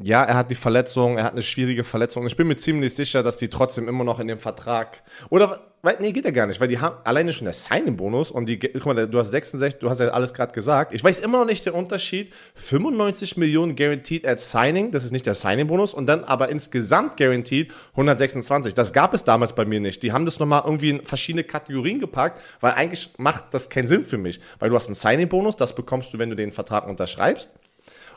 ja, 0.00 0.22
er 0.22 0.36
hat 0.36 0.50
die 0.52 0.54
Verletzung, 0.54 1.18
er 1.18 1.24
hat 1.24 1.32
eine 1.32 1.42
schwierige 1.42 1.82
Verletzung. 1.82 2.24
Ich 2.26 2.36
bin 2.36 2.46
mir 2.46 2.56
ziemlich 2.56 2.94
sicher, 2.94 3.24
dass 3.24 3.38
die 3.38 3.48
trotzdem 3.48 3.88
immer 3.88 4.04
noch 4.04 4.20
in 4.20 4.28
dem 4.28 4.38
Vertrag. 4.38 5.02
Oder, 5.30 5.67
weil, 5.80 5.96
nee, 6.00 6.10
geht 6.10 6.24
ja 6.24 6.32
gar 6.32 6.46
nicht, 6.46 6.60
weil 6.60 6.66
die 6.66 6.80
haben 6.80 6.96
alleine 7.04 7.32
schon 7.32 7.44
der 7.44 7.54
Signing-Bonus 7.54 8.32
und 8.32 8.48
die, 8.48 8.58
guck 8.58 8.86
mal, 8.86 9.06
du 9.06 9.18
hast 9.18 9.30
66, 9.30 9.78
du 9.78 9.88
hast 9.88 10.00
ja 10.00 10.08
alles 10.08 10.34
gerade 10.34 10.52
gesagt. 10.52 10.92
Ich 10.92 11.04
weiß 11.04 11.20
immer 11.20 11.38
noch 11.38 11.46
nicht 11.46 11.64
den 11.66 11.74
Unterschied. 11.74 12.32
95 12.54 13.36
Millionen 13.36 13.76
guaranteed 13.76 14.26
at 14.26 14.40
Signing, 14.40 14.90
das 14.90 15.04
ist 15.04 15.12
nicht 15.12 15.26
der 15.26 15.34
Signing-Bonus, 15.34 15.94
und 15.94 16.06
dann 16.06 16.24
aber 16.24 16.48
insgesamt 16.48 17.16
guaranteed 17.16 17.72
126. 17.92 18.74
Das 18.74 18.92
gab 18.92 19.14
es 19.14 19.22
damals 19.22 19.54
bei 19.54 19.64
mir 19.64 19.78
nicht. 19.78 20.02
Die 20.02 20.12
haben 20.12 20.24
das 20.24 20.40
nochmal 20.40 20.62
irgendwie 20.64 20.90
in 20.90 21.06
verschiedene 21.06 21.44
Kategorien 21.44 22.00
gepackt, 22.00 22.40
weil 22.60 22.72
eigentlich 22.72 23.10
macht 23.18 23.54
das 23.54 23.70
keinen 23.70 23.86
Sinn 23.86 24.04
für 24.04 24.18
mich. 24.18 24.40
Weil 24.58 24.70
du 24.70 24.76
hast 24.76 24.86
einen 24.86 24.96
Signing-Bonus, 24.96 25.54
das 25.54 25.76
bekommst 25.76 26.12
du, 26.12 26.18
wenn 26.18 26.30
du 26.30 26.36
den 26.36 26.50
Vertrag 26.50 26.88
unterschreibst. 26.88 27.50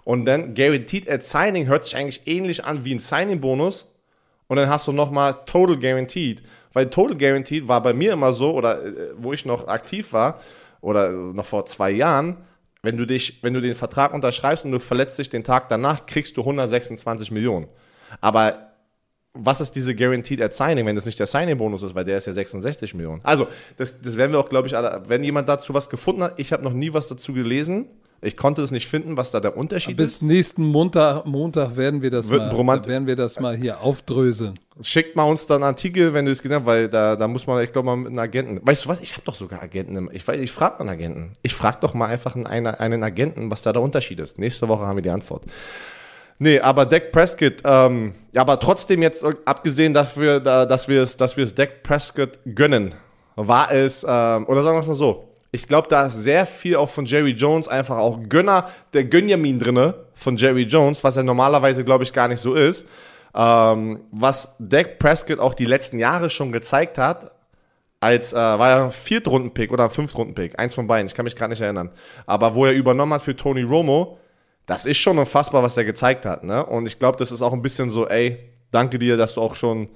Und 0.04 0.26
dann 0.26 0.56
Guaranteed 0.56 1.10
at 1.10 1.24
Signing 1.24 1.68
hört 1.68 1.84
sich 1.84 1.96
eigentlich 1.96 2.22
ähnlich 2.26 2.66
an 2.66 2.86
wie 2.86 2.96
ein 2.96 3.00
Signing-Bonus. 3.00 3.86
Und 4.52 4.58
dann 4.58 4.68
hast 4.68 4.86
du 4.86 4.92
nochmal 4.92 5.34
Total 5.46 5.78
Guaranteed. 5.78 6.44
Weil 6.74 6.90
Total 6.90 7.18
Guaranteed 7.18 7.70
war 7.70 7.82
bei 7.82 7.94
mir 7.94 8.12
immer 8.12 8.34
so, 8.34 8.54
oder 8.54 8.86
äh, 8.86 9.14
wo 9.16 9.32
ich 9.32 9.46
noch 9.46 9.70
aktiv 9.70 10.12
war, 10.12 10.42
oder 10.82 11.10
noch 11.10 11.46
vor 11.46 11.66
zwei 11.68 11.90
Jahren, 11.90 12.36
wenn 12.84 12.98
du 12.98 13.06
dich, 13.06 13.42
wenn 13.44 13.54
du 13.54 13.62
den 13.62 13.76
Vertrag 13.76 14.14
unterschreibst 14.14 14.66
und 14.66 14.74
du 14.74 14.82
verletzt 14.82 15.18
dich 15.18 15.30
den 15.30 15.46
Tag 15.46 15.70
danach, 15.70 16.06
kriegst 16.06 16.36
du 16.36 16.42
126 16.42 17.32
Millionen. 17.32 17.70
Aber 18.20 18.74
was 19.34 19.62
ist 19.62 19.72
diese 19.72 19.96
Guaranteed 19.96 20.42
at 20.42 20.54
Signing, 20.54 20.86
wenn 20.86 20.98
das 20.98 21.06
nicht 21.06 21.18
der 21.18 21.28
Signing-Bonus 21.28 21.84
ist, 21.84 21.96
weil 21.96 22.04
der 22.04 22.18
ist 22.18 22.28
ja 22.28 22.34
66 22.34 22.94
Millionen. 22.94 23.22
Also, 23.24 23.48
das, 23.78 24.02
das 24.02 24.18
werden 24.18 24.34
wir 24.34 24.40
auch, 24.40 24.50
glaube 24.50 24.68
ich, 24.68 24.76
alle, 24.76 25.02
wenn 25.08 25.24
jemand 25.24 25.48
dazu 25.48 25.74
was 25.74 25.90
gefunden 25.90 26.24
hat, 26.24 26.34
ich 26.38 26.52
habe 26.52 26.62
noch 26.62 26.74
nie 26.74 26.94
was 26.94 27.08
dazu 27.08 27.32
gelesen. 27.32 27.88
Ich 28.24 28.38
konnte 28.38 28.62
es 28.62 28.70
nicht 28.70 28.88
finden, 28.88 29.18
was 29.18 29.32
da 29.32 29.40
der 29.40 29.58
Unterschied 29.58 29.98
Bis 29.98 30.18
ist. 30.18 30.22
nächsten 30.22 30.64
Montag, 30.64 31.26
Montag 31.26 31.76
werden 31.76 32.04
wir 32.04 32.12
das 32.12 32.30
mal, 32.30 32.52
werden 32.86 33.08
wir 33.08 33.16
das 33.16 33.40
mal 33.40 33.56
hier 33.58 33.80
aufdröseln. 33.82 34.60
Schickt 34.82 35.16
mal 35.16 35.24
uns 35.24 35.48
dann 35.48 35.64
einen 35.64 35.72
Artikel, 35.74 36.14
wenn 36.14 36.26
du 36.26 36.32
es 36.32 36.42
gesehen 36.44 36.60
hast, 36.60 36.66
weil 36.68 36.88
da, 36.88 37.16
da 37.16 37.28
muss 37.28 37.48
man, 37.48 37.64
ich 37.64 37.72
glaube 37.74 37.88
mal 37.88 37.96
mit 37.96 38.08
einem 38.10 38.20
Agenten. 38.20 38.60
Weißt 38.64 38.86
du 38.86 38.90
was? 38.90 39.02
Ich 39.02 39.14
habe 39.14 39.24
doch 39.26 39.34
sogar 39.34 39.64
Agenten. 39.64 39.96
im- 39.96 40.10
Ich, 40.14 40.24
weiß- 40.24 40.36
ich 40.40 40.52
frage 40.52 40.76
mal 40.76 40.82
einen 40.82 40.90
Agenten. 41.00 41.34
Ich 41.42 41.56
frage 41.56 41.78
doch 41.82 41.96
mal 41.96 42.06
einfach 42.08 42.36
einen, 42.36 42.68
einen 42.68 43.02
Agenten, 43.04 43.50
was 43.50 43.64
da 43.64 43.74
der 43.74 43.82
Unterschied 43.82 44.20
ist. 44.20 44.38
Nächste 44.38 44.68
Woche 44.68 44.86
haben 44.86 44.98
wir 44.98 45.04
die 45.04 45.10
Antwort. 45.10 45.46
Nee, 46.38 46.60
aber 46.60 46.86
Dak 46.86 47.12
Prescott, 47.12 47.56
ähm, 47.64 48.14
ja, 48.34 48.42
aber 48.42 48.60
trotzdem 48.60 49.02
jetzt, 49.02 49.24
abgesehen 49.46 49.94
dafür, 49.96 50.40
da, 50.40 50.66
dass 50.68 50.88
wir 50.88 51.02
es, 51.02 51.18
dass 51.18 51.38
wir 51.38 51.44
es 51.44 51.54
Dak 51.56 51.82
Prescott 51.84 52.38
gönnen, 52.56 52.94
war 53.36 53.72
es, 53.72 54.04
ähm, 54.08 54.46
oder 54.48 54.62
sagen 54.64 54.76
wir 54.76 54.82
es 54.82 54.88
mal 54.88 54.94
so, 54.96 55.28
ich 55.52 55.68
glaube, 55.68 55.88
da 55.90 56.06
ist 56.06 56.16
sehr 56.16 56.46
viel 56.46 56.78
auch 56.78 56.90
von 56.90 57.06
Jerry 57.06 57.32
Jones 57.32 57.68
einfach 57.68 57.98
auch 57.98 58.20
Gönner, 58.30 58.70
der 58.94 59.04
Gönjamin 59.04 59.60
drinne 59.60 59.96
von 60.14 60.38
Jerry 60.38 60.64
Jones, 60.64 61.04
was 61.04 61.18
er 61.18 61.24
normalerweise, 61.24 61.84
glaube 61.84 62.06
ich, 62.06 62.14
gar 62.14 62.30
nicht 62.30 62.40
so 62.40 62.54
ist. 62.54 62.86
Ähm, 63.36 64.02
was 64.12 64.56
Dak 64.60 64.98
Prescott 65.00 65.40
auch 65.40 65.54
die 65.54 65.66
letzten 65.66 66.00
Jahre 66.00 66.30
schon 66.30 66.52
gezeigt 66.52 66.98
hat, 66.98 67.32
als 68.00 68.34
äh, 68.34 68.36
war 68.36 68.86
ein 68.86 68.92
Viertrunden-Pick 68.92 69.72
oder 69.72 69.90
Fünftrunden-Pick, 69.90 70.60
eins 70.60 70.74
von 70.74 70.88
beiden, 70.88 71.08
ich 71.08 71.14
kann 71.14 71.26
mich 71.26 71.36
gerade 71.36 71.52
nicht 71.52 71.62
erinnern. 71.62 71.92
Aber 72.26 72.56
wo 72.56 72.66
er 72.66 72.74
übernommen 72.74 73.14
hat 73.14 73.22
für 73.22 73.36
Tony 73.36 73.62
Romo, 73.62 74.18
das 74.66 74.86
ist 74.86 74.98
schon 74.98 75.20
unfassbar, 75.20 75.64
was 75.64 75.78
er 75.78 75.86
gezeigt 75.86 76.26
hat. 76.26 76.44
Ne? 76.44 76.66
Und 76.66 76.88
ich 76.88 76.98
glaube, 76.98 77.18
das 77.18 77.32
ist 77.32 77.42
auch 77.42 77.54
ein 77.54 77.62
bisschen 77.62 77.90
so, 77.90 78.08
ey, 78.08 78.40
danke 78.72 78.98
dir, 78.98 79.18
dass 79.18 79.36
du 79.36 79.42
auch 79.42 79.56
schon 79.56 79.90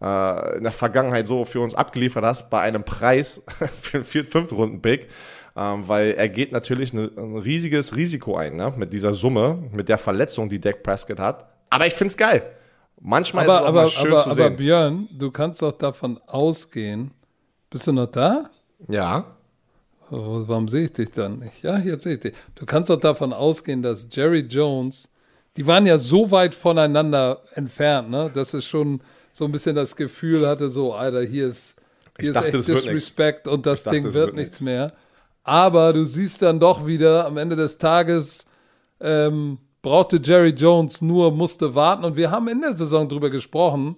äh, 0.00 0.56
in 0.56 0.62
der 0.62 0.72
Vergangenheit 0.72 1.28
so 1.28 1.44
für 1.44 1.60
uns 1.60 1.74
abgeliefert 1.74 2.24
hast, 2.24 2.50
bei 2.50 2.60
einem 2.60 2.84
Preis 2.84 3.42
für 3.80 3.98
einen 3.98 4.04
Viert-, 4.04 4.28
Fünftrunden-Pick. 4.28 5.08
Ähm, 5.56 5.88
weil 5.88 6.12
er 6.12 6.28
geht 6.28 6.52
natürlich 6.52 6.92
eine, 6.92 7.10
ein 7.16 7.36
riesiges 7.38 7.96
Risiko 7.96 8.36
ein, 8.36 8.54
ne? 8.56 8.72
mit 8.76 8.92
dieser 8.92 9.12
Summe, 9.12 9.58
mit 9.72 9.88
der 9.88 9.98
Verletzung, 9.98 10.48
die 10.48 10.60
Dak 10.60 10.84
Prescott 10.84 11.18
hat. 11.18 11.48
Aber 11.70 11.86
ich 11.86 11.94
finde 11.94 12.12
es 12.12 12.16
geil. 12.16 12.42
Manchmal 13.00 13.44
ist 13.44 13.50
es 13.50 13.56
Aber, 13.56 13.64
auch 13.64 13.68
aber, 13.68 13.82
mal 13.82 13.88
schön 13.88 14.12
aber, 14.12 14.22
zu 14.22 14.30
aber 14.30 14.34
sehen. 14.34 14.56
Björn, 14.56 15.08
du 15.10 15.30
kannst 15.30 15.62
doch 15.62 15.72
davon 15.72 16.20
ausgehen. 16.26 17.10
Bist 17.70 17.86
du 17.86 17.92
noch 17.92 18.06
da? 18.06 18.50
ja. 18.88 19.24
Oh, 20.10 20.42
warum 20.46 20.68
sehe 20.68 20.84
ich 20.84 20.92
dich 20.94 21.10
dann 21.10 21.40
nicht? 21.40 21.62
Ja, 21.62 21.78
jetzt 21.78 22.04
sehe 22.04 22.14
ich 22.14 22.20
dich. 22.20 22.34
Du 22.54 22.64
kannst 22.64 22.88
doch 22.88 22.98
davon 22.98 23.34
ausgehen, 23.34 23.82
dass 23.82 24.08
Jerry 24.10 24.40
Jones, 24.40 25.10
die 25.56 25.66
waren 25.66 25.84
ja 25.84 25.98
so 25.98 26.30
weit 26.30 26.54
voneinander 26.54 27.42
entfernt, 27.54 28.08
ne? 28.08 28.30
Das 28.32 28.54
ist 28.54 28.64
schon 28.64 29.02
so 29.38 29.44
ein 29.44 29.52
bisschen 29.52 29.76
das 29.76 29.94
Gefühl 29.94 30.46
hatte, 30.46 30.68
so, 30.68 30.92
Alter, 30.94 31.22
hier 31.22 31.46
ist, 31.46 31.76
hier 32.18 32.24
Ich 32.24 32.28
ist 32.30 32.34
dachte, 32.34 32.58
echt 32.58 32.68
Disrespect 32.68 33.46
und 33.46 33.64
das 33.66 33.84
dachte, 33.84 33.96
Ding 33.96 34.04
wird 34.04 34.14
wird 34.14 34.34
nichts 34.34 34.60
mehr. 34.60 34.92
Aber 35.44 35.92
du 35.92 36.04
siehst 36.04 36.42
dann 36.42 36.58
doch 36.58 36.86
wieder, 36.86 37.24
am 37.24 37.36
Ende 37.36 37.54
des 37.54 37.78
Tages 37.78 38.44
ähm, 39.00 39.58
brauchte 39.80 40.20
Jerry 40.22 40.50
Jones 40.50 41.00
nur, 41.00 41.30
musste 41.30 41.74
warten. 41.76 42.04
Und 42.04 42.16
wir 42.16 42.32
haben 42.32 42.48
in 42.48 42.60
der 42.60 42.74
Saison 42.74 43.08
drüber 43.08 43.30
gesprochen. 43.30 43.96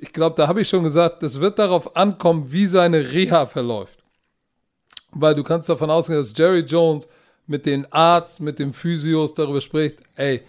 Ich 0.00 0.12
glaube, 0.12 0.36
da 0.36 0.46
habe 0.46 0.60
ich 0.60 0.68
schon 0.68 0.84
gesagt, 0.84 1.24
es 1.24 1.40
wird 1.40 1.58
darauf 1.58 1.96
ankommen, 1.96 2.52
wie 2.52 2.68
seine 2.68 3.10
Reha 3.10 3.46
verläuft. 3.46 4.04
Weil 5.10 5.34
du 5.34 5.42
kannst 5.42 5.68
davon 5.68 5.90
ausgehen, 5.90 6.20
dass 6.20 6.38
Jerry 6.38 6.60
Jones 6.60 7.08
mit 7.48 7.66
den 7.66 7.92
Arzt, 7.92 8.40
mit 8.40 8.60
den 8.60 8.72
Physios 8.72 9.34
darüber 9.34 9.60
spricht, 9.60 9.98
ey, 10.14 10.42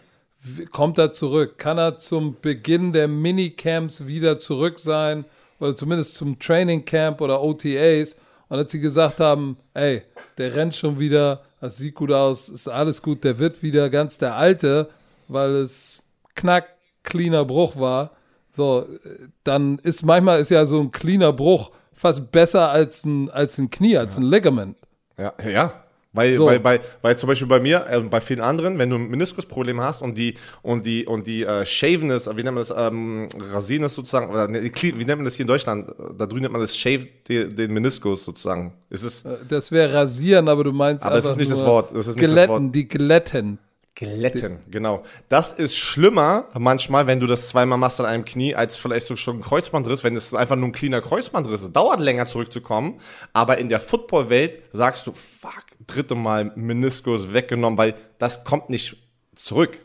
kommt 0.72 0.98
er 0.98 1.12
zurück? 1.12 1.58
Kann 1.58 1.78
er 1.78 2.00
zum 2.00 2.36
Beginn 2.42 2.94
der 2.94 3.08
Minicamps 3.08 4.06
wieder 4.08 4.40
zurück 4.40 4.80
sein? 4.80 5.26
Oder 5.60 5.76
zumindest 5.76 6.16
zum 6.16 6.40
Training 6.40 6.86
Camp 6.86 7.22
oder 7.22 7.42
OTAs? 7.42 8.16
Und 8.50 8.58
als 8.58 8.72
sie 8.72 8.80
gesagt 8.80 9.20
haben, 9.20 9.58
ey, 9.74 10.02
der 10.38 10.56
rennt 10.56 10.76
schon 10.76 11.00
wieder, 11.00 11.44
das 11.60 11.78
sieht 11.78 11.96
gut 11.96 12.12
aus, 12.12 12.50
ist 12.50 12.68
alles 12.68 13.02
gut, 13.02 13.24
der 13.24 13.40
wird 13.40 13.62
wieder 13.62 13.90
ganz 13.90 14.18
der 14.18 14.36
Alte, 14.36 14.90
weil 15.28 15.52
es 15.56 16.04
knack, 16.36 16.68
cleaner 17.04 17.46
Bruch 17.46 17.80
war. 17.80 18.12
So, 18.52 18.82
äh, 18.82 19.28
dann 19.44 19.80
ist 19.80 20.04
manchmal 20.04 20.40
ist 20.40 20.50
ja 20.50 20.66
so 20.66 20.82
ein 20.82 20.92
cleaner 20.92 21.32
Bruch 21.32 21.72
fast 21.94 22.32
besser 22.32 22.70
als 22.70 23.06
ein, 23.06 23.30
als 23.30 23.58
ein 23.58 23.70
Knie, 23.70 23.98
als 23.98 24.18
ein 24.18 24.24
Ligament. 24.24 24.76
Ja, 25.18 25.34
ja. 25.48 25.84
Weil, 26.14 26.34
So. 26.34 26.46
weil, 26.46 26.62
weil, 26.64 26.82
weil 27.02 27.18
zum 27.18 27.28
Beispiel 27.28 27.48
bei 27.48 27.62
mir, 27.62 27.86
äh, 27.90 28.02
bei 28.02 28.20
vielen 28.20 28.42
anderen, 28.42 28.78
wenn 28.78 28.90
du 28.90 28.98
ein 28.98 29.08
Meniskusproblem 29.08 29.80
hast 29.80 30.02
und 30.02 30.18
die 30.18 30.36
und 30.62 30.86
die 30.86 31.06
und 31.06 31.26
die 31.26 31.44
äh, 31.44 31.66
Shaveness, 31.66 32.28
wie 32.28 32.44
nennt 32.44 32.56
man 32.56 32.66
das, 32.68 32.74
ähm, 32.76 33.30
Rasieren 33.54 33.86
ist 33.86 33.96
sozusagen, 33.96 34.30
oder 34.30 34.48
ne, 34.50 34.62
wie 34.62 35.06
nennt 35.06 35.20
man 35.20 35.24
das 35.24 35.36
hier 35.36 35.44
in 35.44 35.48
Deutschland? 35.48 35.90
Da 36.18 36.26
drüben 36.26 36.42
nennt 36.42 36.52
man 36.52 36.62
das 36.62 36.76
Shave 36.76 37.08
den, 37.30 37.56
den 37.56 37.72
Meniskus 37.74 38.26
sozusagen. 38.26 38.74
Es 38.90 39.04
ist 39.04 39.26
Das 39.48 39.72
wäre 39.72 39.94
rasieren, 39.94 40.50
aber 40.50 40.66
du 40.66 40.74
meinst 40.74 41.06
Aber 41.06 41.16
das 41.16 41.26
einfach 41.26 41.38
ist 41.38 41.50
nicht 41.50 41.52
das 41.52 41.66
Wort, 41.66 41.96
das 41.96 42.08
ist 42.08 42.16
nicht 42.18 42.26
das 42.28 42.34
Glätten, 42.34 42.66
Wort. 42.66 42.76
die 42.76 42.88
Glätten. 42.88 43.60
Glätten, 43.96 44.60
genau. 44.70 45.04
Das 45.28 45.52
ist 45.54 45.76
schlimmer 45.78 46.48
manchmal, 46.58 47.08
wenn 47.08 47.20
du 47.20 47.28
das 47.28 47.50
zweimal 47.50 47.78
machst 47.78 48.00
an 48.00 48.06
einem 48.06 48.26
Knie, 48.26 48.56
als 48.56 48.78
vielleicht 48.78 49.06
so 49.06 49.16
schon 49.16 49.38
ein 49.38 49.42
Kreuzbandriss, 49.42 50.04
wenn 50.04 50.16
es 50.16 50.34
einfach 50.34 50.56
nur 50.56 50.70
ein 50.70 50.72
cleaner 50.72 51.02
Kreuzbandriss 51.02 51.62
ist. 51.62 51.74
Dauert 51.74 52.00
länger 52.00 52.26
zurückzukommen, 52.26 53.00
aber 53.34 53.58
in 53.58 53.70
der 53.70 53.80
Footballwelt 53.82 54.62
sagst 54.72 55.08
du, 55.08 55.14
fuck, 55.14 55.66
dritte 55.88 56.16
Mal 56.16 56.52
Meniskus 56.56 57.34
weggenommen, 57.34 57.78
weil 57.78 57.96
das 58.18 58.44
kommt 58.46 58.70
nicht 58.70 58.96
zurück. 59.36 59.78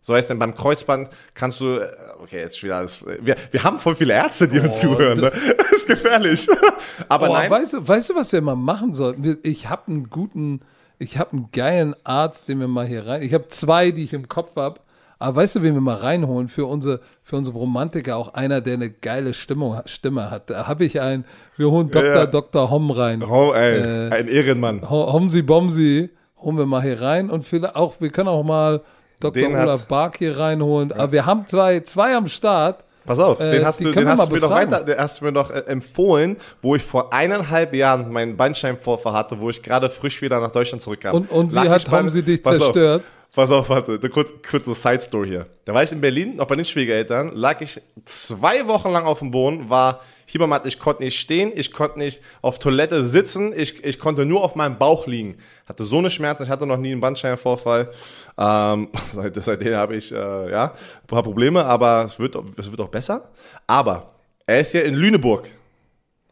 So 0.00 0.14
heißt 0.14 0.30
denn 0.30 0.38
beim 0.38 0.54
Kreuzband 0.54 1.10
kannst 1.34 1.60
du, 1.60 1.80
äh, 1.80 1.88
okay, 2.22 2.38
jetzt 2.38 2.58
schon 2.58 2.68
wieder 2.68 2.78
alles, 2.78 3.04
wir, 3.20 3.36
wir 3.50 3.62
haben 3.64 3.78
voll 3.78 3.94
viele 3.94 4.14
Ärzte, 4.14 4.48
die 4.48 4.60
uns 4.60 4.80
zuhören, 4.80 5.18
ne? 5.20 5.32
Das 5.56 5.72
ist 5.80 5.86
gefährlich. 5.86 6.46
Aber 7.08 7.28
Oh, 7.28 7.32
nein, 7.34 7.50
weißt, 7.50 7.74
du, 7.74 7.88
weißt 7.88 8.10
du, 8.10 8.14
was 8.14 8.32
wir 8.32 8.40
mal 8.40 8.56
machen 8.56 8.94
sollten? 8.94 9.38
Ich 9.42 9.68
habe 9.68 9.88
einen 9.88 10.08
guten, 10.08 10.60
ich 10.98 11.18
habe 11.18 11.32
einen 11.32 11.48
geilen 11.52 11.94
Arzt, 12.04 12.48
den 12.48 12.60
wir 12.60 12.68
mal 12.68 12.86
hier 12.86 13.06
rein. 13.06 13.22
Ich 13.22 13.34
habe 13.34 13.48
zwei, 13.48 13.90
die 13.90 14.02
ich 14.04 14.12
im 14.12 14.28
Kopf 14.28 14.56
habe. 14.56 14.80
Aber 15.20 15.36
weißt 15.36 15.56
du, 15.56 15.62
wen 15.62 15.74
wir 15.74 15.80
mal 15.80 15.96
reinholen 15.96 16.48
für 16.48 16.66
unsere, 16.66 17.00
für 17.24 17.36
unsere 17.36 17.58
Romantiker? 17.58 18.16
Auch 18.16 18.34
einer, 18.34 18.60
der 18.60 18.74
eine 18.74 18.88
geile 18.90 19.34
Stimmung, 19.34 19.80
Stimme 19.86 20.30
hat. 20.30 20.48
Da 20.50 20.68
habe 20.68 20.84
ich 20.84 21.00
einen, 21.00 21.24
wir 21.56 21.70
holen 21.72 21.90
Dr. 21.90 22.14
Ja. 22.14 22.26
Dr. 22.26 22.70
Hom 22.70 22.90
rein. 22.92 23.22
oh, 23.24 23.52
ey, 23.52 24.08
Äh, 24.08 24.10
ein 24.12 24.28
Ehrenmann. 24.28 24.88
Ho- 24.88 25.12
Homsi 25.12 25.42
Bomsi 25.42 26.10
holen 26.40 26.56
wir 26.56 26.66
mal 26.66 26.82
hier 26.82 27.02
rein 27.02 27.30
und 27.30 27.44
vielleicht 27.44 27.74
auch, 27.74 28.00
wir 28.00 28.10
können 28.10 28.28
auch 28.28 28.44
mal 28.44 28.82
Dr. 29.18 29.32
Den 29.42 29.56
Olaf 29.56 29.88
Bark 29.88 30.18
hier 30.18 30.38
reinholen. 30.38 30.92
Aber 30.92 31.10
wir 31.10 31.26
haben 31.26 31.46
zwei, 31.46 31.80
zwei 31.80 32.14
am 32.14 32.28
Start. 32.28 32.84
Pass 33.08 33.18
auf, 33.18 33.40
Äh, 33.40 33.50
den 33.50 33.64
hast 33.66 33.80
die 33.80 33.84
du, 33.84 33.92
den 33.92 34.06
hast 34.08 34.28
du 34.28 34.34
mir 34.34 34.40
doch 34.40 34.48
befragen. 34.50 34.70
weiter, 34.72 34.84
den 34.84 34.98
hast 34.98 35.20
du 35.20 35.24
mir 35.24 35.32
doch 35.32 35.50
äh, 35.50 35.58
empfohlen, 35.66 36.36
wo 36.62 36.76
ich 36.76 36.82
vor 36.82 37.12
eineinhalb 37.12 37.74
Jahren 37.74 38.12
meinen 38.12 38.36
Bandscheibenvorfall 38.36 39.12
hatte, 39.14 39.40
wo 39.40 39.50
ich 39.50 39.62
gerade 39.62 39.90
frisch 39.90 40.22
wieder 40.22 40.38
nach 40.40 40.50
Deutschland 40.52 40.82
zurückkam. 40.82 41.14
Und, 41.16 41.30
und 41.32 41.52
wie 41.52 41.58
hat 41.68 41.82
ich 41.82 41.88
bei- 41.90 41.98
Homsi 41.98 42.22
dich 42.22 42.42
Pass 42.42 42.56
auf, 42.56 42.62
zerstört? 42.74 43.02
Pass 43.34 43.50
auf, 43.50 43.68
warte, 43.68 43.98
eine 44.00 44.08
kurz, 44.10 44.30
kurze 44.48 44.74
Side-Story 44.74 45.28
hier. 45.28 45.46
Da 45.64 45.74
war 45.74 45.82
ich 45.82 45.92
in 45.92 46.00
Berlin, 46.00 46.36
noch 46.36 46.46
bei 46.46 46.56
den 46.56 46.64
Schwiegereltern, 46.64 47.32
lag 47.34 47.60
ich 47.60 47.80
zwei 48.04 48.66
Wochen 48.68 48.90
lang 48.90 49.04
auf 49.06 49.18
dem 49.20 49.30
Boden, 49.30 49.68
war 49.70 50.00
Hiebermatt, 50.30 50.66
ich 50.66 50.78
konnte 50.78 51.02
nicht 51.02 51.18
stehen, 51.18 51.50
ich 51.54 51.72
konnte 51.72 51.98
nicht 51.98 52.20
auf 52.42 52.58
Toilette 52.58 53.06
sitzen, 53.06 53.54
ich, 53.56 53.82
ich 53.82 53.98
konnte 53.98 54.26
nur 54.26 54.44
auf 54.44 54.56
meinem 54.56 54.76
Bauch 54.76 55.06
liegen. 55.06 55.38
Hatte 55.66 55.86
so 55.86 55.96
eine 55.96 56.10
Schmerzen, 56.10 56.42
ich 56.42 56.50
hatte 56.50 56.66
noch 56.66 56.76
nie 56.76 56.92
einen 56.92 57.00
Bandscheibenvorfall. 57.00 57.90
Ähm, 58.36 58.88
seit, 59.10 59.34
seitdem 59.36 59.74
habe 59.76 59.96
ich, 59.96 60.12
äh, 60.12 60.50
ja, 60.50 60.64
ein 60.66 61.06
paar 61.06 61.22
Probleme, 61.22 61.64
aber 61.64 62.04
es 62.04 62.18
wird, 62.18 62.36
es 62.58 62.70
wird 62.70 62.78
auch 62.78 62.90
besser. 62.90 63.30
Aber 63.66 64.16
er 64.46 64.60
ist 64.60 64.74
ja 64.74 64.82
in 64.82 64.96
Lüneburg, 64.96 65.48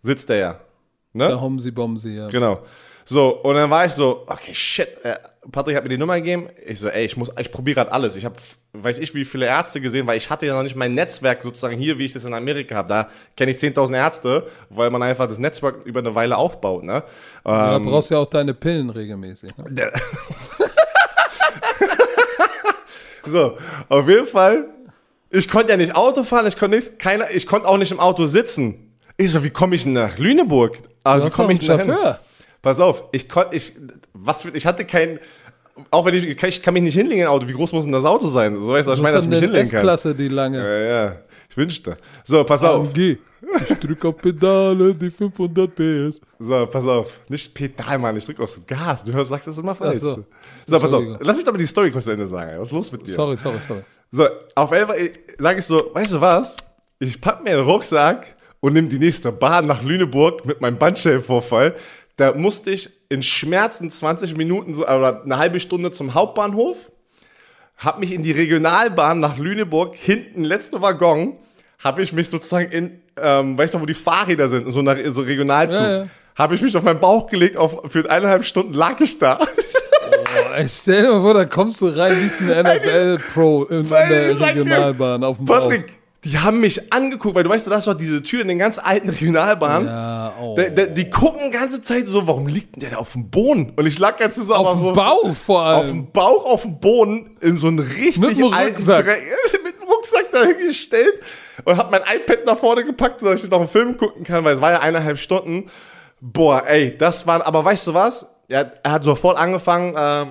sitzt 0.03 0.29
er 0.29 0.37
ja. 0.37 0.61
Ne? 1.15 1.29
Der 1.29 1.41
Homsi 1.41 1.71
Bomsi, 1.71 2.11
ja. 2.11 2.29
Genau. 2.29 2.61
So, 3.09 3.29
und 3.29 3.55
dann 3.55 3.71
war 3.71 3.87
ich 3.87 3.93
so, 3.93 4.25
okay, 4.27 4.53
shit. 4.53 4.89
Äh, 5.05 5.15
Patrick 5.53 5.77
hat 5.77 5.85
mir 5.85 5.91
die 5.91 5.97
Nummer 5.97 6.17
gegeben. 6.17 6.49
Ich 6.67 6.81
so, 6.81 6.89
ey, 6.89 7.05
ich 7.05 7.17
muss, 7.17 7.31
ich 7.39 7.53
probiere 7.53 7.77
gerade 7.77 7.93
alles. 7.93 8.17
Ich 8.17 8.25
habe, 8.25 8.35
weiß 8.73 8.99
ich, 8.99 9.15
wie 9.15 9.25
viele 9.25 9.47
Ärzte 9.47 9.81
gesehen, 9.81 10.09
weil 10.09 10.17
ich 10.17 10.29
hatte 10.29 10.45
ja 10.45 10.57
noch 10.57 10.65
nicht 10.65 10.75
mein 10.75 10.93
Netzwerk 10.95 11.41
sozusagen 11.45 11.77
hier, 11.79 12.01
wie 12.01 12.05
ich 12.05 12.13
das 12.13 12.25
in 12.25 12.35
Amerika 12.35 12.75
habe. 12.75 12.89
Da 12.89 13.09
kenne 13.37 13.53
ich 13.53 13.59
10.000 13.59 13.95
Ärzte, 13.97 14.49
weil 14.71 14.91
man 14.91 15.05
einfach 15.05 15.29
das 15.29 15.39
Netzwerk 15.39 15.85
über 15.85 16.01
eine 16.01 16.17
Weile 16.17 16.37
aufbaut. 16.37 16.83
Ne? 16.83 17.05
Da 17.45 17.77
Ähm, 17.77 17.85
brauchst 17.85 18.11
du 18.11 18.15
ja 18.15 18.21
auch 18.21 18.27
deine 18.27 18.55
Pillen 18.55 18.91
regelmäßig. 18.91 19.57
Ne? 19.57 19.93
so, 23.25 23.57
auf 23.89 24.09
jeden 24.09 24.27
Fall. 24.27 24.65
Ich 25.31 25.49
konnte 25.49 25.71
ja 25.71 25.77
nicht 25.77 25.95
Auto 25.95 26.25
fahren, 26.25 26.47
ich 26.49 26.57
konnte 26.59 26.77
nicht, 26.77 26.99
keiner, 26.99 27.31
ich 27.31 27.47
konnte 27.47 27.69
auch 27.69 27.79
nicht 27.79 27.93
im 27.93 28.01
Auto 28.01 28.27
sitzen. 28.27 28.95
Ich 29.17 29.31
so, 29.31 29.45
wie 29.45 29.51
komme 29.51 29.77
ich 29.77 29.87
nach 29.87 30.19
Lüneburg? 30.19 30.77
Also, 31.05 31.27
wie 31.27 31.31
komme 31.31 31.53
ich 31.53 31.61
denn 31.61 31.69
dahin? 31.79 31.93
Chauffeur. 31.93 32.21
Pass 32.67 32.81
auf, 32.81 33.05
ich 33.13 33.29
konnte, 33.29 33.55
ich, 33.55 33.75
was 34.13 34.45
ich 34.45 34.67
hatte 34.67 34.85
kein, 34.85 35.21
auch 35.93 36.05
wenn 36.05 36.15
ich, 36.15 36.25
ich 36.27 36.63
kann 36.63 36.75
mich 36.75 36.83
nicht 36.83 36.95
hinlegen 36.95 37.23
im 37.23 37.29
Auto, 37.29 37.47
wie 37.47 37.53
groß 37.53 37.71
muss 37.71 37.85
denn 37.85 37.93
das 37.93 38.05
Auto 38.05 38.27
sein? 38.27 38.57
So 38.57 38.73
weißt 38.73 38.89
du, 38.89 38.93
ich 38.95 39.01
meine, 39.01 39.15
dass 39.15 39.23
ich 39.23 39.31
mich 39.31 39.39
hinlegen 39.39 39.69
kann. 39.71 39.79
S-Klasse, 39.79 40.17
die 40.17 40.27
lange. 40.27 40.59
Ja, 40.59 41.05
ja, 41.05 41.17
ich 41.49 41.57
wünschte. 41.57 41.97
So, 42.25 42.43
pass 42.43 42.65
auf, 42.65 42.89
AMG. 42.89 43.19
Ich 43.61 43.79
drücke 43.79 44.09
auf 44.09 44.17
Pedale, 44.17 44.93
die 44.97 45.13
500 45.13 45.73
PS. 45.77 46.21
so, 46.41 46.67
pass 46.67 46.85
auf. 46.85 47.21
Nicht 47.29 47.55
Pedal, 47.55 47.99
Mann, 47.99 48.17
ich 48.17 48.25
drück 48.25 48.41
aufs 48.41 48.61
Gas. 48.67 49.05
Du 49.05 49.13
hörst, 49.13 49.31
sagst 49.31 49.47
das 49.47 49.59
immer 49.59 49.77
falsch. 49.77 50.01
So. 50.01 50.25
So, 50.67 50.81
pass 50.81 50.93
auf, 50.93 51.05
lass 51.21 51.37
mich 51.37 51.45
doch 51.47 51.53
mal 51.53 51.59
die 51.59 51.67
Story 51.67 51.93
kurz 51.93 52.07
zu 52.07 52.11
Ende 52.11 52.27
sagen. 52.27 52.59
Was 52.59 52.67
ist 52.67 52.73
los 52.73 52.91
mit 52.91 53.07
dir? 53.07 53.13
Sorry, 53.13 53.37
sorry, 53.37 53.61
sorry. 53.61 53.83
So, 54.11 54.27
auf 54.57 54.73
einmal 54.73 54.97
sage 55.39 55.61
ich 55.61 55.65
so, 55.65 55.93
weißt 55.95 56.15
du 56.15 56.21
was? 56.21 56.57
Ich 56.99 57.21
pack 57.21 57.45
mir 57.45 57.51
einen 57.51 57.61
Rucksack 57.61 58.35
und 58.59 58.73
nimm 58.73 58.89
die 58.89 58.99
nächste 58.99 59.31
Bahn 59.31 59.69
nach 59.69 59.85
Lüneburg 59.85 60.45
mit 60.45 60.61
meinem 60.61 60.79
Bandscheibenvorfall. 60.79 61.77
Da 62.17 62.33
musste 62.33 62.71
ich 62.71 62.91
in 63.11 63.23
Schmerzen 63.23 63.91
20 63.91 64.37
Minuten 64.37 64.75
oder 64.75 65.23
eine 65.23 65.39
halbe 65.39 65.61
Stunde 65.61 65.91
zum 65.91 66.15
Hauptbahnhof, 66.15 66.91
hab 67.77 67.99
mich 67.99 68.13
in 68.13 68.23
die 68.23 68.33
Regionalbahn 68.33 69.21
nach 69.21 69.37
Lüneburg, 69.37 69.95
hinten 69.95 70.43
letzte 70.45 70.81
Waggon, 70.81 71.37
habe 71.85 72.03
ich 72.03 72.15
mich 72.15 72.31
sozusagen 72.31 72.71
in, 72.73 73.01
ähm, 73.21 73.59
weißt 73.59 73.75
du, 73.75 73.81
wo 73.83 73.87
die 73.87 73.93
Fahrräder 73.93 74.49
sind, 74.49 74.67
in 74.67 74.73
so 74.73 74.81
in 74.81 75.13
so 75.15 75.23
Regionalzug, 75.23 75.81
Ja, 75.81 75.99
ja. 76.05 76.09
habe 76.37 76.55
ich 76.55 76.63
mich 76.63 76.75
auf 76.75 76.83
meinen 76.85 77.01
Bauch 77.01 77.27
gelegt, 77.27 77.59
auf, 77.59 77.83
für 77.93 78.11
eineinhalb 78.11 78.47
Stunden 78.47 78.73
lag 78.73 78.99
ich 79.01 79.19
da. 79.19 79.35
Boah, 79.37 80.55
ey, 80.57 80.67
stell 80.69 81.03
dir 81.03 81.13
mal 81.13 81.21
vor, 81.21 81.35
da 81.35 81.45
kommst 81.45 81.83
du 81.83 81.89
rein 81.89 82.17
wie 82.41 82.53
ein 82.53 82.65
NFL-Pro 82.65 83.65
in, 83.65 83.81
in 83.81 83.89
der 83.91 84.31
ich 84.31 84.41
Regionalbahn 84.41 85.23
auf 85.23 85.37
dem 85.37 85.45
Bauch. 85.45 85.61
Patrick, 85.61 85.93
die 86.27 86.39
haben 86.39 86.61
mich 86.61 86.93
angeguckt, 86.93 87.35
weil 87.35 87.43
du 87.45 87.51
weißt, 87.51 87.67
du 87.67 87.71
hast 87.71 87.87
doch 87.87 87.95
diese 87.95 88.23
Tür 88.23 88.43
in 88.43 88.49
den 88.49 88.59
ganz 88.59 88.79
alten 88.79 89.09
Regionalbahnen. 89.09 89.89
Ja, 89.89 90.33
oh. 90.41 90.55
Da- 90.57 90.69
da- 90.69 90.87
die 90.87 91.09
gucken 91.11 91.41
die 91.47 91.51
ganze 91.57 91.81
Zeit 91.83 92.09
so, 92.09 92.27
warum 92.27 92.47
liegt 92.47 92.75
denn 92.77 92.81
der 92.81 92.91
da 92.91 92.97
auf 92.97 93.13
dem 93.13 93.31
Boden? 93.31 93.73
Und 93.77 93.87
ich 93.87 93.99
lag 93.99 94.19
jetzt 94.21 94.37
so 94.37 94.55
auf 94.55 94.73
dem 94.73 94.81
so 94.81 94.93
Bauch 94.93 95.35
vor 95.37 95.63
auf 95.63 95.83
allem. 95.85 95.89
dem 95.89 96.13
Bauch, 96.13 96.45
auf 96.45 96.63
dem 96.63 96.79
Boden, 96.81 97.37
in 97.41 97.57
so 97.59 97.69
einen 97.69 97.79
richtig 97.79 98.19
Mit 98.19 98.55
alten 98.55 98.75
Rucksack. 98.77 99.05
Dreck, 99.05 99.23
mit 99.65 99.81
dem 99.81 99.89
Rucksack 99.89 100.31
dahingestellt 100.33 101.15
und 101.65 101.77
hab 101.77 101.91
mein 101.91 102.03
iPad 102.03 102.45
nach 102.47 102.59
vorne 102.59 102.85
gepackt, 102.85 103.21
so 103.21 103.27
dass 103.29 103.43
ich 103.45 103.51
noch 103.51 103.61
einen 103.61 103.69
Film 103.69 103.97
gucken 103.97 104.25
kann, 104.25 104.45
weil 104.45 104.55
es 104.55 104.61
war 104.61 104.73
ja 104.73 104.81
eineinhalb 104.81 105.19
Stunden. 105.19 105.67
Boah, 106.21 106.65
ey, 106.67 106.97
das 106.97 107.27
war, 107.27 107.47
aber 107.47 107.65
weißt 107.65 107.87
du 107.89 107.95
was? 107.95 108.29
Er, 108.49 108.73
er 108.83 108.93
hat 108.93 109.05
sofort 109.05 109.39
angefangen, 109.39 109.95
ähm, 109.99 110.29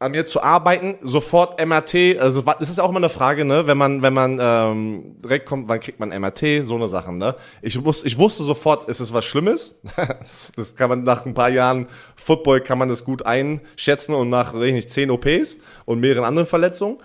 an 0.00 0.12
mir 0.12 0.26
zu 0.26 0.40
arbeiten, 0.40 0.96
sofort 1.02 1.64
MRT, 1.64 2.18
also 2.20 2.40
das 2.42 2.70
ist 2.70 2.78
auch 2.78 2.90
immer 2.90 2.98
eine 2.98 3.08
Frage, 3.08 3.44
ne, 3.44 3.66
wenn 3.66 3.76
man, 3.76 4.00
wenn 4.00 4.14
man 4.14 4.38
ähm, 4.40 5.16
direkt 5.24 5.46
kommt, 5.46 5.68
wann 5.68 5.80
kriegt 5.80 5.98
man 5.98 6.10
MRT, 6.10 6.64
so 6.64 6.76
eine 6.76 6.86
Sachen, 6.86 7.18
ne. 7.18 7.34
Ich, 7.62 7.84
wus, 7.84 8.04
ich 8.04 8.16
wusste 8.16 8.44
sofort, 8.44 8.88
ist 8.88 9.00
es 9.00 9.12
was 9.12 9.24
Schlimmes? 9.24 9.74
das, 9.96 10.74
kann 10.76 10.88
man 10.88 11.02
nach 11.02 11.26
ein 11.26 11.34
paar 11.34 11.48
Jahren 11.48 11.88
Football 12.14 12.60
kann 12.60 12.78
man 12.78 12.88
das 12.88 13.04
gut 13.04 13.26
einschätzen 13.26 14.14
und 14.14 14.30
nach, 14.30 14.54
weiß 14.54 14.64
ich 14.64 14.74
nicht, 14.74 14.90
10 14.90 15.10
OPs 15.10 15.58
und 15.84 15.98
mehreren 15.98 16.24
anderen 16.24 16.46
Verletzungen. 16.46 16.98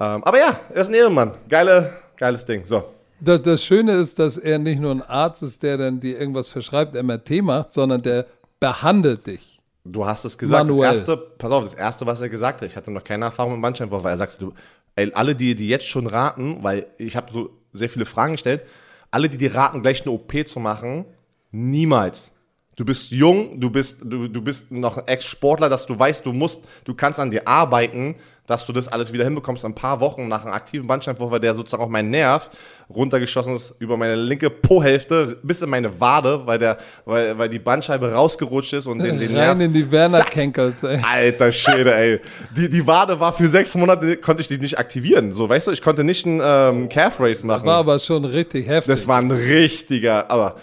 Ähm, 0.00 0.24
aber 0.24 0.38
ja, 0.38 0.58
er 0.70 0.80
ist 0.80 0.88
ein 0.88 0.94
Ehrenmann. 0.94 1.32
Geile, 1.48 1.92
geiles 2.16 2.44
Ding. 2.44 2.64
So. 2.64 2.82
Das, 3.20 3.42
das 3.42 3.62
Schöne 3.62 3.92
ist, 3.92 4.18
dass 4.18 4.38
er 4.38 4.58
nicht 4.58 4.80
nur 4.80 4.90
ein 4.90 5.02
Arzt 5.02 5.44
ist, 5.44 5.62
der 5.62 5.76
dann 5.76 6.00
dir 6.00 6.18
irgendwas 6.18 6.48
verschreibt, 6.48 7.00
MRT 7.00 7.42
macht, 7.42 7.74
sondern 7.74 8.02
der 8.02 8.26
behandelt 8.58 9.26
dich. 9.28 9.59
Du 9.84 10.06
hast 10.06 10.24
es 10.24 10.36
gesagt. 10.36 10.66
Manuell. 10.66 10.90
Das 10.90 11.00
erste, 11.00 11.16
pass 11.16 11.50
auf, 11.50 11.64
das 11.64 11.74
erste, 11.74 12.06
was 12.06 12.20
er 12.20 12.28
gesagt 12.28 12.60
hat, 12.60 12.68
ich 12.68 12.76
hatte 12.76 12.90
noch 12.90 13.04
keine 13.04 13.26
Erfahrung 13.26 13.52
mit 13.52 13.62
Bandscheibenvorfall. 13.62 14.12
Er 14.12 14.18
sagte, 14.18 14.38
du, 14.38 14.52
ey, 14.96 15.10
alle, 15.14 15.34
die, 15.34 15.54
die 15.54 15.68
jetzt 15.68 15.86
schon 15.86 16.06
raten, 16.06 16.62
weil 16.62 16.86
ich 16.98 17.16
habe 17.16 17.32
so 17.32 17.50
sehr 17.72 17.88
viele 17.88 18.04
Fragen 18.04 18.32
gestellt, 18.32 18.62
alle, 19.10 19.28
die 19.28 19.38
dir 19.38 19.54
raten, 19.54 19.82
gleich 19.82 20.02
eine 20.02 20.12
OP 20.12 20.32
zu 20.46 20.60
machen, 20.60 21.06
niemals. 21.50 22.32
Du 22.80 22.86
bist 22.86 23.10
jung, 23.10 23.60
du 23.60 23.68
bist, 23.68 23.98
du, 24.02 24.26
du 24.26 24.40
bist 24.40 24.72
noch 24.72 24.96
ein 24.96 25.06
Ex-Sportler, 25.06 25.68
dass 25.68 25.84
du 25.84 25.98
weißt, 25.98 26.24
du 26.24 26.32
musst, 26.32 26.60
du 26.84 26.94
kannst 26.94 27.20
an 27.20 27.30
dir 27.30 27.46
arbeiten, 27.46 28.14
dass 28.46 28.64
du 28.64 28.72
das 28.72 28.88
alles 28.88 29.12
wieder 29.12 29.24
hinbekommst. 29.24 29.66
Ein 29.66 29.74
paar 29.74 30.00
Wochen 30.00 30.28
nach 30.28 30.44
einem 30.44 30.54
aktiven 30.54 30.86
Bandscheibenvorfall, 30.86 31.40
der 31.40 31.54
sozusagen 31.54 31.82
auch 31.82 31.90
mein 31.90 32.08
Nerv 32.08 32.48
runtergeschossen 32.88 33.56
ist 33.56 33.74
über 33.80 33.98
meine 33.98 34.14
linke 34.14 34.48
Po-Hälfte 34.48 35.36
bis 35.42 35.60
in 35.60 35.68
meine 35.68 36.00
Wade, 36.00 36.40
weil, 36.46 36.58
der, 36.58 36.78
weil, 37.04 37.36
weil 37.36 37.50
die 37.50 37.58
Bandscheibe 37.58 38.14
rausgerutscht 38.14 38.72
ist 38.72 38.86
und 38.86 39.00
den, 39.00 39.18
den 39.18 39.36
Rein 39.36 39.58
Nerv. 39.58 39.60
in 39.60 39.74
die 39.74 39.90
Werner-Kenkels, 39.90 40.82
ey. 40.82 41.00
Alter 41.02 41.52
Schwede, 41.52 41.94
ey. 41.94 42.20
Die, 42.56 42.70
die 42.70 42.86
Wade 42.86 43.20
war 43.20 43.34
für 43.34 43.48
sechs 43.48 43.74
Monate, 43.74 44.16
konnte 44.16 44.40
ich 44.40 44.48
die 44.48 44.56
nicht 44.56 44.78
aktivieren. 44.78 45.34
So, 45.34 45.46
weißt 45.46 45.66
du, 45.66 45.70
ich 45.72 45.82
konnte 45.82 46.02
nicht 46.02 46.24
einen 46.24 46.40
ähm, 46.42 46.88
Calf 46.88 47.20
Race 47.20 47.44
machen. 47.44 47.66
War 47.66 47.76
aber 47.76 47.98
schon 47.98 48.24
richtig 48.24 48.66
heftig. 48.66 48.90
Das 48.90 49.06
war 49.06 49.18
ein 49.18 49.30
richtiger, 49.30 50.30
aber. 50.30 50.56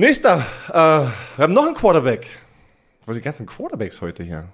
Nächster, 0.00 0.46
äh, 0.70 0.72
wir 0.72 1.12
haben 1.36 1.52
noch 1.52 1.66
einen 1.66 1.74
Quarterback. 1.74 2.26
Wo 3.04 3.12
die 3.12 3.20
ganzen 3.20 3.44
Quarterbacks 3.44 4.00
heute 4.00 4.22
hier? 4.22 4.48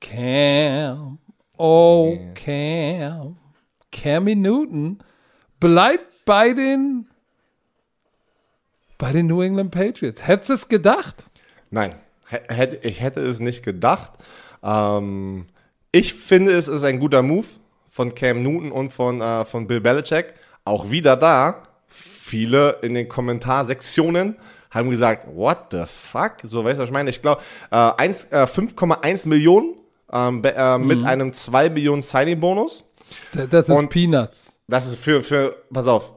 Cam. 0.00 1.18
Oh, 1.58 2.16
Cam. 2.34 3.36
Cammy 3.92 4.34
Newton 4.34 5.02
bleibt 5.60 6.24
bei 6.24 6.54
den 6.54 7.06
bei 8.96 9.12
den 9.12 9.26
New 9.26 9.42
England 9.42 9.72
Patriots. 9.72 10.26
Hättest 10.26 10.48
du 10.48 10.54
es 10.54 10.68
gedacht? 10.68 11.28
Nein, 11.68 11.94
hätte, 12.30 12.76
ich 12.76 13.02
hätte 13.02 13.20
es 13.20 13.40
nicht 13.40 13.62
gedacht. 13.62 14.14
Ähm, 14.62 15.48
ich 15.92 16.14
finde, 16.14 16.52
es 16.52 16.68
ist 16.68 16.82
ein 16.82 16.98
guter 16.98 17.20
Move 17.20 17.48
von 17.90 18.14
Cam 18.14 18.42
Newton 18.42 18.72
und 18.72 18.90
von, 18.90 19.20
äh, 19.20 19.44
von 19.44 19.66
Bill 19.66 19.82
Belichick. 19.82 20.32
Auch 20.64 20.90
wieder 20.90 21.14
da. 21.14 21.75
Viele 22.26 22.78
in 22.82 22.94
den 22.94 23.08
Kommentarsektionen 23.08 24.36
haben 24.70 24.90
gesagt, 24.90 25.28
what 25.32 25.58
the 25.70 25.84
fuck? 25.86 26.38
So, 26.42 26.64
weißt 26.64 26.78
du, 26.78 26.82
was 26.82 26.88
ich 26.88 26.92
meine? 26.92 27.08
Ich 27.10 27.22
glaube, 27.22 27.40
äh, 27.70 27.76
eins- 27.76 28.24
äh, 28.32 28.46
5,1 28.48 29.28
Millionen 29.28 29.76
ähm, 30.12 30.42
äh, 30.44 30.78
mit 30.78 31.04
einem 31.04 31.32
2 31.32 31.70
Millionen 31.70 32.02
Signing-Bonus. 32.02 32.82
Das 33.32 33.68
ist 33.68 33.74
Und- 33.76 33.90
Peanuts. 33.90 34.56
Das 34.66 34.86
ist 34.88 34.96
für, 34.96 35.22
für, 35.22 35.54
pass 35.72 35.86
auf. 35.86 36.12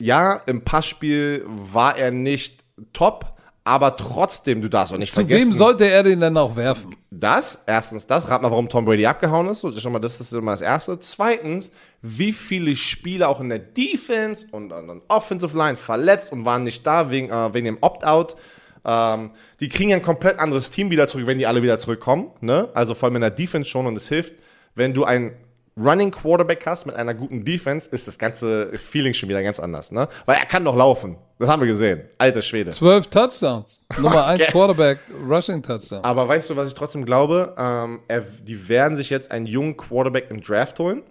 Ja, 0.00 0.40
im 0.46 0.64
Passspiel 0.64 1.44
war 1.46 1.96
er 1.96 2.10
nicht 2.10 2.64
top, 2.92 3.26
aber 3.62 3.96
trotzdem, 3.96 4.60
du 4.60 4.68
darfst 4.68 4.92
auch 4.92 4.98
nicht 4.98 5.12
Zu 5.12 5.20
vergessen. 5.20 5.46
wem 5.46 5.52
sollte 5.52 5.88
er 5.88 6.02
den 6.02 6.20
denn 6.20 6.36
auch 6.36 6.56
werfen? 6.56 6.96
Das, 7.12 7.60
erstens 7.66 8.06
das, 8.08 8.28
rat 8.28 8.42
mal, 8.42 8.50
warum 8.50 8.68
Tom 8.68 8.84
Brady 8.84 9.06
abgehauen 9.06 9.46
ist. 9.46 9.62
Das 9.62 9.76
ist 9.76 9.82
schon 9.82 9.92
mal, 9.92 10.00
das 10.00 10.20
ist 10.20 10.32
immer 10.32 10.50
das 10.50 10.60
Erste. 10.60 10.98
Zweitens, 10.98 11.70
wie 12.06 12.32
viele 12.34 12.76
Spieler 12.76 13.30
auch 13.30 13.40
in 13.40 13.48
der 13.48 13.60
Defense 13.60 14.46
und 14.50 14.74
an 14.74 14.86
der 14.86 14.96
Offensive 15.08 15.56
Line 15.56 15.76
verletzt 15.76 16.30
und 16.32 16.44
waren 16.44 16.62
nicht 16.62 16.86
da 16.86 17.10
wegen, 17.10 17.30
äh, 17.30 17.54
wegen 17.54 17.64
dem 17.64 17.78
Opt-out. 17.80 18.36
Ähm, 18.84 19.30
die 19.58 19.70
kriegen 19.70 19.88
ja 19.88 19.96
ein 19.96 20.02
komplett 20.02 20.38
anderes 20.38 20.70
Team 20.70 20.90
wieder 20.90 21.08
zurück, 21.08 21.26
wenn 21.26 21.38
die 21.38 21.46
alle 21.46 21.62
wieder 21.62 21.78
zurückkommen. 21.78 22.30
Ne? 22.42 22.68
Also 22.74 22.94
vor 22.94 23.06
allem 23.06 23.16
in 23.16 23.22
der 23.22 23.30
Defense 23.30 23.70
schon 23.70 23.86
und 23.86 23.96
es 23.96 24.06
hilft, 24.08 24.34
wenn 24.74 24.92
du 24.92 25.04
ein 25.04 25.34
Running 25.78 26.10
Quarterback 26.10 26.66
hast 26.66 26.84
mit 26.84 26.94
einer 26.94 27.14
guten 27.14 27.42
Defense, 27.42 27.88
ist 27.90 28.06
das 28.06 28.18
ganze 28.18 28.70
Feeling 28.76 29.14
schon 29.14 29.30
wieder 29.30 29.42
ganz 29.42 29.58
anders. 29.58 29.90
Ne? 29.90 30.06
Weil 30.26 30.36
er 30.36 30.44
kann 30.44 30.62
doch 30.62 30.76
laufen. 30.76 31.16
Das 31.38 31.48
haben 31.48 31.62
wir 31.62 31.66
gesehen. 31.66 32.02
Alter 32.18 32.42
Schwede. 32.42 32.70
Zwölf 32.72 33.06
Touchdowns. 33.06 33.82
Nummer 33.96 34.26
eins 34.26 34.40
Okay. 34.40 34.52
Quarterback, 34.52 34.98
Rushing 35.26 35.62
Touchdown. 35.62 36.04
Aber 36.04 36.28
weißt 36.28 36.50
du, 36.50 36.56
was 36.56 36.68
ich 36.68 36.74
trotzdem 36.74 37.06
glaube? 37.06 37.54
Ähm, 37.56 38.00
er, 38.08 38.20
die 38.20 38.68
werden 38.68 38.98
sich 38.98 39.08
jetzt 39.08 39.30
einen 39.30 39.46
jungen 39.46 39.78
Quarterback 39.78 40.26
im 40.30 40.42
Draft 40.42 40.78
holen. 40.78 41.02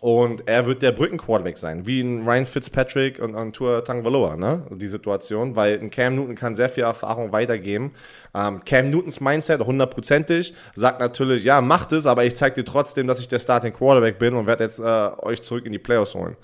Und 0.00 0.48
er 0.48 0.64
wird 0.66 0.80
der 0.80 0.92
Brückenquarterback 0.92 1.58
sein, 1.58 1.86
wie 1.86 2.00
ein 2.00 2.26
Ryan 2.26 2.46
Fitzpatrick 2.46 3.18
und 3.18 3.52
Tour 3.52 3.84
Tangvaloa, 3.84 4.34
ne? 4.34 4.62
Die 4.70 4.86
Situation, 4.86 5.56
weil 5.56 5.78
ein 5.78 5.90
Cam 5.90 6.16
Newton 6.16 6.34
kann 6.34 6.56
sehr 6.56 6.70
viel 6.70 6.84
Erfahrung 6.84 7.32
weitergeben. 7.32 7.92
Ähm, 8.34 8.62
Cam 8.64 8.88
Newtons 8.88 9.20
Mindset, 9.20 9.60
hundertprozentig, 9.60 10.54
sagt 10.74 11.00
natürlich, 11.00 11.44
ja, 11.44 11.60
macht 11.60 11.92
es, 11.92 12.06
aber 12.06 12.24
ich 12.24 12.34
zeige 12.34 12.54
dir 12.54 12.64
trotzdem, 12.64 13.06
dass 13.06 13.20
ich 13.20 13.28
der 13.28 13.40
Starting 13.40 13.74
Quarterback 13.74 14.18
bin 14.18 14.34
und 14.34 14.46
werde 14.46 14.64
jetzt 14.64 14.78
äh, 14.78 14.82
euch 14.82 15.42
zurück 15.42 15.66
in 15.66 15.72
die 15.72 15.78
Playoffs 15.78 16.14
holen. 16.14 16.36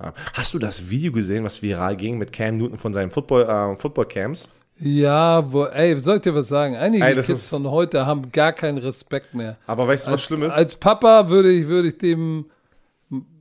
Äh, 0.00 0.12
hast 0.34 0.54
du 0.54 0.60
das 0.60 0.88
Video 0.88 1.10
gesehen, 1.10 1.42
was 1.42 1.60
viral 1.62 1.96
ging 1.96 2.16
mit 2.16 2.32
Cam 2.32 2.58
Newton 2.58 2.78
von 2.78 2.94
seinen 2.94 3.10
Football, 3.10 3.42
äh, 3.42 3.76
Football 3.76 4.06
Camps? 4.06 4.50
Ja, 4.78 5.52
wo, 5.52 5.64
ey, 5.64 5.98
soll 5.98 6.16
ich 6.16 6.22
dir 6.22 6.34
was 6.34 6.48
sagen? 6.48 6.76
Einige 6.76 7.04
Ey, 7.04 7.14
Kids 7.20 7.48
von 7.48 7.68
heute 7.68 8.06
haben 8.06 8.32
gar 8.32 8.52
keinen 8.52 8.78
Respekt 8.78 9.34
mehr. 9.34 9.56
Aber 9.66 9.86
weißt 9.86 10.06
du, 10.06 10.12
was 10.12 10.22
schlimm 10.22 10.44
ist? 10.44 10.52
Als 10.52 10.74
Papa 10.74 11.28
würde 11.28 11.50
ich, 11.50 11.66
würde 11.66 11.88
ich 11.88 11.98
dem, 11.98 12.46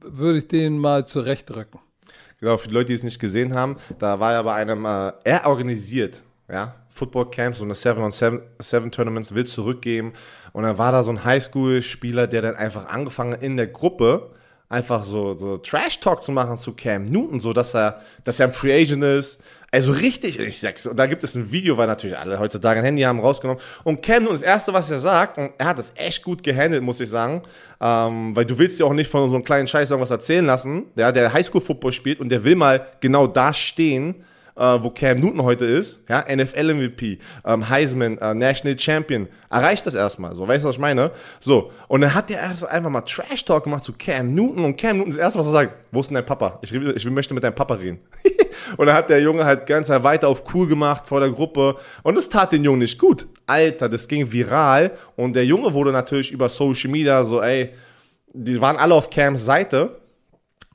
würde 0.01 0.39
ich 0.39 0.47
den 0.47 0.77
mal 0.77 1.07
zurechtrücken. 1.07 1.79
Genau, 2.39 2.57
für 2.57 2.67
die 2.69 2.73
Leute, 2.73 2.87
die 2.87 2.93
es 2.93 3.03
nicht 3.03 3.19
gesehen 3.19 3.53
haben, 3.53 3.77
da 3.99 4.19
war 4.19 4.33
er 4.33 4.43
bei 4.43 4.53
einem, 4.53 4.85
äh, 4.85 5.11
er 5.23 5.45
organisiert, 5.45 6.23
ja, 6.49 6.75
Football 6.89 7.29
Camps 7.29 7.59
und 7.59 7.67
eine 7.67 7.75
7 7.75 8.01
on 8.01 8.11
7, 8.11 8.41
7 8.59 8.91
Tournaments, 8.91 9.35
will 9.35 9.45
zurückgeben. 9.45 10.13
Und 10.53 10.63
dann 10.63 10.77
war 10.77 10.91
da 10.91 11.03
so 11.03 11.11
ein 11.11 11.23
Highschool-Spieler, 11.23 12.27
der 12.27 12.41
dann 12.41 12.55
einfach 12.55 12.87
angefangen 12.87 13.33
in 13.41 13.57
der 13.57 13.67
Gruppe 13.67 14.31
einfach 14.69 15.03
so, 15.03 15.35
so 15.35 15.57
Trash-Talk 15.57 16.23
zu 16.23 16.31
machen 16.31 16.57
zu 16.57 16.73
Cam 16.73 17.05
Newton, 17.05 17.39
so 17.39 17.53
dass 17.53 17.73
er, 17.73 18.01
dass 18.23 18.39
er 18.39 18.47
ein 18.47 18.53
Free 18.53 18.81
Agent 18.81 19.03
ist. 19.03 19.41
Also 19.71 19.91
richtig, 19.91 20.39
ich 20.39 20.59
sag's, 20.59 20.87
und 20.87 20.97
da 20.97 21.05
gibt 21.05 21.23
es 21.23 21.35
ein 21.35 21.51
Video, 21.51 21.77
weil 21.77 21.87
natürlich 21.87 22.17
alle 22.17 22.39
heutzutage 22.39 22.79
ein 22.79 22.85
Handy 22.85 23.03
haben 23.03 23.19
rausgenommen. 23.19 23.61
Und 23.83 24.01
Cam 24.01 24.23
Newton, 24.23 24.35
das 24.35 24.41
Erste, 24.41 24.73
was 24.73 24.89
er 24.89 24.99
sagt, 24.99 25.37
und 25.37 25.51
er 25.57 25.67
hat 25.67 25.77
das 25.77 25.91
echt 25.95 26.23
gut 26.23 26.41
gehandelt, 26.41 26.81
muss 26.81 26.99
ich 26.99 27.09
sagen, 27.09 27.43
ähm, 27.79 28.35
weil 28.35 28.45
du 28.45 28.57
willst 28.57 28.79
ja 28.79 28.87
auch 28.87 28.93
nicht 28.93 29.11
von 29.11 29.29
so 29.29 29.35
einem 29.35 29.43
kleinen 29.43 29.67
Scheiß 29.67 29.91
irgendwas 29.91 30.11
erzählen 30.11 30.45
lassen, 30.45 30.85
ja, 30.95 31.11
der 31.11 31.31
Highschool-Football 31.31 31.91
spielt 31.91 32.19
und 32.19 32.29
der 32.29 32.43
will 32.43 32.55
mal 32.55 32.87
genau 32.99 33.27
da 33.27 33.53
stehen, 33.53 34.15
äh, 34.59 34.83
wo 34.83 34.89
Cam 34.89 35.19
Newton 35.19 35.41
heute 35.43 35.65
ist, 35.65 36.01
ja, 36.09 36.25
NFL-MVP, 36.27 37.19
ähm, 37.45 37.69
Heisman, 37.69 38.17
äh, 38.17 38.33
National 38.33 38.77
Champion, 38.77 39.27
erreicht 39.49 39.85
das 39.85 39.93
erstmal, 39.93 40.35
so, 40.35 40.47
weißt 40.47 40.63
du, 40.63 40.67
was 40.67 40.75
ich 40.75 40.81
meine? 40.81 41.11
So, 41.39 41.71
und 41.87 42.01
dann 42.01 42.13
hat 42.13 42.29
der 42.29 42.41
erst 42.41 42.65
einfach 42.65 42.89
mal 42.89 43.01
Trash-Talk 43.01 43.63
gemacht 43.63 43.85
zu 43.85 43.93
Cam 43.93 44.35
Newton 44.35 44.65
und 44.65 44.75
Cam 44.75 44.97
Newton, 44.97 45.11
das 45.11 45.17
erste, 45.17 45.39
was 45.39 45.45
er 45.47 45.51
sagt, 45.53 45.73
wo 45.91 46.01
ist 46.01 46.09
denn 46.09 46.15
dein 46.15 46.25
Papa? 46.25 46.59
Ich, 46.61 46.73
ich 46.73 47.05
möchte 47.05 47.33
mit 47.33 47.43
deinem 47.43 47.55
Papa 47.55 47.75
reden. 47.75 47.99
und 48.77 48.85
dann 48.85 48.95
hat 48.95 49.09
der 49.09 49.21
Junge 49.21 49.45
halt 49.45 49.65
ganz 49.65 49.89
weiter 49.89 50.27
auf 50.27 50.43
cool 50.53 50.67
gemacht 50.67 51.07
vor 51.07 51.21
der 51.21 51.31
Gruppe 51.31 51.77
und 52.03 52.17
es 52.17 52.27
tat 52.27 52.51
den 52.51 52.63
Jungen 52.63 52.79
nicht 52.79 52.99
gut. 52.99 53.27
Alter, 53.47 53.87
das 53.87 54.07
ging 54.07 54.31
viral 54.31 54.91
und 55.15 55.33
der 55.35 55.45
Junge 55.45 55.73
wurde 55.73 55.91
natürlich 55.91 56.31
über 56.31 56.49
Social 56.49 56.91
Media 56.91 57.23
so, 57.23 57.41
ey, 57.41 57.71
die 58.33 58.59
waren 58.61 58.77
alle 58.77 58.93
auf 58.93 59.09
Cams 59.09 59.43
Seite 59.43 59.99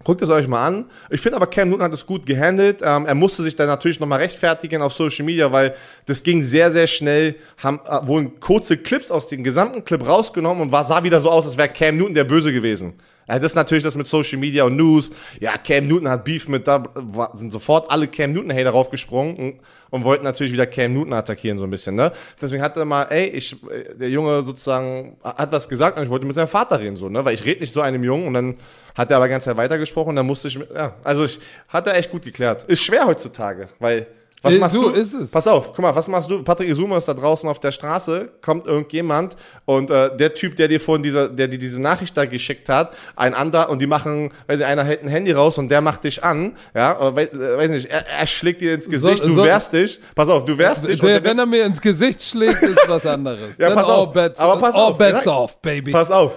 Guckt 0.05 0.21
es 0.21 0.29
euch 0.29 0.47
mal 0.47 0.67
an. 0.67 0.85
Ich 1.11 1.21
finde 1.21 1.37
aber, 1.37 1.47
Cam 1.47 1.71
Newton 1.71 1.83
hat 1.83 1.95
es 1.95 2.07
gut 2.07 2.27
gehandelt. 2.27 2.81
Ähm, 2.83 3.07
er 3.07 3.15
musste 3.15 3.43
sich 3.43 3.57
dann 3.57 3.67
natürlich 3.67 3.99
nochmal 3.99 4.21
rechtfertigen 4.21 4.83
auf 4.83 4.93
Social 4.93 5.25
Media, 5.25 5.51
weil 5.51 5.75
das 6.07 6.23
ging 6.23 6.43
sehr, 6.43 6.71
sehr 6.71 6.87
schnell. 6.87 7.37
Haben, 7.57 7.81
äh, 7.87 8.07
wurden 8.07 8.39
kurze 8.39 8.77
Clips 8.77 9.11
aus 9.11 9.27
dem 9.27 9.43
gesamten 9.43 9.85
Clip 9.85 10.07
rausgenommen 10.07 10.63
und 10.63 10.73
war, 10.73 10.85
sah 10.85 11.03
wieder 11.03 11.21
so 11.21 11.31
aus, 11.31 11.47
als 11.47 11.57
wäre 11.57 11.71
Cam 11.71 11.97
Newton 11.97 12.15
der 12.15 12.25
Böse 12.25 12.53
gewesen. 12.53 12.95
Ja, 13.29 13.39
das 13.39 13.53
ist 13.53 13.57
natürlich 13.57 13.85
das 13.85 13.97
mit 13.97 14.07
Social 14.07 14.39
Media 14.39 14.65
und 14.65 14.77
News. 14.77 15.11
Ja, 15.41 15.53
Cam 15.57 15.87
Newton 15.87 16.09
hat 16.09 16.25
Beef 16.25 16.47
mit, 16.49 16.69
da 16.69 16.83
sind 17.35 17.53
sofort 17.53 17.91
alle 17.91 18.07
Cam 18.09 18.33
Newton-Hater 18.33 18.71
raufgesprungen 18.71 19.37
und, 19.37 19.61
und 19.91 20.05
wollten 20.05 20.25
natürlich 20.25 20.53
wieder 20.53 20.67
Cam 20.67 20.93
Newton 20.93 21.15
attackieren, 21.15 21.57
so 21.57 21.65
ein 21.65 21.71
bisschen, 21.71 21.95
ne? 21.95 22.13
Deswegen 22.41 22.63
hat 22.63 22.77
er 22.77 22.85
mal, 22.85 23.05
ey, 23.05 23.29
ich, 23.29 23.55
äh, 23.71 23.95
der 23.95 24.11
Junge 24.11 24.43
sozusagen 24.43 25.17
hat 25.23 25.53
das 25.53 25.69
gesagt 25.69 25.97
und 25.97 26.05
ich 26.05 26.11
wollte 26.11 26.27
mit 26.27 26.35
seinem 26.35 26.49
Vater 26.49 26.79
reden, 26.81 26.97
so, 26.97 27.09
ne? 27.09 27.25
Weil 27.25 27.35
ich 27.35 27.45
rede 27.45 27.61
nicht 27.61 27.73
so 27.73 27.81
einem 27.81 28.05
Jungen 28.05 28.27
und 28.27 28.35
dann 28.35 28.57
hat 28.95 29.11
er 29.11 29.17
aber 29.19 29.29
ganz 29.29 29.45
Zeit 29.45 29.57
weitergesprochen, 29.57 30.15
dann 30.17 30.27
musste 30.27 30.49
ich, 30.49 30.59
ja, 30.75 30.95
also 31.05 31.25
ich, 31.25 31.39
hat 31.69 31.87
er 31.87 31.97
echt 31.97 32.11
gut 32.11 32.23
geklärt. 32.23 32.65
Ist 32.65 32.83
schwer 32.83 33.07
heutzutage, 33.07 33.69
weil, 33.79 34.07
was 34.43 34.55
Äh, 34.55 34.59
machst 34.59 34.77
du, 34.77 34.83
du? 34.83 34.91
ist 34.91 35.15
es. 35.15 35.31
Pass 35.31 35.47
auf, 35.49 35.69
guck 35.69 35.79
mal, 35.79 35.97
was 35.97 36.07
machst 36.07 36.31
du? 36.31 36.43
Patrick 36.43 36.69
Isuma 36.69 36.99
ist 36.99 37.07
da 37.09 37.15
draußen 37.15 37.49
auf 37.49 37.61
der 37.61 37.73
Straße, 37.73 38.29
kommt 38.43 38.67
irgendjemand 38.67 39.37
und 39.65 39.91
äh, 39.91 40.15
der 40.15 40.35
Typ, 40.35 40.55
der 40.57 40.69
dir 40.69 40.81
vorhin 40.81 41.03
dieser, 41.03 41.29
der 41.31 41.49
dir 41.49 41.57
diese 41.59 41.81
Nachricht 41.81 42.15
da 42.15 42.27
geschickt 42.27 42.69
hat, 42.69 42.93
ein 43.17 43.33
anderer 43.33 43.71
und 43.71 43.81
die 43.81 43.87
machen, 43.87 44.31
weiß 44.47 44.59
nicht, 44.59 44.67
einer 44.67 44.85
hält 44.85 45.03
ein 45.03 45.09
Handy 45.09 45.33
raus 45.33 45.57
und 45.57 45.71
der 45.71 45.81
macht 45.81 46.05
dich 46.05 46.23
an, 46.23 46.57
ja, 46.75 46.95
oder, 47.01 47.17
weiß, 47.17 47.33
äh, 47.33 47.57
weiß 47.57 47.71
nicht, 47.71 47.87
er, 47.91 48.05
er 48.07 48.27
schlägt 48.27 48.61
dir 48.61 48.75
ins 48.75 48.87
Gesicht, 48.91 49.17
Soll- 49.19 49.29
du 49.29 49.33
soll- 49.33 49.47
wehrst 49.47 49.73
dich, 49.73 49.99
pass 50.15 50.29
auf, 50.29 50.45
du 50.45 50.59
wehrst 50.59 50.87
dich 50.87 51.01
Der, 51.01 51.21
der, 51.21 51.25
wenn 51.25 51.39
er 51.39 51.47
mir 51.47 51.65
ins 51.65 51.81
Gesicht 51.81 52.23
schlägt, 52.23 52.63
ist 52.63 52.87
was 52.87 53.07
anderes. 53.07 53.57
Ja, 53.57 53.69
Dann 53.71 53.79
pass 53.79 53.87
auf. 53.89 54.13
Bets, 54.13 54.39
Aber 54.41 54.61
pass 54.61 54.75
all 54.75 54.83
auf, 54.83 54.99
bets 54.99 55.27
off, 55.27 55.57
baby. 55.63 55.91
Pass 55.91 56.11
auf. 56.11 56.33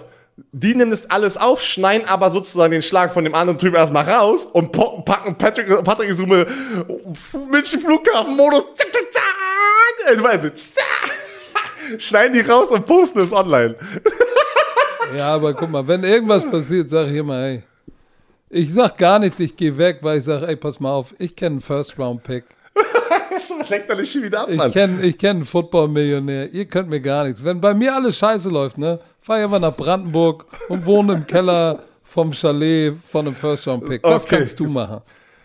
Die 0.52 0.76
nehmen 0.76 0.92
das 0.92 1.10
alles 1.10 1.36
auf, 1.36 1.62
schneiden 1.62 2.08
aber 2.08 2.30
sozusagen 2.30 2.72
den 2.72 2.84
Schlag 2.84 3.12
von 3.12 3.24
dem 3.24 3.34
anderen 3.34 3.58
Typ 3.58 3.74
erstmal 3.76 4.08
raus 4.08 4.46
und 4.46 4.72
packen 4.72 5.36
Patrick, 5.36 5.68
Patrick 5.84 6.10
Isume 6.10 6.46
München 7.50 7.82
Flughafen-Modus. 7.82 8.66
zack, 8.76 8.88
zack, 8.94 9.12
zack, 9.12 10.44
äh, 10.46 12.00
Schneiden 12.00 12.34
die 12.34 12.42
raus 12.42 12.70
und 12.70 12.86
posten 12.86 13.20
es 13.20 13.32
online. 13.32 13.76
Ja, 15.18 15.34
aber 15.36 15.54
guck 15.54 15.70
mal, 15.72 15.88
wenn 15.88 16.04
irgendwas 16.04 16.48
passiert, 16.50 16.90
sag 16.90 17.08
ich 17.08 17.16
immer, 17.16 17.40
ey. 17.44 17.64
Ich 18.50 18.74
sag 18.74 18.98
gar 18.98 19.20
nichts, 19.20 19.40
ich 19.40 19.56
gehe 19.58 19.78
weg, 19.78 20.00
weil 20.02 20.20
ich 20.20 20.26
sag, 20.26 20.44
ey, 20.44 20.56
pass 20.56 20.80
mal 20.80 20.92
auf, 20.92 21.14
ich 21.18 21.36
kenne 21.36 21.54
einen 21.56 21.62
First-Round-Pick. 21.62 22.44
Das 23.60 23.70
lenkt 23.70 23.90
doch 23.90 23.98
nicht 23.98 24.12
schon 24.12 24.24
wieder 24.24 24.42
ab, 24.42 24.50
Ich 24.50 24.58
Mann. 24.58 24.72
kenne 24.72 25.02
ich 25.04 25.18
kenn 25.18 25.38
einen 25.38 25.46
Football-Millionär. 25.46 26.52
Ihr 26.54 26.66
könnt 26.66 26.90
mir 26.90 27.00
gar 27.02 27.24
nichts. 27.26 27.44
Wenn 27.44 27.60
bei 27.62 27.74
mir 27.74 27.96
alles 27.96 28.18
scheiße 28.18 28.50
läuft, 28.50 28.78
ne, 28.78 29.00
fahre 29.28 29.40
ich 29.42 29.46
einfach 29.46 29.60
nach 29.60 29.76
Brandenburg 29.76 30.46
und 30.70 30.86
wohne 30.86 31.14
im 31.14 31.28
Keller 31.28 31.84
vom 32.04 32.32
Chalet 32.34 32.96
von 33.12 33.28
einem 33.28 33.36
First-Round-Pick. 33.36 34.02
Das 34.02 34.26
Okay. 34.26 34.38
kannst 34.38 34.60
du 34.60 34.66
machen. 34.68 35.02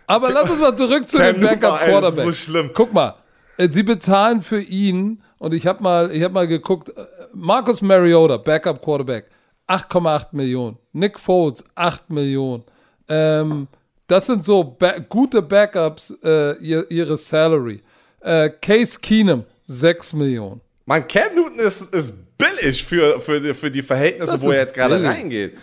Aber 0.07 0.31
lass 0.31 0.49
uns 0.49 0.59
mal 0.59 0.75
zurück 0.75 1.07
zu 1.07 1.17
dem 1.17 1.39
Backup-Quarterback. 1.39 2.25
so 2.25 2.31
schlimm. 2.33 2.71
Guck 2.73 2.93
mal, 2.93 3.15
äh, 3.57 3.69
sie 3.69 3.83
bezahlen 3.83 4.41
für 4.41 4.61
ihn 4.61 5.21
und 5.37 5.53
ich 5.53 5.67
habe 5.67 5.83
mal, 5.83 6.11
ich 6.15 6.23
hab 6.23 6.31
mal 6.31 6.47
geguckt, 6.47 6.89
äh, 6.89 7.05
Marcus 7.33 7.81
Mariota, 7.81 8.37
Backup-Quarterback, 8.37 9.25
8,8 9.67 10.27
Millionen. 10.31 10.77
Nick 10.93 11.19
Foles, 11.19 11.63
8 11.75 12.09
Millionen. 12.09 12.63
Ähm, 13.09 13.67
das 14.07 14.27
sind 14.27 14.43
so 14.45 14.63
ba 14.63 14.99
gute 14.99 15.41
Backups 15.41 16.13
äh, 16.23 16.57
ihr, 16.57 16.89
ihre 16.91 17.17
Salary. 17.17 17.81
Äh, 18.21 18.49
Case 18.61 18.99
Keenum, 19.01 19.43
6 19.65 20.13
Millionen. 20.13 20.61
Mein 20.85 21.07
Cam 21.07 21.33
Newton 21.35 21.59
ist, 21.59 21.93
ist 21.95 22.13
billig 22.37 22.83
für, 22.83 23.19
für, 23.21 23.39
die, 23.39 23.53
für 23.53 23.71
die 23.71 23.81
Verhältnisse, 23.81 24.33
Das 24.33 24.41
wo 24.41 24.51
er 24.51 24.59
jetzt 24.59 24.73
gerade 24.73 25.01
reingeht. 25.01 25.57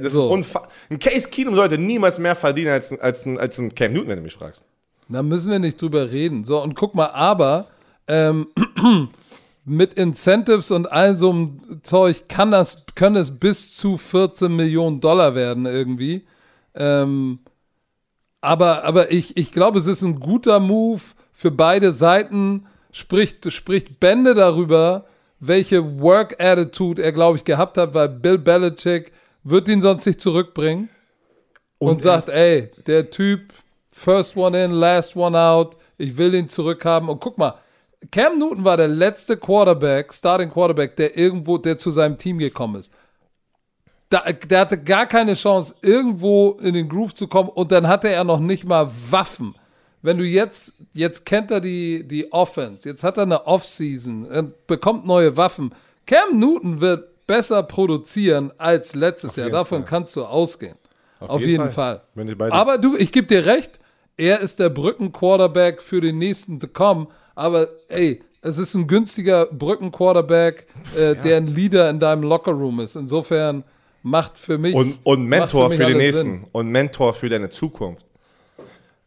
Das 0.00 0.12
So. 0.12 0.34
ist 0.34 0.56
ein 0.88 0.98
Case 0.98 1.28
Keenum 1.28 1.54
sollte 1.54 1.76
niemals 1.76 2.18
mehr 2.18 2.34
verdienen 2.34 2.70
als, 2.70 2.90
ein- 2.90 3.00
als, 3.00 3.26
ein, 3.26 3.38
als 3.38 3.58
ein 3.58 3.74
Cam 3.74 3.92
Newton, 3.92 4.08
wenn 4.08 4.16
du 4.18 4.22
mich 4.22 4.34
fragst. 4.34 4.64
Da 5.08 5.22
müssen 5.22 5.50
wir 5.50 5.58
nicht 5.58 5.80
drüber 5.80 6.10
reden. 6.10 6.44
So, 6.44 6.60
und 6.62 6.74
guck 6.74 6.94
mal, 6.94 7.08
aber 7.10 7.68
ähm, 8.08 8.48
mit 9.64 9.94
Incentives 9.94 10.70
und 10.70 10.90
all 10.90 11.16
so 11.16 11.30
einem 11.30 11.60
Zeug 11.82 12.28
kann 12.28 12.50
das, 12.50 12.84
können 12.94 13.16
es 13.16 13.38
bis 13.38 13.76
zu 13.76 13.98
14 13.98 14.54
Millionen 14.54 15.00
Dollar 15.00 15.34
werden 15.34 15.66
irgendwie. 15.66 16.24
Ähm, 16.74 17.40
aber 18.40 18.84
aber 18.84 19.10
ich, 19.12 19.36
ich 19.36 19.50
glaube, 19.50 19.78
es 19.80 19.86
ist 19.86 20.02
ein 20.02 20.20
guter 20.20 20.60
Move 20.60 21.02
für 21.32 21.50
beide 21.50 21.90
Seiten. 21.92 22.66
Spricht, 22.96 23.52
spricht 23.52 24.00
Bände 24.00 24.32
darüber, 24.32 25.04
welche 25.38 26.00
Work-Attitude 26.00 27.02
er, 27.02 27.12
glaube 27.12 27.36
ich, 27.36 27.44
gehabt 27.44 27.76
hat, 27.76 27.92
weil 27.92 28.08
Bill 28.08 28.38
Belichick 28.38 29.12
wird 29.44 29.68
ihn 29.68 29.82
sonst 29.82 30.06
nicht 30.06 30.18
zurückbringen 30.18 30.88
und, 31.76 31.98
er 31.98 32.20
sagt, 32.20 32.30
ey, 32.30 32.70
der 32.86 33.10
Typ, 33.10 33.52
first 33.92 34.34
one 34.34 34.64
in, 34.64 34.70
last 34.70 35.14
one 35.14 35.38
out, 35.38 35.76
ich 35.98 36.16
will 36.16 36.32
ihn 36.32 36.48
zurückhaben. 36.48 37.10
Und 37.10 37.20
guck 37.20 37.36
mal, 37.36 37.58
Cam 38.10 38.38
Newton 38.38 38.64
war 38.64 38.78
der 38.78 38.88
letzte 38.88 39.36
Quarterback, 39.36 40.14
Starting 40.14 40.48
Quarterback, 40.48 40.96
der 40.96 41.18
irgendwo, 41.18 41.58
der 41.58 41.76
zu 41.76 41.90
seinem 41.90 42.16
Team 42.16 42.38
gekommen 42.38 42.76
ist. 42.76 42.90
Da, 44.08 44.22
der 44.32 44.60
hatte 44.60 44.82
gar 44.82 45.04
keine 45.04 45.34
Chance, 45.34 45.74
irgendwo 45.82 46.52
in 46.62 46.72
den 46.72 46.88
Groove 46.88 47.12
zu 47.12 47.28
kommen 47.28 47.50
und 47.50 47.72
dann 47.72 47.88
hatte 47.88 48.08
er 48.08 48.24
noch 48.24 48.40
nicht 48.40 48.64
mal 48.64 48.90
Waffen. 49.10 49.54
Wenn 50.06 50.18
du 50.18 50.24
jetzt, 50.24 50.72
jetzt 50.92 51.26
kennt 51.26 51.50
er 51.50 51.60
die, 51.60 52.06
die 52.06 52.32
Offense, 52.32 52.88
jetzt 52.88 53.02
hat 53.02 53.16
er 53.16 53.24
eine 53.24 53.44
Offseason, 53.46 54.52
bekommt 54.68 55.04
neue 55.04 55.36
Waffen. 55.36 55.74
Cam 56.06 56.38
Newton 56.38 56.80
wird 56.80 57.26
besser 57.26 57.64
produzieren 57.64 58.52
als 58.56 58.94
letztes 58.94 59.34
Jahr. 59.34 59.48
jeden 59.48 59.56
Davon 59.56 59.80
Fall. 59.80 59.88
kannst 59.88 60.14
du 60.14 60.24
ausgehen. 60.24 60.76
Auf, 61.18 61.40
jeden 61.40 61.62
jeden, 61.62 61.70
Fall. 61.72 62.02
Fall. 62.12 62.52
Aber 62.52 62.78
du, 62.78 62.96
ich 62.96 63.10
gebe 63.10 63.26
dir 63.26 63.46
recht, 63.46 63.80
er 64.16 64.38
ist 64.40 64.60
der 64.60 64.68
Brückenquarterback 64.68 65.82
für 65.82 66.00
den 66.00 66.18
nächsten 66.18 66.60
to 66.60 66.68
come. 66.68 67.08
Aber 67.34 67.68
ey, 67.88 68.22
es 68.42 68.58
ist 68.58 68.74
ein 68.74 68.86
günstiger 68.86 69.46
Brückenquarterback, 69.46 70.66
äh, 70.96 71.16
der 71.16 71.38
ein 71.38 71.48
Leader 71.48 71.90
in 71.90 71.98
deinem 71.98 72.22
Lockerroom 72.22 72.78
ist. 72.78 72.94
Insofern 72.94 73.64
macht 74.02 74.38
für 74.38 74.56
mich. 74.56 74.74
Und, 74.74 74.98
und 75.02 75.24
Mentor 75.24 75.70
für, 75.70 75.78
mich 75.78 75.86
den 75.86 75.96
nächsten. 75.96 76.22
Sinn. 76.22 76.46
Und 76.52 76.68
Mentor 76.68 77.12
für 77.12 77.28
deine 77.28 77.48
Zukunft. 77.48 78.05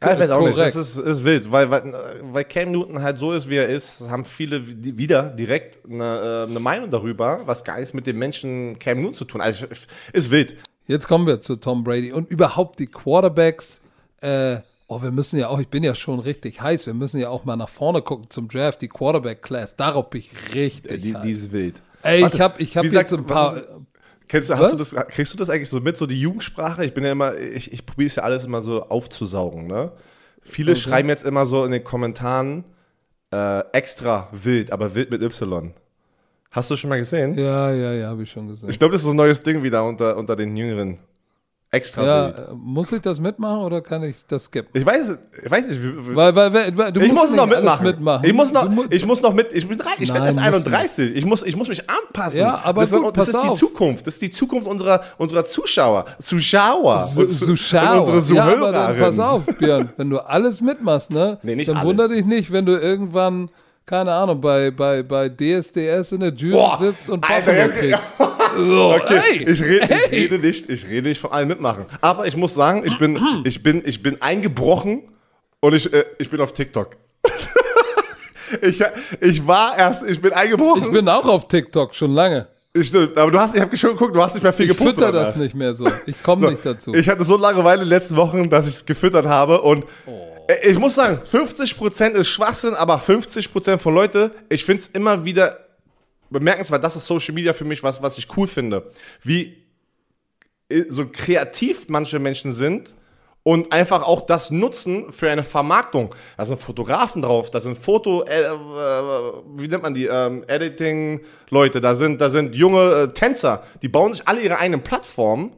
Ja, 0.02 0.14
ich 0.14 0.20
weiß 0.20 0.30
auch 0.30 0.46
nicht, 0.48 0.58
das 0.58 0.76
ist, 0.76 0.98
ist 0.98 1.26
wild, 1.26 1.52
weil, 1.52 1.70
weil, 1.72 1.94
weil 2.32 2.46
Cam 2.46 2.72
Newton 2.72 3.02
halt 3.02 3.18
so 3.20 3.34
ist, 3.34 3.50
wie 3.50 3.56
er 3.58 3.68
ist, 3.68 4.10
haben 4.10 4.24
viele 4.24 4.66
wieder 4.66 5.24
direkt 5.30 5.84
eine, 5.86 6.46
äh, 6.48 6.50
eine 6.50 6.60
Meinung 6.62 6.90
darüber, 6.90 7.42
was 7.46 7.66
gar 7.66 7.78
nichts 7.78 7.94
mit 7.94 8.08
dem 8.08 8.18
Menschen 8.18 8.80
Cam 8.80 9.00
Newton 9.02 9.14
zu 9.16 9.26
tun. 9.26 9.42
Also 9.42 9.66
ist 10.14 10.32
wild. 10.32 10.56
Jetzt 10.88 11.08
kommen 11.08 11.28
wir 11.28 11.42
zu 11.42 11.58
Tom 11.58 11.84
Brady 11.84 12.14
und 12.14 12.30
überhaupt 12.32 12.80
die 12.80 12.88
Quarterbacks. 12.88 13.80
Äh, 14.22 14.60
oh, 14.88 15.02
wir 15.02 15.12
müssen 15.12 15.38
ja 15.38 15.50
auch, 15.50 15.60
ich 15.60 15.68
bin 15.68 15.84
ja 15.84 15.94
schon 15.94 16.20
richtig 16.20 16.62
heiß, 16.62 16.86
wir 16.88 16.94
müssen 16.94 17.20
ja 17.20 17.28
auch 17.30 17.44
mal 17.44 17.58
nach 17.58 17.70
vorne 17.70 18.02
gucken 18.02 18.30
zum 18.30 18.48
Draft, 18.48 18.82
die 18.82 18.88
Quarterback-Class. 18.88 19.76
Darauf 19.76 20.10
bin 20.10 20.22
ich 20.22 20.56
richtig 20.56 21.02
Die, 21.04 21.14
heiß. 21.16 21.24
die 21.24 21.32
ist 21.32 21.52
wild. 21.52 21.82
Ey, 22.04 22.22
Warte, 22.22 22.36
ich 22.38 22.42
habe 22.42 22.62
ich 22.62 22.78
hab 22.78 22.84
jetzt 22.86 22.94
sagt- 22.94 23.12
ein 23.12 23.26
paar. 23.26 23.62
Kennst 24.30 24.50
du, 24.50 24.54
hast 24.54 24.62
Was? 24.62 24.90
du 24.90 24.96
das, 24.96 25.08
kriegst 25.08 25.34
du 25.34 25.38
das 25.38 25.50
eigentlich 25.50 25.70
so 25.70 25.82
mit, 25.82 25.98
so 25.98 26.06
die 26.06 26.22
Jugendsprache? 26.22 26.86
Ich 26.86 26.94
bin 26.94 27.04
ja 27.04 27.12
immer, 27.12 27.36
ich, 27.36 27.74
ich 27.74 27.86
probiere 27.86 28.08
es 28.08 28.16
ja 28.16 28.24
alles 28.24 28.46
immer 28.46 28.62
so 28.62 28.84
aufzusaugen, 28.84 29.66
ne? 29.68 29.92
Viele 30.44 30.76
schreiben 30.76 31.10
jetzt 31.10 31.26
immer 31.26 31.46
so 31.46 31.66
in 31.66 31.72
den 31.72 31.84
Kommentaren 31.84 32.64
äh, 33.32 33.60
extra 33.74 34.30
wild, 34.32 34.72
aber 34.72 34.94
wild 34.94 35.12
mit 35.12 35.24
Y. 35.24 35.74
Hast 36.52 36.70
du 36.70 36.76
schon 36.76 36.90
mal 36.90 37.00
gesehen? 37.00 37.38
ja, 37.38 37.72
ja, 37.72 37.94
ja, 37.94 38.08
habe 38.08 38.24
ich 38.24 38.32
schon 38.32 38.48
gesehen. 38.48 38.70
Ich 38.70 38.80
glaube, 38.80 38.92
das 38.92 39.02
ist 39.02 39.06
so 39.06 39.12
ein 39.12 39.18
neues 39.18 39.42
Ding 39.42 39.64
wieder 39.64 39.84
unter, 39.84 40.16
unter 40.16 40.36
den 40.36 40.56
Jüngeren. 40.56 41.00
Extra 41.72 42.04
Ja, 42.04 42.28
äh, 42.30 42.34
muss 42.56 42.92
ich 42.92 43.00
das 43.02 43.20
mitmachen 43.20 43.60
oder 43.60 43.80
kann 43.82 44.02
ich 44.02 44.16
das 44.28 44.46
skippen? 44.46 44.72
Ich 44.74 44.84
weiß, 44.84 45.16
ich 45.46 45.52
weiß 45.52 45.68
nicht. 45.68 45.80
Weil, 46.16 46.36
weil, 46.36 46.76
weil, 46.76 46.92
du 46.92 47.00
ich 47.00 47.10
musst 47.12 47.28
muss 47.28 47.36
noch 47.36 47.46
mitmachen. 47.46 47.86
mitmachen. 47.86 48.26
Ich 48.28 48.34
muss 48.34 48.52
noch, 48.52 48.68
Du 48.68 48.86
ich 48.90 49.06
muss 49.06 49.22
noch 49.22 49.34
mit. 49.36 49.54
Ich 49.54 49.68
bin 49.68 49.78
drei, 49.78 49.92
ich 50.00 50.12
werde 50.12 50.26
erst 50.26 50.38
musst 50.40 50.66
du 50.66 50.72
31. 50.72 51.16
Ich 51.16 51.26
muss, 51.26 51.44
ich 51.44 51.56
muss 51.56 51.68
mich 51.68 51.84
anpassen. 51.88 52.40
Ja, 52.40 52.60
aber 52.64 52.82
das, 52.82 52.92
gut, 52.92 53.16
ist, 53.16 53.18
das 53.18 53.44
ist 53.44 53.52
die. 53.52 53.54
Zukunft. 53.54 54.08
Das 54.08 54.16
ist 54.16 54.22
die 54.24 54.32
Zukunft 54.32 54.68
unserer, 54.68 55.04
unserer 55.20 55.46
Zuschauer. 55.46 56.06
Zuschauer. 56.20 57.00
so, 57.02 57.22
Und 57.22 57.30
so 57.30 57.46
zu- 57.46 57.56
schau. 57.56 58.02
und 58.04 58.10
Unsere 58.16 58.36
Ja, 58.38 58.44
aber 58.46 58.72
dann 58.72 58.74
Zuhörerinnen. 58.96 59.00
pass 59.06 59.20
auf, 59.20 59.46
Björn, 59.46 59.90
wenn 59.98 60.10
du 60.10 60.18
alles 60.26 60.62
mitmachst, 60.62 61.12
ne? 61.12 61.38
Nee, 61.44 61.56
nicht 61.56 61.70
dann 61.70 61.78
alles. 61.78 61.88
wundere 61.88 62.10
dich 62.10 62.26
nicht, 62.26 62.52
wenn 62.52 62.66
du 62.66 62.80
irgendwann, 62.80 63.50
keine 63.86 64.12
Ahnung, 64.12 64.42
bei, 64.42 64.72
bei, 64.72 65.04
bei 65.04 65.30
DSDS 65.30 66.14
in 66.14 66.22
der 66.22 66.34
Jury 66.34 66.54
Boah, 66.56 66.78
sitzt 66.80 67.12
und 67.12 67.24
Alter, 67.30 67.42
Buffalo 67.52 67.58
jetzt- 67.60 67.76
kriegst. 67.76 68.16
So, 68.58 68.94
Okay, 68.96 69.20
ey, 69.32 69.44
ich, 69.52 69.62
rede, 69.64 69.86
ich, 69.86 69.92
ey. 69.92 70.20
rede 70.22 70.40
nicht, 70.40 70.70
ich 70.70 70.88
rede 70.88 71.10
nicht 71.10 71.20
von 71.22 71.32
allen 71.32 71.48
mitmachen. 71.48 71.86
Aber 72.02 72.28
ich 72.28 72.36
muss 72.38 72.54
sagen, 72.54 72.84
ich 72.86 72.98
bin, 72.98 73.20
ich 73.46 73.62
bin, 73.64 73.82
ich 73.86 74.02
bin 74.04 74.22
eingebrochen 74.22 75.04
und 75.60 75.74
ich, 75.74 75.92
äh, 75.94 76.06
ich 76.18 76.30
bin 76.30 76.42
auf 76.42 76.54
TikTok. 76.54 76.96
ich, 78.62 78.84
ich 79.22 79.46
war 79.48 79.78
erst, 79.78 80.04
ich 80.04 80.22
bin 80.22 80.34
eingebrochen. 80.34 80.84
Ich 80.84 80.92
bin 80.92 81.08
auch 81.10 81.26
auf 81.28 81.48
TikTok 81.48 81.94
schon 81.96 82.12
lange. 82.14 82.48
Stimmt, 82.80 83.18
aber 83.18 83.32
du 83.32 83.40
hast, 83.40 83.56
ich 83.56 83.62
habe 83.62 83.76
schon 83.76 83.92
geguckt, 83.92 84.16
du 84.16 84.22
hast 84.22 84.36
nicht 84.36 84.44
mehr 84.44 84.54
viel 84.54 84.70
Ich 84.70 84.78
gepostet. 84.78 85.00
fütter 85.00 85.12
das 85.12 85.36
nicht 85.36 85.56
mehr 85.56 85.74
so. 85.74 85.88
Ich 86.06 86.22
komme 86.22 86.52
nicht 86.52 86.64
dazu. 86.66 86.94
Ich 86.94 87.10
hatte 87.10 87.24
so 87.24 87.36
Langeweile 87.36 87.82
in 87.82 87.88
den 87.88 87.90
letzten 87.90 88.16
Wochen, 88.16 88.48
dass 88.50 88.68
ich 88.68 88.76
es 88.76 88.86
gefüttert 88.86 89.26
habe 89.26 89.62
und 89.62 89.86
Oh. 90.06 90.28
äh, 90.48 90.70
ich 90.70 90.78
muss 90.78 90.94
sagen, 90.96 91.20
50% 91.30 92.12
ist 92.12 92.30
Schwachsinn, 92.30 92.76
aber 92.76 93.00
50% 93.02 93.80
von 93.80 93.94
Leute, 93.96 94.32
ich 94.50 94.64
finde 94.66 94.82
es 94.84 94.88
immer 94.90 95.26
wieder 95.26 95.58
bemerkenswert, 96.30 96.84
das 96.84 96.96
ist 96.96 97.06
Social 97.06 97.34
Media 97.34 97.54
für 97.54 97.66
mich, 97.66 97.84
was, 97.84 98.02
was 98.02 98.18
ich 98.18 98.28
cool 98.38 98.48
finde. 98.48 98.92
Wie 99.24 99.58
äh, 100.70 100.86
so 100.90 101.08
kreativ 101.08 101.86
manche 101.88 102.20
Menschen 102.20 102.54
sind 102.54 102.94
und 103.44 103.72
einfach 103.74 104.04
auch 104.04 104.26
das 104.26 104.52
nutzen 104.52 105.12
für 105.12 105.30
eine 105.30 105.44
Vermarktung. 105.44 106.14
Da 106.38 106.46
sind 106.46 106.60
Fotografen 106.60 107.22
drauf, 107.22 107.50
da 107.50 107.60
sind 107.60 107.78
Foto, 107.78 108.24
äh, 108.24 108.42
äh, 108.42 108.52
wie 109.56 109.68
nennt 109.68 109.84
man 109.84 109.94
die, 109.94 110.06
ähm, 110.06 110.44
Editing-Leute, 110.48 111.82
da 111.82 111.96
sind, 111.96 112.22
da 112.22 112.30
sind 112.30 112.56
junge 112.56 112.92
äh, 112.92 113.08
Tänzer, 113.08 113.64
die 113.82 113.88
bauen 113.88 114.14
sich 114.14 114.28
alle 114.28 114.42
ihre 114.42 114.60
eigenen 114.60 114.84
Plattformen 114.84 115.54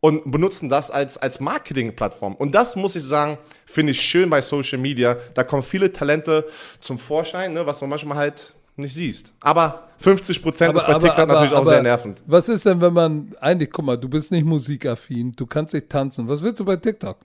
und 0.00 0.30
benutzen 0.30 0.68
das 0.68 0.90
als, 0.90 1.18
als 1.18 1.40
Marketing-Plattform. 1.40 2.36
Und 2.36 2.54
das 2.54 2.76
muss 2.76 2.96
ich 2.96 3.02
sagen, 3.02 3.38
finde 3.64 3.90
ich 3.92 4.00
schön 4.00 4.30
bei 4.30 4.40
Social 4.40 4.78
Media. 4.78 5.16
Da 5.34 5.42
kommen 5.42 5.62
viele 5.62 5.92
Talente 5.92 6.46
zum 6.80 6.98
Vorschein, 6.98 7.54
ne, 7.54 7.66
was 7.66 7.80
man 7.80 7.90
manchmal 7.90 8.16
halt 8.16 8.54
nicht 8.76 8.94
siehst. 8.94 9.32
Aber 9.40 9.85
50 9.98 10.42
Prozent 10.42 10.76
ist 10.76 10.86
bei 10.86 10.94
TikTok 10.94 11.28
natürlich 11.28 11.52
auch 11.52 11.66
sehr 11.66 11.82
nervend. 11.82 12.22
Was 12.26 12.48
ist 12.48 12.66
denn, 12.66 12.80
wenn 12.80 12.92
man, 12.92 13.34
eigentlich, 13.40 13.70
guck 13.70 13.84
mal, 13.84 13.96
du 13.96 14.08
bist 14.08 14.30
nicht 14.30 14.44
musikaffin, 14.44 15.32
du 15.32 15.46
kannst 15.46 15.74
nicht 15.74 15.88
tanzen. 15.88 16.28
Was 16.28 16.42
willst 16.42 16.60
du 16.60 16.64
bei 16.64 16.76
TikTok? 16.76 17.16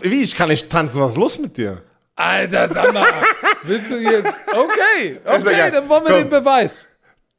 Wie, 0.00 0.22
ich 0.22 0.36
kann 0.36 0.48
nicht 0.48 0.70
tanzen, 0.70 1.00
was 1.00 1.12
ist 1.12 1.18
los 1.18 1.38
mit 1.38 1.56
dir? 1.56 1.82
Alter, 2.14 2.68
sag 2.68 2.92
mal, 2.92 3.06
willst 3.64 3.90
du 3.90 3.98
jetzt, 3.98 4.32
okay, 4.52 5.20
okay, 5.24 5.70
dann 5.72 5.88
wollen 5.88 6.04
wir 6.04 6.10
Komm. 6.10 6.18
den 6.18 6.30
Beweis. 6.30 6.86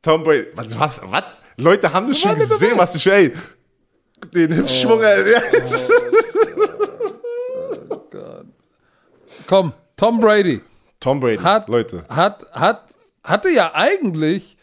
Tom 0.02 0.24
Brady, 0.24 0.48
was, 0.56 0.78
hast, 0.78 1.02
was? 1.06 1.24
Leute 1.58 1.94
haben 1.94 2.08
das 2.08 2.20
schon 2.20 2.36
gesehen, 2.36 2.78
was 2.78 2.96
ich, 2.96 3.06
ey, 3.06 3.34
den 4.34 4.56
Hüftschwung, 4.56 5.02
ey, 5.04 5.32
ja. 5.34 5.42
Komm, 9.48 9.74
Tom 9.96 10.20
Brady 10.20 10.62
Tom 11.00 11.20
Brady, 11.20 11.42
hat, 11.42 11.68
Leute. 11.68 12.06
hat, 12.10 12.46
hat, 12.52 12.86
hatte 13.24 13.50
ja 13.50 13.74
eigentlich, 13.74 14.58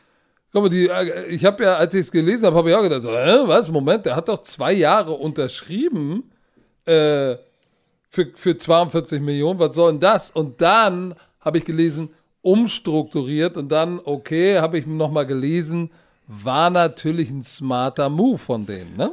guck 0.53 0.63
mal, 0.65 0.69
die, 0.69 0.89
äh, 0.89 1.27
ich 1.27 1.45
habe 1.45 1.65
ja, 1.65 1.77
als 1.77 1.95
ich 1.95 2.01
es 2.01 2.13
gelesen 2.13 2.47
habe, 2.47 2.57
habe 2.57 2.71
ich 2.71 2.77
auch 2.77 2.83
gedacht, 2.83 3.05
hä, 3.05 3.39
was, 3.45 3.71
Moment, 3.71 4.07
der 4.07 4.17
hat 4.17 4.29
doch 4.29 4.43
zwei 4.43 4.73
Jahre 4.73 5.13
unterschrieben 5.13 6.31
äh, 6.85 7.37
für, 8.11 8.33
für 8.35 8.57
42 8.57 9.21
Millionen, 9.21 9.59
was 9.59 9.75
soll 9.75 9.93
denn 9.93 10.01
das? 10.01 10.31
Und 10.31 10.61
dann 10.61 11.15
habe 11.41 11.59
ich 11.59 11.65
gelesen, 11.65 12.11
umstrukturiert 12.43 13.57
und 13.57 13.69
dann, 13.69 14.01
okay, 14.03 14.59
habe 14.59 14.79
ich 14.79 14.87
nochmal 14.87 15.27
gelesen, 15.27 15.91
war 16.27 16.71
natürlich 16.71 17.31
ein 17.31 17.43
smarter 17.43 18.09
Move 18.09 18.39
von 18.39 18.67
denen, 18.67 18.97
ne? 18.97 19.13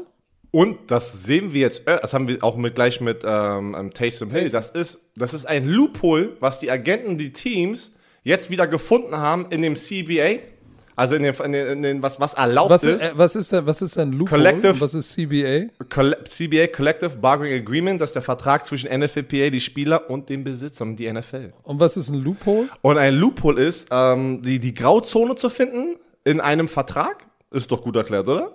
Und 0.51 0.89
das 0.89 1.23
sehen 1.23 1.51
wir 1.51 1.61
jetzt, 1.61 1.85
äh, 1.85 1.99
das 2.01 2.13
haben 2.13 2.29
wir 2.29 2.41
auch 2.41 2.55
mit, 2.55 2.75
gleich 2.75 3.01
mit 3.01 3.23
ähm, 3.25 3.91
Taysom 3.93 4.31
Hill. 4.31 4.49
Das 4.49 4.69
ist, 4.69 4.99
das 5.17 5.33
ist 5.33 5.45
ein 5.45 5.67
Loophole, 5.67 6.37
was 6.39 6.59
die 6.59 6.71
Agenten, 6.71 7.17
die 7.17 7.33
Teams 7.33 7.91
jetzt 8.25 8.49
wieder 8.49 8.67
gefunden 8.67 9.15
haben 9.15 9.45
in 9.51 9.61
dem 9.61 9.75
CBA. 9.77 10.39
Also 10.97 11.15
in 11.15 11.23
den, 11.23 11.33
in 11.35 11.51
den, 11.51 11.67
in 11.67 11.81
den 11.81 12.01
was, 12.01 12.21
was 12.21 12.35
erlaubt 12.35 12.69
Was, 12.69 12.83
ist. 12.85 13.01
äh, 13.03 13.11
was 13.15 13.35
ist 13.35 13.51
denn, 13.51 13.65
was 13.65 13.81
ist 13.81 13.97
denn 13.97 14.13
Loophole? 14.13 14.41
Collective- 14.43 14.79
Was 14.79 14.93
ist 14.93 15.11
CBA? 15.11 15.65
Colle- 15.89 16.23
CBA 16.23 16.67
Collective 16.67 17.17
Bargaining 17.17 17.59
Agreement, 17.61 17.99
das 17.99 18.11
ist 18.11 18.13
der 18.15 18.21
Vertrag 18.21 18.65
zwischen 18.65 18.89
NFLPA, 18.89 19.49
die 19.49 19.59
Spieler 19.59 20.09
und 20.09 20.29
den 20.29 20.45
Besitzern, 20.45 20.95
die 20.95 21.11
NFL. 21.11 21.51
Und 21.63 21.81
was 21.81 21.97
ist 21.97 22.07
ein 22.09 22.23
Loophole? 22.23 22.69
Und 22.81 22.97
ein 22.97 23.13
Loophole 23.13 23.61
ist, 23.61 23.89
ähm, 23.91 24.41
die, 24.41 24.57
die 24.59 24.73
Grauzone 24.73 25.35
zu 25.35 25.49
finden 25.49 25.97
in 26.23 26.39
einem 26.39 26.69
Vertrag. 26.69 27.25
Ist 27.51 27.69
doch 27.71 27.81
gut 27.81 27.97
erklärt, 27.97 28.29
oder? 28.29 28.53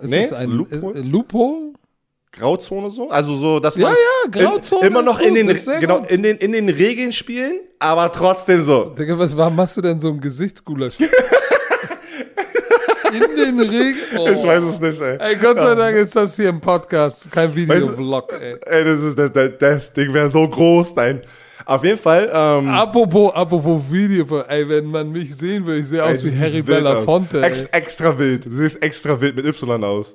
Ist 0.00 0.10
Nee, 0.10 0.22
es 0.24 0.32
ein 0.32 0.50
Loophole? 0.50 0.98
Ist, 1.00 1.04
Loophole? 1.06 1.69
Grauzone 2.32 2.90
so? 2.90 3.08
Also 3.10 3.36
so, 3.36 3.58
dass 3.60 3.74
Ja, 3.76 3.88
man 3.88 3.96
ja, 3.96 4.30
Grauzone 4.48 4.82
in, 4.82 4.86
immer 4.88 5.02
noch 5.02 5.18
in 5.20 5.34
den, 5.34 5.46
genau, 5.80 5.98
gut. 6.00 6.10
in, 6.10 6.22
den, 6.22 6.36
in 6.38 6.52
den 6.52 6.68
Regeln 6.68 7.12
spielen, 7.12 7.60
aber 7.78 8.12
trotzdem 8.12 8.62
so. 8.62 8.84
Digga, 8.96 9.18
was 9.18 9.36
warum 9.36 9.56
machst 9.56 9.76
du 9.76 9.80
denn 9.80 9.98
so 10.00 10.08
einen 10.10 10.20
Gesichtsgulasch? 10.20 10.94
In 13.12 13.20
den 13.20 13.60
Regen. 13.60 13.98
Oh. 14.16 14.28
Ich 14.28 14.40
weiß 14.40 14.62
es 14.62 14.78
nicht, 14.80 15.00
ey. 15.00 15.16
Ey, 15.18 15.34
Gott 15.36 15.60
sei 15.60 15.74
Dank 15.74 15.96
ist 15.96 16.14
das 16.14 16.36
hier 16.36 16.48
ein 16.50 16.60
Podcast, 16.60 17.28
kein 17.32 17.48
Weißt 17.48 17.56
du- 17.56 17.92
Videovlog, 17.92 18.32
ey. 18.40 18.56
Ey, 18.66 18.84
das, 18.84 19.00
ist, 19.00 19.18
das, 19.18 19.32
das, 19.32 19.50
das 19.58 19.92
Ding 19.92 20.14
wäre 20.14 20.28
so 20.28 20.46
groß, 20.48 20.94
nein. 20.94 21.22
Auf 21.66 21.82
jeden 21.84 21.98
Fall, 21.98 22.30
ähm, 22.32 22.68
Apropos, 22.68 23.32
apropos 23.34 23.82
Video, 23.90 24.40
ey, 24.42 24.68
wenn 24.68 24.86
man 24.86 25.10
mich 25.10 25.34
sehen 25.36 25.66
will, 25.66 25.78
ich 25.80 25.86
sehe 25.88 26.04
aus 26.04 26.24
wie 26.24 26.30
Harry 26.38 26.62
Belafonte. 26.62 27.42
Ex, 27.42 27.64
extra 27.66 28.16
wild. 28.16 28.46
Du 28.46 28.50
siehst 28.50 28.80
extra 28.80 29.20
wild 29.20 29.34
mit 29.34 29.44
Y 29.46 29.82
aus. 29.84 30.14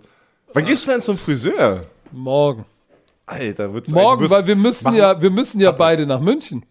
Wann 0.54 0.64
gehst 0.64 0.88
du 0.88 0.92
denn 0.92 1.02
zum 1.02 1.18
Friseur? 1.18 1.86
Morgen. 2.18 2.66
Alter, 3.28 3.74
wird's 3.74 3.90
Morgen, 3.92 4.22
wirst- 4.24 4.32
weil 4.34 4.48
wir 4.48 4.56
müssen 4.56 4.84
machen- 4.86 4.98
ja, 4.98 5.22
wir 5.22 5.30
müssen 5.32 5.60
ja 5.60 5.72
beide 5.72 6.06
nach 6.06 6.20
München. 6.20 6.66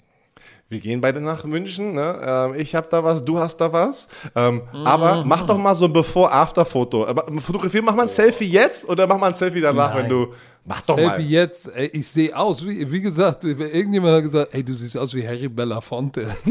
Wir 0.68 0.80
gehen 0.80 1.00
beide 1.00 1.20
nach 1.20 1.44
München, 1.44 1.94
ne? 1.94 2.20
Ähm, 2.26 2.54
ich 2.58 2.74
habe 2.74 2.88
da 2.90 3.04
was, 3.04 3.22
du 3.24 3.38
hast 3.38 3.58
da 3.58 3.72
was. 3.72 4.08
Ähm, 4.34 4.62
Mhm. 4.72 4.86
Aber 4.86 5.24
mach 5.24 5.44
doch 5.44 5.58
mal 5.58 5.74
so 5.74 5.84
ein 5.84 5.92
Before-After-Foto. 5.92 7.06
Aber 7.06 7.26
Fotografieren, 7.40 7.84
mach 7.84 7.94
mal 7.94 8.02
ein 8.02 8.08
Selfie 8.08 8.46
jetzt 8.46 8.88
oder 8.88 9.06
mach 9.06 9.18
mal 9.18 9.28
ein 9.28 9.34
Selfie 9.34 9.60
danach, 9.60 9.94
Nein. 9.94 10.04
wenn 10.04 10.08
du. 10.10 10.32
Mach 10.64 10.80
doch 10.86 10.96
Selfie 10.96 11.10
mal. 11.10 11.20
jetzt, 11.20 11.70
ey, 11.74 11.86
ich 11.88 12.08
sehe 12.08 12.34
aus, 12.34 12.64
wie, 12.66 12.90
wie 12.90 13.00
gesagt, 13.02 13.44
irgendjemand 13.44 14.14
hat 14.16 14.22
gesagt, 14.22 14.54
ey, 14.54 14.64
du 14.64 14.72
siehst 14.72 14.96
aus 14.96 15.12
wie 15.14 15.26
Harry 15.26 15.48
Belafonte. 15.48 16.28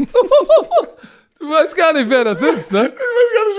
du 1.40 1.50
weißt 1.50 1.76
gar 1.76 1.92
nicht, 1.92 2.08
wer 2.08 2.22
das 2.24 2.40
ist, 2.40 2.70
ne? 2.70 2.92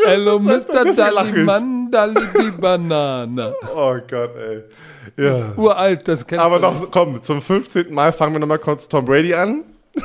Hello, 0.05 0.39
Mr. 0.39 0.83
Deswegen 0.85 1.11
lach 1.13 1.25
ich. 1.27 1.33
Daliman, 1.45 1.91
Dali 1.91 2.51
Banana. 2.59 3.53
Oh 3.75 3.95
Gott, 4.09 4.31
ey. 4.37 4.63
Ja. 5.18 5.53
Uralt, 5.56 6.07
das 6.07 6.26
kennst 6.26 6.44
Aber 6.44 6.60
du 6.60 6.61
noch, 6.61 6.91
komm, 6.91 7.22
zum 7.22 7.41
15. 7.41 7.94
Mal 7.94 8.14
fangen 8.14 8.34
wir 8.34 8.40
nochmal 8.40 8.60
kurz 8.60 8.88
Tom 8.88 9.06
Brady 9.06 9.34
an. 9.34 9.64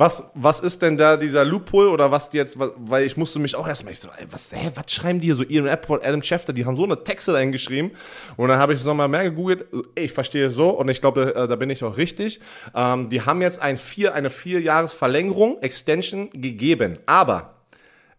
Was, 0.00 0.24
was 0.32 0.60
ist 0.60 0.80
denn 0.80 0.96
da 0.96 1.18
dieser 1.18 1.44
Loophole 1.44 1.90
oder 1.90 2.10
was 2.10 2.30
die 2.30 2.38
jetzt, 2.38 2.56
weil 2.58 3.04
ich 3.04 3.18
musste 3.18 3.38
mich 3.38 3.54
auch 3.54 3.68
erstmal, 3.68 3.92
ich 3.92 4.00
so, 4.00 4.08
ey, 4.08 4.24
was, 4.30 4.50
hä, 4.50 4.70
was 4.74 4.90
schreiben 4.90 5.20
die 5.20 5.26
hier 5.26 5.34
so, 5.34 5.44
Ian 5.44 5.66
Rappaport, 5.66 6.02
Adam 6.02 6.22
Schefter, 6.22 6.54
die 6.54 6.64
haben 6.64 6.74
so 6.74 6.84
eine 6.84 7.04
Texte 7.04 7.36
eingeschrieben 7.36 7.90
und 8.38 8.48
dann 8.48 8.58
habe 8.58 8.72
ich 8.72 8.80
es 8.80 8.86
nochmal 8.86 9.08
mehr 9.08 9.24
gegoogelt, 9.24 9.66
Ey, 9.94 10.06
ich 10.06 10.12
verstehe 10.14 10.46
es 10.46 10.54
so 10.54 10.70
und 10.70 10.88
ich 10.88 11.02
glaube, 11.02 11.34
äh, 11.34 11.46
da 11.46 11.54
bin 11.54 11.68
ich 11.68 11.84
auch 11.84 11.98
richtig. 11.98 12.40
Ähm, 12.74 13.10
die 13.10 13.20
haben 13.20 13.42
jetzt 13.42 13.60
ein 13.60 13.76
vier, 13.76 14.14
eine 14.14 14.30
vier 14.30 14.62
Jahres 14.62 14.94
Verlängerung, 14.94 15.60
Extension 15.60 16.30
gegeben, 16.30 16.98
aber 17.04 17.59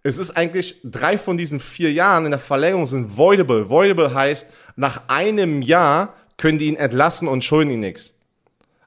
es 0.03 0.17
ist 0.17 0.31
eigentlich, 0.31 0.77
drei 0.83 1.17
von 1.17 1.37
diesen 1.37 1.59
vier 1.59 1.91
Jahren 1.91 2.25
in 2.25 2.31
der 2.31 2.39
Verlängerung 2.39 2.87
sind 2.87 3.17
voidable. 3.17 3.69
Voidable 3.69 4.13
heißt, 4.13 4.47
nach 4.75 5.03
einem 5.07 5.61
Jahr 5.61 6.13
können 6.37 6.57
die 6.57 6.67
ihn 6.67 6.75
entlassen 6.75 7.27
und 7.27 7.43
schulden 7.43 7.71
ihn 7.71 7.81
nichts. 7.81 8.15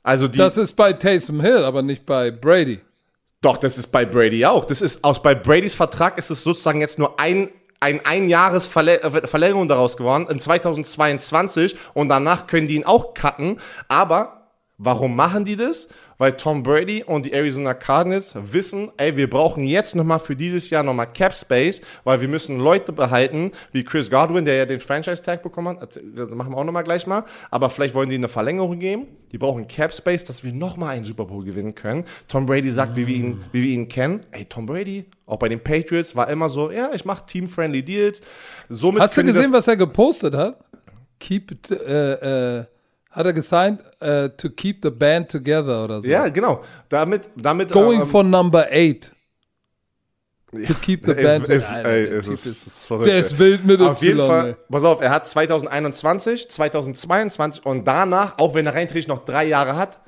Also 0.03 0.29
die, 0.29 0.39
Das 0.39 0.57
ist 0.57 0.73
bei 0.75 0.93
Taysom 0.93 1.41
Hill, 1.41 1.65
aber 1.65 1.83
nicht 1.83 2.05
bei 2.05 2.31
Brady. 2.31 2.81
doch, 3.41 3.57
das 3.59 3.79
ist 3.79 3.89
bei 3.89 4.05
Brady 4.05 4.45
auch. 4.45 4.65
Das 4.65 4.83
ist, 4.83 5.05
aus 5.05 5.23
bei 5.23 5.35
Bradys 5.35 5.75
Vertrag 5.75 6.19
ist 6.19 6.31
es 6.31 6.43
sozusagen 6.43 6.81
jetzt 6.81 6.99
nur 6.99 7.19
ein, 7.21 7.49
ein 7.79 8.05
Ein-Jahres-Verlängerung 8.05 9.69
daraus 9.69 9.97
geworden, 9.97 10.27
in 10.29 10.41
2022 10.41 11.77
und 11.95 12.09
danach 12.09 12.47
können 12.47 12.67
die 12.67 12.77
ihn 12.77 12.85
auch 12.85 13.15
cutten, 13.15 13.61
aber 13.89 14.49
warum 14.79 15.15
machen 15.15 15.45
die 15.45 15.57
das? 15.57 15.89
Weil 16.19 16.33
Tom 16.33 16.63
Brady 16.63 17.03
und 17.05 17.27
die 17.27 17.33
Arizona 17.33 17.75
Cardinals 17.75 18.35
wissen, 18.35 18.91
ey, 18.97 19.17
wir 19.17 19.29
brauchen 19.29 19.65
jetzt 19.65 19.95
nochmal 19.95 20.19
für 20.19 20.37
dieses 20.37 20.71
Jahr 20.71 20.83
nochmal 20.83 21.13
Cap 21.13 21.35
Space, 21.35 21.81
weil 22.05 22.21
wir 22.21 22.29
müssen 22.29 22.59
Leute 22.59 22.93
behalten, 22.93 23.53
wie 23.73 23.85
Chris 23.85 24.11
Godwin, 24.11 24.45
der 24.45 24.57
ja 24.57 24.67
den 24.67 24.81
Franchise-Tag 24.81 25.43
bekommen 25.43 25.81
hat, 25.81 25.97
das 25.97 26.31
machen 26.31 26.53
wir 26.53 26.59
auch 26.59 26.65
nochmal 26.65 26.85
gleich 26.85 27.07
mal, 27.07 27.25
aber 27.51 27.71
vielleicht 27.71 27.95
wollen 27.95 28.09
die 28.09 28.17
eine 28.17 28.29
Verlängerung 28.29 28.79
geben, 28.79 29.07
die 29.33 29.39
brauchen 29.39 29.67
Cap 29.67 29.93
Space, 29.93 30.25
dass 30.25 30.45
wir 30.45 30.53
nochmal 30.53 30.91
einen 30.91 31.05
Super 31.05 31.25
Bowl 31.25 31.45
gewinnen 31.45 31.75
können. 31.75 32.05
Tom 32.29 32.47
Brady 32.47 32.71
sagt, 32.71 32.97
wie 32.97 33.07
wir 33.07 33.17
ihn, 33.17 33.43
wie 33.53 33.63
wir 33.63 33.71
ihn 33.71 33.89
kennen, 33.89 34.25
ey, 34.31 34.45
Tom 34.45 34.67
Brady, 34.67 35.07
auch 35.27 35.39
bei 35.39 35.49
den 35.49 35.61
Patriots, 35.61 36.15
war 36.15 36.29
immer 36.29 36.49
so, 36.49 36.71
ja, 36.71 36.91
ich 36.95 37.05
mache 37.05 37.27
Team-Friendly 37.27 37.83
Deals. 37.83 38.23
Somit 38.69 39.03
Hast 39.03 39.17
du 39.17 39.25
gesehen, 39.25 39.53
was 39.53 39.67
er 39.67 39.77
gepostet 39.77 40.35
hat? 40.35 40.59
Keep, 41.19 41.51
it, 41.53 41.71
äh, 41.71 42.59
äh, 42.61 42.65
hat 43.15 43.27
er 43.27 43.33
gesigned, 43.33 43.81
äh, 44.01 44.29
to 44.31 44.51
keep 44.51 44.81
the 44.83 44.91
band 44.91 45.31
together 45.31 45.85
oder 45.85 46.03
so. 46.03 46.11
Ja, 46.11 46.29
genau. 46.29 46.63
Damit, 46.89 47.29
damit 47.37 47.71
Going 47.73 48.01
ähm, 48.03 48.07
for 48.07 48.25
number 48.25 48.67
eight. 48.71 49.13
To 50.53 50.75
keep 50.83 51.05
the 51.05 51.13
es- 51.17 51.23
band 51.23 51.49
es- 51.49 51.67
together. 51.67 51.85
ey, 51.91 52.07
Der 52.11 52.19
ist 52.19 52.47
ist- 52.47 52.87
verrückt, 52.87 53.07
Der 53.07 53.15
ey. 53.15 53.21
ist 53.21 53.39
wild 53.39 53.65
mit 53.65 53.81
Auf 53.81 54.01
jeden 54.03 54.21
Y. 54.21 54.27
Fall, 54.27 54.49
ey. 54.51 54.57
pass 54.71 54.85
auf, 54.85 55.01
er 55.01 55.11
hat 55.11 55.27
2021, 55.29 56.49
2022 56.51 57.65
und 57.67 57.85
danach, 57.87 58.39
auch 58.39 58.55
wenn 58.55 58.67
er 58.67 58.75
rein 58.75 58.87
theoretisch 58.87 59.09
noch 59.09 59.25
drei 59.25 59.47
Jahre 59.47 59.77
hat, 59.77 60.01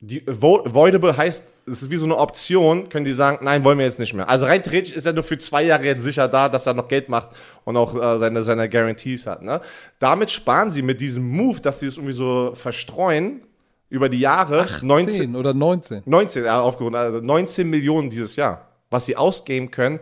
die 0.00 0.22
vo 0.26 0.62
Voidable 0.64 1.16
heißt, 1.16 1.42
es 1.66 1.82
ist 1.82 1.90
wie 1.90 1.96
so 1.96 2.04
eine 2.04 2.16
Option, 2.16 2.88
können 2.88 3.04
die 3.04 3.12
sagen, 3.12 3.44
nein, 3.44 3.62
wollen 3.64 3.78
wir 3.78 3.84
jetzt 3.84 3.98
nicht 3.98 4.14
mehr. 4.14 4.28
Also 4.28 4.46
rein 4.46 4.62
theoretisch 4.62 4.92
ist 4.92 5.06
er 5.06 5.12
nur 5.12 5.24
für 5.24 5.38
zwei 5.38 5.64
Jahre 5.64 5.84
jetzt 5.84 6.02
sicher 6.02 6.28
da, 6.28 6.48
dass 6.48 6.66
er 6.66 6.74
noch 6.74 6.88
Geld 6.88 7.08
macht 7.08 7.30
und 7.64 7.76
auch 7.76 7.94
äh, 7.94 8.18
seine, 8.18 8.42
seine 8.42 8.68
Guarantees 8.68 9.26
hat. 9.26 9.42
Ne? 9.42 9.60
Damit 9.98 10.30
sparen 10.30 10.70
sie 10.70 10.82
mit 10.82 11.00
diesem 11.00 11.28
Move, 11.28 11.60
dass 11.60 11.80
sie 11.80 11.86
es 11.86 11.96
irgendwie 11.96 12.14
so 12.14 12.52
verstreuen 12.54 13.42
über 13.90 14.08
die 14.08 14.20
Jahre 14.20 14.66
19, 14.82 15.14
10 15.14 15.36
oder 15.36 15.52
19. 15.52 16.02
19, 16.06 16.44
äh, 16.44 16.48
aufgerundet, 16.48 17.00
also 17.00 17.20
19 17.20 17.68
Millionen 17.68 18.08
dieses 18.08 18.36
Jahr, 18.36 18.68
was 18.90 19.06
sie 19.06 19.16
ausgeben 19.16 19.70
können 19.70 20.00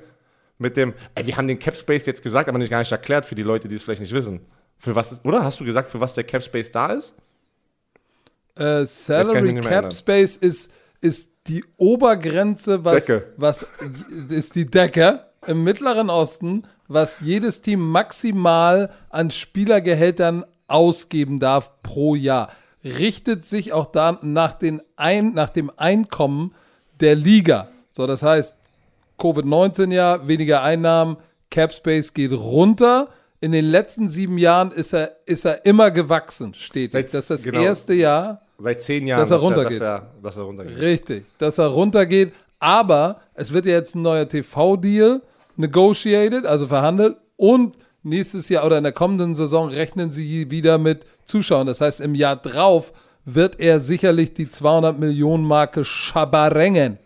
mit 0.59 0.77
dem, 0.77 0.95
ey, 1.15 1.27
wir 1.27 1.37
haben 1.37 1.49
den 1.49 1.59
Cap 1.59 1.77
Space 1.77 2.07
jetzt 2.07 2.23
gesagt, 2.23 2.49
aber 2.49 2.59
nicht 2.59 2.71
gar 2.71 2.79
nicht 2.79 2.93
erklärt 2.93 3.27
für 3.27 3.35
die 3.35 3.43
Leute, 3.43 3.69
die 3.69 3.75
es 3.75 3.83
vielleicht 3.83 4.01
nicht 4.01 4.13
wissen. 4.13 4.41
Für 4.79 4.95
was 4.95 5.13
ist, 5.13 5.25
oder? 5.25 5.43
Hast 5.43 5.59
du 5.61 5.65
gesagt, 5.65 5.89
für 5.89 6.01
was 6.01 6.15
der 6.15 6.25
Cap 6.25 6.43
Space 6.43 6.71
da 6.71 6.93
ist? 6.93 7.15
Äh, 8.57 8.87
Salary 8.87 9.61
Cap. 9.61 9.93
Space 9.93 10.37
ist, 10.37 10.73
ist 11.01 11.31
die 11.47 11.65
Obergrenze, 11.77 12.85
was, 12.85 13.07
Decke. 13.07 13.33
was 13.37 13.67
ist 14.29 14.57
die 14.57 14.67
Decke 14.67 15.21
im 15.47 15.63
Mittleren 15.63 16.11
Osten, 16.11 16.65
was 16.89 17.19
jedes 17.21 17.63
Team 17.63 17.81
maximal 17.81 18.91
an 19.11 19.31
Spielergehältern 19.31 20.45
ausgeben 20.69 21.39
darf 21.39 21.83
pro 21.83 22.15
Jahr. 22.15 22.51
Richtet 22.85 23.47
sich 23.47 23.73
auch 23.73 23.87
da 23.87 24.19
nach, 24.23 24.55
den 24.55 24.83
ein, 24.97 25.35
nach 25.35 25.51
dem 25.51 25.71
Einkommen 25.77 26.55
der 27.01 27.15
Liga. 27.15 27.69
So, 27.91 28.07
das 28.07 28.23
heißt, 28.23 28.55
Covid-19-Jahr, 29.19 30.29
weniger 30.29 30.63
Einnahmen, 30.63 31.17
Cap 31.51 31.73
Space 31.73 32.13
geht 32.13 32.33
runter. 32.33 33.09
In 33.41 33.53
den 33.53 33.65
letzten 33.65 34.09
sieben 34.09 34.39
Jahren 34.39 34.73
ist 34.73 34.93
er, 34.93 35.17
ist 35.27 35.45
er 35.45 35.65
immer 35.65 35.91
gewachsen, 35.91 36.55
stetig. 36.55 36.93
Das 36.93 37.15
ist 37.15 37.31
das 37.31 37.43
genau. 37.43 37.61
erste 37.61 37.95
Jahr, 37.95 38.43
Seit 38.59 38.81
zehn 38.81 39.07
Jahren, 39.07 39.21
Dass 39.21 39.31
er 39.31 39.37
runtergeht. 39.39 39.81
Dass 39.81 40.03
er, 40.03 40.11
dass 40.23 40.37
er 40.37 40.43
runtergeht. 40.45 40.79
Richtig, 40.79 41.25
dass 41.39 41.59
er 41.59 41.67
runtergeht. 41.67 42.33
Aber 42.59 43.21
es 43.35 43.53
wird 43.53 43.67
ja 43.67 43.73
jetzt 43.73 43.95
ein 43.95 44.03
neuer 44.03 44.29
TV-Deal 44.29 45.21
negotiated, 45.57 46.47
also 46.47 46.67
verhandelt. 46.67 47.17
Und 47.37 47.75
nächstes 48.03 48.49
Jahr 48.49 48.65
oder 48.65 48.79
in 48.79 48.85
der 48.85 48.93
kommenden 48.93 49.35
Saison 49.35 49.69
rechnen 49.69 50.11
sie 50.11 50.51
wieder 50.51 50.79
mit 50.79 51.05
Zuschauern. 51.27 51.67
Das 51.67 51.81
heißt, 51.81 52.01
im 52.01 52.15
Jahr 52.15 52.37
drauf 52.37 52.93
wird 53.25 53.59
er 53.61 53.81
sicherlich 53.81 54.33
die 54.35 54.49
200 54.49 54.99
Millionen 54.99 55.45
Marke 55.45 55.85
schabarengen. 55.85 56.99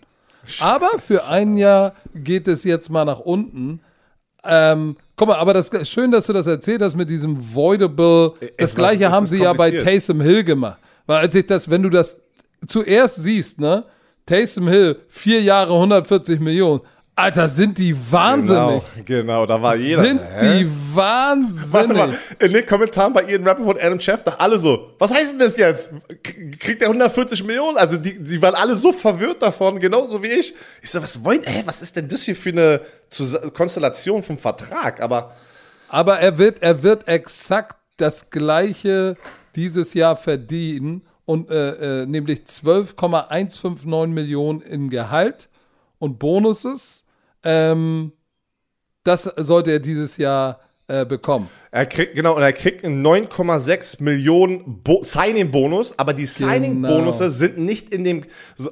Aber 0.61 0.99
für 0.99 1.27
ein 1.29 1.57
Jahr 1.57 1.95
geht 2.15 2.47
es 2.49 2.65
jetzt 2.65 2.91
mal 2.91 3.05
nach 3.05 3.21
unten. 3.21 3.81
Ähm, 4.45 4.97
guck 5.17 5.29
mal, 5.29 5.37
aber 5.37 5.53
das 5.53 5.71
schön, 5.89 6.11
dass 6.11 6.27
du 6.27 6.33
das 6.33 6.47
erzählt 6.47 6.81
hast 6.83 6.97
mit 6.97 7.11
diesem 7.11 7.37
Voidable. 7.55 8.33
Das 8.41 8.51
Es 8.57 8.77
war- 8.77 8.85
gleiche 8.89 9.05
es 9.07 9.11
haben 9.11 9.27
sie 9.27 9.39
ja 9.43 9.53
bei. 9.53 9.71
Taysom 9.71 10.21
Hill 10.21 10.45
gemacht. 10.45 10.79
Weil 11.11 11.23
als 11.27 11.35
ich 11.35 11.45
das, 11.45 11.69
wenn 11.69 11.83
du 11.83 11.91
das 11.91 12.17
zuerst 12.69 13.17
siehst, 13.17 13.59
ne, 13.59 13.85
Taysom 14.27 14.69
Hill, 14.69 15.01
vier 15.09 15.43
Jahre, 15.43 15.73
140 15.73 16.39
Millionen. 16.39 16.83
Alter, 17.17 17.49
sind 17.49 17.77
die 17.79 17.97
wahnsinnig. 18.13 18.81
Genau, 19.05 19.23
genau, 19.23 19.45
da 19.47 19.61
war 19.61 19.75
jeder. 19.75 20.05
Sind 20.05 20.21
Hä? 20.21 20.61
die 20.61 20.71
wahnsinnig. 20.95 21.73
Warte 21.73 21.95
mal, 21.95 22.15
in 22.39 22.53
den 22.53 22.65
Kommentaren 22.65 23.13
bei 23.13 23.25
Ian 23.25 23.43
Rappaport, 23.47 23.83
Adam 23.83 23.99
Schefter, 24.01 24.41
alle 24.41 24.57
so, 24.61 24.95
was 25.01 25.13
heißt 25.13 25.33
denn 25.33 25.41
das 25.41 25.57
jetzt? 25.57 25.91
Kriegt 26.23 26.81
er 26.81 26.89
140 26.89 27.43
Millionen? 27.43 27.77
Also 27.77 27.97
die, 27.97 28.23
die 28.23 28.41
waren 28.41 28.55
alle 28.55 28.77
so 28.77 28.93
verwirrt 28.93 29.43
davon, 29.43 29.81
genauso 29.81 30.23
wie 30.23 30.29
ich. 30.29 30.55
Ich 30.81 30.91
so, 30.93 31.03
was 31.03 31.25
wollen, 31.25 31.43
hä, 31.45 31.63
was 31.67 31.83
ist 31.83 31.97
denn 31.97 32.07
das 32.07 32.23
hier 32.23 32.37
für 32.37 32.51
eine 32.51 32.81
Zus- 33.11 33.53
Konstellation 33.53 34.23
vom 34.23 34.39
Vertrag? 34.39 35.03
Aber 35.03 35.35
Aber 35.89 36.21
er 36.21 36.39
wird, 36.39 36.63
er 36.63 36.85
wird 36.85 37.09
exakt 37.09 37.77
das 37.97 38.31
gleiche 38.31 39.17
dieses 39.57 39.95
Jahr 39.95 40.17
verdienen 40.17 41.03
und 41.25 41.51
äh, 41.51 42.03
äh, 42.03 42.07
nämlich 42.07 42.47
12,159 42.47 44.09
Millionen 44.15 44.61
in 44.63 44.91
Gehalt 44.91 45.49
und 45.99 46.19
Bonuses. 46.19 47.07
Ähm, 47.45 48.13
Das 49.05 49.25
sollte 49.37 49.71
er 49.73 49.81
dieses 49.81 50.17
Jahr 50.17 50.61
äh, 50.87 51.07
bekommen. 51.07 51.49
Er 51.71 51.87
kriegt, 51.87 52.17
genau, 52.17 52.37
und 52.37 52.43
er 52.43 52.53
kriegt 52.53 52.85
einen 52.85 53.07
9,6 53.07 54.03
Millionen 54.03 54.83
Bo 54.83 55.03
Signing-Bonus, 55.03 55.97
aber 55.99 56.13
die 56.13 56.27
Signing-Bonusse 56.27 57.31
sind 57.31 57.59
nicht 57.59 57.95
in 57.95 58.03
dem, 58.03 58.23
so, 58.57 58.71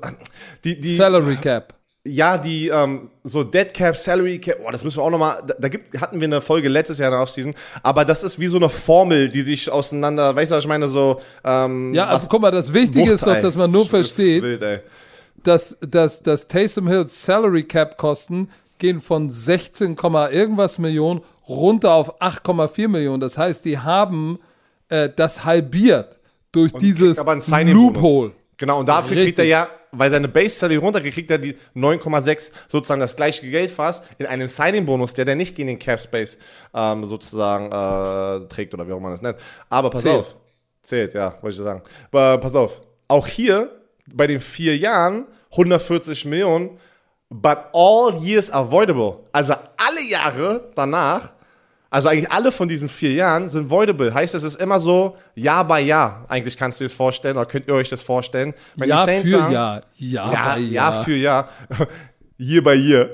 die, 0.65 0.81
die, 0.81 0.97
Salary 0.97 1.37
Cap. 1.37 1.78
Ja, 2.09 2.39
die, 2.39 2.69
ähm, 2.69 3.11
so 3.25 3.45
Dead 3.45 3.73
Cap, 3.73 3.97
Salary 3.97 4.39
Cap, 4.39 4.59
oh, 4.67 4.71
das 4.71 4.85
müssen 4.85 4.99
wir 4.99 5.03
auch 5.05 5.11
nochmal, 5.11 5.43
da, 5.47 5.55
da 5.59 5.69
gibt, 5.69 6.01
hatten 6.01 6.21
wir 6.21 6.27
eine 6.27 6.41
Folge 6.41 6.69
letztes 6.69 6.99
Jahr 6.99 7.09
in 7.09 7.13
der 7.15 7.23
Offseason, 7.23 7.55
aber 7.83 8.05
das 8.05 8.25
ist 8.25 8.39
wie 8.39 8.47
so 8.47 8.57
eine 8.57 8.69
Formel, 8.69 9.29
die 9.29 9.43
sich 9.43 9.71
auseinander, 9.71 10.35
weißt 10.35 10.51
du, 10.51 10.57
was 10.57 10.65
ich 10.65 10.69
meine, 10.69 10.89
so, 10.89 11.21
ähm, 11.45 11.95
Ja, 11.95 12.07
also 12.07 12.23
was- 12.25 12.29
guck 12.29 12.43
mal, 12.43 12.51
das 12.51 12.73
Wichtige 12.73 13.13
ist 13.13 13.27
doch, 13.27 13.39
dass 13.41 13.57
man 13.57 13.71
nur 13.71 13.83
Das 13.83 13.91
versteht, 13.91 14.43
wild, 14.43 14.83
dass, 15.43 15.77
dass, 15.81 16.23
dass 16.23 16.49
Taysom 16.49 16.89
Hills 16.89 17.23
Salary 17.25 17.65
Cap 17.65 17.97
Kosten 17.97 18.51
gehen 18.79 19.01
von 19.01 19.31
16, 19.31 19.97
Komma 19.97 20.31
irgendwas 20.31 20.79
Millionen 20.79 21.21
runter 21.49 21.93
auf 21.93 22.21
8,4 22.21 22.89
Millionen. 22.89 23.21
Das 23.21 23.39
heißt, 23.39 23.65
die 23.65 23.79
haben 23.79 24.39
äh, 24.89 25.09
das 25.15 25.45
halbiert 25.45 26.19
durch 26.53 26.73
dieses 26.75 27.19
einen 27.19 27.41
Signing-Bonus. 27.41 27.95
Loophole. 27.95 28.33
Genau, 28.57 28.81
und 28.81 28.89
dafür 28.89 29.17
Richtig. 29.17 29.25
kriegt 29.37 29.39
er 29.41 29.45
ja, 29.45 29.69
weil 29.93 30.10
seine 30.10 30.28
Base-Salary 30.28 30.77
runtergeht, 30.77 31.15
kriegt 31.15 31.31
er 31.31 31.39
die 31.39 31.55
9,6 31.74 32.51
sozusagen 32.69 33.01
das 33.01 33.16
gleiche 33.16 33.48
Geld 33.48 33.70
fast 33.70 34.05
in 34.19 34.27
einem 34.27 34.48
Signing-Bonus, 34.48 35.15
der 35.15 35.24
der 35.24 35.36
nicht 35.36 35.55
gegen 35.55 35.69
den 35.69 35.78
Cap-Space 35.78 36.39
ähm, 36.74 37.05
sozusagen 37.06 37.66
äh, 37.66 38.48
trägt 38.48 38.74
oder 38.74 38.86
wie 38.86 38.93
auch 38.93 39.01
man 39.01 39.12
das 39.12 39.23
nennt. 39.23 39.39
Aber 39.69 39.90
pass 39.90 40.02
Zählt. 40.02 40.16
auf. 40.20 40.36
Zählt, 40.82 41.15
ja, 41.15 41.35
wollte 41.40 41.56
ich 41.56 41.56
sagen. 41.56 41.82
Aber 42.10 42.39
pass 42.39 42.55
auf. 42.55 42.81
Auch 43.09 43.27
hier, 43.27 43.70
bei 44.12 44.27
den 44.27 44.40
vier 44.40 44.77
Jahren, 44.77 45.27
140 45.52 46.24
Millionen, 46.27 46.78
but 47.31 47.59
all 47.73 48.15
years 48.23 48.51
avoidable. 48.51 49.20
Also 49.32 49.55
alle 49.55 50.02
Jahre 50.09 50.70
danach, 50.74 51.32
also 51.90 52.09
eigentlich 52.09 52.31
alle 52.31 52.52
von 52.52 52.69
diesen 52.69 52.89
vier 52.89 53.12
Jahren 53.12 53.48
sind 53.48 53.70
voidable. 53.70 54.12
Heißt, 54.12 54.35
es 54.35 54.43
ist 54.43 54.60
immer 54.60 54.78
so 54.78 55.16
Jahr 55.35 55.66
bei 55.66 55.81
Jahr. 55.81 56.27
Eigentlich 56.28 56.56
kannst 56.59 56.78
du 56.78 56.85
dir 56.85 56.89
das 56.89 56.94
vorstellen 56.94 57.36
oder 57.36 57.47
könnt 57.47 57.66
ihr 57.66 57.74
euch 57.74 57.89
das 57.89 58.02
vorstellen. 58.02 58.52
Wenn 58.77 58.90
Jahr 58.90 59.06
für 59.06 59.24
Jahr. 59.24 59.51
Jahr 59.51 59.82
Jahr, 59.97 60.55
bei 60.55 60.60
Jahr 60.60 60.93
Jahr. 60.93 61.02
für 61.02 61.16
Jahr. 61.16 61.48
Year 62.39 62.62
by 62.62 62.74
year. 62.74 63.10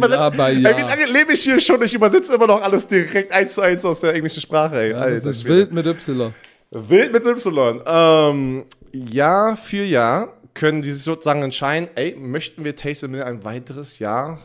Ja 0.00 0.30
bei 0.30 0.52
Jahr. 0.52 0.76
wie 0.76 0.82
lange 0.82 1.06
lebe 1.06 1.32
ich 1.32 1.42
hier 1.42 1.58
schon? 1.58 1.82
Ich 1.82 1.94
übersetze 1.94 2.34
immer 2.34 2.46
noch 2.46 2.62
alles 2.62 2.86
direkt 2.86 3.32
eins 3.32 3.54
zu 3.54 3.60
eins 3.60 3.84
aus 3.84 4.00
der 4.00 4.14
englischen 4.14 4.40
Sprache. 4.40 4.76
Ey. 4.76 4.90
Ja, 4.90 5.00
das 5.00 5.24
Alter 5.24 5.30
ist 5.30 5.44
wild 5.44 5.72
mit 5.72 5.86
Y. 5.86 6.32
Wild 6.70 7.12
mit 7.12 7.24
Y. 7.24 7.82
Ähm, 7.86 8.64
Jahr 8.92 9.56
für 9.56 9.84
Jahr 9.84 10.28
können 10.52 10.82
die 10.82 10.92
sich 10.92 11.02
sozusagen 11.02 11.42
entscheiden, 11.42 11.88
ey, 11.96 12.14
möchten 12.16 12.64
wir 12.64 12.76
Taysom 12.76 13.14
Hill 13.14 13.24
ein 13.24 13.44
weiteres 13.44 13.98
Jahr 13.98 14.38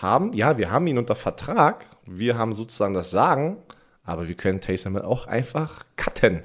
haben? 0.00 0.32
Ja, 0.32 0.58
wir 0.58 0.70
haben 0.70 0.86
ihn 0.86 0.98
unter 0.98 1.14
Vertrag. 1.16 1.84
Wir 2.06 2.36
haben 2.38 2.54
sozusagen 2.54 2.94
das 2.94 3.10
Sagen. 3.10 3.58
Aber 4.04 4.28
wir 4.28 4.34
können 4.34 4.60
Taysom 4.60 4.94
Hill 4.94 5.02
auch 5.02 5.26
einfach 5.26 5.84
cutten. 5.96 6.42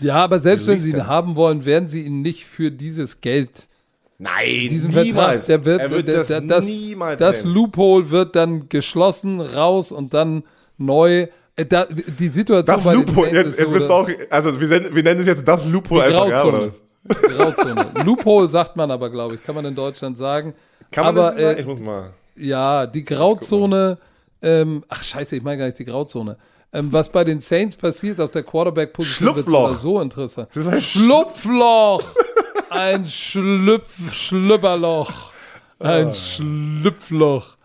Ja, 0.00 0.16
aber 0.24 0.40
selbst 0.40 0.66
wenn 0.66 0.80
sie 0.80 0.90
ihn 0.90 1.06
haben 1.06 1.36
wollen, 1.36 1.64
werden 1.64 1.88
sie 1.88 2.02
ihn 2.02 2.20
nicht 2.22 2.46
für 2.46 2.72
dieses 2.72 3.20
Geld, 3.20 3.68
Nein, 4.18 4.68
diesen 4.68 4.90
niemals. 4.90 5.46
Vertrag, 5.46 5.46
der 5.46 5.64
wird, 5.64 5.80
er 5.80 5.90
wird 5.90 6.08
der, 6.08 6.16
das, 6.18 6.28
der, 6.28 6.40
das, 6.40 6.64
niemals 6.66 7.18
das 7.20 7.44
nehmen. 7.44 7.54
Loophole 7.56 8.10
wird 8.10 8.34
dann 8.36 8.68
geschlossen, 8.68 9.40
raus 9.40 9.92
und 9.92 10.12
dann 10.14 10.42
neu. 10.78 11.28
Äh, 11.56 11.66
da, 11.66 11.84
die 11.86 12.28
Situation 12.28 12.76
Das 12.76 12.84
bei 12.84 12.92
den 12.96 13.06
Loophole, 13.06 13.30
Saints 13.30 13.36
jetzt, 13.44 13.52
ist 13.54 13.58
jetzt 13.60 13.72
bist 13.72 13.88
du 13.88 13.92
auch, 13.92 14.08
also 14.30 14.60
wir, 14.60 14.68
nennen- 14.68 14.94
wir 14.96 15.02
nennen 15.04 15.20
es 15.20 15.26
jetzt 15.28 15.46
das 15.46 15.64
Loophole 15.66 16.08
Die 16.08 16.14
einfach, 16.16 16.28
ja, 16.28 16.36
Grauzone. 16.42 16.72
oder? 17.08 17.28
Grauzone. 17.28 17.86
Loophole 18.04 18.48
sagt 18.48 18.74
man 18.76 18.90
aber, 18.90 19.10
glaube 19.10 19.36
ich, 19.36 19.42
kann 19.44 19.54
man 19.54 19.64
in 19.64 19.74
Deutschland 19.76 20.18
sagen. 20.18 20.54
Kann 20.90 21.04
man 21.06 21.16
aber 21.18 21.30
das 21.30 21.40
sagen? 21.40 21.56
äh, 21.56 21.60
Ich 21.60 21.66
muss 21.66 21.80
mal. 21.80 22.10
Ja, 22.36 22.86
die 22.86 23.04
Grauzone, 23.04 23.98
ähm, 24.42 24.84
ach 24.88 25.02
scheiße, 25.02 25.36
ich 25.36 25.42
meine 25.42 25.58
gar 25.58 25.66
nicht 25.66 25.78
die 25.78 25.84
Grauzone. 25.84 26.36
Ähm, 26.72 26.92
was 26.92 27.10
bei 27.10 27.22
den 27.22 27.40
Saints 27.40 27.76
passiert 27.76 28.20
auf 28.20 28.32
der 28.32 28.42
Quarterback-Position 28.42 29.36
wird 29.36 29.46
sogar 29.46 29.74
so 29.74 30.00
interessant. 30.00 30.48
Das 30.54 30.66
heißt 30.66 30.84
Schlupfloch! 30.84 32.02
Ein 32.70 33.06
Schlüpf, 33.06 34.12
Schlüpperloch. 34.12 35.32
Ein 35.78 36.12
Schlüpfloch. 36.12 37.56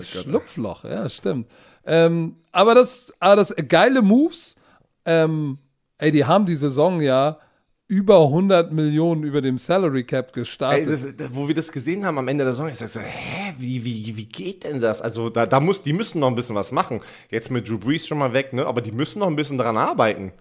Schlupfloch, 0.00 0.84
ja, 0.84 1.08
stimmt. 1.08 1.48
Ähm, 1.84 2.36
aber 2.52 2.74
das, 2.74 3.12
aber 3.20 3.36
das 3.36 3.54
geile 3.68 4.00
Moves, 4.00 4.56
ähm, 5.04 5.58
ey, 5.98 6.10
die 6.10 6.24
haben 6.24 6.46
die 6.46 6.56
Saison 6.56 7.00
ja 7.00 7.38
über 7.88 8.22
100 8.22 8.72
Millionen 8.72 9.22
über 9.22 9.40
dem 9.40 9.58
Salary 9.58 10.04
Cap 10.04 10.28
Ey, 10.28 10.32
gestartet. 10.40 10.88
das, 10.88 11.16
das, 11.16 11.34
wo 11.34 11.46
wir 11.46 11.54
das 11.54 11.70
gesehen 11.70 12.04
haben 12.04 12.18
am 12.18 12.26
Ende 12.26 12.44
der 12.44 12.52
Saison, 12.52 12.68
ich 12.68 12.76
sag 12.76 12.88
so, 12.88 13.00
hä, 13.00 13.54
wie, 13.58 13.84
wie, 13.84 14.16
wie 14.16 14.24
geht 14.24 14.64
denn 14.64 14.80
das? 14.80 15.00
Also 15.00 15.30
da, 15.30 15.46
da 15.46 15.60
muss, 15.60 15.82
die 15.82 15.92
müssen 15.92 16.18
noch 16.20 16.28
ein 16.28 16.34
bisschen 16.34 16.56
was 16.56 16.72
machen. 16.72 17.00
Jetzt 17.30 17.50
mit 17.50 17.68
Drew 17.68 17.78
Brees 17.78 18.06
schon 18.06 18.18
mal 18.18 18.32
weg, 18.32 18.52
ne? 18.52 18.66
Aber 18.66 18.80
die 18.80 18.90
müssen 18.92 19.20
noch 19.20 19.28
ein 19.28 19.36
bisschen 19.36 19.56
daran 19.58 19.76
arbeiten. 19.76 20.32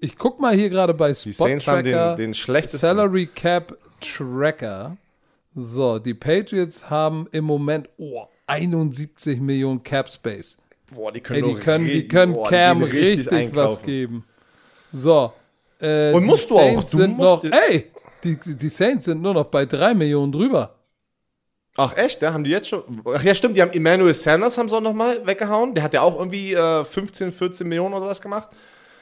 Ich 0.00 0.16
guck 0.16 0.40
mal 0.40 0.54
hier 0.56 0.70
gerade 0.70 0.92
bei 0.92 1.12
Die 1.12 1.32
Spot 1.32 1.44
Saints 1.46 1.68
haben 1.68 1.84
den, 1.84 2.16
den 2.16 2.34
schlechtesten. 2.34 2.78
Salary 2.80 3.26
Cap 3.26 3.76
Tracker. 4.00 4.96
So, 5.54 6.00
die 6.00 6.14
Patriots 6.14 6.90
haben 6.90 7.28
im 7.30 7.44
Moment 7.44 7.88
oh, 7.96 8.26
71 8.48 9.40
Millionen 9.40 9.84
Cap 9.84 10.10
Space. 10.10 10.56
Boah, 10.90 11.12
die 11.12 11.18
Ey, 11.18 11.22
können, 11.22 11.44
die 11.44 11.52
nur 11.52 11.60
können, 11.60 11.84
die 11.84 11.92
richtig- 11.92 12.08
können 12.10 12.32
boah, 12.32 12.48
Cam 12.48 12.80
gehen 12.80 12.90
richtig, 12.90 13.54
was 13.54 13.82
geben. 13.82 14.24
So. 14.90 15.32
Äh, 15.84 16.12
Und 16.12 16.24
musst 16.24 16.50
du 16.50 16.58
auch. 16.58 16.82
Du 16.84 16.96
sind 16.96 17.16
musst- 17.16 17.44
noch, 17.44 17.52
ey, 17.52 17.90
die, 18.22 18.36
die 18.38 18.68
Saints 18.68 19.04
sind 19.04 19.20
nur 19.20 19.34
noch 19.34 19.46
bei 19.46 19.66
3 19.66 19.94
Millionen 19.94 20.32
drüber. 20.32 20.76
Ach 21.76 21.96
echt, 21.96 22.22
ja? 22.22 22.32
Haben 22.32 22.44
die 22.44 22.52
jetzt 22.52 22.68
schon? 22.68 22.82
Ach 23.04 23.22
ja, 23.22 23.34
stimmt, 23.34 23.56
die 23.56 23.62
haben 23.62 23.72
Emmanuel 23.72 24.14
Sanders 24.14 24.56
haben 24.56 24.68
sie 24.68 24.76
auch 24.76 24.80
noch 24.80 24.92
mal 24.94 25.26
weggehauen. 25.26 25.74
Der 25.74 25.82
hat 25.82 25.92
ja 25.92 26.02
auch 26.02 26.16
irgendwie 26.18 26.54
äh, 26.54 26.84
15, 26.84 27.32
14 27.32 27.66
Millionen 27.68 27.94
oder 27.94 28.06
was 28.06 28.20
gemacht. 28.20 28.48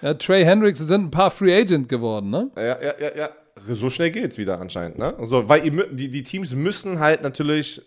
Ja, 0.00 0.14
Trey 0.14 0.42
Hendricks 0.44 0.78
sind 0.80 1.04
ein 1.04 1.10
paar 1.10 1.30
Free 1.30 1.54
Agent 1.54 1.88
geworden, 1.88 2.30
ne? 2.30 2.50
Ja, 2.56 2.62
ja, 2.82 2.94
ja, 2.98 3.16
ja. 3.16 3.30
So 3.68 3.90
schnell 3.90 4.10
geht's 4.10 4.38
wieder 4.38 4.58
anscheinend, 4.58 4.98
ne? 4.98 5.14
Also, 5.18 5.48
weil 5.48 5.64
ihr, 5.66 5.86
die, 5.92 6.08
die 6.08 6.22
Teams 6.22 6.54
müssen 6.54 6.98
halt 6.98 7.22
natürlich 7.22 7.82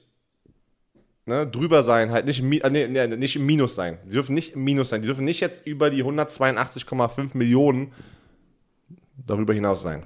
ne, 1.26 1.45
drüber 1.47 1.84
sein, 1.84 2.11
halt 2.11 2.26
nicht, 2.27 2.39
äh, 2.41 2.69
nee, 2.69 2.88
nee, 2.88 3.07
nicht 3.17 3.35
im 3.35 3.45
Minus 3.45 3.76
sein. 3.76 3.97
Die 4.05 4.11
dürfen 4.11 4.35
nicht 4.35 4.53
im 4.53 4.63
Minus 4.63 4.89
sein. 4.89 5.01
Die 5.01 5.07
dürfen 5.07 5.26
nicht 5.26 5.41
jetzt 5.41 5.65
über 5.65 5.89
die 5.89 6.03
182,5 6.03 7.35
Millionen 7.35 7.91
darüber 9.26 9.53
hinaus 9.53 9.81
sein. 9.81 10.06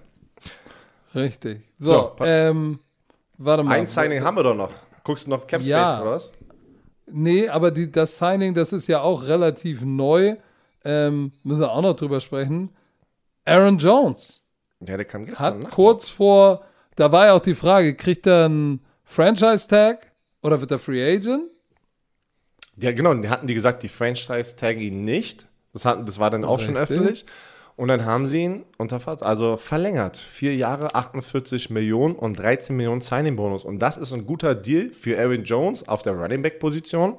Richtig. 1.16 1.62
So, 1.78 2.14
So, 2.18 2.26
ähm, 2.26 2.80
warte 3.38 3.64
mal. 3.64 3.72
Ein 3.78 3.88
Signing 3.88 4.24
haben 4.24 4.38
wir 4.38 4.44
doch 4.44 4.56
noch. 4.56 4.72
Guckst 5.04 5.26
du 5.26 5.32
noch 5.32 5.48
Cap 5.48 5.62
Space 5.62 5.68
Ja. 5.68 6.02
oder 6.02 6.12
was? 6.12 6.32
Nee, 7.12 7.48
aber 7.50 7.72
die, 7.72 7.92
das 7.92 8.18
Signing, 8.18 8.54
das 8.54 8.72
ist 8.74 8.88
ja 8.88 9.02
auch 9.02 9.24
relativ 9.24 9.82
neu. 9.82 10.36
Ähm, 10.86 11.32
müssen 11.44 11.62
wir 11.62 11.72
auch 11.72 11.82
noch 11.82 11.96
drüber 11.96 12.20
sprechen. 12.20 12.70
Aaron 13.46 13.78
Jones 13.80 14.46
Ja, 14.86 14.96
der 14.96 15.06
kam 15.06 15.26
gestern. 15.26 15.64
hat 15.66 15.72
kurz 15.72 16.08
vor, 16.10 16.64
da 16.96 17.12
war 17.12 17.26
ja 17.28 17.34
auch 17.34 17.42
die 17.42 17.56
Frage, 17.56 17.96
kriegt 17.96 18.28
er 18.28 18.46
einen 18.46 18.86
Franchise-Tag 19.06 20.12
oder 20.44 20.62
wird 20.62 20.70
er 20.72 20.78
Free 20.80 21.04
Agent? 21.16 21.44
Ja, 22.78 22.92
genau, 22.92 23.14
die 23.16 23.28
hatten 23.30 23.48
die 23.48 23.56
gesagt, 23.56 23.82
die 23.84 23.90
Franchise 23.90 24.56
taggen 24.56 24.82
ihn 24.82 25.02
nicht. 25.04 25.48
Das, 25.74 25.86
hatten, 25.86 26.06
das 26.06 26.20
war 26.20 26.30
dann 26.30 26.46
auch 26.46 26.60
schon 26.60 26.78
Richtig. 26.78 26.98
öffentlich. 26.98 27.26
Und 27.80 27.88
dann 27.88 28.04
haben 28.04 28.28
sie 28.28 28.44
ihn 28.44 28.66
unter 28.78 29.00
also 29.22 29.56
verlängert. 29.56 30.18
Vier 30.18 30.54
Jahre, 30.54 30.96
48 30.96 31.70
Millionen 31.70 32.14
und 32.14 32.38
13 32.38 32.76
Millionen 32.76 33.00
Signing-Bonus. 33.00 33.64
Und 33.64 33.80
das 33.80 33.96
ist 33.96 34.12
ein 34.12 34.26
guter 34.26 34.54
Deal 34.54 34.92
für 34.92 35.18
Aaron 35.18 35.46
Jones 35.46 35.88
auf 35.88 36.02
der 36.02 36.12
Running 36.12 36.42
Back-Position. 36.42 37.16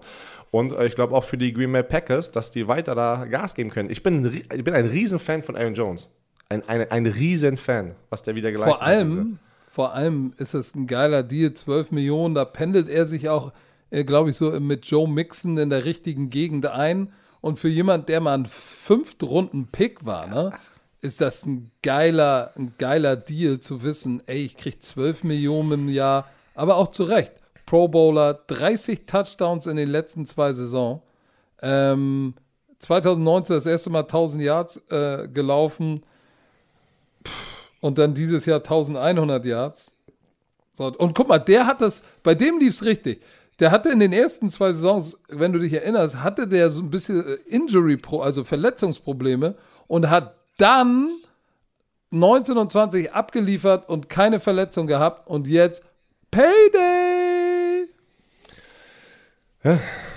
Und 0.51 0.75
äh, 0.75 0.85
ich 0.85 0.95
glaube 0.97 1.15
auch 1.15 1.25
für 1.25 1.39
die 1.39 1.55
Green 1.55 1.73
Bay 1.73 1.83
Packers, 1.83 2.31
dass 2.31 2.51
die 2.51 2.69
weiter 2.69 2.95
da 2.95 3.25
Gas 3.25 3.55
geben 3.55 3.71
können. 3.71 3.89
Ich 3.89 4.03
bin, 4.03 4.43
ich 4.55 4.63
bin 4.63 4.75
ein 4.75 4.85
Riesenfan 4.85 5.43
von 5.43 5.57
Aaron 5.57 5.73
Jones. 5.73 6.11
Ein, 6.51 6.63
ein, 6.69 6.91
ein 6.91 7.07
Riesenfan, 7.07 7.95
was 8.11 8.23
der 8.23 8.35
wieder 8.35 8.53
geleistet 8.53 8.77
Vor 8.77 8.87
hat. 8.87 8.95
allem, 8.95 9.39
vor 9.71 9.95
allem 9.95 10.35
ist 10.37 10.53
es 10.53 10.75
ein 10.75 10.87
geiler 10.87 11.23
Deal, 11.23 11.55
12 11.55 11.91
Millionen, 11.91 12.35
da 12.35 12.45
pendelt 12.45 12.91
er 12.91 13.07
sich 13.07 13.31
auch, 13.31 13.55
äh, 13.89 14.05
glaube 14.05 14.29
ich, 14.29 14.37
so 14.37 14.51
mit 14.61 14.85
Joe 14.85 15.09
Mixon 15.09 15.57
in 15.57 15.71
der 15.71 15.87
richtigen 15.87 16.29
Gegend 16.29 16.67
ein. 16.67 17.15
Und 17.41 17.59
für 17.59 17.69
jemand, 17.69 18.09
der 18.09 18.21
mal 18.21 18.35
ein 18.35 18.47
Fünftrunden-Pick 18.47 20.05
war, 20.05 20.27
ne, 20.27 20.53
ist 21.01 21.21
das 21.21 21.47
ein 21.47 21.71
geiler, 21.83 22.53
ein 22.57 22.75
geiler 22.79 23.17
Deal 23.17 23.61
zu 23.61 23.83
wissen, 23.83 24.23
ey, 24.27 24.45
ich 24.45 24.57
krieg 24.57 24.83
12 24.83 25.25
Millionen 25.25 25.73
im 25.73 25.89
Jahr, 25.89 26.29
aber 26.55 26.77
auch 26.77 26.89
zu 26.89 27.05
Recht. 27.05 27.33
Pro 27.65 27.89
Bowler, 27.89 28.35
30 28.35 29.07
Touchdowns 29.07 29.67
in 29.67 29.77
den 29.77 29.89
letzten 29.89 30.27
zwei 30.27 30.53
Saisons. 30.53 31.01
Ähm, 31.63 32.35
2019 32.81 33.57
das 33.57 33.67
erste 33.67 33.91
Mal 33.91 34.01
1000 34.01 34.43
Yards 34.43 34.81
äh, 34.91 35.29
gelaufen. 35.29 36.03
Und 37.81 37.99
dann 37.99 38.13
dieses 38.13 38.45
Jahr 38.47 38.59
1100 38.59 39.45
Yards. 39.45 39.95
So, 40.75 40.87
und 40.87 41.15
guck 41.15 41.29
mal, 41.29 41.39
der 41.39 41.67
hat 41.67 41.81
das, 41.81 42.03
bei 42.23 42.35
dem 42.35 42.59
lief 42.59 42.75
es 42.75 42.85
richtig. 42.85 43.23
Der 43.61 43.71
hatte 43.71 43.91
in 43.91 44.01
den 44.01 44.13
ersten 44.13 44.49
zwei 44.49 44.73
Saisons, 44.73 45.19
wenn 45.29 45.53
du 45.53 45.59
dich 45.59 45.73
erinnerst, 45.75 46.23
hatte 46.23 46.49
der 46.49 46.71
so 46.71 46.83
ein 46.83 46.91
bisschen 46.91 47.25
äh, 47.27 47.35
Injury, 47.47 47.99
Pro, 47.99 48.21
also 48.21 48.43
Verletzungsprobleme 48.43 49.55
und 49.87 50.09
hat 50.09 50.35
dann 50.57 51.11
19 52.11 52.57
und 52.57 52.73
20 52.73 53.13
abgeliefert 53.13 53.89
und 53.89 54.09
keine 54.09 54.41
Verletzung 54.41 54.87
gehabt 54.87 55.29
und 55.29 55.47
jetzt 55.47 55.83
Payday. 56.31 57.87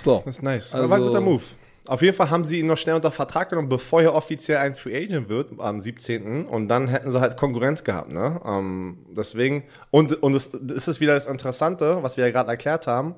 So. 0.04 0.22
Das 0.24 0.36
ist 0.36 0.42
nice. 0.42 0.74
Also- 0.74 0.88
war 0.90 0.96
ein 0.96 1.02
guter 1.02 1.20
Move. 1.20 1.42
Auf 1.86 2.00
jeden 2.00 2.16
Fall 2.16 2.30
haben 2.30 2.44
sie 2.44 2.60
ihn 2.60 2.66
noch 2.66 2.78
schnell 2.78 2.94
unter 2.94 3.10
Vertrag 3.10 3.50
genommen, 3.50 3.68
bevor 3.68 4.00
er 4.00 4.14
offiziell 4.14 4.56
ein 4.56 4.74
Free 4.74 4.96
Agent 4.96 5.28
wird 5.28 5.52
am 5.58 5.82
17. 5.82 6.46
Und 6.46 6.68
dann 6.68 6.88
hätten 6.88 7.12
sie 7.12 7.20
halt 7.20 7.36
Konkurrenz 7.36 7.84
gehabt. 7.84 8.10
Ne? 8.10 8.40
Ähm, 8.44 9.04
deswegen, 9.10 9.64
und, 9.90 10.22
und 10.22 10.34
es, 10.34 10.50
das 10.60 10.88
ist 10.88 11.00
wieder 11.00 11.12
das 11.12 11.26
Interessante, 11.26 12.02
was 12.02 12.16
wir 12.16 12.24
ja 12.24 12.30
gerade 12.30 12.50
erklärt 12.50 12.86
haben. 12.86 13.14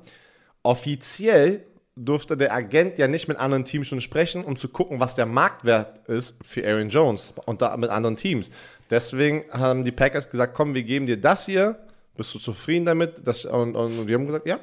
Offiziell 0.64 1.64
durfte 1.94 2.36
der 2.36 2.52
Agent 2.52 2.98
ja 2.98 3.06
nicht 3.08 3.28
mit 3.28 3.38
anderen 3.38 3.64
Teams 3.64 3.86
schon 3.86 4.00
sprechen, 4.00 4.44
um 4.44 4.56
zu 4.56 4.68
gucken, 4.68 5.00
was 5.00 5.14
der 5.14 5.26
Marktwert 5.26 6.06
ist 6.08 6.36
für 6.42 6.66
Aaron 6.66 6.90
Jones 6.90 7.32
und 7.46 7.62
da 7.62 7.76
mit 7.76 7.90
anderen 7.90 8.16
Teams. 8.16 8.50
Deswegen 8.90 9.44
haben 9.52 9.84
die 9.84 9.92
Packers 9.92 10.28
gesagt, 10.28 10.54
komm, 10.54 10.74
wir 10.74 10.82
geben 10.82 11.06
dir 11.06 11.20
das 11.20 11.46
hier. 11.46 11.76
Bist 12.16 12.34
du 12.34 12.38
zufrieden 12.38 12.84
damit? 12.86 13.26
Das, 13.26 13.44
und, 13.44 13.76
und 13.76 14.08
wir 14.08 14.14
haben 14.16 14.26
gesagt, 14.26 14.46
ja, 14.46 14.58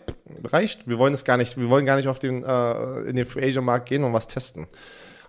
reicht. 0.46 0.88
Wir 0.88 0.98
wollen 0.98 1.14
es 1.14 1.24
gar 1.24 1.38
nicht, 1.38 1.58
wir 1.58 1.70
wollen 1.70 1.86
gar 1.86 1.96
nicht 1.98 2.08
auf 2.08 2.20
den, 2.20 2.44
äh, 2.44 3.02
in 3.02 3.16
den 3.16 3.26
Free 3.26 3.44
Agent 3.46 3.66
Markt 3.66 3.90
gehen 3.90 4.04
und 4.04 4.14
was 4.14 4.28
testen. 4.28 4.68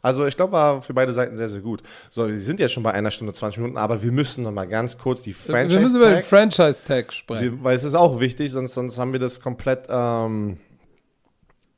Also 0.00 0.26
ich 0.26 0.36
glaube, 0.36 0.52
war 0.52 0.82
für 0.82 0.92
beide 0.92 1.12
Seiten 1.12 1.36
sehr, 1.38 1.48
sehr 1.48 1.62
gut. 1.62 1.82
So, 2.10 2.28
wir 2.28 2.38
sind 2.38 2.60
jetzt 2.60 2.72
schon 2.72 2.82
bei 2.82 2.92
einer 2.92 3.10
Stunde 3.10 3.32
20 3.32 3.58
Minuten, 3.58 3.78
aber 3.78 4.02
wir 4.02 4.12
müssen 4.12 4.44
noch 4.44 4.52
mal 4.52 4.66
ganz 4.68 4.98
kurz 4.98 5.22
die 5.22 5.32
Franchise 5.32 5.76
Wir 5.76 5.80
müssen 5.80 5.96
über 5.96 6.10
den 6.10 6.22
Franchise-Tag 6.22 7.10
sprechen. 7.12 7.42
wir, 7.42 7.64
weil 7.64 7.74
es 7.74 7.84
ist 7.84 7.94
auch 7.94 8.20
wichtig, 8.20 8.50
sonst, 8.52 8.74
sonst 8.74 8.98
haben 8.98 9.12
wir 9.12 9.20
das 9.20 9.40
komplett 9.40 9.86
ähm, 9.88 10.58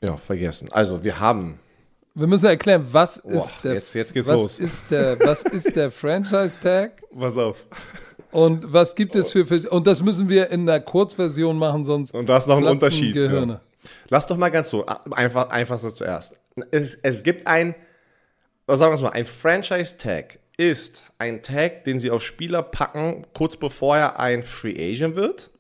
ja, 0.03 0.17
vergessen. 0.17 0.69
Also, 0.73 1.05
wir 1.05 1.21
haben. 1.21 1.61
Wir 2.15 2.27
müssen 2.27 2.47
erklären, 2.47 2.85
was 2.91 3.21
Boah, 3.23 3.31
ist 3.33 3.55
der, 3.63 3.75
jetzt- 3.75 3.95
jetzt 3.95 4.13
geht's 4.15 4.27
was 4.27 4.41
los. 4.41 4.59
Ist 4.59 4.91
der, 4.91 5.21
was 5.21 5.43
ist 5.43 5.77
der 5.77 5.91
Franchise-Tag 5.93 7.03
Pass 7.17 7.37
auf. 7.37 7.65
Und 8.31 8.73
was 8.73 8.95
gibt 8.95 9.17
es 9.17 9.33
für, 9.33 9.47
für. 9.47 9.69
Und 9.71 9.87
das 9.87 10.03
müssen 10.03 10.29
wir 10.29 10.51
in 10.51 10.67
der 10.67 10.81
Kurzversion 10.81 11.59
machen, 11.59 11.85
sonst. 11.85 12.15
Und 12.15 12.29
da 12.29 12.39
ist 12.39 12.47
noch 12.47 12.59
ein 12.59 12.65
Unterschied. 12.65 13.15
Gehirne. 13.15 13.53
Ja. 13.55 13.91
Lass 14.09 14.27
doch 14.27 14.37
mal 14.37 14.51
ganz 14.51 14.69
so, 14.71 14.85
einfach, 15.11 15.51
einfach 15.51 15.79
so 15.79 15.91
zuerst. 15.91 16.35
Es, 16.71 16.97
es 16.97 17.23
gibt 17.23 17.47
ein, 17.47 17.75
was 18.67 18.79
sagen 18.79 18.93
wir 18.93 18.97
es 18.97 19.03
mal, 19.03 19.11
ein 19.11 19.27
Franchise-Tag 19.27 20.39
ist 20.57 21.05
ein 21.19 21.43
Tag, 21.43 21.85
den 21.85 22.01
sie 22.01 22.11
auf 22.11 22.25
Spieler 22.25 22.63
packen, 22.63 23.27
kurz 23.35 23.57
bevor 23.57 23.97
er 23.97 24.19
ein 24.19 24.43
Free 24.43 24.93
Agent 24.93 25.17
wird, 25.17 25.51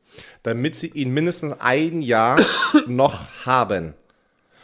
damit 0.43 0.75
sie 0.75 0.89
ihn 0.89 1.13
mindestens 1.13 1.55
ein 1.61 2.03
Jahr 2.03 2.41
noch 2.87 3.45
haben. 3.45 3.95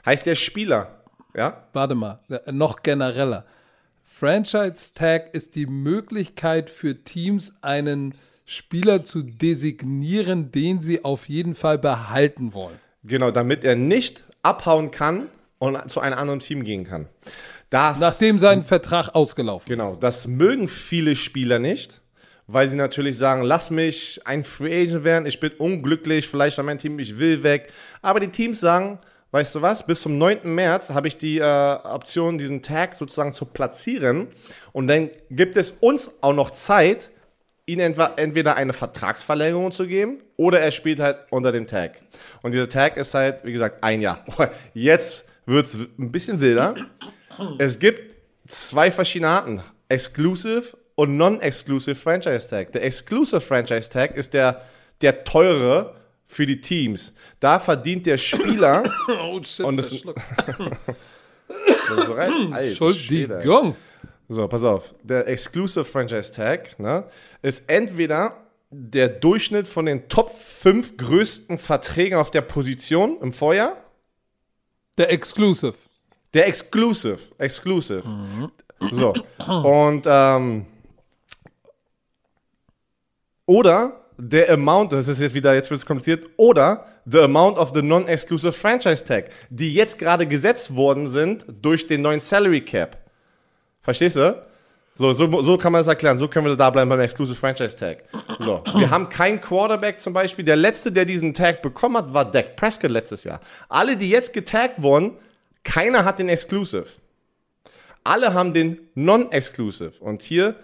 Heißt 0.04 0.26
der 0.26 0.34
Spieler, 0.34 1.02
ja? 1.34 1.64
Warte 1.72 1.94
mal, 1.94 2.20
äh, 2.28 2.50
noch 2.50 2.82
genereller. 2.82 3.44
Franchise-Tag 4.22 5.34
ist 5.34 5.56
die 5.56 5.66
Möglichkeit 5.66 6.70
für 6.70 7.02
Teams, 7.02 7.54
einen 7.60 8.14
Spieler 8.44 9.04
zu 9.04 9.22
designieren, 9.22 10.52
den 10.52 10.80
sie 10.80 11.04
auf 11.04 11.28
jeden 11.28 11.56
Fall 11.56 11.76
behalten 11.76 12.54
wollen. 12.54 12.78
Genau, 13.02 13.32
damit 13.32 13.64
er 13.64 13.74
nicht 13.74 14.22
abhauen 14.44 14.92
kann 14.92 15.26
und 15.58 15.90
zu 15.90 15.98
einem 15.98 16.16
anderen 16.18 16.38
Team 16.38 16.62
gehen 16.62 16.84
kann. 16.84 17.08
Das, 17.68 17.98
Nachdem 17.98 18.38
sein 18.38 18.62
Vertrag 18.62 19.08
ausgelaufen 19.12 19.68
Genau, 19.68 19.94
ist. 19.94 20.00
das 20.04 20.28
mögen 20.28 20.68
viele 20.68 21.16
Spieler 21.16 21.58
nicht, 21.58 22.00
weil 22.46 22.68
sie 22.68 22.76
natürlich 22.76 23.18
sagen, 23.18 23.42
lass 23.42 23.70
mich 23.70 24.20
ein 24.24 24.44
Free 24.44 24.82
Agent 24.82 25.02
werden, 25.02 25.26
ich 25.26 25.40
bin 25.40 25.50
unglücklich, 25.58 26.28
vielleicht 26.28 26.58
war 26.58 26.64
mein 26.64 26.78
Team, 26.78 26.96
ich 27.00 27.18
will 27.18 27.42
weg. 27.42 27.72
Aber 28.02 28.20
die 28.20 28.28
Teams 28.28 28.60
sagen, 28.60 29.00
weißt 29.32 29.54
du 29.56 29.62
was, 29.62 29.84
bis 29.84 30.00
zum 30.02 30.16
9. 30.18 30.40
März 30.44 30.90
habe 30.90 31.08
ich 31.08 31.18
die 31.18 31.38
äh, 31.38 31.42
Option, 31.84 32.38
diesen 32.38 32.62
Tag 32.62 32.94
sozusagen 32.94 33.32
zu 33.32 33.44
platzieren 33.44 34.28
und 34.72 34.86
dann 34.86 35.10
gibt 35.30 35.56
es 35.56 35.70
uns 35.80 36.10
auch 36.20 36.32
noch 36.34 36.50
Zeit, 36.52 37.10
ihn 37.66 37.80
entwa- 37.80 38.16
entweder 38.16 38.56
eine 38.56 38.72
Vertragsverlängerung 38.72 39.72
zu 39.72 39.86
geben 39.86 40.22
oder 40.36 40.60
er 40.60 40.70
spielt 40.70 41.00
halt 41.00 41.18
unter 41.30 41.50
dem 41.52 41.66
Tag. 41.66 42.02
Und 42.42 42.52
dieser 42.52 42.68
Tag 42.68 42.96
ist 42.96 43.14
halt, 43.14 43.44
wie 43.44 43.52
gesagt, 43.52 43.82
ein 43.82 44.00
Jahr. 44.00 44.24
Jetzt 44.74 45.24
wird 45.46 45.66
es 45.66 45.74
ein 45.74 46.12
bisschen 46.12 46.40
wilder. 46.40 46.74
Es 47.58 47.78
gibt 47.78 48.14
zwei 48.48 48.90
verschiedene 48.90 49.28
Arten: 49.30 49.62
Exclusive 49.88 50.76
und 50.96 51.16
Non-Exclusive 51.16 51.94
Franchise 51.94 52.48
Tag. 52.48 52.72
Der 52.72 52.84
Exclusive 52.84 53.40
Franchise 53.40 53.88
Tag 53.88 54.16
ist 54.16 54.34
der, 54.34 54.60
der 55.00 55.24
teure 55.24 55.94
für 56.32 56.46
die 56.46 56.60
Teams. 56.60 57.12
Da 57.40 57.58
verdient 57.58 58.06
der 58.06 58.16
Spieler. 58.18 58.82
Oh 59.08 59.42
shit, 59.42 59.66
Und 59.66 59.76
das- 59.76 59.90
du 60.02 60.06
bereit? 61.96 62.32
Schwede. 62.76 63.34
Entschuldigung. 63.34 63.76
So, 64.28 64.48
pass 64.48 64.64
auf. 64.64 64.94
Der 65.02 65.28
Exclusive 65.28 65.84
Franchise 65.84 66.32
Tag 66.32 66.78
ne, 66.78 67.04
ist 67.42 67.64
entweder 67.68 68.38
der 68.70 69.08
Durchschnitt 69.10 69.68
von 69.68 69.84
den 69.84 70.08
Top 70.08 70.34
5 70.38 70.96
größten 70.96 71.58
Verträgen 71.58 72.16
auf 72.16 72.30
der 72.30 72.40
Position 72.40 73.18
im 73.20 73.34
Vorjahr. 73.34 73.76
Der 74.96 75.10
Exclusive. 75.12 75.74
Der 76.32 76.46
Exclusive. 76.46 77.18
Exclusive. 77.36 78.02
So. 78.90 79.12
Und, 79.46 80.04
ähm, 80.06 80.64
oder 83.46 84.01
der 84.24 84.50
Amount, 84.50 84.92
das 84.92 85.08
ist 85.08 85.20
jetzt 85.20 85.34
wieder, 85.34 85.52
jetzt 85.52 85.68
wird 85.68 85.80
es 85.80 85.86
kompliziert, 85.86 86.30
oder 86.36 86.86
the 87.04 87.18
amount 87.18 87.58
of 87.58 87.72
the 87.74 87.82
non-exclusive 87.82 88.52
franchise 88.52 89.04
tag, 89.04 89.30
die 89.50 89.74
jetzt 89.74 89.98
gerade 89.98 90.28
gesetzt 90.28 90.76
worden 90.76 91.08
sind 91.08 91.44
durch 91.60 91.88
den 91.88 92.02
neuen 92.02 92.20
Salary 92.20 92.60
Cap. 92.60 92.98
Verstehst 93.80 94.14
du? 94.14 94.40
So, 94.94 95.12
so, 95.12 95.42
so 95.42 95.58
kann 95.58 95.72
man 95.72 95.80
das 95.80 95.88
erklären. 95.88 96.18
So 96.18 96.28
können 96.28 96.46
wir 96.46 96.54
da 96.54 96.70
bleiben 96.70 96.88
beim 96.88 97.00
Exclusive 97.00 97.34
Franchise 97.34 97.76
Tag. 97.76 98.04
So, 98.38 98.62
wir 98.76 98.90
haben 98.90 99.08
keinen 99.08 99.40
Quarterback 99.40 99.98
zum 99.98 100.12
Beispiel. 100.12 100.44
Der 100.44 100.54
letzte, 100.54 100.92
der 100.92 101.04
diesen 101.04 101.34
Tag 101.34 101.60
bekommen 101.62 101.96
hat, 101.96 102.14
war 102.14 102.30
Dak 102.30 102.54
Prescott 102.54 102.90
letztes 102.90 103.24
Jahr. 103.24 103.40
Alle, 103.68 103.96
die 103.96 104.08
jetzt 104.08 104.32
getaggt 104.32 104.82
wurden, 104.82 105.16
keiner 105.64 106.04
hat 106.04 106.20
den 106.20 106.28
Exclusive. 106.28 106.86
Alle 108.04 108.34
haben 108.34 108.52
den 108.52 108.78
Non-Exclusive. 108.94 109.94
Und 109.98 110.22
hier 110.22 110.54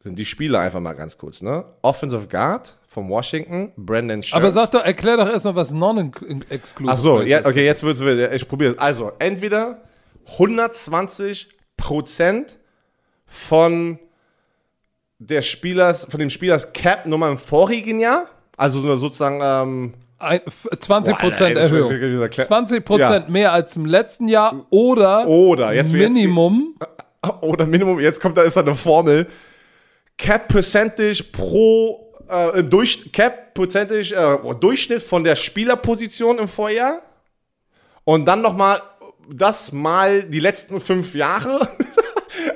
sind 0.00 0.18
die 0.18 0.24
Spieler 0.24 0.60
einfach 0.60 0.80
mal 0.80 0.94
ganz 0.94 1.18
kurz. 1.18 1.42
Ne? 1.42 1.64
Offensive 1.82 2.28
Guard 2.28 2.77
von 2.90 3.08
Washington, 3.08 3.72
Brandon 3.76 4.22
Scherf. 4.22 4.42
Aber 4.42 4.50
sag 4.50 4.70
doch, 4.70 4.82
erklär 4.84 5.18
doch 5.18 5.28
erstmal, 5.28 5.54
was 5.56 5.72
Non-Exclusive 5.72 6.90
Ach 6.92 6.96
so, 6.98 7.20
ja, 7.22 7.44
okay, 7.44 7.64
jetzt 7.64 7.82
wird's 7.84 8.00
wild. 8.00 8.32
Ich 8.32 8.48
probiere 8.48 8.72
es. 8.72 8.78
Also, 8.78 9.12
entweder 9.18 9.82
120 10.38 11.48
Prozent 11.76 12.58
von 13.26 13.98
der 15.18 15.42
Spielers, 15.42 16.06
von 16.10 16.18
dem 16.20 16.30
Spielers 16.30 16.72
Cap 16.72 17.06
Nummer 17.06 17.28
im 17.30 17.38
vorigen 17.38 17.98
Jahr, 18.00 18.26
also 18.56 18.80
so- 18.80 18.96
sozusagen, 18.96 19.40
ähm, 19.42 19.94
Ein, 20.20 20.40
f- 20.46 20.66
20% 20.80 21.20
Boah, 21.20 21.30
Alter, 21.30 21.46
ey, 21.46 21.54
das 21.54 21.70
wird 21.70 21.82
Erhöhung. 21.84 21.90
wirklich 21.90 22.12
wieder 22.14 22.28
klar. 22.28 22.46
20% 22.48 23.24
Ja. 23.26 23.30
mehr 23.30 23.52
als 23.52 23.76
im 23.76 23.84
letzten 23.86 24.26
Jahr 24.28 24.66
oder, 24.70 25.28
Oder, 25.28 25.72
jetzt- 25.74 25.92
jetzt- 25.92 26.12
Minimum. 26.12 26.74
oder 27.42 27.66
Minimum, 27.66 28.00
jetzt 28.00 28.20
kommt 28.20 28.36
da 28.36 28.42
ist 28.42 28.56
da 28.56 28.60
eine 28.62 28.74
Formel, 28.74 29.28
Cap 30.16 30.48
Percentage 30.48 31.22
pro 31.30 32.07
äh, 32.28 32.60
im 32.60 32.70
Durch, 32.70 33.12
Cap 33.12 33.58
äh, 33.58 34.54
Durchschnitt 34.60 35.02
von 35.02 35.24
der 35.24 35.36
Spielerposition 35.36 36.38
im 36.38 36.48
Vorjahr 36.48 37.02
und 38.04 38.24
dann 38.26 38.42
nochmal 38.42 38.80
das 39.30 39.72
mal 39.72 40.22
die 40.22 40.40
letzten 40.40 40.80
fünf 40.80 41.14
Jahre. 41.14 41.68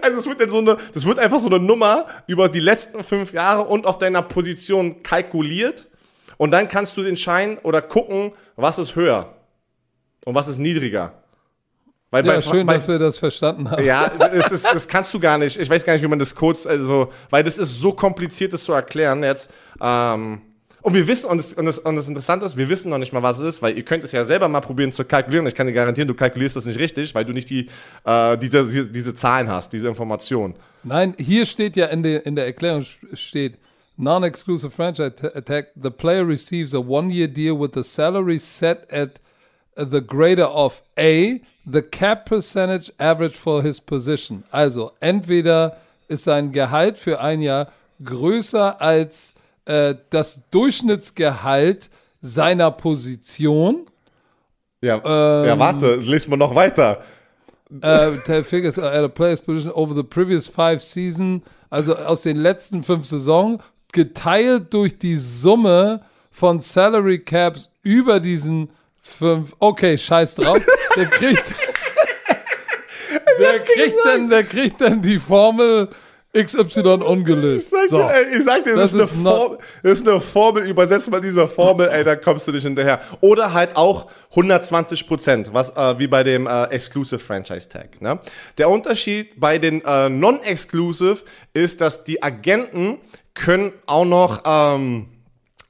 Also 0.01 0.19
es 0.19 0.27
wird 0.27 0.41
dann 0.41 0.51
so 0.51 0.59
eine, 0.59 0.79
das 0.95 1.07
wird 1.07 1.19
einfach 1.19 1.39
so 1.39 1.49
eine 1.49 1.59
Nummer 1.59 2.07
über 2.27 2.49
die 2.49 2.61
letzten 2.61 3.03
fünf 3.05 3.33
Jahre 3.33 3.63
und 3.63 3.87
auf 3.87 3.99
deiner 3.99 4.23
Position 4.23 5.03
kalkuliert 5.03 5.89
und 6.37 6.51
dann 6.51 6.69
kannst 6.69 6.97
du 6.97 7.03
entscheiden 7.03 7.59
oder 7.63 7.83
gucken, 7.83 8.33
was 8.57 8.79
ist 8.79 8.97
höher 8.97 9.35
und 10.25 10.35
was 10.35 10.49
ist 10.49 10.59
niedriger. 10.59 11.22
Weil 12.13 12.27
Ja, 12.27 12.43
schön, 12.43 12.67
dass 12.67 12.87
wir 12.89 12.99
das 12.99 13.17
verstanden 13.19 13.71
haben. 13.71 13.83
ja, 13.83 14.09
das, 14.11 14.53
ist, 14.53 14.67
das 14.67 14.87
kannst 14.87 15.13
du 15.15 15.19
gar 15.19 15.39
nicht. 15.39 15.59
Ich 15.59 15.69
weiß 15.69 15.85
gar 15.85 15.95
nicht, 15.95 16.03
wie 16.03 16.09
man 16.09 16.19
das 16.19 16.35
kurz, 16.35 16.67
also, 16.67 17.11
weil 17.31 17.43
das 17.43 17.57
ist 17.57 17.81
so 17.81 17.93
kompliziert, 17.93 18.53
das 18.53 18.65
zu 18.65 18.73
erklären 18.73 19.25
jetzt. 19.25 19.51
Ähm, 19.81 20.43
und 20.83 20.95
wir 20.95 21.07
wissen, 21.07 21.31
und 21.31 21.39
das, 21.39 21.55
und, 21.55 21.65
das, 21.65 21.79
und 21.79 21.97
das 21.97 22.09
Interessante 22.09 22.45
ist, 22.45 22.57
wir 22.59 22.69
wissen 22.69 22.91
noch 22.91 22.99
nicht 22.99 23.13
mal, 23.15 23.23
was 23.23 23.39
es 23.39 23.55
ist, 23.55 23.63
weil 23.63 23.79
ihr 23.79 23.85
könnt 23.85 24.05
es 24.05 24.13
ja 24.13 24.25
selber 24.27 24.49
mal 24.49 24.61
probieren 24.61 24.93
zu 24.93 25.05
kalkulieren. 25.05 25.47
Ich 25.47 25.55
kann 25.55 25.67
dir 25.67 25.73
garantieren, 25.73 26.07
du 26.07 26.15
kalkulierst 26.15 26.55
das 26.57 26.67
nicht 26.67 26.79
richtig, 26.79 27.15
weil 27.15 27.25
du 27.25 27.33
nicht 27.33 27.49
die, 27.49 27.69
äh, 28.05 28.37
diese, 28.37 28.67
diese, 28.67 28.91
diese 28.91 29.15
Zahlen 29.15 29.49
hast, 29.49 29.73
diese 29.73 29.89
Informationen. 29.89 30.55
Nein, 30.83 31.15
hier 31.19 31.47
steht 31.47 31.77
ja 31.77 31.87
in 31.87 32.03
der, 32.03 32.27
in 32.27 32.37
der 32.37 32.45
Erklärung 32.45 32.85
steht 33.15 33.55
non-exclusive 33.97 34.71
franchise 34.71 35.15
ta- 35.15 35.41
tag. 35.41 35.69
The 35.83 35.91
player 35.91 36.27
receives 36.29 36.75
a 36.75 36.79
one-year 36.79 37.29
deal 37.29 37.59
with 37.59 37.71
the 37.75 37.83
salary 37.85 38.39
set 38.39 38.87
at 38.93 39.21
the 39.77 40.01
greater 40.01 40.49
of 40.51 40.83
A, 40.99 41.39
the 41.71 41.83
cap 41.83 42.27
percentage 42.27 42.93
average 42.99 43.37
for 43.37 43.63
his 43.63 43.81
position. 43.81 44.45
Also 44.51 44.93
entweder 45.01 45.77
ist 46.09 46.25
sein 46.25 46.53
Gehalt 46.53 46.99
für 46.99 47.21
ein 47.21 47.41
Jahr 47.41 47.73
größer 48.05 48.81
als 48.81 49.35
äh, 49.65 49.95
das 50.11 50.41
Durchschnittsgehalt 50.51 51.89
seiner 52.21 52.71
Position. 52.71 53.87
Ja, 54.81 54.97
ja 55.45 55.59
warte, 55.59 55.97
lest 55.97 56.29
mal 56.29 56.37
noch 56.37 56.55
weiter. 56.55 57.03
uh, 57.83 58.17
the 58.27 58.43
figures 58.43 58.79
at 58.79 59.05
a 59.05 59.09
player's 59.09 59.41
position 59.41 59.73
over 59.73 59.95
the 59.95 60.05
previous 60.05 60.47
five 60.47 60.83
season, 60.83 61.43
also 61.71 61.97
aus 61.97 62.23
den 62.23 62.37
letzten 62.37 62.83
fünf 62.83 63.07
Saisons, 63.07 63.61
geteilt 63.93 64.73
durch 64.75 64.99
die 64.99 65.17
Summe 65.17 66.03
von 66.31 66.61
Salary 66.61 67.19
Caps 67.21 67.71
über 67.83 68.21
diesen 68.21 68.71
fünf. 69.03 69.53
Okay, 69.59 69.99
scheiß 69.99 70.37
drauf. 70.37 70.61
Der 70.97 71.07
kriegt. 71.07 71.45
der 73.39 73.59
kriegt 73.61 73.97
dann, 74.05 74.31
der 74.31 74.45
kriegt 74.45 74.81
dann 74.81 75.03
die 75.03 75.19
Formel 75.19 75.89
XY 76.35 76.81
ungelöst. 77.05 77.71
Sag 77.71 77.89
So. 77.91 77.99
dir, 77.99 78.11
ey, 78.11 78.39
ich 78.39 78.45
sag 78.45 78.65
dir, 78.65 78.75
das, 78.75 78.93
Das 78.93 79.11
ist, 79.11 79.15
eine 79.15 79.23
Formel, 79.23 79.59
das 79.83 79.93
ist 80.01 80.09
eine 80.09 80.21
Formel, 80.21 80.63
übersetzt 80.65 81.11
mal 81.11 81.21
diese 81.21 81.47
Formel, 81.47 81.89
ey, 81.91 82.05
da 82.05 82.17
kommst 82.17 82.49
du 82.49 82.53
nicht 82.53 82.63
hinterher. 82.63 83.01
Oder 83.21 83.53
halt 83.53 83.77
auch 83.77 84.11
120 84.31 85.07
Prozent, 85.07 85.53
was 85.53 85.71
äh, 85.77 85.99
wie 85.99 86.07
bei 86.07 86.23
dem 86.23 86.47
äh, 86.47 86.65
Exclusive 86.65 87.19
Franchise 87.19 87.69
Tag. 87.69 88.01
Ne? 88.01 88.19
Der 88.57 88.71
Unterschied 88.71 89.39
bei 89.39 89.59
den 89.59 89.85
äh, 89.85 90.09
Non-Exclusive 90.09 91.19
ist, 91.53 91.83
dass 91.83 92.05
die 92.05 92.23
Agenten 92.23 92.99
können 93.35 93.75
auch 93.87 94.07
noch 94.07 94.43
ähm, 94.47 95.09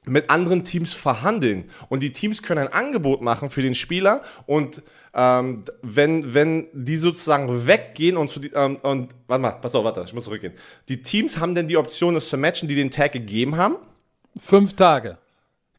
mit 0.05 0.29
anderen 0.29 0.65
Teams 0.65 0.93
verhandeln 0.93 1.69
und 1.89 2.03
die 2.03 2.13
Teams 2.13 2.41
können 2.41 2.67
ein 2.67 2.73
Angebot 2.73 3.21
machen 3.21 3.49
für 3.49 3.61
den 3.61 3.75
Spieler 3.75 4.21
und 4.45 4.81
ähm, 5.13 5.63
wenn, 5.81 6.33
wenn 6.33 6.67
die 6.73 6.97
sozusagen 6.97 7.67
weggehen 7.67 8.17
und 8.17 8.31
zu 8.31 8.39
die, 8.39 8.51
ähm, 8.53 8.77
und 8.81 9.09
warte 9.27 9.41
mal, 9.41 9.51
pass 9.51 9.75
auf, 9.75 9.83
warte, 9.85 10.03
ich 10.05 10.13
muss 10.13 10.23
zurückgehen. 10.23 10.53
Die 10.89 11.01
Teams 11.01 11.37
haben 11.37 11.53
dann 11.53 11.67
die 11.67 11.77
Option, 11.77 12.15
das 12.15 12.29
zu 12.29 12.37
matchen, 12.37 12.67
die 12.67 12.75
den 12.75 12.89
Tag 12.89 13.11
gegeben 13.11 13.55
haben. 13.55 13.75
Fünf 14.39 14.73
Tage. 14.73 15.17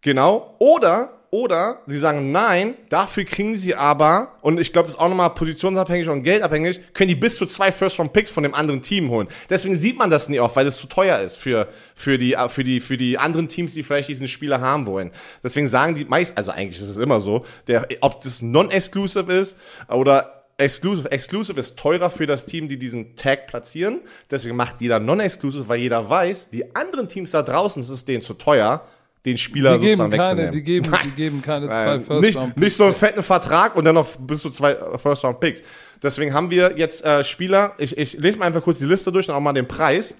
Genau. 0.01 0.55
Oder, 0.59 1.11
oder 1.35 1.81
sie 1.89 1.99
sagen 1.99 2.31
nein, 2.31 2.75
dafür 2.91 3.25
kriegen 3.25 3.57
sie 3.57 3.75
aber, 3.75 4.37
und 4.41 4.61
ich 4.61 4.73
glaube, 4.73 4.87
das 4.87 4.95
ist 4.95 5.01
auch 5.01 5.09
nochmal 5.09 5.31
positionsabhängig 5.31 6.09
und 6.09 6.23
geldabhängig, 6.23 6.79
können 6.93 7.09
die 7.09 7.17
bis 7.17 7.35
zu 7.35 7.45
zwei 7.45 7.73
First-Round-Picks 7.73 8.31
von 8.31 8.45
dem 8.45 8.55
anderen 8.55 8.83
Team 8.83 9.11
holen. 9.11 9.27
Deswegen 9.51 9.75
sieht 9.75 9.99
man 9.99 10.11
das 10.11 10.29
nie 10.29 10.39
oft, 10.39 10.55
weil 10.55 10.69
es 10.69 10.77
zu 10.77 10.87
teuer 10.87 11.19
ist 11.19 11.35
für, 11.37 11.67
für, 11.97 12.19
die, 12.19 12.37
für, 12.51 12.63
die, 12.63 12.79
für 12.79 12.97
die 12.97 13.19
anderen 13.19 13.49
Teams, 13.49 13.75
die 13.75 13.83
vielleicht 13.83 14.11
diesen 14.11 14.29
Spieler 14.29 14.61
haben 14.61 14.87
wollen. 14.87 15.11
Deswegen 15.43 15.67
sagen 15.67 15.97
die 15.97 16.05
meist, 16.05 16.39
also 16.39 16.53
eigentlich 16.53 16.81
ist 16.81 16.89
es 16.89 16.99
immer 16.99 17.19
so, 17.19 17.45
der, 17.67 17.89
ob 18.01 18.23
das 18.23 18.41
non-exclusive 18.41 19.33
ist 19.33 19.57
oder 19.89 20.45
Exclusive. 20.57 21.11
Exclusive 21.11 21.59
ist 21.59 21.77
teurer 21.77 22.11
für 22.11 22.27
das 22.27 22.47
Team, 22.47 22.69
die 22.69 22.79
diesen 22.79 23.17
Tag 23.17 23.49
platzieren. 23.49 24.03
Deswegen 24.31 24.55
macht 24.55 24.81
jeder 24.81 25.01
Non-Exclusive, 25.01 25.69
weil 25.69 25.81
jeder 25.81 26.09
weiß, 26.09 26.51
die 26.51 26.77
anderen 26.77 27.09
Teams 27.09 27.33
da 27.33 27.43
draußen, 27.43 27.83
es 27.83 27.89
ist 27.89 28.07
denen 28.07 28.23
zu 28.23 28.35
teuer, 28.35 28.87
den 29.25 29.39
Spieler 29.39 29.79
Die 29.79 29.87
sozusagen 29.87 30.11
keine, 30.11 30.23
wegzunehmen. 30.23 30.53
die 30.53 30.63
geben, 30.63 30.93
die 31.05 31.11
geben 31.11 31.43
keine 31.43 31.67
zwei 31.67 31.85
Nein, 31.85 32.01
First 32.03 32.23
nicht, 32.23 32.37
Round 32.37 32.57
nicht 32.57 32.77
so 32.77 32.85
einen 32.85 32.95
fetten 32.95 33.23
Vertrag 33.23 33.75
und 33.77 33.85
dann 33.85 33.95
noch 33.95 34.17
bis 34.17 34.41
zu 34.41 34.51
zwei 34.51 34.73
äh, 34.73 34.99
First 34.99 35.25
Round 35.25 35.41
Picks. 35.41 35.63
Deswegen 36.03 36.35
haben 36.35 36.51
wir 36.51 36.75
jetzt 36.77 37.05
äh, 37.05 37.25
Spieler, 37.25 37.73
ich, 37.79 37.97
ich 37.97 38.19
lese 38.19 38.39
mal 38.39 38.47
einfach 38.47 38.63
kurz 38.63 38.79
die 38.79 38.85
Liste 38.85 39.11
durch 39.11 39.29
und 39.29 39.35
auch 39.35 39.41
mal 39.41 39.53
den 39.53 39.67
Preis. 39.67 40.15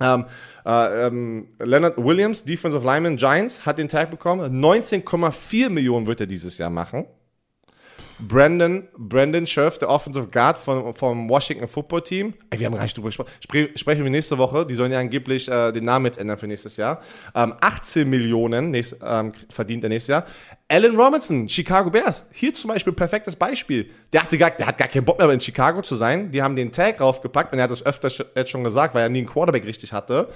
Ähm, 0.00 0.24
äh, 0.64 1.06
ähm, 1.06 1.48
Leonard 1.58 1.98
Williams, 1.98 2.44
Defensive 2.44 2.84
Lineman 2.84 3.16
Giants, 3.16 3.66
hat 3.66 3.78
den 3.78 3.88
Tag 3.88 4.10
bekommen. 4.10 4.62
19,4 4.64 5.68
Millionen 5.68 6.06
wird 6.06 6.20
er 6.20 6.26
dieses 6.26 6.56
Jahr 6.56 6.70
machen. 6.70 7.06
Brandon, 8.28 8.86
Brandon 8.96 9.46
Scherf, 9.46 9.78
der 9.78 9.88
Offensive 9.88 10.28
Guard 10.28 10.56
von, 10.58 10.94
vom 10.94 11.28
Washington 11.28 11.66
Football 11.68 12.02
Team. 12.02 12.34
Ey, 12.50 12.60
wir 12.60 12.66
haben 12.66 12.74
gar 12.74 12.82
nicht 12.82 12.96
drüber 12.96 13.08
gesprochen. 13.08 13.30
Spre 13.42 13.70
sprechen 13.74 14.04
wir 14.04 14.10
nächste 14.10 14.38
Woche. 14.38 14.64
Die 14.64 14.74
sollen 14.74 14.92
ja 14.92 14.98
angeblich 15.00 15.48
äh, 15.50 15.72
den 15.72 15.84
Namen 15.84 16.06
jetzt 16.06 16.18
ändern 16.18 16.38
für 16.38 16.46
nächstes 16.46 16.76
Jahr. 16.76 17.00
Ähm, 17.34 17.54
18 17.60 18.08
Millionen 18.08 18.70
nächst, 18.70 18.96
ähm, 19.04 19.32
verdient 19.50 19.82
er 19.84 19.88
nächstes 19.90 20.08
Jahr. 20.08 20.26
Alan 20.68 20.96
Robinson, 20.96 21.48
Chicago 21.48 21.90
Bears. 21.90 22.22
Hier 22.32 22.54
zum 22.54 22.68
Beispiel 22.68 22.92
perfektes 22.94 23.36
Beispiel. 23.36 23.90
Der, 24.12 24.22
hatte 24.22 24.38
gar, 24.38 24.50
der 24.52 24.66
hat 24.66 24.78
gar 24.78 24.88
keinen 24.88 25.04
Bock 25.04 25.18
mehr 25.18 25.28
in 25.30 25.40
Chicago 25.40 25.82
zu 25.82 25.96
sein. 25.96 26.30
Die 26.30 26.42
haben 26.42 26.56
den 26.56 26.72
Tag 26.72 27.00
raufgepackt 27.00 27.52
und 27.52 27.58
er 27.58 27.64
hat 27.64 27.70
das 27.70 27.84
öfter 27.84 28.08
sch- 28.08 28.24
jetzt 28.34 28.50
schon 28.50 28.64
gesagt, 28.64 28.94
weil 28.94 29.02
er 29.02 29.08
nie 29.10 29.18
einen 29.18 29.28
Quarterback 29.28 29.66
richtig 29.66 29.92
hatte. 29.92 30.28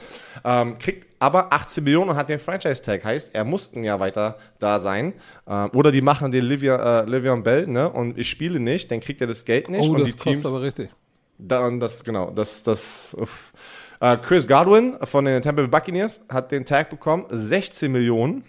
Ähm, 0.44 0.76
kriegt 0.78 1.06
aber 1.18 1.52
18 1.52 1.84
Millionen 1.84 2.10
und 2.10 2.16
hat 2.16 2.28
den 2.28 2.38
Franchise-Tag. 2.38 3.04
Heißt, 3.04 3.34
er 3.34 3.44
muss 3.44 3.70
ein 3.74 3.84
Jahr 3.84 4.00
weiter 4.00 4.36
da 4.58 4.78
sein. 4.80 5.14
Ähm, 5.46 5.70
oder 5.72 5.92
die 5.92 6.02
machen 6.02 6.30
den 6.30 6.44
Livia, 6.44 7.00
äh, 7.00 7.04
Livian 7.04 7.42
Bell, 7.42 7.66
ne? 7.66 7.88
Und 7.88 8.18
ich 8.18 8.28
spiele 8.28 8.60
nicht, 8.60 8.90
dann 8.90 9.00
kriegt 9.00 9.20
er 9.20 9.26
das 9.26 9.44
Geld 9.44 9.68
nicht. 9.68 9.88
Oh, 9.88 9.92
und 9.92 10.00
das 10.00 10.08
die 10.08 10.12
kostet 10.12 10.32
Teams. 10.32 10.46
aber 10.46 10.62
richtig. 10.62 10.90
Dann 11.38 11.80
das, 11.80 12.02
genau, 12.04 12.30
das, 12.30 12.62
das. 12.62 13.14
uff. 13.18 13.52
Äh, 14.00 14.18
Chris 14.18 14.46
Godwin 14.46 14.96
von 15.04 15.24
den 15.24 15.40
Tampa 15.42 15.62
Bay 15.62 15.68
Buccaneers 15.68 16.20
hat 16.28 16.52
den 16.52 16.64
Tag 16.64 16.90
bekommen, 16.90 17.26
16 17.30 17.90
Millionen. 17.90 18.44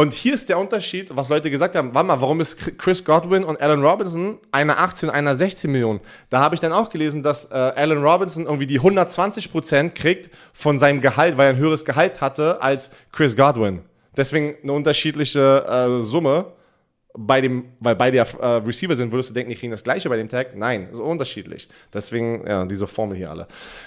Und 0.00 0.14
hier 0.14 0.32
ist 0.32 0.48
der 0.48 0.58
Unterschied, 0.58 1.14
was 1.14 1.28
Leute 1.28 1.50
gesagt 1.50 1.76
haben, 1.76 1.92
warte 1.92 2.06
mal, 2.06 2.22
warum 2.22 2.40
ist 2.40 2.56
Chris 2.78 3.04
Godwin 3.04 3.44
und 3.44 3.60
Allen 3.60 3.84
Robinson 3.84 4.38
einer 4.50 4.78
18, 4.78 5.10
einer 5.10 5.36
16 5.36 5.70
Millionen? 5.70 6.00
Da 6.30 6.40
habe 6.40 6.54
ich 6.54 6.60
dann 6.62 6.72
auch 6.72 6.88
gelesen, 6.88 7.22
dass 7.22 7.50
äh, 7.50 7.54
Allen 7.54 8.02
Robinson 8.02 8.46
irgendwie 8.46 8.66
die 8.66 8.80
120% 8.80 9.90
kriegt 9.90 10.30
von 10.54 10.78
seinem 10.78 11.02
Gehalt, 11.02 11.36
weil 11.36 11.48
er 11.48 11.50
ein 11.50 11.58
höheres 11.58 11.84
Gehalt 11.84 12.22
hatte 12.22 12.62
als 12.62 12.90
Chris 13.12 13.36
Godwin. 13.36 13.80
Deswegen 14.16 14.56
eine 14.62 14.72
unterschiedliche 14.72 15.66
äh, 15.68 16.00
Summe 16.00 16.46
bei 17.14 17.40
dem, 17.40 17.64
weil 17.80 17.96
beide 17.96 18.16
ja 18.18 18.26
äh, 18.40 18.46
Receiver 18.64 18.94
sind, 18.94 19.12
würdest 19.12 19.30
du 19.30 19.34
denken, 19.34 19.50
die 19.50 19.56
kriegen 19.56 19.70
das 19.70 19.82
gleiche 19.82 20.08
bei 20.08 20.16
dem 20.16 20.28
Tag. 20.28 20.56
Nein, 20.56 20.88
ist 20.92 20.98
unterschiedlich. 20.98 21.68
Deswegen, 21.92 22.46
ja, 22.46 22.64
diese 22.64 22.86
Formel 22.86 23.16
hier 23.16 23.30
alle. 23.30 23.46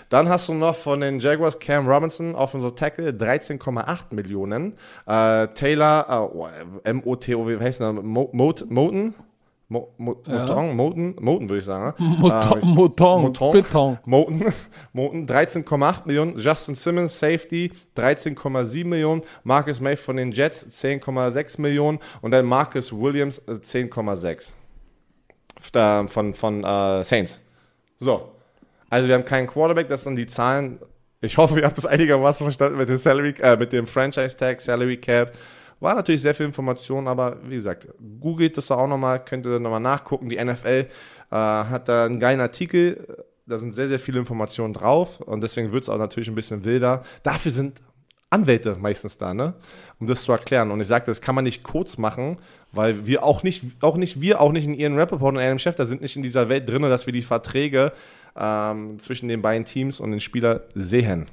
Dann 0.10 0.30
hast 0.30 0.50
du 0.50 0.54
noch 0.54 0.76
von 0.76 1.00
den 1.00 1.20
Jaguars 1.20 1.60
Cam 1.60 1.88
Robinson, 1.88 2.36
Offensive 2.36 2.76
Tackle, 2.76 3.12
13,8 3.12 4.14
Millionen. 4.14 4.74
Äh, 5.06 5.48
Taylor, 5.50 6.32
äh, 6.84 6.90
M-O-T-O, 6.90 7.48
wie 7.48 7.60
heißt 7.60 7.80
der? 7.80 7.94
Mo 7.94 8.30
Mot 8.34 8.70
Moten? 8.70 9.16
Mo 9.70 9.94
Mo 9.98 10.22
Ja. 10.28 10.40
Moton? 10.42 10.76
Moten? 10.76 11.16
Moten, 11.20 11.50
würde 11.50 11.60
ich 11.60 11.66
sagen. 11.66 11.94
Moton, 12.20 12.60
Äh, 12.62 12.66
Moton, 12.66 13.22
Moton. 13.24 13.52
Beton. 13.54 13.98
Moten, 14.06 14.54
Moten 14.94 15.26
13,8 15.26 16.02
Millionen. 16.06 16.38
Justin 16.38 16.76
Simmons, 16.76 17.18
Safety, 17.18 17.72
13,7 17.98 18.86
Millionen. 18.86 19.22
Marcus 19.44 19.80
May 19.80 19.96
von 19.96 20.18
den 20.18 20.32
Jets, 20.32 20.66
10,6 20.68 21.60
Millionen. 21.62 22.00
Und 22.22 22.32
dann 22.32 22.46
Marcus 22.46 22.92
Williams, 22.94 23.40
äh, 23.48 23.54
10,6. 23.54 24.54
Da- 25.72 26.06
Von, 26.08 26.34
von 26.34 26.64
äh, 26.64 27.04
Saints. 27.04 27.40
So. 28.00 28.30
Also 28.90 29.08
wir 29.08 29.16
haben 29.16 29.26
keinen 29.26 29.48
Quarterback, 29.48 29.88
das 29.88 30.04
sind 30.04 30.18
die 30.18 30.28
Zahlen. 30.28 30.78
Ich 31.22 31.38
hoffe, 31.38 31.58
ihr 31.60 31.66
habt 31.66 31.78
das 31.78 31.86
einigermaßen 31.86 32.44
verstanden 32.46 32.78
mit 32.78 32.90
dem 32.90 32.98
Salary, 32.98 33.34
äh, 33.40 33.56
mit 33.56 33.72
dem 33.72 33.88
Franchise 33.88 34.36
Tag, 34.36 34.60
Salary 34.62 34.98
Cap. 34.98 35.32
War 35.84 35.96
natürlich 35.96 36.22
sehr 36.22 36.34
viel 36.34 36.46
Information, 36.46 37.10
aber 37.10 37.38
wie 37.44 37.56
gesagt, 37.56 37.90
googelt 38.22 38.56
das 38.56 38.72
auch 38.72 38.88
nochmal, 38.88 39.24
könnt 39.24 39.46
ihr 39.46 39.60
nochmal 39.60 39.82
nachgucken. 39.82 40.30
Die 40.30 40.42
NFL 40.42 40.88
äh, 41.30 41.36
hat 41.36 41.90
da 41.90 42.06
einen 42.06 42.22
geilen 42.22 42.40
Artikel, 42.40 43.26
da 43.46 43.58
sind 43.58 43.76
sehr, 43.76 43.90
sehr 43.90 44.00
viele 44.00 44.20
Informationen 44.20 44.74
drauf 44.74 45.20
und 45.20 45.42
deswegen 45.42 45.74
wird 45.74 45.84
es 45.84 45.90
auch 45.90 45.98
natürlich 45.98 46.30
ein 46.30 46.36
bisschen 46.36 46.64
wilder. 46.64 47.04
Dafür 47.22 47.52
sind 47.52 47.82
Anwälte 48.30 48.78
meistens 48.80 49.18
da, 49.18 49.34
ne? 49.34 49.56
Um 50.00 50.08
das 50.08 50.24
zu 50.24 50.32
erklären. 50.32 50.72
Und 50.72 50.80
ich 50.80 50.88
sagte, 50.88 51.12
das 51.12 51.20
kann 51.20 51.36
man 51.36 51.44
nicht 51.44 51.64
kurz 51.64 51.98
machen, 51.98 52.38
weil 52.72 53.06
wir 53.06 53.26
auch 53.26 53.44
nicht, 53.44 53.64
auch 53.82 53.98
nicht 53.98 54.22
wir, 54.22 54.40
auch 54.40 54.54
nicht 54.54 54.66
in 54.66 54.76
ihren 54.76 54.98
Rappaport 54.98 55.36
und 55.36 55.60
Chef, 55.60 55.76
da 55.76 55.86
sind 55.86 56.02
nicht 56.02 56.16
in 56.16 56.24
dieser 56.24 56.48
Welt 56.48 56.70
drin, 56.70 56.82
dass 56.84 57.08
wir 57.08 57.14
die 57.14 57.22
Verträge 57.22 57.92
ähm, 58.38 59.00
zwischen 59.00 59.28
den 59.28 59.42
beiden 59.42 59.66
Teams 59.66 60.00
und 60.00 60.12
den 60.12 60.22
Spieler 60.22 60.62
sehen. 60.76 61.26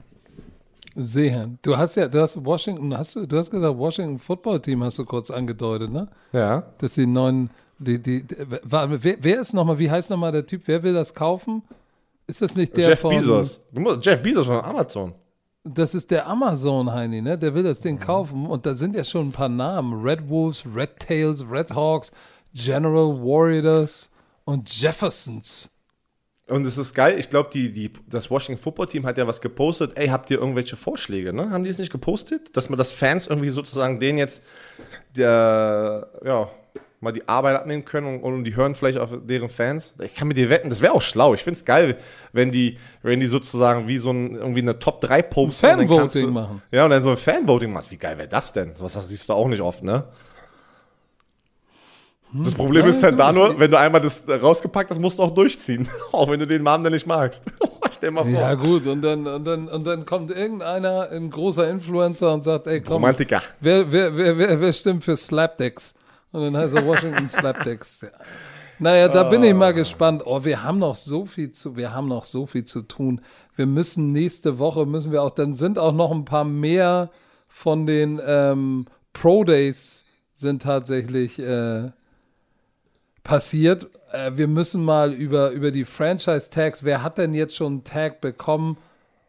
Sehen. 0.95 1.59
Du 1.63 1.77
hast 1.77 1.97
ja, 1.97 2.09
du 2.09 2.21
hast 2.21 2.45
Washington, 2.45 2.97
hast 2.97 3.17
du, 3.17 3.27
du 3.27 3.37
hast 3.37 3.51
gesagt, 3.51 3.79
Washington 3.79 4.19
Football 4.19 4.61
Team 4.61 4.83
hast 4.83 4.99
du 4.99 5.05
kurz 5.05 5.31
angedeutet, 5.31 5.91
ne? 5.91 6.09
Ja. 6.33 6.65
Dass 6.79 6.95
die 6.95 7.07
neuen, 7.07 7.51
die, 7.79 8.01
die, 8.01 8.25
die 8.25 8.37
war, 8.65 9.03
wer, 9.03 9.17
wer 9.21 9.41
ist 9.41 9.53
nochmal, 9.53 9.79
wie 9.79 9.91
heißt 9.91 10.11
nochmal 10.11 10.33
der 10.33 10.47
Typ, 10.47 10.63
wer 10.67 10.83
will 10.83 10.95
das 10.95 11.15
kaufen? 11.15 11.63
Ist 12.27 12.43
das 12.43 12.57
nicht 12.57 12.77
der 12.77 12.91
Jeff 12.91 13.01
von, 13.01 13.17
Bezos. 13.17 13.61
Du 13.73 13.81
musst, 13.81 14.05
Jeff 14.05 14.23
Bezos 14.23 14.47
von 14.47 14.61
Amazon. 14.61 15.15
Das 15.65 15.95
ist 15.95 16.11
der 16.11 16.27
Amazon-Heini, 16.27 17.21
ne? 17.21 17.37
Der 17.37 17.55
will 17.55 17.65
das 17.65 17.81
Ding 17.81 17.99
kaufen. 17.99 18.47
Und 18.47 18.67
da 18.67 18.75
sind 18.75 18.97
ja 18.97 19.05
schon 19.05 19.29
ein 19.29 19.33
paar 19.33 19.49
Namen. 19.49 20.03
Red 20.03 20.29
Wolves, 20.29 20.65
Red 20.75 20.99
Tails, 21.01 21.45
Red 21.51 21.73
Hawks, 21.73 22.13
General 22.55 23.21
Warriors 23.21 24.11
und 24.45 24.81
Jeffersons. 24.81 25.71
Und 26.51 26.67
es 26.67 26.77
ist 26.77 26.95
geil, 26.95 27.19
ich 27.19 27.31
glaube, 27.31 27.49
die, 27.53 27.73
die, 27.73 27.93
das 28.09 28.31
Washington 28.31 28.61
Football 28.61 28.87
Team 28.87 29.07
hat 29.07 29.17
ja 29.19 29.27
was 29.27 29.41
gepostet. 29.41 29.93
Ey, 29.95 30.09
habt 30.09 30.31
ihr 30.31 30.39
irgendwelche 30.39 30.77
Vorschläge, 30.77 31.33
ne? 31.33 31.51
Haben 31.51 31.65
die 31.65 31.71
es 31.71 31.79
nicht 31.79 31.93
gepostet? 31.93 32.57
Dass 32.57 32.69
man 32.69 32.77
das 32.77 32.93
Fans 32.93 33.29
irgendwie 33.29 33.51
sozusagen 33.51 34.01
denen 34.01 34.19
jetzt 34.19 34.43
der, 35.17 36.09
ja, 36.25 36.49
mal 37.01 37.13
die 37.13 37.27
Arbeit 37.29 37.57
abnehmen 37.57 37.85
können 37.85 38.21
und, 38.21 38.35
und 38.35 38.45
die 38.45 38.55
hören 38.57 38.75
vielleicht 38.75 38.99
auf 38.99 39.11
deren 39.23 39.49
Fans. 39.49 39.95
Ich 40.03 40.15
kann 40.15 40.29
mit 40.29 40.37
dir 40.37 40.51
wetten, 40.51 40.69
das 40.69 40.83
wäre 40.83 40.93
auch 40.93 41.03
schlau. 41.03 41.35
Ich 41.35 41.43
finde 41.43 41.59
es 41.59 41.65
geil, 41.65 41.97
wenn 42.33 42.51
die, 42.51 42.79
wenn 43.03 43.21
die 43.21 43.27
sozusagen 43.27 43.89
wie 43.89 43.99
so 43.99 44.11
ein, 44.11 44.35
irgendwie 44.35 44.61
eine 44.61 44.79
Top 44.79 45.01
3 45.01 45.23
posten. 45.23 45.67
Fanvoting 45.67 46.31
machen. 46.31 46.63
Ja, 46.71 46.85
und 46.85 46.91
dann 46.91 47.03
so 47.03 47.11
ein 47.11 47.17
Fanvoting 47.17 47.73
machst. 47.73 47.91
Wie 47.91 47.97
geil 47.97 48.19
wäre 48.19 48.29
das 48.29 48.53
denn? 48.53 48.75
So 48.75 48.85
was 48.85 49.09
siehst 49.09 49.29
du 49.29 49.33
auch 49.33 49.49
nicht 49.49 49.63
oft, 49.63 49.83
ne? 49.83 50.05
Das 52.33 52.55
Problem 52.55 52.87
ist 52.87 53.03
dann 53.03 53.13
du, 53.13 53.17
da 53.17 53.33
nur, 53.33 53.59
wenn 53.59 53.71
du 53.71 53.79
einmal 53.79 54.01
das 54.01 54.25
rausgepackt 54.29 54.91
hast, 54.91 55.01
musst 55.01 55.19
du 55.19 55.23
auch 55.23 55.33
durchziehen. 55.33 55.89
auch 56.13 56.31
wenn 56.31 56.39
du 56.39 56.47
den 56.47 56.63
Mann 56.63 56.85
dann 56.85 56.93
nicht 56.93 57.07
magst. 57.07 57.45
Stell 57.97 58.13
mal 58.13 58.23
vor. 58.23 58.33
Ja, 58.33 58.55
gut, 58.55 58.87
und 58.87 59.03
dann, 59.03 59.27
und, 59.27 59.45
dann, 59.45 59.69
und 59.69 59.85
dann 59.85 60.07
kommt 60.07 60.31
irgendeiner, 60.31 61.11
ein 61.11 61.31
großer 61.31 61.69
Influencer 61.69 62.33
und 62.33 62.45
sagt, 62.45 62.67
ey, 62.67 62.81
komm, 62.81 62.95
Romantiker. 62.95 63.43
wer, 63.61 63.91
wer, 63.91 64.17
wer, 64.17 64.39
wer, 64.39 64.61
wer 64.61 64.73
stimmt 64.73 65.05
für 65.05 65.17
Slapdicks? 65.17 65.95
Und 66.33 66.43
dann 66.43 66.57
heißt 66.57 66.77
er 66.77 66.87
Washington 66.87 67.29
Slapdicks. 67.29 68.01
Ja. 68.03 68.09
Naja, 68.79 69.09
da 69.09 69.25
bin 69.25 69.43
ich 69.43 69.53
mal 69.53 69.75
gespannt. 69.75 70.23
Oh, 70.25 70.45
wir 70.45 70.63
haben 70.63 70.79
noch 70.79 70.97
so 70.97 71.27
viel 71.27 71.53
zu, 71.53 71.77
wir 71.77 71.93
haben 71.93 72.09
noch 72.09 72.25
so 72.25 72.47
viel 72.47 72.65
zu 72.65 72.83
tun. 72.83 73.21
Wir 73.57 73.67
müssen 73.67 74.13
nächste 74.13 74.59
Woche, 74.59 74.87
müssen 74.87 75.13
wir 75.13 75.23
auch, 75.23 75.33
dann 75.33 75.53
sind 75.53 75.79
auch 75.79 75.93
noch 75.93 76.11
ein 76.13 76.25
paar 76.25 76.45
mehr 76.45 77.11
von 77.49 77.85
den 77.85 78.21
ähm, 78.25 78.87
Pro 79.13 79.45
Days 79.45 80.05
sind 80.33 80.63
tatsächlich 80.63 81.39
äh, 81.39 81.91
passiert. 83.23 83.89
Äh, 84.13 84.33
wir 84.35 84.49
müssen 84.49 84.85
mal 84.85 85.13
über, 85.13 85.51
über 85.51 85.71
die 85.71 85.85
Franchise-Tags, 85.85 86.85
wer 86.85 87.03
hat 87.03 87.19
denn 87.19 87.35
jetzt 87.35 87.57
schon 87.57 87.73
einen 87.73 87.85
Tag 87.85 88.21
bekommen? 88.21 88.79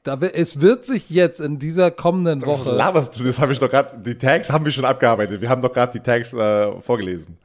Da, 0.04 0.16
es 0.16 0.60
wird 0.60 0.86
sich 0.86 1.12
jetzt 1.12 1.40
in 1.40 1.60
dieser 1.60 1.92
kommenden 1.92 2.44
Woche. 2.44 2.72
Was 2.72 2.76
laberst 2.76 3.20
du? 3.20 3.24
Das 3.24 3.40
habe 3.40 3.54
ich 3.54 3.60
doch 3.60 3.70
gerade. 3.70 4.00
Die 4.00 4.18
Tags 4.18 4.50
haben 4.50 4.66
wir 4.66 4.72
schon 4.72 4.86
abgearbeitet. 4.86 5.42
Wir 5.42 5.50
haben 5.50 5.62
doch 5.62 5.72
gerade 5.72 5.92
die 5.92 6.00
Tags 6.00 6.34
äh, 6.34 6.82
vorgelesen. 6.82 7.38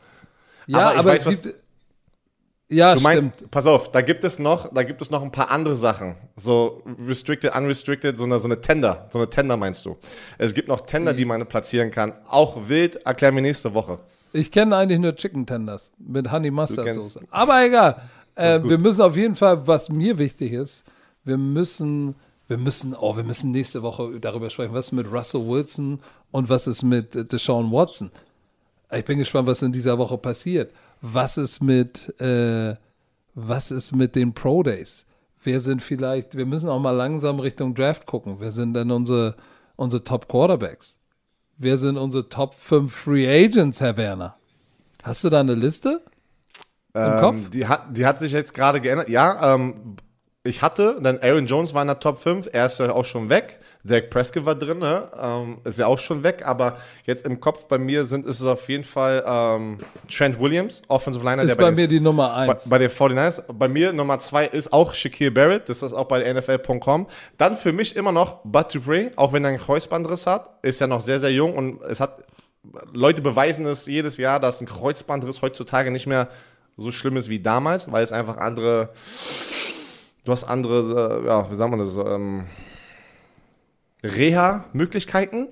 Ja, 0.67 0.79
aber, 0.79 0.99
aber 0.99 1.09
weiß, 1.11 1.27
es 1.27 1.43
gibt. 1.43 1.55
Ja, 2.69 2.97
du 2.97 3.01
meinst, 3.01 3.33
stimmt. 3.37 3.51
pass 3.53 3.65
auf, 3.67 3.93
da 3.93 4.01
gibt 4.01 4.25
es 4.25 4.41
noch, 4.41 4.73
da 4.75 4.83
gibt 4.83 5.01
es 5.01 5.09
noch 5.09 5.23
ein 5.23 5.31
paar 5.31 5.53
andere 5.53 5.77
Sachen. 5.77 6.17
So 6.35 6.83
restricted, 7.07 7.55
unrestricted, 7.55 8.19
so 8.19 8.25
eine, 8.25 8.41
so 8.41 8.47
eine 8.47 8.61
Tender. 8.61 9.07
So 9.13 9.19
eine 9.19 9.31
Tender 9.31 9.57
meinst 9.57 9.87
du. 9.87 9.97
Es 10.37 10.53
gibt 10.53 10.67
noch 10.67 10.81
Tender, 10.81 11.13
die 11.13 11.25
man 11.25 11.47
platzieren 11.47 11.93
kann. 11.93 12.15
Auch 12.29 12.69
wild, 12.69 12.97
erklär 13.07 13.31
mir 13.31 13.43
nächste 13.43 13.73
Woche. 13.73 14.01
Ich 14.37 14.51
kenne 14.51 14.77
eigentlich 14.77 15.01
nur 15.01 15.17
Chicken 15.17 15.47
Tenders 15.47 15.93
mit 15.99 16.31
Honey 16.31 16.51
Mustard 16.51 16.93
Soße. 16.93 17.21
Aber 17.31 17.65
egal. 17.65 18.03
Äh, 18.35 18.63
wir 18.63 18.79
müssen 18.79 19.01
auf 19.01 19.17
jeden 19.17 19.35
Fall, 19.35 19.67
was 19.67 19.89
mir 19.89 20.19
wichtig 20.19 20.53
ist, 20.53 20.85
wir 21.25 21.39
müssen, 21.39 22.15
wir 22.47 22.59
müssen, 22.59 22.95
oh, 22.95 23.17
wir 23.17 23.25
müssen 23.25 23.51
nächste 23.51 23.83
Woche 23.83 24.21
darüber 24.21 24.51
sprechen, 24.51 24.75
was 24.75 24.87
ist 24.87 24.93
mit 24.93 25.11
Russell 25.11 25.49
Wilson 25.49 26.01
und 26.31 26.49
was 26.51 26.67
ist 26.67 26.83
mit 26.83 27.33
Deshaun 27.33 27.73
Watson. 27.73 28.11
Ich 28.93 29.05
bin 29.05 29.19
gespannt, 29.19 29.49
was 29.49 29.63
in 29.63 29.73
dieser 29.73 29.97
Woche 29.97 30.19
passiert. 30.19 30.71
Was 31.01 31.39
ist 31.39 31.63
mit, 31.63 32.21
äh, 32.21 32.77
was 33.35 33.71
ist 33.71 33.93
mit 33.93 34.15
den 34.15 34.35
Pro 34.35 34.63
Days? 34.63 35.07
Wer 35.43 35.61
sind 35.61 35.83
vielleicht, 35.83 36.37
wir 36.37 36.47
müssen 36.47 36.69
auch 36.69 36.81
mal 36.81 36.91
langsam 36.91 37.41
Richtung 37.41 37.75
Draft 37.75 38.05
gucken. 38.07 38.37
Wer 38.39 38.53
sind 38.53 38.75
denn 38.75 38.91
unsere, 38.91 39.35
unsere 39.77 40.05
Top 40.05 40.29
Quarterbacks? 40.29 40.96
Wer 41.59 41.79
sind 41.79 41.97
unsere 41.97 42.29
Top 42.29 42.55
5 42.55 42.95
Free 42.95 43.27
Agents, 43.27 43.81
Herr 43.81 43.97
Werner? 43.97 44.37
Hast 45.03 45.25
du 45.25 45.31
da 45.31 45.41
eine 45.41 45.55
Liste? 45.55 46.03
Im 46.95 47.03
ähm, 47.03 47.21
Kopf? 47.21 47.51
Die 47.51 47.67
hat, 47.67 47.97
die 47.97 48.05
hat 48.05 48.19
sich 48.19 48.33
jetzt 48.33 48.53
gerade 48.53 48.81
geändert. 48.81 49.09
Ja, 49.09 49.55
ähm, 49.55 49.97
ich 50.47 50.63
hatte, 50.63 50.99
dann 51.01 51.19
Aaron 51.21 51.47
Jones 51.47 51.75
war 51.75 51.83
in 51.83 51.89
der 51.89 51.99
Top 51.99 52.21
5, 52.21 52.49
er 52.53 52.67
ist 52.67 52.79
ja 52.79 52.93
auch 52.93 53.05
schon 53.05 53.29
weg. 53.29 53.59
Dak 53.85 54.11
Prescott 54.11 54.45
war 54.45 54.55
drin, 54.55 54.79
ne? 54.79 55.09
ähm, 55.21 55.59
ist 55.65 55.79
ja 55.79 55.87
auch 55.87 55.99
schon 55.99 56.23
weg, 56.23 56.43
aber 56.45 56.79
jetzt 57.05 57.25
im 57.25 57.39
Kopf 57.39 57.67
bei 57.67 57.79
mir 57.79 58.05
sind, 58.05 58.27
ist 58.27 58.41
es 58.41 58.47
auf 58.47 58.69
jeden 58.69 58.85
Fall 58.85 59.23
ähm, 59.27 59.79
Trent 60.09 60.41
Williams, 60.41 60.83
Offensive 60.89 61.25
Liner. 61.25 61.43
Ist 61.43 61.51
der 61.51 61.55
bei, 61.57 61.71
bei 61.71 61.77
mir 61.77 61.89
die 61.89 62.01
Nummer 62.01 62.35
1. 62.35 62.65
Bei, 62.65 62.71
bei 62.71 62.79
den 62.79 62.91
49ers. 62.91 63.43
Bei 63.53 63.69
mir 63.69 63.93
Nummer 63.93 64.19
2 64.19 64.47
ist 64.47 64.73
auch 64.73 64.93
Shaquille 64.93 65.31
Barrett, 65.31 65.69
das 65.69 65.83
ist 65.83 65.93
auch 65.93 66.07
bei 66.07 66.33
NFL.com. 66.33 67.07
Dann 67.39 67.57
für 67.57 67.73
mich 67.73 67.95
immer 67.95 68.13
noch 68.13 68.41
Bud 68.45 68.75
Dupree, 68.75 69.11
auch 69.17 69.33
wenn 69.33 69.45
er 69.45 69.51
einen 69.51 69.59
Kreuzbandriss 69.59 70.27
hat, 70.27 70.59
ist 70.63 70.81
ja 70.81 70.87
noch 70.87 71.01
sehr, 71.01 71.21
sehr 71.21 71.33
jung 71.33 71.55
und 71.55 71.83
es 71.83 72.01
hat, 72.01 72.25
Leute 72.93 73.23
beweisen 73.23 73.67
es 73.67 73.87
jedes 73.87 74.17
Jahr, 74.17 74.41
dass 74.41 74.61
ein 74.61 74.67
Kreuzbandriss 74.67 75.43
heutzutage 75.43 75.93
nicht 75.93 76.07
mehr 76.07 76.29
so 76.77 76.91
schlimm 76.91 77.17
ist 77.17 77.29
wie 77.29 77.41
damals, 77.41 77.91
weil 77.91 78.03
es 78.03 78.13
einfach 78.13 78.37
andere, 78.37 78.91
du 80.27 80.33
hast 80.33 80.45
andere, 80.45 81.23
äh, 81.23 81.27
ja, 81.27 81.51
wie 81.51 81.55
sagen 81.55 81.73
wir 81.73 81.79
das, 81.79 81.97
ähm, 81.97 82.45
Reha-Möglichkeiten. 84.03 85.49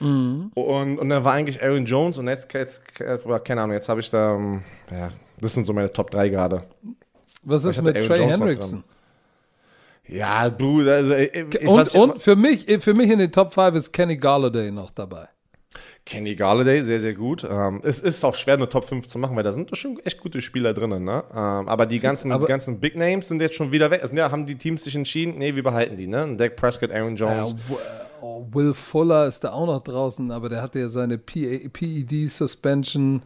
Mhm. 0.00 0.50
Und, 0.54 0.98
und 0.98 1.08
dann 1.08 1.24
war 1.24 1.34
eigentlich 1.34 1.62
Aaron 1.62 1.84
Jones 1.84 2.18
und 2.18 2.28
jetzt, 2.28 2.52
jetzt 2.52 2.82
keine 2.94 3.60
Ahnung, 3.60 3.74
jetzt 3.74 3.88
habe 3.88 4.00
ich 4.00 4.10
da, 4.10 4.34
ähm, 4.34 4.62
ja, 4.90 5.10
das 5.40 5.52
sind 5.52 5.66
so 5.66 5.72
meine 5.72 5.90
Top 5.92 6.10
3 6.10 6.28
gerade. 6.28 6.64
Was 7.42 7.64
ist 7.64 7.82
mit 7.82 7.94
Trey 7.94 8.18
Jones 8.18 8.34
Hendrickson? 8.34 8.84
Ja, 10.06 10.50
du, 10.50 10.88
also, 10.88 11.14
ich, 11.14 11.66
und, 11.66 11.94
und 11.94 12.22
für 12.22 12.36
mich, 12.36 12.66
für 12.80 12.94
mich 12.94 13.10
in 13.10 13.18
den 13.18 13.32
Top 13.32 13.54
5 13.54 13.74
ist 13.76 13.92
Kenny 13.92 14.16
Galladay 14.16 14.70
noch 14.70 14.90
dabei. 14.90 15.28
Kenny 16.06 16.34
Galladay, 16.34 16.82
sehr, 16.82 17.00
sehr 17.00 17.14
gut. 17.14 17.46
Ähm, 17.48 17.80
es 17.82 17.98
ist 17.98 18.22
auch 18.24 18.34
schwer, 18.34 18.54
eine 18.54 18.68
Top 18.68 18.84
5 18.84 19.08
zu 19.08 19.18
machen, 19.18 19.34
weil 19.36 19.42
da 19.42 19.52
sind 19.52 19.72
doch 19.72 19.76
schon 19.76 19.98
echt 20.04 20.20
gute 20.20 20.42
Spieler 20.42 20.74
drin. 20.74 21.02
Ne? 21.02 21.24
Ähm, 21.32 21.68
aber 21.68 21.86
die 21.86 21.98
ganzen, 21.98 22.30
aber, 22.30 22.44
die 22.44 22.48
ganzen 22.48 22.78
Big 22.78 22.94
Names 22.94 23.28
sind 23.28 23.40
jetzt 23.40 23.54
schon 23.54 23.72
wieder 23.72 23.90
weg. 23.90 24.02
Also, 24.02 24.14
ja, 24.14 24.30
haben 24.30 24.44
die 24.44 24.56
Teams 24.56 24.84
sich 24.84 24.94
entschieden, 24.94 25.38
nee, 25.38 25.54
wir 25.54 25.62
behalten 25.62 25.96
die. 25.96 26.06
Ne? 26.06 26.36
Dak 26.36 26.56
Prescott, 26.56 26.90
Aaron 26.90 27.16
Jones. 27.16 27.54
Ja, 27.70 27.76
oh, 28.20 28.46
Will 28.52 28.74
Fuller 28.74 29.26
ist 29.26 29.44
da 29.44 29.52
auch 29.52 29.66
noch 29.66 29.82
draußen, 29.82 30.30
aber 30.30 30.50
der 30.50 30.60
hatte 30.60 30.80
ja 30.80 30.90
seine 30.90 31.16
PED-Suspension. 31.16 33.22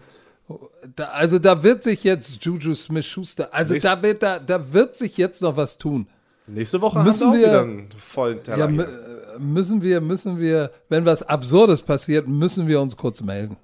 Da, 0.94 1.06
also 1.06 1.40
da 1.40 1.62
wird 1.62 1.82
sich 1.82 2.04
jetzt 2.04 2.44
Juju 2.44 2.74
Smith-Schuster, 2.74 3.52
also 3.52 3.76
da 3.78 4.00
wird, 4.00 4.22
da, 4.22 4.38
da 4.38 4.72
wird 4.72 4.96
sich 4.96 5.18
jetzt 5.18 5.42
noch 5.42 5.56
was 5.56 5.76
tun. 5.76 6.06
Nächste 6.46 6.80
Woche 6.80 7.02
müssen 7.02 7.32
wir, 7.32 7.38
wieder 7.38 7.60
einen 7.60 7.90
vollen 7.98 8.42
Teller. 8.42 8.70
Ja, 8.70 8.86
müssen 9.38 9.82
wir, 9.82 10.00
müssen 10.00 10.38
wir, 10.38 10.72
wenn 10.88 11.04
was 11.04 11.22
Absurdes 11.22 11.82
passiert, 11.82 12.28
müssen 12.28 12.66
wir 12.66 12.80
uns 12.80 12.96
kurz 12.96 13.22
melden. 13.22 13.56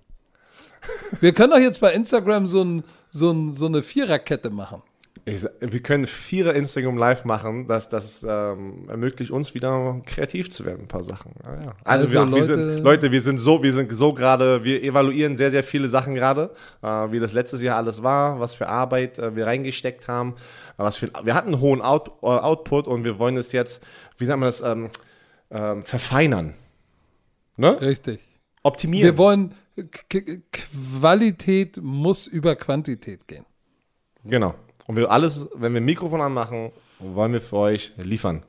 Wir 1.20 1.32
können 1.32 1.52
doch 1.52 1.58
jetzt 1.58 1.80
bei 1.80 1.92
Instagram 1.92 2.46
so, 2.46 2.62
ein, 2.62 2.84
so, 3.10 3.30
ein, 3.30 3.52
so 3.52 3.66
eine 3.66 3.82
Viererkette 3.82 4.50
machen. 4.50 4.82
Ich, 5.26 5.42
wir 5.60 5.80
können 5.80 6.06
Vierer 6.06 6.52
Instagram 6.54 6.98
live 6.98 7.24
machen, 7.24 7.66
das, 7.66 7.88
das 7.88 8.26
ähm, 8.28 8.90
ermöglicht 8.90 9.30
uns 9.30 9.54
wieder 9.54 10.02
kreativ 10.04 10.50
zu 10.50 10.66
werden, 10.66 10.82
ein 10.82 10.88
paar 10.88 11.02
Sachen. 11.02 11.32
Ja, 11.42 11.64
ja. 11.64 11.74
Also, 11.82 12.04
also 12.04 12.12
wir, 12.12 12.24
Leute, 12.26 12.36
wir 12.36 12.44
sind, 12.44 12.84
Leute, 12.84 13.12
wir 13.12 13.20
sind 13.22 13.38
so, 13.38 13.62
wir 13.62 13.72
sind 13.72 13.90
so 13.92 14.12
gerade, 14.12 14.64
wir 14.64 14.82
evaluieren 14.82 15.38
sehr, 15.38 15.50
sehr 15.50 15.64
viele 15.64 15.88
Sachen 15.88 16.14
gerade, 16.14 16.50
äh, 16.82 16.86
wie 16.86 17.20
das 17.20 17.32
letztes 17.32 17.62
Jahr 17.62 17.78
alles 17.78 18.02
war, 18.02 18.38
was 18.38 18.52
für 18.52 18.68
Arbeit 18.68 19.18
äh, 19.18 19.34
wir 19.34 19.46
reingesteckt 19.46 20.08
haben, 20.08 20.34
was 20.76 20.98
für, 20.98 21.10
wir 21.22 21.34
hatten 21.34 21.54
einen 21.54 21.60
hohen 21.62 21.80
Out, 21.80 22.10
äh, 22.22 22.26
Output 22.26 22.86
und 22.86 23.04
wir 23.04 23.18
wollen 23.18 23.38
es 23.38 23.52
jetzt, 23.52 23.82
wie 24.18 24.26
sagen 24.26 24.42
wir 24.42 24.46
das, 24.46 24.60
ähm, 24.60 24.90
ähm, 25.54 25.84
verfeinern. 25.84 26.54
Ne? 27.56 27.80
Richtig. 27.80 28.20
Optimieren. 28.62 29.04
Wir 29.04 29.18
wollen, 29.18 29.54
K 30.08 30.40
Qualität 30.52 31.78
muss 31.80 32.26
über 32.26 32.56
Quantität 32.56 33.26
gehen. 33.28 33.46
Genau. 34.24 34.54
Und 34.86 34.96
wir 34.96 35.10
alles, 35.10 35.48
wenn 35.54 35.72
wir 35.72 35.80
ein 35.80 35.84
Mikrofon 35.84 36.20
anmachen, 36.20 36.72
wollen 36.98 37.32
wir 37.32 37.40
für 37.40 37.56
euch 37.56 37.92
liefern. 37.96 38.42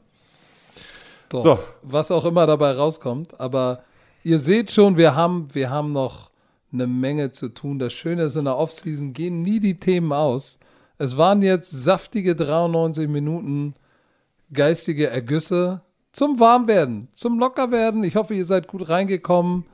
So, 1.32 1.42
so. 1.42 1.60
Was 1.82 2.12
auch 2.12 2.26
immer 2.26 2.48
dabei 2.48 2.72
rauskommt. 2.72 3.40
Aber 3.40 3.84
ihr 4.24 4.40
seht 4.40 4.72
schon, 4.72 4.98
wir 4.98 5.16
haben, 5.16 5.54
wir 5.54 5.70
haben 5.70 5.94
noch 5.94 6.32
eine 6.74 6.88
Menge 6.88 7.32
zu 7.32 7.50
tun. 7.50 7.80
Das 7.80 7.94
Schöne 7.94 8.24
ist, 8.24 8.36
in 8.36 8.46
der 8.46 8.58
Offseason 8.58 9.14
gehen 9.14 9.42
nie 9.42 9.60
die 9.60 9.80
Themen 9.80 10.12
aus. 10.12 10.60
Es 10.98 11.18
waren 11.18 11.42
jetzt 11.42 11.72
saftige 11.72 12.36
93 12.36 13.08
Minuten 13.08 13.76
geistige 14.52 15.08
Ergüsse 15.08 15.82
zum 16.16 16.40
Warmwerden, 16.40 17.10
zum 17.14 17.40
Lockerwerden. 17.40 18.04
Ich 18.06 18.16
hoffe, 18.16 18.36
ihr 18.36 18.46
seid 18.46 18.68
gut 18.68 18.88
reingekommen, 18.88 19.66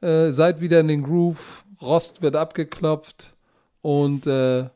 äh, 0.00 0.30
seid 0.30 0.62
wieder 0.62 0.80
in 0.80 0.88
den 0.88 1.02
Groove, 1.02 1.64
Rost 1.82 2.22
wird 2.22 2.34
abgeklopft 2.34 3.34
und 3.82 4.26
äh, 4.26 4.70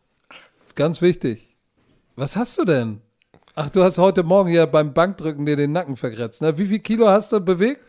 ganz 0.74 1.00
wichtig, 1.00 1.56
was 2.16 2.36
hast 2.36 2.58
du 2.58 2.66
denn? 2.66 3.00
Ach, 3.54 3.70
du 3.70 3.82
hast 3.82 3.96
heute 3.96 4.22
Morgen 4.22 4.50
ja 4.50 4.66
beim 4.66 4.92
Bankdrücken 4.92 5.46
dir 5.46 5.56
den 5.56 5.72
Nacken 5.72 5.96
vergrätzt. 5.96 6.42
Ne? 6.42 6.58
Wie 6.58 6.66
viel 6.66 6.80
Kilo 6.80 7.08
hast 7.08 7.32
du 7.32 7.40
bewegt? 7.40 7.80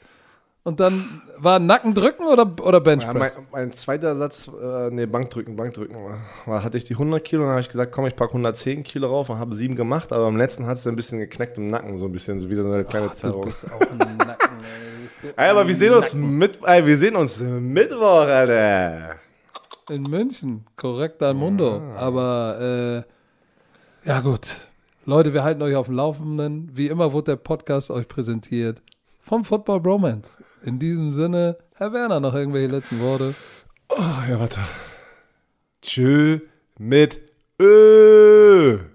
Und 0.63 0.79
dann 0.79 1.23
war 1.37 1.57
Nackendrücken 1.57 2.27
oder, 2.27 2.43
oder 2.61 2.81
Benchpress? 2.81 3.33
Ja, 3.33 3.41
mein, 3.41 3.47
mein, 3.51 3.73
zweiter 3.73 4.15
Satz, 4.15 4.47
äh, 4.47 4.91
nee, 4.91 5.07
Bankdrücken, 5.07 5.55
Bankdrücken. 5.55 5.95
War, 6.45 6.63
hatte 6.63 6.77
ich 6.77 6.83
die 6.83 6.93
100 6.93 7.23
Kilo, 7.23 7.41
dann 7.41 7.51
habe 7.51 7.61
ich 7.61 7.69
gesagt, 7.69 7.91
komm, 7.91 8.05
ich 8.05 8.15
packe 8.15 8.33
110 8.33 8.83
Kilo 8.83 9.07
rauf 9.07 9.29
und 9.29 9.39
habe 9.39 9.55
sieben 9.55 9.75
gemacht, 9.75 10.13
aber 10.13 10.27
am 10.27 10.37
letzten 10.37 10.67
hat 10.67 10.77
es 10.77 10.85
ein 10.85 10.95
bisschen 10.95 11.17
geknackt 11.17 11.57
im 11.57 11.67
Nacken, 11.67 11.97
so 11.97 12.05
ein 12.05 12.11
bisschen, 12.11 12.39
so 12.39 12.47
wie 12.47 12.53
so 12.53 12.63
eine 12.63 12.83
kleine 12.83 13.07
Ach, 13.09 13.15
Zerrung. 13.15 13.41
Du 13.41 13.47
bist 13.47 13.65
auch 13.71 13.81
ein 13.81 14.17
Nacken, 14.17 14.57
ey. 15.23 15.29
ey 15.35 15.49
aber 15.49 15.67
wir 15.67 15.75
sehen, 15.75 15.95
uns 15.95 16.13
mit, 16.13 16.59
ey, 16.63 16.85
wir 16.85 16.97
sehen 16.97 17.15
uns 17.15 17.39
Mittwoch, 17.39 18.27
Alter. 18.27 19.15
In 19.89 20.03
München, 20.03 20.65
korrekt 20.77 21.23
al 21.23 21.33
Mundo. 21.33 21.77
Ja. 21.77 21.95
Aber, 21.95 23.03
äh, 24.05 24.07
ja 24.07 24.19
gut. 24.21 24.57
Leute, 25.05 25.33
wir 25.33 25.43
halten 25.43 25.63
euch 25.63 25.75
auf 25.75 25.87
dem 25.87 25.95
Laufenden. 25.95 26.69
Wie 26.73 26.87
immer 26.87 27.13
wurde 27.13 27.31
der 27.31 27.37
Podcast 27.37 27.89
euch 27.89 28.07
präsentiert 28.07 28.83
vom 29.31 29.45
Football 29.45 29.79
Bromance. 29.79 30.43
In 30.61 30.77
diesem 30.77 31.09
Sinne, 31.09 31.55
Herr 31.75 31.93
Werner, 31.93 32.19
noch 32.19 32.35
irgendwelche 32.35 32.67
letzten 32.67 32.99
Worte? 32.99 33.33
Oh, 33.87 33.95
ja, 34.27 34.37
warte. 34.37 34.59
Tschö 35.81 36.39
mit 36.77 37.17
Ö. 37.57 38.90